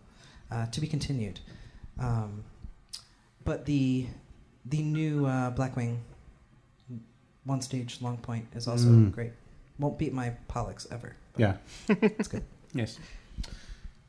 uh, 0.51 0.65
to 0.67 0.81
be 0.81 0.87
continued. 0.87 1.39
Um, 1.99 2.43
but 3.43 3.65
the 3.65 4.07
the 4.65 4.81
new 4.81 5.25
uh, 5.25 5.51
Blackwing 5.51 5.97
one 7.43 7.61
stage 7.61 8.01
long 8.01 8.17
point 8.17 8.45
is 8.55 8.67
also 8.67 8.87
Mm. 8.89 9.11
great. 9.11 9.31
Won't 9.77 9.97
beat 9.99 10.13
my 10.13 10.31
Pollux 10.47 10.87
ever. 10.91 11.15
Yeah. 11.37 11.57
it's 11.89 12.27
good. 12.27 12.43
Yes. 12.73 12.99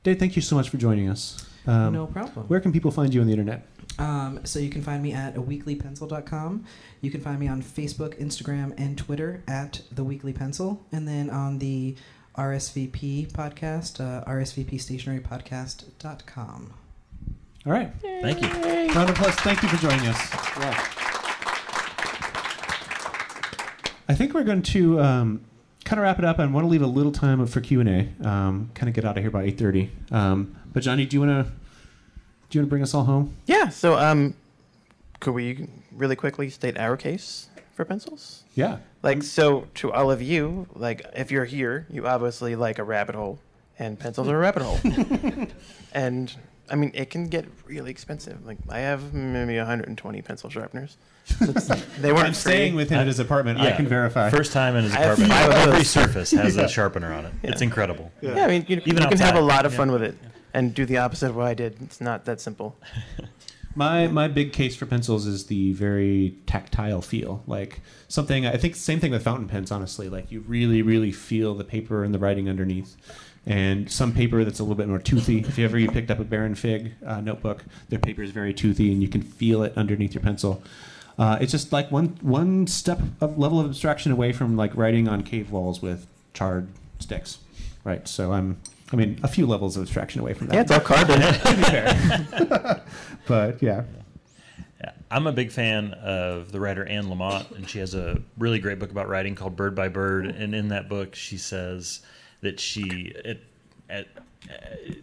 Dade, 0.06 0.18
thank 0.20 0.36
you 0.36 0.42
so 0.42 0.54
much 0.54 0.70
for 0.70 0.76
joining 0.76 1.08
us. 1.08 1.44
Um, 1.66 1.92
no 1.92 2.06
problem. 2.06 2.46
Where 2.46 2.60
can 2.60 2.70
people 2.70 2.92
find 2.92 3.12
you 3.12 3.20
on 3.20 3.26
the 3.26 3.32
internet? 3.32 3.66
Um, 3.98 4.38
so 4.44 4.60
you 4.60 4.70
can 4.70 4.80
find 4.80 5.02
me 5.02 5.12
at 5.12 5.34
aweeklypencil.com. 5.34 6.64
You 7.00 7.10
can 7.10 7.20
find 7.20 7.40
me 7.40 7.48
on 7.48 7.60
Facebook, 7.60 8.16
Instagram, 8.20 8.72
and 8.78 8.96
Twitter 8.96 9.42
at 9.48 9.80
the 9.90 10.04
Weekly 10.04 10.32
Pencil, 10.32 10.86
and 10.92 11.08
then 11.08 11.28
on 11.28 11.58
the 11.58 11.96
RSVP 12.38 13.32
podcast, 13.32 13.98
uh, 13.98 14.24
rsvpstationerypodcast.com. 14.26 16.74
All 17.66 17.72
right. 17.72 17.92
Thank 18.00 18.42
you. 18.42 18.48
Round 18.94 19.10
of 19.10 19.18
applause. 19.18 19.34
Thank 19.40 19.64
you 19.64 19.68
for 19.68 19.76
joining 19.78 20.06
us. 20.06 20.34
Yeah. 20.60 20.84
I 24.08 24.14
think 24.14 24.34
we're 24.34 24.44
going 24.44 24.62
to 24.62 25.00
um, 25.00 25.44
kind 25.86 25.98
of 26.00 26.02
wrap 26.02 26.18
it 26.18 26.24
up. 26.24 26.38
I 26.38 26.44
want 26.46 26.64
to 26.64 26.68
leave 26.68 26.82
a 26.82 26.86
little 26.86 27.12
time 27.12 27.46
for 27.46 27.60
Q 27.62 27.80
and 27.80 27.88
A. 27.88 28.28
Um, 28.28 28.70
kind 28.74 28.88
of 28.88 28.94
get 28.94 29.06
out 29.06 29.16
of 29.16 29.22
here 29.22 29.30
by 29.30 29.44
eight 29.44 29.56
thirty. 29.56 29.90
Um, 30.10 30.54
but 30.72 30.82
Johnny, 30.82 31.06
do 31.06 31.16
you 31.16 31.20
want 31.22 31.46
to 31.46 31.52
do 32.50 32.58
you 32.58 32.60
want 32.60 32.68
to 32.68 32.70
bring 32.70 32.82
us 32.82 32.92
all 32.92 33.04
home? 33.04 33.34
Yeah. 33.46 33.70
So, 33.70 33.96
um, 33.96 34.34
could 35.20 35.32
we 35.32 35.68
really 35.92 36.16
quickly 36.16 36.50
state 36.50 36.76
our 36.76 36.96
case 36.96 37.48
for 37.74 37.84
pencils? 37.84 38.44
Yeah. 38.54 38.78
Like, 39.02 39.22
so 39.22 39.68
to 39.74 39.92
all 39.92 40.10
of 40.10 40.20
you, 40.20 40.66
like, 40.74 41.02
if 41.14 41.30
you're 41.30 41.44
here, 41.44 41.86
you 41.90 42.06
obviously 42.06 42.56
like 42.56 42.78
a 42.78 42.84
rabbit 42.84 43.14
hole, 43.14 43.38
and 43.78 43.98
pencils 43.98 44.28
are 44.28 44.36
a 44.36 44.38
rabbit 44.38 44.62
hole. 44.62 45.48
and 45.92 46.34
I 46.68 46.74
mean, 46.74 46.90
it 46.94 47.10
can 47.10 47.28
get 47.28 47.46
really 47.64 47.90
expensive. 47.90 48.44
Like, 48.44 48.58
I 48.68 48.80
have 48.80 49.14
maybe 49.14 49.56
120 49.56 50.22
pencil 50.22 50.50
sharpeners. 50.50 50.96
they 52.00 52.12
weren't 52.12 52.26
I'm 52.28 52.34
staying 52.34 52.74
with 52.76 52.90
him 52.90 52.98
at 53.00 53.06
his 53.06 53.18
apartment. 53.18 53.60
I 53.60 53.72
can 53.72 53.86
verify. 53.86 54.30
First 54.30 54.52
time 54.52 54.76
in 54.76 54.84
his 54.84 54.92
apartment. 54.94 55.30
five 55.30 55.50
of 55.50 55.56
Every 55.56 55.72
those. 55.78 55.90
surface 55.90 56.30
has 56.32 56.56
Yeah. 56.56 56.62
a 56.64 56.68
sharpener 56.68 57.12
on 57.12 57.26
it. 57.26 57.32
It's 57.42 57.62
incredible. 57.62 58.12
Yeah, 58.20 58.44
I 58.44 58.46
mean, 58.46 58.64
you, 58.68 58.76
Even 58.86 59.02
you 59.02 59.08
can 59.08 59.18
have 59.18 59.34
a 59.36 59.40
lot 59.40 59.66
of 59.66 59.72
Yeah. 59.72 59.78
fun 59.78 59.92
with 59.92 60.02
it, 60.02 60.16
and 60.54 60.72
do 60.74 60.86
the 60.86 60.98
opposite 60.98 61.30
of 61.30 61.36
what 61.36 61.46
I 61.46 61.54
did. 61.54 61.76
It's 61.82 62.00
not 62.00 62.24
that 62.26 62.40
simple. 62.40 62.76
My 63.78 64.06
my 64.06 64.26
big 64.26 64.54
case 64.54 64.74
for 64.74 64.86
pencils 64.86 65.26
is 65.26 65.46
the 65.48 65.74
very 65.74 66.34
tactile 66.46 67.02
feel. 67.02 67.42
Like 67.46 67.82
something 68.08 68.46
I 68.46 68.56
think 68.56 68.74
same 68.74 69.00
thing 69.00 69.10
with 69.12 69.22
fountain 69.22 69.48
pens. 69.48 69.70
Honestly, 69.70 70.08
like 70.08 70.32
you 70.32 70.40
really 70.48 70.80
really 70.80 71.12
feel 71.12 71.54
the 71.54 71.62
paper 71.64 72.02
and 72.02 72.14
the 72.14 72.18
writing 72.18 72.48
underneath. 72.48 72.96
And 73.44 73.90
some 73.92 74.12
paper 74.14 74.44
that's 74.44 74.60
a 74.60 74.62
little 74.62 74.76
bit 74.76 74.88
more 74.88 74.98
toothy. 74.98 75.40
If 75.40 75.58
you 75.58 75.66
ever 75.66 75.78
you 75.78 75.90
picked 75.90 76.10
up 76.10 76.18
a 76.18 76.24
Baron 76.24 76.54
Fig 76.54 76.94
uh, 77.04 77.20
notebook, 77.20 77.64
their 77.90 77.98
paper 77.98 78.22
is 78.22 78.30
very 78.30 78.54
toothy, 78.54 78.90
and 78.92 79.02
you 79.02 79.08
can 79.08 79.20
feel 79.20 79.62
it 79.62 79.74
underneath 79.76 80.14
your 80.14 80.22
pencil. 80.22 80.62
Uh, 81.18 81.38
it's 81.40 81.50
just 81.52 81.72
like 81.72 81.90
one 81.90 82.18
one 82.20 82.66
step 82.66 83.00
of 83.20 83.38
level 83.38 83.58
of 83.58 83.66
abstraction 83.66 84.12
away 84.12 84.32
from 84.32 84.56
like 84.56 84.74
writing 84.76 85.08
on 85.08 85.22
cave 85.22 85.50
walls 85.50 85.80
with 85.80 86.06
charred 86.34 86.68
sticks, 86.98 87.38
right? 87.84 88.06
So 88.06 88.32
I'm, 88.32 88.60
I 88.92 88.96
mean, 88.96 89.18
a 89.22 89.28
few 89.28 89.46
levels 89.46 89.76
of 89.76 89.82
abstraction 89.82 90.20
away 90.20 90.34
from 90.34 90.48
that. 90.48 90.54
Yeah, 90.54 90.60
it's 90.60 90.70
all 90.70 90.80
carbon. 90.80 91.20
to 91.32 91.56
be 91.56 91.62
fair. 91.62 92.82
but 93.26 93.62
yeah, 93.62 93.84
Yeah, 94.80 94.92
I'm 95.10 95.26
a 95.26 95.32
big 95.32 95.50
fan 95.50 95.92
of 95.94 96.52
the 96.52 96.60
writer 96.60 96.84
Anne 96.84 97.06
Lamott, 97.06 97.50
and 97.56 97.68
she 97.68 97.78
has 97.78 97.94
a 97.94 98.20
really 98.36 98.58
great 98.58 98.78
book 98.78 98.90
about 98.90 99.08
writing 99.08 99.34
called 99.34 99.56
Bird 99.56 99.74
by 99.74 99.88
Bird. 99.88 100.26
And 100.26 100.54
in 100.54 100.68
that 100.68 100.88
book, 100.88 101.14
she 101.14 101.38
says 101.38 102.00
that 102.42 102.60
she 102.60 103.12
it, 103.24 103.42
at, 103.88 104.06
uh, 104.14 104.20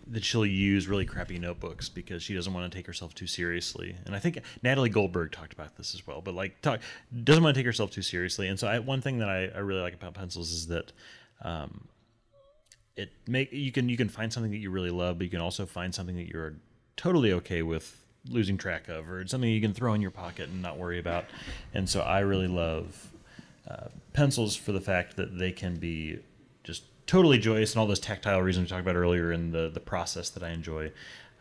that 0.08 0.24
she'll 0.24 0.46
use 0.46 0.88
really 0.88 1.06
crappy 1.06 1.40
notebooks 1.40 1.90
because 1.90 2.22
she 2.24 2.34
doesn't 2.34 2.54
want 2.54 2.72
to 2.72 2.78
take 2.78 2.86
herself 2.86 3.14
too 3.16 3.28
seriously. 3.28 3.96
And 4.06 4.16
I 4.16 4.20
think 4.20 4.40
Natalie 4.62 4.90
Goldberg 4.90 5.32
talked 5.32 5.54
about 5.54 5.76
this 5.78 5.94
as 5.94 6.06
well. 6.06 6.22
But 6.22 6.36
like, 6.36 6.62
talk 6.62 6.80
doesn't 7.24 7.44
want 7.44 7.56
to 7.56 7.60
take 7.60 7.66
herself 7.66 7.92
too 7.92 8.02
seriously. 8.02 8.48
And 8.48 8.60
so, 8.60 8.68
I, 8.68 8.80
one 8.80 9.02
thing 9.02 9.20
that 9.20 9.30
I, 9.30 9.48
I 9.56 9.60
really 9.60 9.82
like 9.82 9.94
about 9.94 10.14
pencils 10.14 10.52
is 10.52 10.68
that. 10.68 10.92
Um, 11.42 11.88
it 12.96 13.12
make 13.28 13.52
you 13.52 13.72
can 13.72 13.90
you 13.90 13.98
can 13.98 14.08
find 14.08 14.32
something 14.32 14.52
that 14.52 14.60
you 14.60 14.70
really 14.70 14.92
love, 14.92 15.18
but 15.18 15.24
you 15.24 15.32
can 15.32 15.42
also 15.42 15.66
find 15.66 15.96
something 15.96 16.16
that 16.16 16.28
you're 16.28 16.54
totally 16.96 17.34
okay 17.34 17.64
with 17.64 18.04
losing 18.30 18.58
track 18.58 18.88
of, 18.88 19.10
or 19.10 19.26
something 19.28 19.50
you 19.50 19.62
can 19.62 19.74
throw 19.74 19.94
in 19.94 20.02
your 20.02 20.12
pocket 20.12 20.50
and 20.50 20.62
not 20.62 20.78
worry 20.78 21.00
about. 21.00 21.26
And 21.74 21.90
so 21.90 22.02
I 22.02 22.20
really 22.20 22.48
love 22.48 23.12
uh, 23.70 23.88
pencils 24.14 24.56
for 24.56 24.72
the 24.72 24.82
fact 24.82 25.18
that 25.18 25.38
they 25.38 25.52
can 25.52 25.76
be 25.76 26.20
just 26.64 26.84
totally 27.06 27.38
joyous 27.38 27.74
and 27.74 27.80
all 27.80 27.88
those 27.88 28.00
tactile 28.00 28.42
reasons 28.42 28.66
we 28.66 28.70
talked 28.76 28.82
about 28.88 28.96
earlier, 28.96 29.32
in 29.32 29.52
the 29.52 29.70
the 29.74 29.80
process 29.80 30.30
that 30.32 30.44
I 30.44 30.50
enjoy. 30.50 30.92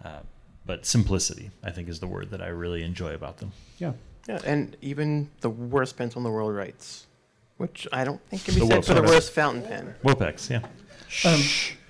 Uh, 0.05 0.21
but 0.65 0.87
simplicity, 0.87 1.51
I 1.63 1.71
think, 1.71 1.89
is 1.89 1.99
the 2.01 2.07
word 2.07 2.31
that 2.31 2.41
I 2.41 2.49
really 2.49 2.83
enjoy 2.83 3.15
about 3.15 3.39
them. 3.39 3.53
yeah. 3.79 3.93
Yeah, 4.29 4.39
and 4.45 4.77
even 4.81 5.31
the 5.41 5.51
worst 5.51 5.97
pencil 5.97 6.21
in 6.21 6.23
the 6.23 6.31
world 6.31 6.55
writes, 6.55 7.07
which 7.57 7.89
I 7.93 8.05
don't 8.05 8.21
think 8.29 8.45
can 8.45 8.55
be 8.55 8.61
The 8.61 8.67
said 8.67 8.73
world's 8.73 8.87
for 8.87 8.95
the 8.95 9.03
worst 9.03 9.33
fountain 9.33 9.63
pen. 9.65 9.95
Wopex, 10.05 10.49
yeah. 10.49 10.61
Um, 11.29 11.41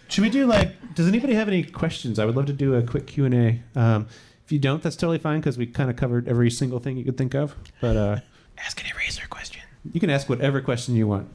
should 0.09 0.23
we 0.23 0.31
do 0.31 0.47
like? 0.47 0.95
Does 0.95 1.07
anybody 1.09 1.35
have 1.35 1.47
any 1.49 1.63
questions? 1.63 2.19
I 2.19 2.25
would 2.25 2.35
love 2.35 2.47
to 2.47 2.55
do 2.55 2.75
a 2.75 2.83
quick 2.83 3.07
Q 3.07 3.27
and 3.27 3.35
A. 3.35 3.63
Um, 3.79 4.07
if 4.47 4.51
you 4.51 4.59
don't, 4.59 4.83
that's 4.83 4.97
totally 4.97 5.19
fine 5.19 5.41
because 5.41 5.59
we 5.59 5.67
kind 5.67 5.91
of 5.91 5.97
covered 5.97 6.27
every 6.27 6.51
single 6.51 6.79
thing 6.79 6.97
you 6.97 7.05
could 7.05 7.19
think 7.19 7.35
of. 7.35 7.55
But 7.83 7.97
uh, 7.99 8.17
Ask 8.57 8.81
an 8.81 8.87
eraser 8.95 9.27
question. 9.29 9.42
You 9.91 10.01
can 10.01 10.11
ask 10.11 10.29
whatever 10.29 10.61
question 10.61 10.95
you 10.95 11.09
want. 11.09 11.29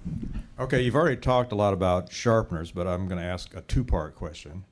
Okay, 0.60 0.82
you've 0.82 0.96
already 0.96 1.18
talked 1.18 1.52
a 1.52 1.56
lot 1.56 1.74
about 1.74 2.12
sharpeners, 2.12 2.72
but 2.72 2.88
I'm 2.88 3.08
going 3.08 3.20
to 3.20 3.26
ask 3.26 3.54
a 3.56 3.62
two 3.62 3.84
part 3.84 4.16
question. 4.16 4.64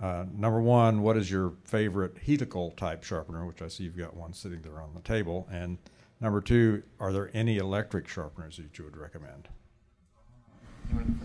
Uh, 0.00 0.24
number 0.32 0.60
one, 0.60 1.02
what 1.02 1.16
is 1.16 1.30
your 1.30 1.52
favorite 1.64 2.16
helical 2.24 2.70
type 2.72 3.04
sharpener, 3.04 3.44
which 3.44 3.60
I 3.60 3.68
see 3.68 3.84
you've 3.84 3.98
got 3.98 4.16
one 4.16 4.32
sitting 4.32 4.62
there 4.62 4.80
on 4.80 4.94
the 4.94 5.00
table? 5.00 5.46
And 5.50 5.76
number 6.20 6.40
two, 6.40 6.82
are 6.98 7.12
there 7.12 7.30
any 7.34 7.58
electric 7.58 8.08
sharpeners 8.08 8.56
that 8.56 8.78
you 8.78 8.84
would 8.84 8.96
recommend? 8.96 9.48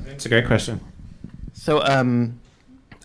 It's 0.06 0.26
a 0.26 0.30
great 0.30 0.46
question. 0.46 0.82
So, 1.54 1.82
um, 1.84 2.42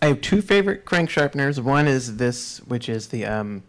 I 0.01 0.07
have 0.07 0.21
two 0.21 0.41
favorite 0.41 0.83
crank 0.83 1.09
sharpeners. 1.09 1.61
One 1.61 1.87
is 1.87 2.17
this, 2.17 2.57
which 2.67 2.89
is 2.89 3.07
the 3.09 3.25
um, 3.25 3.63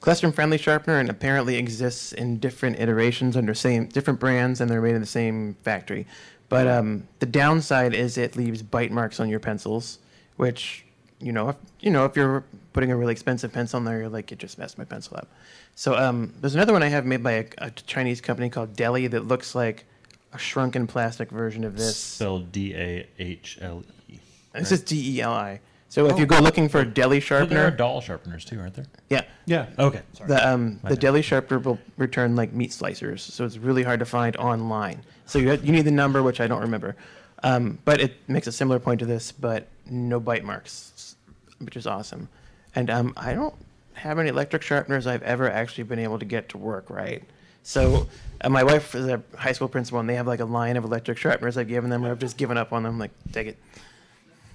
classroom 0.00 0.32
friendly 0.32 0.58
sharpener, 0.58 0.98
and 0.98 1.08
apparently 1.08 1.56
exists 1.56 2.12
in 2.12 2.38
different 2.38 2.78
iterations 2.78 3.36
under 3.36 3.54
same 3.54 3.86
different 3.86 4.20
brands, 4.20 4.60
and 4.60 4.70
they're 4.70 4.82
made 4.82 4.94
in 4.94 5.00
the 5.00 5.06
same 5.06 5.56
factory. 5.62 6.06
But 6.48 6.66
um, 6.66 7.08
the 7.18 7.26
downside 7.26 7.94
is 7.94 8.16
it 8.16 8.36
leaves 8.36 8.62
bite 8.62 8.92
marks 8.92 9.18
on 9.18 9.28
your 9.28 9.40
pencils, 9.40 9.98
which 10.36 10.84
you 11.20 11.32
know, 11.32 11.48
if, 11.50 11.56
you 11.80 11.90
know, 11.90 12.04
if 12.04 12.16
you're 12.16 12.44
putting 12.72 12.90
a 12.90 12.96
really 12.96 13.12
expensive 13.12 13.52
pencil 13.52 13.78
on 13.78 13.84
there, 13.84 13.98
you're 13.98 14.08
like, 14.08 14.30
it 14.32 14.38
just 14.38 14.58
messed 14.58 14.78
my 14.78 14.84
pencil 14.84 15.16
up. 15.16 15.28
So 15.74 15.96
um, 15.96 16.32
there's 16.40 16.54
another 16.54 16.72
one 16.72 16.82
I 16.82 16.88
have 16.88 17.06
made 17.06 17.22
by 17.22 17.32
a, 17.32 17.44
a 17.58 17.70
Chinese 17.70 18.20
company 18.20 18.50
called 18.50 18.76
Deli 18.76 19.06
that 19.08 19.26
looks 19.26 19.54
like 19.54 19.84
a 20.32 20.38
shrunken 20.38 20.86
plastic 20.86 21.30
version 21.30 21.64
of 21.64 21.76
this. 21.76 21.96
Spelled 21.96 22.52
D 22.52 22.74
A 22.74 23.06
H 23.18 23.58
L 23.60 23.84
E. 24.08 24.18
This 24.54 24.72
is 24.72 24.82
D 24.82 25.16
E 25.16 25.20
L 25.20 25.32
I. 25.32 25.60
So 25.88 26.06
if 26.08 26.18
you 26.18 26.26
go 26.26 26.38
looking 26.40 26.68
for 26.68 26.80
a 26.80 26.84
deli 26.84 27.20
But 27.20 27.48
there 27.48 27.66
are 27.66 27.70
sharpener, 27.70 27.76
Dahle 27.76 28.02
sharpeners 28.02 28.44
too, 28.44 28.60
aren't 28.60 28.74
there? 28.74 28.86
yeah, 29.08 29.22
Yeah. 29.46 29.66
Okay. 29.78 30.02
Sorry. 30.12 30.28
the 30.28 30.48
um, 30.48 30.80
the 30.82 30.90
bad. 30.90 30.98
deli 30.98 31.22
sharpener 31.22 31.58
will 31.60 31.78
return 31.96 32.36
like 32.36 32.52
meat 32.52 32.70
slicers, 32.70 33.20
so 33.20 33.44
it's 33.44 33.56
really 33.56 33.82
hard 33.82 34.00
to 34.00 34.06
find 34.06 34.36
online. 34.36 35.02
So 35.26 35.38
you 35.38 35.52
you 35.54 35.72
need 35.72 35.82
the 35.82 35.90
number, 35.92 36.22
which 36.22 36.40
I 36.40 36.46
don't 36.46 36.60
remember, 36.60 36.96
um, 37.42 37.78
but 37.84 38.00
it 38.00 38.14
makes 38.28 38.46
a 38.46 38.52
similar 38.52 38.78
point 38.78 39.00
to 39.00 39.06
this, 39.06 39.32
but 39.32 39.68
no 39.88 40.20
bite 40.20 40.44
marks, 40.44 41.16
which 41.60 41.76
is 41.76 41.86
awesome. 41.86 42.28
And 42.74 42.90
um, 42.90 43.14
I 43.16 43.32
don't 43.32 43.54
have 43.94 44.18
any 44.18 44.28
electric 44.28 44.62
sharpeners 44.62 45.06
I've 45.06 45.22
ever 45.22 45.50
actually 45.50 45.84
been 45.84 45.98
able 45.98 46.18
to 46.18 46.26
get 46.26 46.50
to 46.50 46.58
work 46.58 46.90
right. 46.90 47.22
So 47.62 48.06
uh, 48.42 48.48
my 48.50 48.62
wife 48.62 48.94
is 48.94 49.06
a 49.06 49.22
high 49.36 49.52
school 49.52 49.68
principal, 49.68 49.98
and 50.00 50.08
they 50.08 50.14
have 50.16 50.26
like 50.26 50.40
a 50.40 50.44
line 50.44 50.76
of 50.76 50.84
electric 50.84 51.16
sharpeners 51.18 51.56
I've 51.56 51.68
given 51.68 51.90
them. 51.90 52.02
Where 52.02 52.10
I've 52.10 52.18
just 52.18 52.36
given 52.36 52.58
up 52.58 52.72
on 52.72 52.82
them, 52.82 52.98
like 52.98 53.12
take 53.32 53.46
it. 53.46 53.56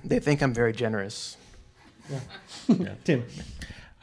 They 0.04 0.20
think 0.20 0.42
I'm 0.42 0.54
very 0.54 0.74
generous. 0.74 1.38
Yeah. 2.10 2.94
Tim. 3.04 3.24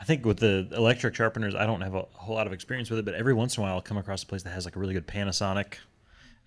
I 0.00 0.04
think 0.04 0.24
with 0.24 0.38
the 0.38 0.68
electric 0.74 1.14
sharpeners, 1.14 1.54
I 1.54 1.66
don't 1.66 1.80
have 1.80 1.94
a 1.94 2.06
whole 2.12 2.36
lot 2.36 2.46
of 2.46 2.52
experience 2.52 2.88
with 2.88 3.00
it, 3.00 3.04
but 3.04 3.14
every 3.14 3.34
once 3.34 3.56
in 3.56 3.62
a 3.62 3.66
while 3.66 3.74
I'll 3.74 3.82
come 3.82 3.96
across 3.98 4.22
a 4.22 4.26
place 4.26 4.42
that 4.44 4.50
has 4.50 4.64
like 4.64 4.76
a 4.76 4.78
really 4.78 4.94
good 4.94 5.06
Panasonic 5.06 5.74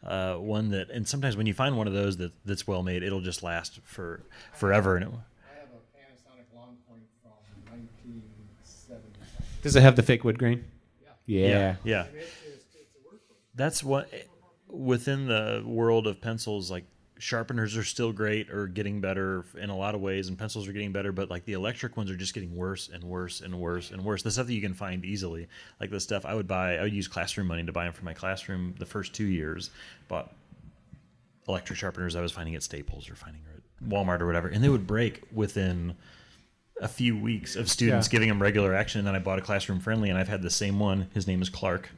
uh, 0.04 0.36
one 0.36 0.70
that, 0.70 0.90
and 0.90 1.08
sometimes 1.08 1.38
when 1.38 1.46
you 1.46 1.54
find 1.54 1.78
one 1.78 1.86
of 1.88 1.94
those 1.94 2.18
that 2.18 2.32
that's 2.46 2.66
well 2.66 2.82
made, 2.82 3.04
it'll 3.04 3.22
just 3.22 3.44
last 3.44 3.80
for 3.84 4.24
forever. 4.54 4.96
And 4.96 5.06
it, 5.06 5.12
I 5.12 5.60
have 5.60 5.68
a 5.70 5.98
Panasonic 5.98 6.56
Long 6.56 6.78
Point 6.90 7.04
from 7.22 7.32
1970. 7.72 9.20
Does 9.62 9.76
it 9.76 9.82
have 9.82 9.96
the 9.96 10.02
fake 10.04 10.24
wood 10.24 10.40
grain? 10.40 10.64
yeah, 11.28 11.48
Yeah. 11.48 11.76
yeah. 11.84 12.06
That's 13.54 13.84
what 13.84 14.10
within 14.68 15.28
the 15.28 15.62
world 15.66 16.08
of 16.08 16.22
pencils, 16.22 16.72
like 16.72 16.86
sharpeners 17.22 17.78
are 17.78 17.84
still 17.84 18.12
great 18.12 18.50
or 18.50 18.66
getting 18.66 19.00
better 19.00 19.46
in 19.62 19.70
a 19.70 19.78
lot 19.78 19.94
of 19.94 20.02
ways, 20.02 20.28
and 20.28 20.38
pencils 20.38 20.68
are 20.68 20.74
getting 20.74 20.92
better, 20.92 21.12
but 21.12 21.30
like 21.30 21.46
the 21.46 21.54
electric 21.54 21.96
ones 21.96 22.10
are 22.10 22.16
just 22.16 22.34
getting 22.34 22.56
worse 22.56 22.90
and 22.92 23.04
worse 23.04 23.42
and 23.42 23.54
worse 23.54 23.92
and 23.92 24.04
worse. 24.04 24.24
The 24.24 24.32
stuff 24.32 24.48
that 24.48 24.54
you 24.54 24.62
can 24.62 24.74
find 24.74 25.06
easily, 25.06 25.48
like 25.80 25.92
the 25.92 26.00
stuff 26.00 26.26
I 26.26 26.34
would 26.34 26.48
buy, 26.48 26.78
I 26.78 26.82
would 26.82 26.94
use 26.94 27.08
classroom 27.08 27.46
money 27.48 27.64
to 27.64 27.72
buy 27.72 27.86
them 27.86 27.94
for 27.94 28.04
my 28.06 28.14
classroom 28.16 28.74
the 28.80 28.88
first 28.88 29.14
two 29.14 29.26
years, 29.26 29.70
but 30.08 30.34
electric 31.48 31.78
sharpeners 31.78 32.16
I 32.16 32.22
was 32.22 32.32
finding 32.32 32.56
at 32.56 32.64
Staples 32.64 33.08
or 33.10 33.16
finding 33.16 33.44
at 33.54 33.88
Walmart 33.88 34.20
or 34.22 34.26
whatever, 34.26 34.48
and 34.48 34.64
they 34.64 34.70
would 34.70 34.88
break 34.88 35.22
within 35.32 35.96
a 36.82 36.88
few 36.88 37.16
weeks 37.16 37.56
of 37.56 37.70
students 37.70 38.08
Yeah. 38.08 38.12
giving 38.12 38.30
them 38.30 38.42
regular 38.42 38.74
action. 38.74 38.98
And 39.00 39.08
then 39.08 39.14
I 39.16 39.20
bought 39.20 39.38
a 39.38 39.44
classroom 39.44 39.80
friendly, 39.80 40.10
and 40.10 40.18
I've 40.18 40.28
had 40.28 40.42
the 40.42 40.50
same 40.50 40.80
one. 40.80 41.08
His 41.14 41.28
name 41.28 41.44
is 41.44 41.50
Clark. 41.50 41.92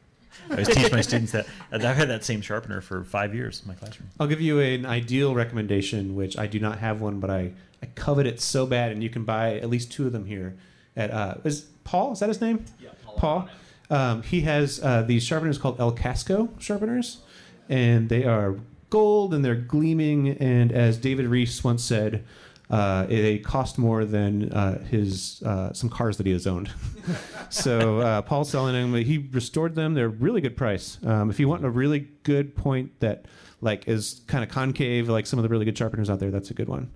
I 0.49 0.51
always 0.51 0.68
teach 0.68 0.91
my 0.91 1.01
students 1.01 1.31
that. 1.31 1.45
I've 1.72 1.81
had 1.81 2.10
that 2.10 2.23
same 2.23 2.41
sharpener 2.41 2.81
for 2.81 3.03
five 3.03 3.34
years 3.34 3.61
in 3.61 3.68
my 3.68 3.76
classroom. 3.76 4.10
I'll 4.19 4.27
give 4.27 4.41
you 4.41 4.60
an 4.60 4.85
ideal 4.85 5.34
recommendation, 5.34 6.15
which 6.15 6.38
I 6.38 6.47
do 6.47 6.60
not 6.60 6.80
have 6.80 7.01
one, 7.01 7.19
but 7.19 7.30
I, 7.30 7.51
I 7.81 7.85
covet 7.95 8.27
it 8.27 8.41
so 8.41 8.65
bad, 8.65 8.91
and 8.91 9.03
you 9.03 9.10
can 9.10 9.23
buy 9.23 9.55
at 9.55 9.69
least 9.69 9.91
two 9.91 10.05
of 10.05 10.11
them 10.11 10.26
here. 10.26 10.55
At 10.95 11.11
uh, 11.11 11.35
is 11.43 11.61
Paul? 11.84 12.14
Is 12.14 12.19
that 12.19 12.30
his 12.30 12.41
name? 12.41 12.65
Yeah, 12.80 12.89
Paul. 13.18 13.49
Um, 13.89 14.23
he 14.23 14.41
has 14.41 14.81
uh, 14.84 15.03
these 15.03 15.23
sharpeners 15.23 15.57
called 15.57 15.80
El 15.80 15.91
Casco 15.91 16.49
sharpeners, 16.60 17.22
and 17.69 18.10
they 18.10 18.23
are 18.23 18.57
gold 18.89 19.34
and 19.34 19.43
they're 19.43 19.55
gleaming. 19.55 20.30
And 20.30 20.72
as 20.72 20.97
David 20.97 21.26
Rees 21.26 21.64
once 21.64 21.84
said, 21.84 22.23
uh, 22.69 23.06
they 23.06 23.40
cost 23.40 23.77
more 23.77 24.06
than 24.06 24.52
uh, 24.52 24.84
his 24.85 25.44
uh, 25.44 25.73
some 25.73 25.90
cars 25.90 26.18
that 26.18 26.26
he 26.26 26.31
has 26.31 26.48
owned. 26.48 26.72
so 27.49 27.99
uh, 27.99 28.22
Paul's 28.22 28.49
selling 28.49 28.73
them. 28.73 28.94
He 29.03 29.18
restored 29.31 29.76
them. 29.76 29.94
They're 29.94 30.10
really 30.10 30.41
good 30.41 30.57
price. 30.57 30.98
Um, 31.06 31.30
if 31.30 31.40
you 31.40 31.48
want 31.48 31.65
a 31.65 31.69
really 31.69 32.07
good 32.23 32.56
point 32.56 32.99
that 32.99 33.26
like 33.61 33.88
is 33.88 34.22
kind 34.27 34.44
of 34.44 34.49
concave, 34.49 35.10
like 35.10 35.26
some 35.26 35.40
of 35.40 35.44
the 35.44 35.49
really 35.49 35.65
good 35.65 35.77
sharpeners 35.77 36.10
out 36.10 36.19
there, 36.19 36.31
that's 36.31 36.52
a 36.52 36.53
good 36.53 36.69
one. 36.69 36.91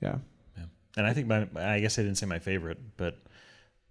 Yeah. 0.00 0.16
Yeah. 0.56 0.64
And 0.96 1.06
I 1.06 1.12
think 1.12 1.26
my, 1.26 1.46
I 1.56 1.80
guess 1.80 1.98
I 1.98 2.02
didn't 2.02 2.18
say 2.18 2.26
my 2.26 2.38
favorite, 2.38 2.78
but 2.96 3.18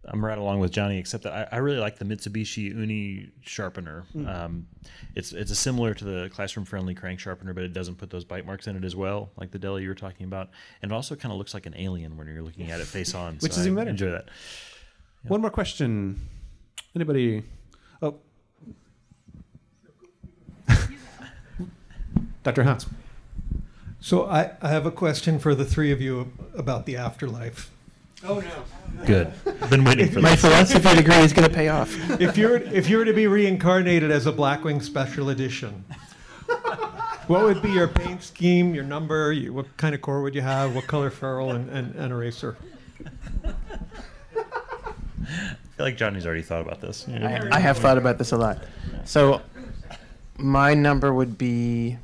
I'm 0.05 0.23
right 0.23 0.37
along 0.37 0.59
with 0.59 0.71
Johnny, 0.71 0.99
except 0.99 1.23
that 1.23 1.33
I, 1.33 1.55
I 1.55 1.59
really 1.59 1.79
like 1.79 1.97
the 1.97 2.05
Mitsubishi 2.05 2.73
Uni 2.73 3.29
sharpener. 3.41 4.05
Mm. 4.15 4.27
Um, 4.27 4.67
it's 5.15 5.33
it's 5.33 5.51
a 5.51 5.55
similar 5.55 5.93
to 5.93 6.05
the 6.05 6.29
classroom 6.33 6.65
friendly 6.65 6.95
crank 6.95 7.19
sharpener, 7.19 7.53
but 7.53 7.63
it 7.63 7.73
doesn't 7.73 7.95
put 7.95 8.09
those 8.09 8.23
bite 8.23 8.45
marks 8.45 8.67
in 8.67 8.77
it 8.77 8.85
as 8.85 8.95
well, 8.95 9.31
like 9.37 9.51
the 9.51 9.59
deli 9.59 9.83
you 9.83 9.89
were 9.89 9.95
talking 9.95 10.25
about. 10.25 10.49
And 10.81 10.91
it 10.91 10.95
also 10.95 11.15
kind 11.15 11.31
of 11.31 11.37
looks 11.37 11.53
like 11.53 11.65
an 11.65 11.73
alien 11.77 12.15
when 12.15 12.27
you're 12.27 12.41
looking 12.41 12.71
at 12.71 12.79
it 12.79 12.87
face 12.87 13.13
on. 13.13 13.35
Which 13.39 13.51
so 13.53 13.61
is 13.61 13.67
even 13.67 13.77
I 13.77 13.81
better. 13.81 13.89
Enjoy 13.91 14.11
that. 14.11 14.29
One 15.23 15.41
more 15.41 15.49
question. 15.51 16.27
Anybody? 16.95 17.43
Oh. 18.01 18.15
Dr. 22.43 22.63
Hans. 22.63 22.85
So 23.99 24.25
I, 24.25 24.51
I 24.61 24.69
have 24.69 24.85
a 24.85 24.91
question 24.91 25.37
for 25.37 25.53
the 25.53 25.65
three 25.65 25.91
of 25.91 25.99
you 25.99 26.31
about 26.55 26.85
the 26.85 26.95
afterlife. 26.95 27.71
Oh 28.23 28.39
no. 28.39 29.05
Good. 29.05 29.31
I've 29.45 29.69
been 29.69 29.83
waiting 29.83 30.09
for 30.09 30.21
My 30.21 30.31
this. 30.31 30.41
philosophy 30.41 30.95
degree 30.95 31.15
is 31.17 31.33
going 31.33 31.47
to 31.47 31.53
pay 31.53 31.67
off. 31.67 31.93
If 32.19 32.35
you're 32.37 32.57
if 32.57 32.89
you 32.89 32.97
were 32.97 33.05
to 33.05 33.13
be 33.13 33.27
reincarnated 33.27 34.09
as 34.09 34.25
a 34.25 34.31
Blackwing 34.31 34.81
Special 34.81 35.29
Edition, 35.29 35.85
what 37.27 37.43
would 37.43 37.61
be 37.61 37.69
your 37.69 37.87
paint 37.87 38.23
scheme, 38.23 38.73
your 38.73 38.83
number, 38.83 39.31
you, 39.33 39.53
what 39.53 39.77
kind 39.77 39.93
of 39.93 40.01
core 40.01 40.21
would 40.21 40.33
you 40.33 40.41
have, 40.41 40.73
what 40.73 40.87
color 40.87 41.11
ferrule 41.11 41.51
and, 41.51 41.69
and, 41.69 41.93
and 41.95 42.11
eraser? 42.11 42.57
I 43.05 43.53
feel 45.75 45.85
like 45.85 45.97
Johnny's 45.97 46.25
already 46.25 46.41
thought 46.41 46.61
about 46.61 46.81
this. 46.81 47.07
I, 47.07 47.49
I 47.51 47.59
have 47.59 47.77
thought 47.77 47.99
about 47.99 48.17
this 48.17 48.31
a 48.31 48.37
lot. 48.37 48.63
So, 49.05 49.41
my 50.37 50.73
number 50.73 51.13
would 51.13 51.37
be 51.37 51.97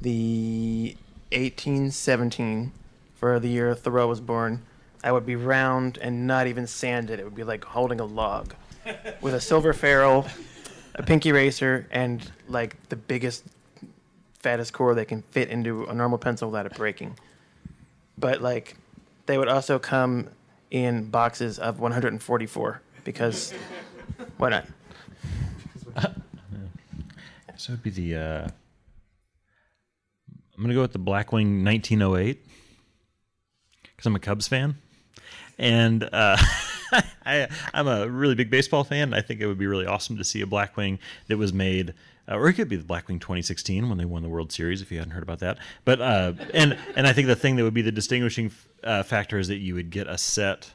the 0.00 0.96
1817 1.32 2.70
for 3.16 3.40
the 3.40 3.48
year 3.48 3.74
Thoreau 3.74 4.06
was 4.06 4.20
born. 4.20 4.62
I 5.04 5.12
would 5.12 5.26
be 5.26 5.36
round 5.36 5.98
and 5.98 6.26
not 6.26 6.46
even 6.46 6.66
sanded. 6.66 7.20
It 7.20 7.24
would 7.24 7.34
be 7.34 7.44
like 7.44 7.62
holding 7.62 8.00
a 8.00 8.04
log 8.04 8.54
with 9.20 9.34
a 9.34 9.40
silver 9.40 9.74
ferrule, 9.74 10.26
a 10.94 11.02
pink 11.02 11.26
eraser, 11.26 11.86
and 11.90 12.28
like 12.48 12.76
the 12.88 12.96
biggest, 12.96 13.44
fattest 14.40 14.72
core 14.72 14.94
that 14.94 15.06
can 15.06 15.20
fit 15.30 15.50
into 15.50 15.84
a 15.84 15.94
normal 15.94 16.16
pencil 16.16 16.50
without 16.50 16.64
it 16.64 16.74
breaking. 16.74 17.18
But 18.16 18.40
like, 18.40 18.78
they 19.26 19.36
would 19.36 19.48
also 19.48 19.78
come 19.78 20.28
in 20.70 21.10
boxes 21.10 21.58
of 21.58 21.80
144 21.80 22.80
because 23.04 23.52
why 24.38 24.48
not? 24.48 24.66
So 27.56 27.72
it'd 27.72 27.82
be 27.84 27.90
the. 27.90 28.16
Uh, 28.16 28.48
I'm 30.54 30.62
gonna 30.62 30.74
go 30.74 30.82
with 30.82 30.92
the 30.92 30.98
Blackwing 30.98 31.64
1908 31.64 32.44
because 33.82 34.06
I'm 34.06 34.16
a 34.16 34.18
Cubs 34.18 34.48
fan, 34.48 34.74
and 35.58 36.02
uh, 36.04 36.36
I, 37.26 37.48
I'm 37.72 37.88
a 37.88 38.08
really 38.08 38.34
big 38.34 38.50
baseball 38.50 38.84
fan. 38.84 39.14
I 39.14 39.20
think 39.20 39.40
it 39.40 39.46
would 39.46 39.58
be 39.58 39.66
really 39.66 39.86
awesome 39.86 40.16
to 40.16 40.24
see 40.24 40.40
a 40.40 40.46
Blackwing 40.46 40.98
that 41.28 41.36
was 41.36 41.52
made. 41.52 41.94
Uh, 42.28 42.36
or 42.36 42.48
it 42.48 42.54
could 42.54 42.68
be 42.68 42.76
the 42.76 42.84
Blackwing 42.84 43.20
2016 43.20 43.88
when 43.88 43.98
they 43.98 44.04
won 44.04 44.22
the 44.22 44.28
World 44.28 44.52
Series. 44.52 44.80
If 44.80 44.90
you 44.90 44.98
hadn't 44.98 45.12
heard 45.12 45.22
about 45.22 45.40
that, 45.40 45.58
but 45.84 46.00
uh, 46.00 46.32
and 46.52 46.78
and 46.96 47.06
I 47.06 47.12
think 47.12 47.28
the 47.28 47.36
thing 47.36 47.56
that 47.56 47.64
would 47.64 47.74
be 47.74 47.82
the 47.82 47.92
distinguishing 47.92 48.50
uh, 48.82 49.02
factor 49.02 49.38
is 49.38 49.48
that 49.48 49.58
you 49.58 49.74
would 49.74 49.90
get 49.90 50.06
a 50.06 50.18
set 50.18 50.72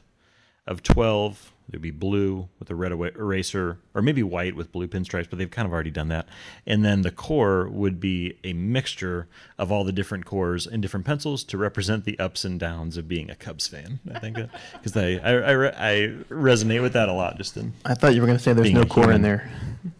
of 0.66 0.82
12 0.82 1.52
there'd 1.70 1.80
be 1.82 1.90
blue 1.90 2.48
with 2.58 2.68
a 2.70 2.74
red 2.74 2.92
eraser 2.92 3.78
or 3.94 4.02
maybe 4.02 4.22
white 4.22 4.54
with 4.56 4.72
blue 4.72 4.86
pinstripes 4.88 5.28
but 5.30 5.38
they've 5.38 5.50
kind 5.50 5.66
of 5.66 5.72
already 5.72 5.90
done 5.90 6.08
that 6.08 6.26
and 6.66 6.84
then 6.84 7.02
the 7.02 7.10
core 7.10 7.68
would 7.68 8.00
be 8.00 8.36
a 8.44 8.52
mixture 8.52 9.28
of 9.58 9.70
all 9.70 9.84
the 9.84 9.92
different 9.92 10.24
cores 10.24 10.66
and 10.66 10.82
different 10.82 11.06
pencils 11.06 11.44
to 11.44 11.56
represent 11.56 12.04
the 12.04 12.18
ups 12.18 12.44
and 12.44 12.58
downs 12.60 12.96
of 12.96 13.06
being 13.08 13.30
a 13.30 13.34
cubs 13.34 13.66
fan 13.66 14.00
i 14.14 14.18
think 14.18 14.38
uh, 14.38 14.46
because 14.74 14.96
I, 14.96 15.16
I, 15.18 15.32
I, 15.32 15.66
I 15.68 15.92
resonate 16.28 16.82
with 16.82 16.92
that 16.94 17.08
a 17.08 17.12
lot 17.12 17.36
just 17.36 17.56
in 17.56 17.72
I 17.84 17.94
thought 17.94 18.14
you 18.14 18.20
were 18.20 18.26
going 18.26 18.38
to 18.38 18.42
say 18.42 18.52
there's 18.52 18.72
no 18.72 18.84
core 18.84 19.04
human. 19.04 19.16
in 19.16 19.22
there. 19.22 19.50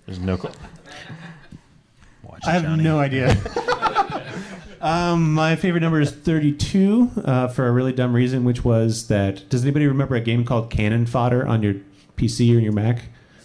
there's 0.06 0.18
no 0.18 0.36
core 0.36 0.52
I 2.47 2.52
have 2.52 2.62
Johnny. 2.62 2.82
no 2.82 2.98
idea. 2.98 3.36
um, 4.81 5.35
my 5.35 5.57
favorite 5.57 5.81
number 5.81 6.01
is 6.01 6.11
32 6.11 7.11
uh, 7.24 7.48
for 7.48 7.66
a 7.66 7.73
really 7.73 7.93
dumb 7.93 8.15
reason, 8.15 8.44
which 8.44 8.65
was 8.65 9.09
that. 9.09 9.48
Does 9.48 9.62
anybody 9.62 9.86
remember 9.86 10.15
a 10.15 10.20
game 10.20 10.44
called 10.44 10.70
Cannon 10.70 11.07
Fodder 11.07 11.47
on 11.47 11.62
your 11.62 11.74
PC 12.16 12.55
or 12.57 12.61
your 12.61 12.73
Mac 12.73 13.05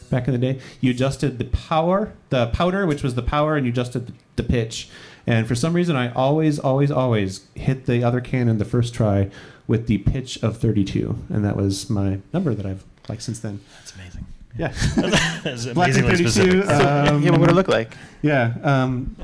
back 0.09 0.27
in 0.27 0.33
the 0.33 0.39
day? 0.39 0.59
You 0.81 0.91
adjusted 0.91 1.37
the 1.37 1.45
power, 1.45 2.13
the 2.29 2.47
powder, 2.47 2.85
which 2.85 3.03
was 3.03 3.15
the 3.15 3.21
power, 3.21 3.55
and 3.55 3.65
you 3.65 3.71
adjusted 3.71 4.07
the, 4.07 4.13
the 4.37 4.43
pitch. 4.43 4.89
And 5.27 5.47
for 5.47 5.55
some 5.55 5.73
reason, 5.73 5.95
I 5.95 6.13
always, 6.13 6.59
always, 6.59 6.91
always 6.91 7.47
hit 7.55 7.85
the 7.85 8.03
other 8.03 8.21
cannon 8.21 8.57
the 8.57 8.65
first 8.65 8.93
try 8.93 9.29
with 9.67 9.87
the 9.87 9.97
pitch 9.99 10.41
of 10.43 10.57
32, 10.57 11.17
and 11.29 11.43
that 11.43 11.55
was 11.55 11.89
my 11.89 12.19
number 12.31 12.53
that 12.53 12.65
I've 12.65 12.83
liked 13.09 13.23
since 13.23 13.39
then. 13.39 13.59
that's 13.77 13.95
amazing 13.95 14.25
Yeah. 14.57 14.67
that's 15.43 15.65
Black 15.65 15.89
amazingly 15.89 16.11
32. 16.11 16.29
specific 16.29 16.69
Um, 16.69 17.23
yeah, 17.23 17.31
what 17.31 17.39
would 17.39 17.49
it 17.49 17.55
look 17.55 17.67
like? 17.67 17.95
Yeah. 18.21 18.53
Um, 18.63 19.15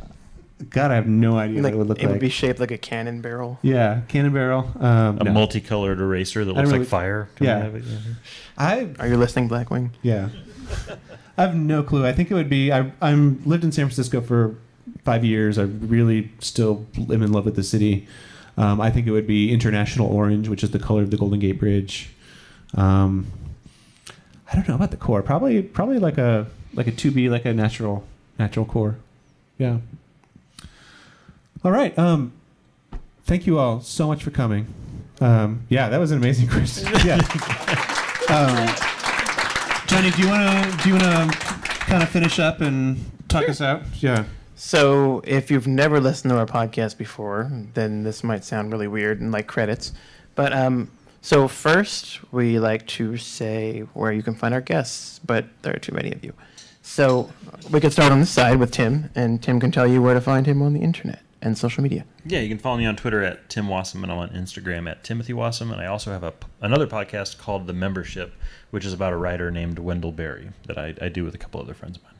God, 0.69 0.91
I 0.91 0.95
have 0.95 1.07
no 1.07 1.37
idea 1.37 1.61
Like, 1.61 1.71
what 1.71 1.73
it 1.73 1.77
would 1.77 1.87
look 1.87 1.99
it 1.99 2.03
like. 2.03 2.11
would 2.13 2.19
be 2.21 2.29
shaped 2.29 2.59
like 2.59 2.71
a 2.71 2.77
cannon 2.77 3.21
barrel. 3.21 3.57
yeah, 3.61 4.01
cannon 4.07 4.31
barrel. 4.33 4.71
Um, 4.79 5.17
a 5.19 5.23
no. 5.25 5.31
multicolored 5.31 5.99
eraser 5.99 6.45
that 6.45 6.53
looks 6.53 6.67
really- 6.67 6.79
like 6.79 6.87
fire 6.87 7.29
coming 7.35 7.49
yeah. 7.51 7.59
out 7.59 7.65
of 7.67 7.75
it. 7.75 7.83
I 8.57 8.89
Are 8.99 9.07
you 9.07 9.17
listening, 9.17 9.49
Blackwing? 9.49 9.89
yeah. 10.01 10.29
I 11.37 11.41
have 11.43 11.55
no 11.55 11.81
clue. 11.83 12.05
I 12.05 12.11
think 12.13 12.29
it 12.29 12.33
would 12.35 12.49
be. 12.49 12.71
I 12.71 12.91
I'm 13.01 13.41
lived 13.45 13.63
in 13.63 13.71
San 13.71 13.85
Francisco 13.85 14.21
for 14.21 14.55
five 15.03 15.25
years. 15.25 15.57
I 15.57 15.63
really 15.63 16.31
still 16.39 16.85
am 16.97 17.23
in 17.23 17.31
love 17.31 17.45
with 17.45 17.55
the 17.55 17.63
city. 17.63 18.07
Um, 18.57 18.79
I 18.79 18.91
think 18.91 19.07
it 19.07 19.11
would 19.11 19.25
be 19.27 19.51
international 19.51 20.07
orange, 20.07 20.47
which 20.49 20.63
is 20.63 20.71
the 20.71 20.79
color 20.79 21.01
of 21.01 21.09
the 21.09 21.17
Golden 21.17 21.39
Gate 21.39 21.57
Bridge. 21.59 22.09
Um, 22.75 23.25
I 24.51 24.55
don't 24.55 24.67
know 24.67 24.75
about 24.75 24.91
the 24.91 24.97
core. 24.97 25.21
Probably 25.23 25.61
probably 25.63 25.99
like 25.99 26.17
a 26.17 26.47
like 26.73 26.87
a 26.87 26.91
two 26.91 27.11
B, 27.11 27.29
like 27.29 27.45
a 27.45 27.53
natural 27.53 28.03
natural 28.37 28.65
core. 28.65 28.97
Yeah. 29.57 29.77
All 31.63 31.71
right. 31.71 31.97
Um, 31.97 32.33
thank 33.23 33.45
you 33.45 33.59
all 33.59 33.81
so 33.81 34.07
much 34.07 34.23
for 34.23 34.31
coming. 34.31 34.65
Um, 35.19 35.67
yeah, 35.69 35.89
that 35.89 35.99
was 35.99 36.09
an 36.09 36.17
amazing 36.17 36.47
question. 36.49 36.85
yeah. 37.05 37.17
Um, 38.29 38.67
Johnny, 39.87 40.09
do 40.09 40.23
you 40.23 40.27
want 40.27 40.71
to 40.71 40.77
do 40.83 40.89
you 40.89 40.95
want 40.95 41.31
to 41.31 41.37
kind 41.37 42.01
of 42.01 42.09
finish 42.09 42.39
up 42.39 42.61
and 42.61 43.05
talk 43.29 43.47
us 43.47 43.61
out? 43.61 43.83
Yeah. 43.99 44.25
So, 44.55 45.21
if 45.23 45.51
you've 45.51 45.67
never 45.67 45.99
listened 45.99 46.31
to 46.31 46.37
our 46.37 46.45
podcast 46.45 46.97
before, 46.97 47.51
then 47.73 48.03
this 48.03 48.23
might 48.23 48.43
sound 48.43 48.71
really 48.71 48.87
weird 48.87 49.21
and 49.21 49.31
like 49.31 49.47
credits. 49.47 49.93
But 50.33 50.53
um, 50.53 50.89
so 51.21 51.47
first, 51.47 52.19
we 52.31 52.57
like 52.59 52.87
to 52.87 53.17
say 53.17 53.81
where 53.93 54.11
you 54.11 54.23
can 54.23 54.33
find 54.33 54.53
our 54.53 54.61
guests, 54.61 55.19
but 55.19 55.45
there 55.61 55.75
are 55.75 55.79
too 55.79 55.93
many 55.93 56.11
of 56.11 56.23
you. 56.23 56.33
So 56.81 57.31
we 57.69 57.79
could 57.79 57.91
start 57.91 58.11
on 58.11 58.19
this 58.19 58.31
side 58.31 58.57
with 58.57 58.71
Tim, 58.71 59.11
and 59.13 59.41
Tim 59.41 59.59
can 59.59 59.71
tell 59.71 59.87
you 59.87 60.01
where 60.01 60.15
to 60.15 60.21
find 60.21 60.47
him 60.47 60.63
on 60.63 60.73
the 60.73 60.81
internet 60.81 61.21
and 61.41 61.57
social 61.57 61.81
media. 61.81 62.05
Yeah, 62.25 62.39
you 62.39 62.49
can 62.49 62.57
follow 62.57 62.77
me 62.77 62.85
on 62.85 62.95
Twitter 62.95 63.23
at 63.23 63.49
Tim 63.49 63.67
Wasem 63.67 64.03
and 64.03 64.11
I'm 64.11 64.17
on 64.17 64.29
Instagram 64.29 64.89
at 64.89 65.03
Timothy 65.03 65.33
Wasem. 65.33 65.71
And 65.71 65.81
I 65.81 65.87
also 65.87 66.11
have 66.11 66.23
a, 66.23 66.33
another 66.61 66.87
podcast 66.87 67.37
called 67.37 67.67
The 67.67 67.73
Membership, 67.73 68.33
which 68.69 68.85
is 68.85 68.93
about 68.93 69.13
a 69.13 69.17
writer 69.17 69.49
named 69.51 69.79
Wendell 69.79 70.11
Berry 70.11 70.49
that 70.65 70.77
I, 70.77 70.93
I 71.01 71.09
do 71.09 71.23
with 71.23 71.33
a 71.35 71.37
couple 71.37 71.59
other 71.59 71.73
friends 71.73 71.97
of 71.97 72.03
mine. 72.03 72.11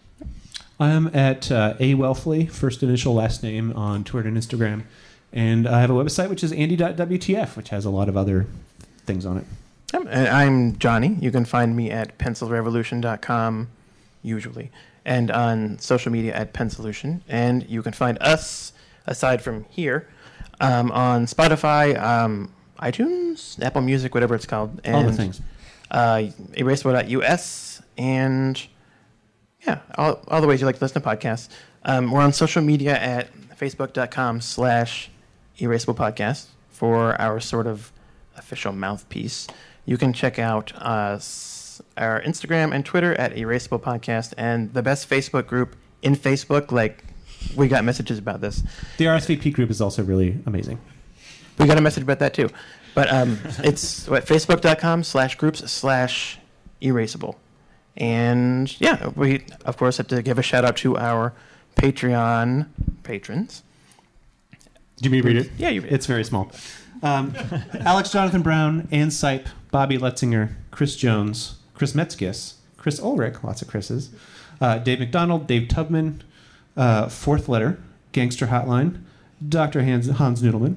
I 0.79 0.89
am 0.89 1.11
at 1.13 1.51
uh, 1.51 1.75
A 1.79 1.93
Welfle, 1.93 2.49
first 2.49 2.81
initial 2.81 3.13
last 3.13 3.43
name 3.43 3.71
on 3.73 4.03
Twitter 4.03 4.27
and 4.27 4.37
Instagram. 4.37 4.83
And 5.31 5.67
I 5.67 5.79
have 5.79 5.91
a 5.91 5.93
website 5.93 6.29
which 6.29 6.43
is 6.43 6.51
andy.wtf, 6.51 7.55
which 7.55 7.69
has 7.69 7.85
a 7.85 7.89
lot 7.89 8.09
of 8.09 8.17
other 8.17 8.47
things 9.05 9.25
on 9.25 9.37
it. 9.37 9.45
And 9.93 10.27
I'm 10.27 10.77
Johnny. 10.77 11.17
You 11.19 11.31
can 11.31 11.45
find 11.45 11.75
me 11.75 11.91
at 11.91 12.17
pencilrevolution.com, 12.17 13.67
usually, 14.23 14.71
and 15.05 15.29
on 15.29 15.79
social 15.79 16.11
media 16.11 16.33
at 16.33 16.53
Pensolution. 16.53 17.21
And 17.27 17.67
you 17.69 17.81
can 17.83 17.93
find 17.93 18.17
us, 18.21 18.73
aside 19.07 19.41
from 19.41 19.65
here, 19.69 20.07
um, 20.59 20.91
on 20.91 21.25
Spotify, 21.25 21.99
um, 22.01 22.51
iTunes, 22.79 23.61
Apple 23.63 23.81
Music, 23.81 24.13
whatever 24.13 24.35
it's 24.35 24.45
called. 24.45 24.79
And, 24.83 24.95
All 24.95 25.03
the 25.03 25.13
things. 25.13 25.41
Uh, 25.89 26.29
erasable.us, 26.53 27.81
and 27.97 28.67
yeah, 29.65 29.79
all, 29.95 30.23
all 30.27 30.41
the 30.41 30.47
ways 30.47 30.61
you 30.61 30.65
like 30.65 30.77
to 30.77 30.83
listen 30.83 31.01
to 31.01 31.07
podcasts. 31.07 31.49
Um, 31.83 32.11
we're 32.11 32.21
on 32.21 32.33
social 32.33 32.61
media 32.61 32.97
at 32.97 33.29
facebook.com 33.59 34.41
slash 34.41 35.09
erasable 35.59 35.95
podcast 35.95 36.47
for 36.69 37.19
our 37.21 37.39
sort 37.39 37.67
of 37.67 37.91
official 38.37 38.71
mouthpiece. 38.71 39.47
You 39.85 39.97
can 39.97 40.13
check 40.13 40.39
out 40.39 40.73
us, 40.75 41.81
our 41.97 42.21
Instagram 42.21 42.73
and 42.73 42.85
Twitter 42.85 43.13
at 43.15 43.35
erasable 43.35 43.81
podcast 43.81 44.33
and 44.37 44.73
the 44.73 44.81
best 44.81 45.09
Facebook 45.09 45.47
group 45.47 45.75
in 46.01 46.15
Facebook. 46.15 46.71
Like, 46.71 47.03
we 47.55 47.67
got 47.67 47.83
messages 47.83 48.17
about 48.17 48.41
this. 48.41 48.63
The 48.97 49.05
RSVP 49.05 49.53
group 49.53 49.69
is 49.69 49.81
also 49.81 50.03
really 50.03 50.39
amazing. 50.45 50.79
We 51.57 51.67
got 51.67 51.77
a 51.77 51.81
message 51.81 52.03
about 52.03 52.19
that 52.19 52.33
too. 52.33 52.49
But 52.93 53.11
um, 53.11 53.39
it's 53.59 54.07
what 54.07 54.25
facebook.com 54.25 55.03
slash 55.03 55.35
groups 55.35 55.69
slash 55.71 56.39
erasable. 56.81 57.35
And 57.97 58.79
yeah, 58.79 59.09
we 59.15 59.43
of 59.65 59.77
course 59.77 59.97
have 59.97 60.07
to 60.07 60.21
give 60.21 60.39
a 60.39 60.43
shout 60.43 60.65
out 60.65 60.77
to 60.77 60.97
our 60.97 61.33
Patreon 61.75 62.67
patrons. 63.03 63.63
Do 64.97 65.09
you 65.09 65.09
mean 65.09 65.23
read 65.23 65.37
it? 65.37 65.51
Yeah, 65.57 65.69
you 65.69 65.81
read 65.81 65.91
It's 65.91 66.05
very 66.05 66.23
small. 66.23 66.51
Um, 67.03 67.33
Alex 67.81 68.11
Jonathan 68.11 68.41
Brown, 68.41 68.87
Ann 68.91 69.07
Sipe, 69.07 69.47
Bobby 69.71 69.97
Letzinger, 69.97 70.53
Chris 70.69 70.95
Jones, 70.95 71.55
Chris 71.73 71.93
Metzgis, 71.93 72.53
Chris 72.77 72.99
Ulrich, 72.99 73.43
lots 73.43 73.61
of 73.61 73.67
Chris's, 73.67 74.11
uh, 74.59 74.77
Dave 74.77 74.99
McDonald, 74.99 75.47
Dave 75.47 75.67
Tubman, 75.67 76.23
uh, 76.75 77.07
Fourth 77.09 77.49
Letter, 77.49 77.79
Gangster 78.11 78.47
Hotline, 78.47 79.01
Dr. 79.47 79.83
Hans, 79.83 80.09
Hans 80.09 80.41
Noodleman, 80.41 80.75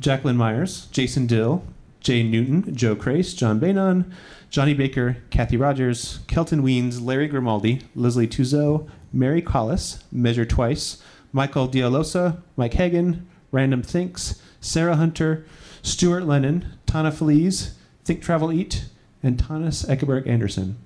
Jacqueline 0.00 0.36
Myers, 0.36 0.86
Jason 0.92 1.26
Dill, 1.26 1.64
Jay 2.00 2.22
Newton, 2.22 2.74
Joe 2.74 2.94
Crace, 2.94 3.34
John 3.34 3.58
Bainon, 3.60 4.10
Johnny 4.50 4.74
Baker, 4.74 5.18
Kathy 5.30 5.56
Rogers, 5.56 6.20
Kelton 6.26 6.62
Weens, 6.62 7.04
Larry 7.04 7.28
Grimaldi, 7.28 7.82
Leslie 7.94 8.28
Tuzo, 8.28 8.88
Mary 9.12 9.42
Collis, 9.42 10.04
Measure 10.12 10.44
Twice, 10.44 11.02
Michael 11.32 11.68
Dialosa, 11.68 12.40
Mike 12.56 12.74
Hagan, 12.74 13.26
Random 13.50 13.82
Thinks, 13.82 14.40
Sarah 14.60 14.96
Hunter, 14.96 15.44
Stuart 15.82 16.24
Lennon, 16.24 16.66
Tana 16.86 17.12
Feliz, 17.12 17.74
Think 18.04 18.22
Travel 18.22 18.52
Eat, 18.52 18.86
and 19.22 19.38
Thomas 19.38 19.84
Eckeberg 19.84 20.26
Anderson. 20.26 20.76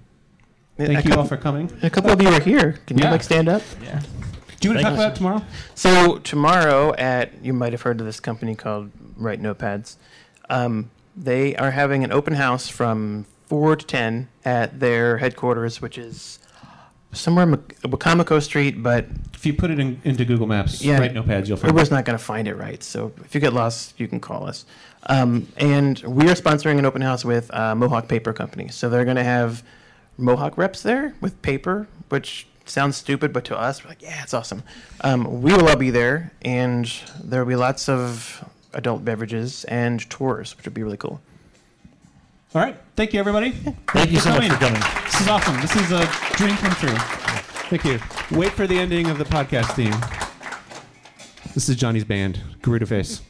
A 0.78 0.86
Thank 0.86 1.04
you 1.04 1.14
all 1.14 1.24
for 1.24 1.36
coming. 1.36 1.70
A 1.82 1.90
couple 1.90 2.10
of 2.10 2.22
you 2.22 2.28
are 2.28 2.40
here. 2.40 2.78
Can 2.86 2.98
you 2.98 3.04
like 3.04 3.22
stand 3.22 3.48
up? 3.48 3.62
Yeah. 3.82 4.00
Do 4.62 4.68
you 4.68 4.74
want 4.74 4.78
to 4.86 4.90
talk 4.90 4.98
you. 4.98 5.04
about 5.04 5.16
tomorrow? 5.16 5.42
So 5.74 6.18
tomorrow 6.18 6.94
at 6.94 7.44
you 7.44 7.52
might 7.52 7.72
have 7.72 7.82
heard 7.82 8.00
of 8.00 8.06
this 8.06 8.20
company 8.20 8.54
called 8.54 8.90
Write 9.16 9.42
Notepads. 9.42 9.96
Um, 10.48 10.90
they 11.16 11.54
are 11.56 11.72
having 11.72 12.04
an 12.04 12.12
open 12.12 12.34
house 12.34 12.68
from 12.68 13.26
four 13.46 13.76
to 13.76 13.84
ten 13.86 14.28
at 14.44 14.80
their 14.80 15.18
headquarters, 15.18 15.82
which 15.82 15.98
is 15.98 16.38
somewhere 17.12 17.44
in 17.44 17.50
Mc- 17.50 17.80
Wicomico 17.82 18.40
Street, 18.40 18.82
but 18.82 19.06
If 19.34 19.44
you 19.44 19.52
put 19.52 19.70
it 19.70 19.78
in, 19.78 20.00
into 20.04 20.24
Google 20.24 20.46
Maps, 20.46 20.80
Yeah. 20.82 20.98
write 20.98 21.12
notepads, 21.12 21.48
you'll 21.48 21.56
find 21.58 21.72
Uber's 21.72 21.88
it. 21.88 21.94
not 21.94 22.04
going 22.06 22.16
to 22.16 22.24
find 22.24 22.46
it 22.48 22.54
right. 22.54 22.82
So 22.82 23.12
if 23.24 23.34
you 23.34 23.40
get 23.40 23.52
lost, 23.52 23.98
you 24.00 24.08
can 24.08 24.20
call 24.20 24.46
us. 24.46 24.64
Um, 25.08 25.48
and 25.56 25.98
we 26.00 26.30
are 26.30 26.34
sponsoring 26.34 26.78
an 26.78 26.86
open 26.86 27.02
house 27.02 27.24
with 27.24 27.52
uh, 27.52 27.74
Mohawk 27.74 28.06
Paper 28.08 28.32
Company. 28.32 28.68
So 28.68 28.88
they're 28.88 29.04
going 29.04 29.16
to 29.16 29.24
have 29.24 29.62
Mohawk 30.16 30.56
reps 30.56 30.82
there 30.82 31.14
with 31.20 31.42
paper, 31.42 31.88
which 32.08 32.46
sounds 32.64 32.96
stupid, 32.96 33.32
but 33.32 33.44
to 33.46 33.58
us, 33.58 33.82
we're 33.82 33.90
like, 33.90 34.02
yeah, 34.02 34.22
it's 34.22 34.34
awesome. 34.34 34.62
Um, 35.02 35.42
we 35.42 35.52
will 35.52 35.68
all 35.68 35.76
be 35.76 35.90
there, 35.90 36.32
and 36.42 36.90
there 37.22 37.40
will 37.44 37.48
be 37.48 37.56
lots 37.56 37.88
of 37.88 38.48
adult 38.74 39.04
beverages 39.04 39.64
and 39.64 40.08
tours, 40.10 40.56
which 40.56 40.64
would 40.66 40.74
be 40.74 40.82
really 40.82 40.96
cool. 40.96 41.20
All 42.54 42.60
right. 42.60 42.76
Thank 42.96 43.14
you, 43.14 43.20
everybody. 43.20 43.52
Thank 43.88 44.10
you 44.12 44.18
so 44.18 44.30
much 44.30 44.48
for 44.48 44.56
coming. 44.56 44.80
This 45.04 45.20
is 45.20 45.28
awesome. 45.28 45.60
This 45.60 45.74
is 45.74 45.90
a 45.90 46.06
dream 46.36 46.56
come 46.56 46.72
true. 46.74 46.94
Thank 47.70 47.84
you. 47.84 47.98
Wait 48.36 48.52
for 48.52 48.66
the 48.66 48.78
ending 48.78 49.08
of 49.08 49.16
the 49.16 49.24
podcast 49.24 49.74
theme. 49.74 49.94
This 51.54 51.68
is 51.68 51.76
Johnny's 51.76 52.04
band, 52.04 52.40
Garuda 52.60 52.86
Face. 52.86 53.22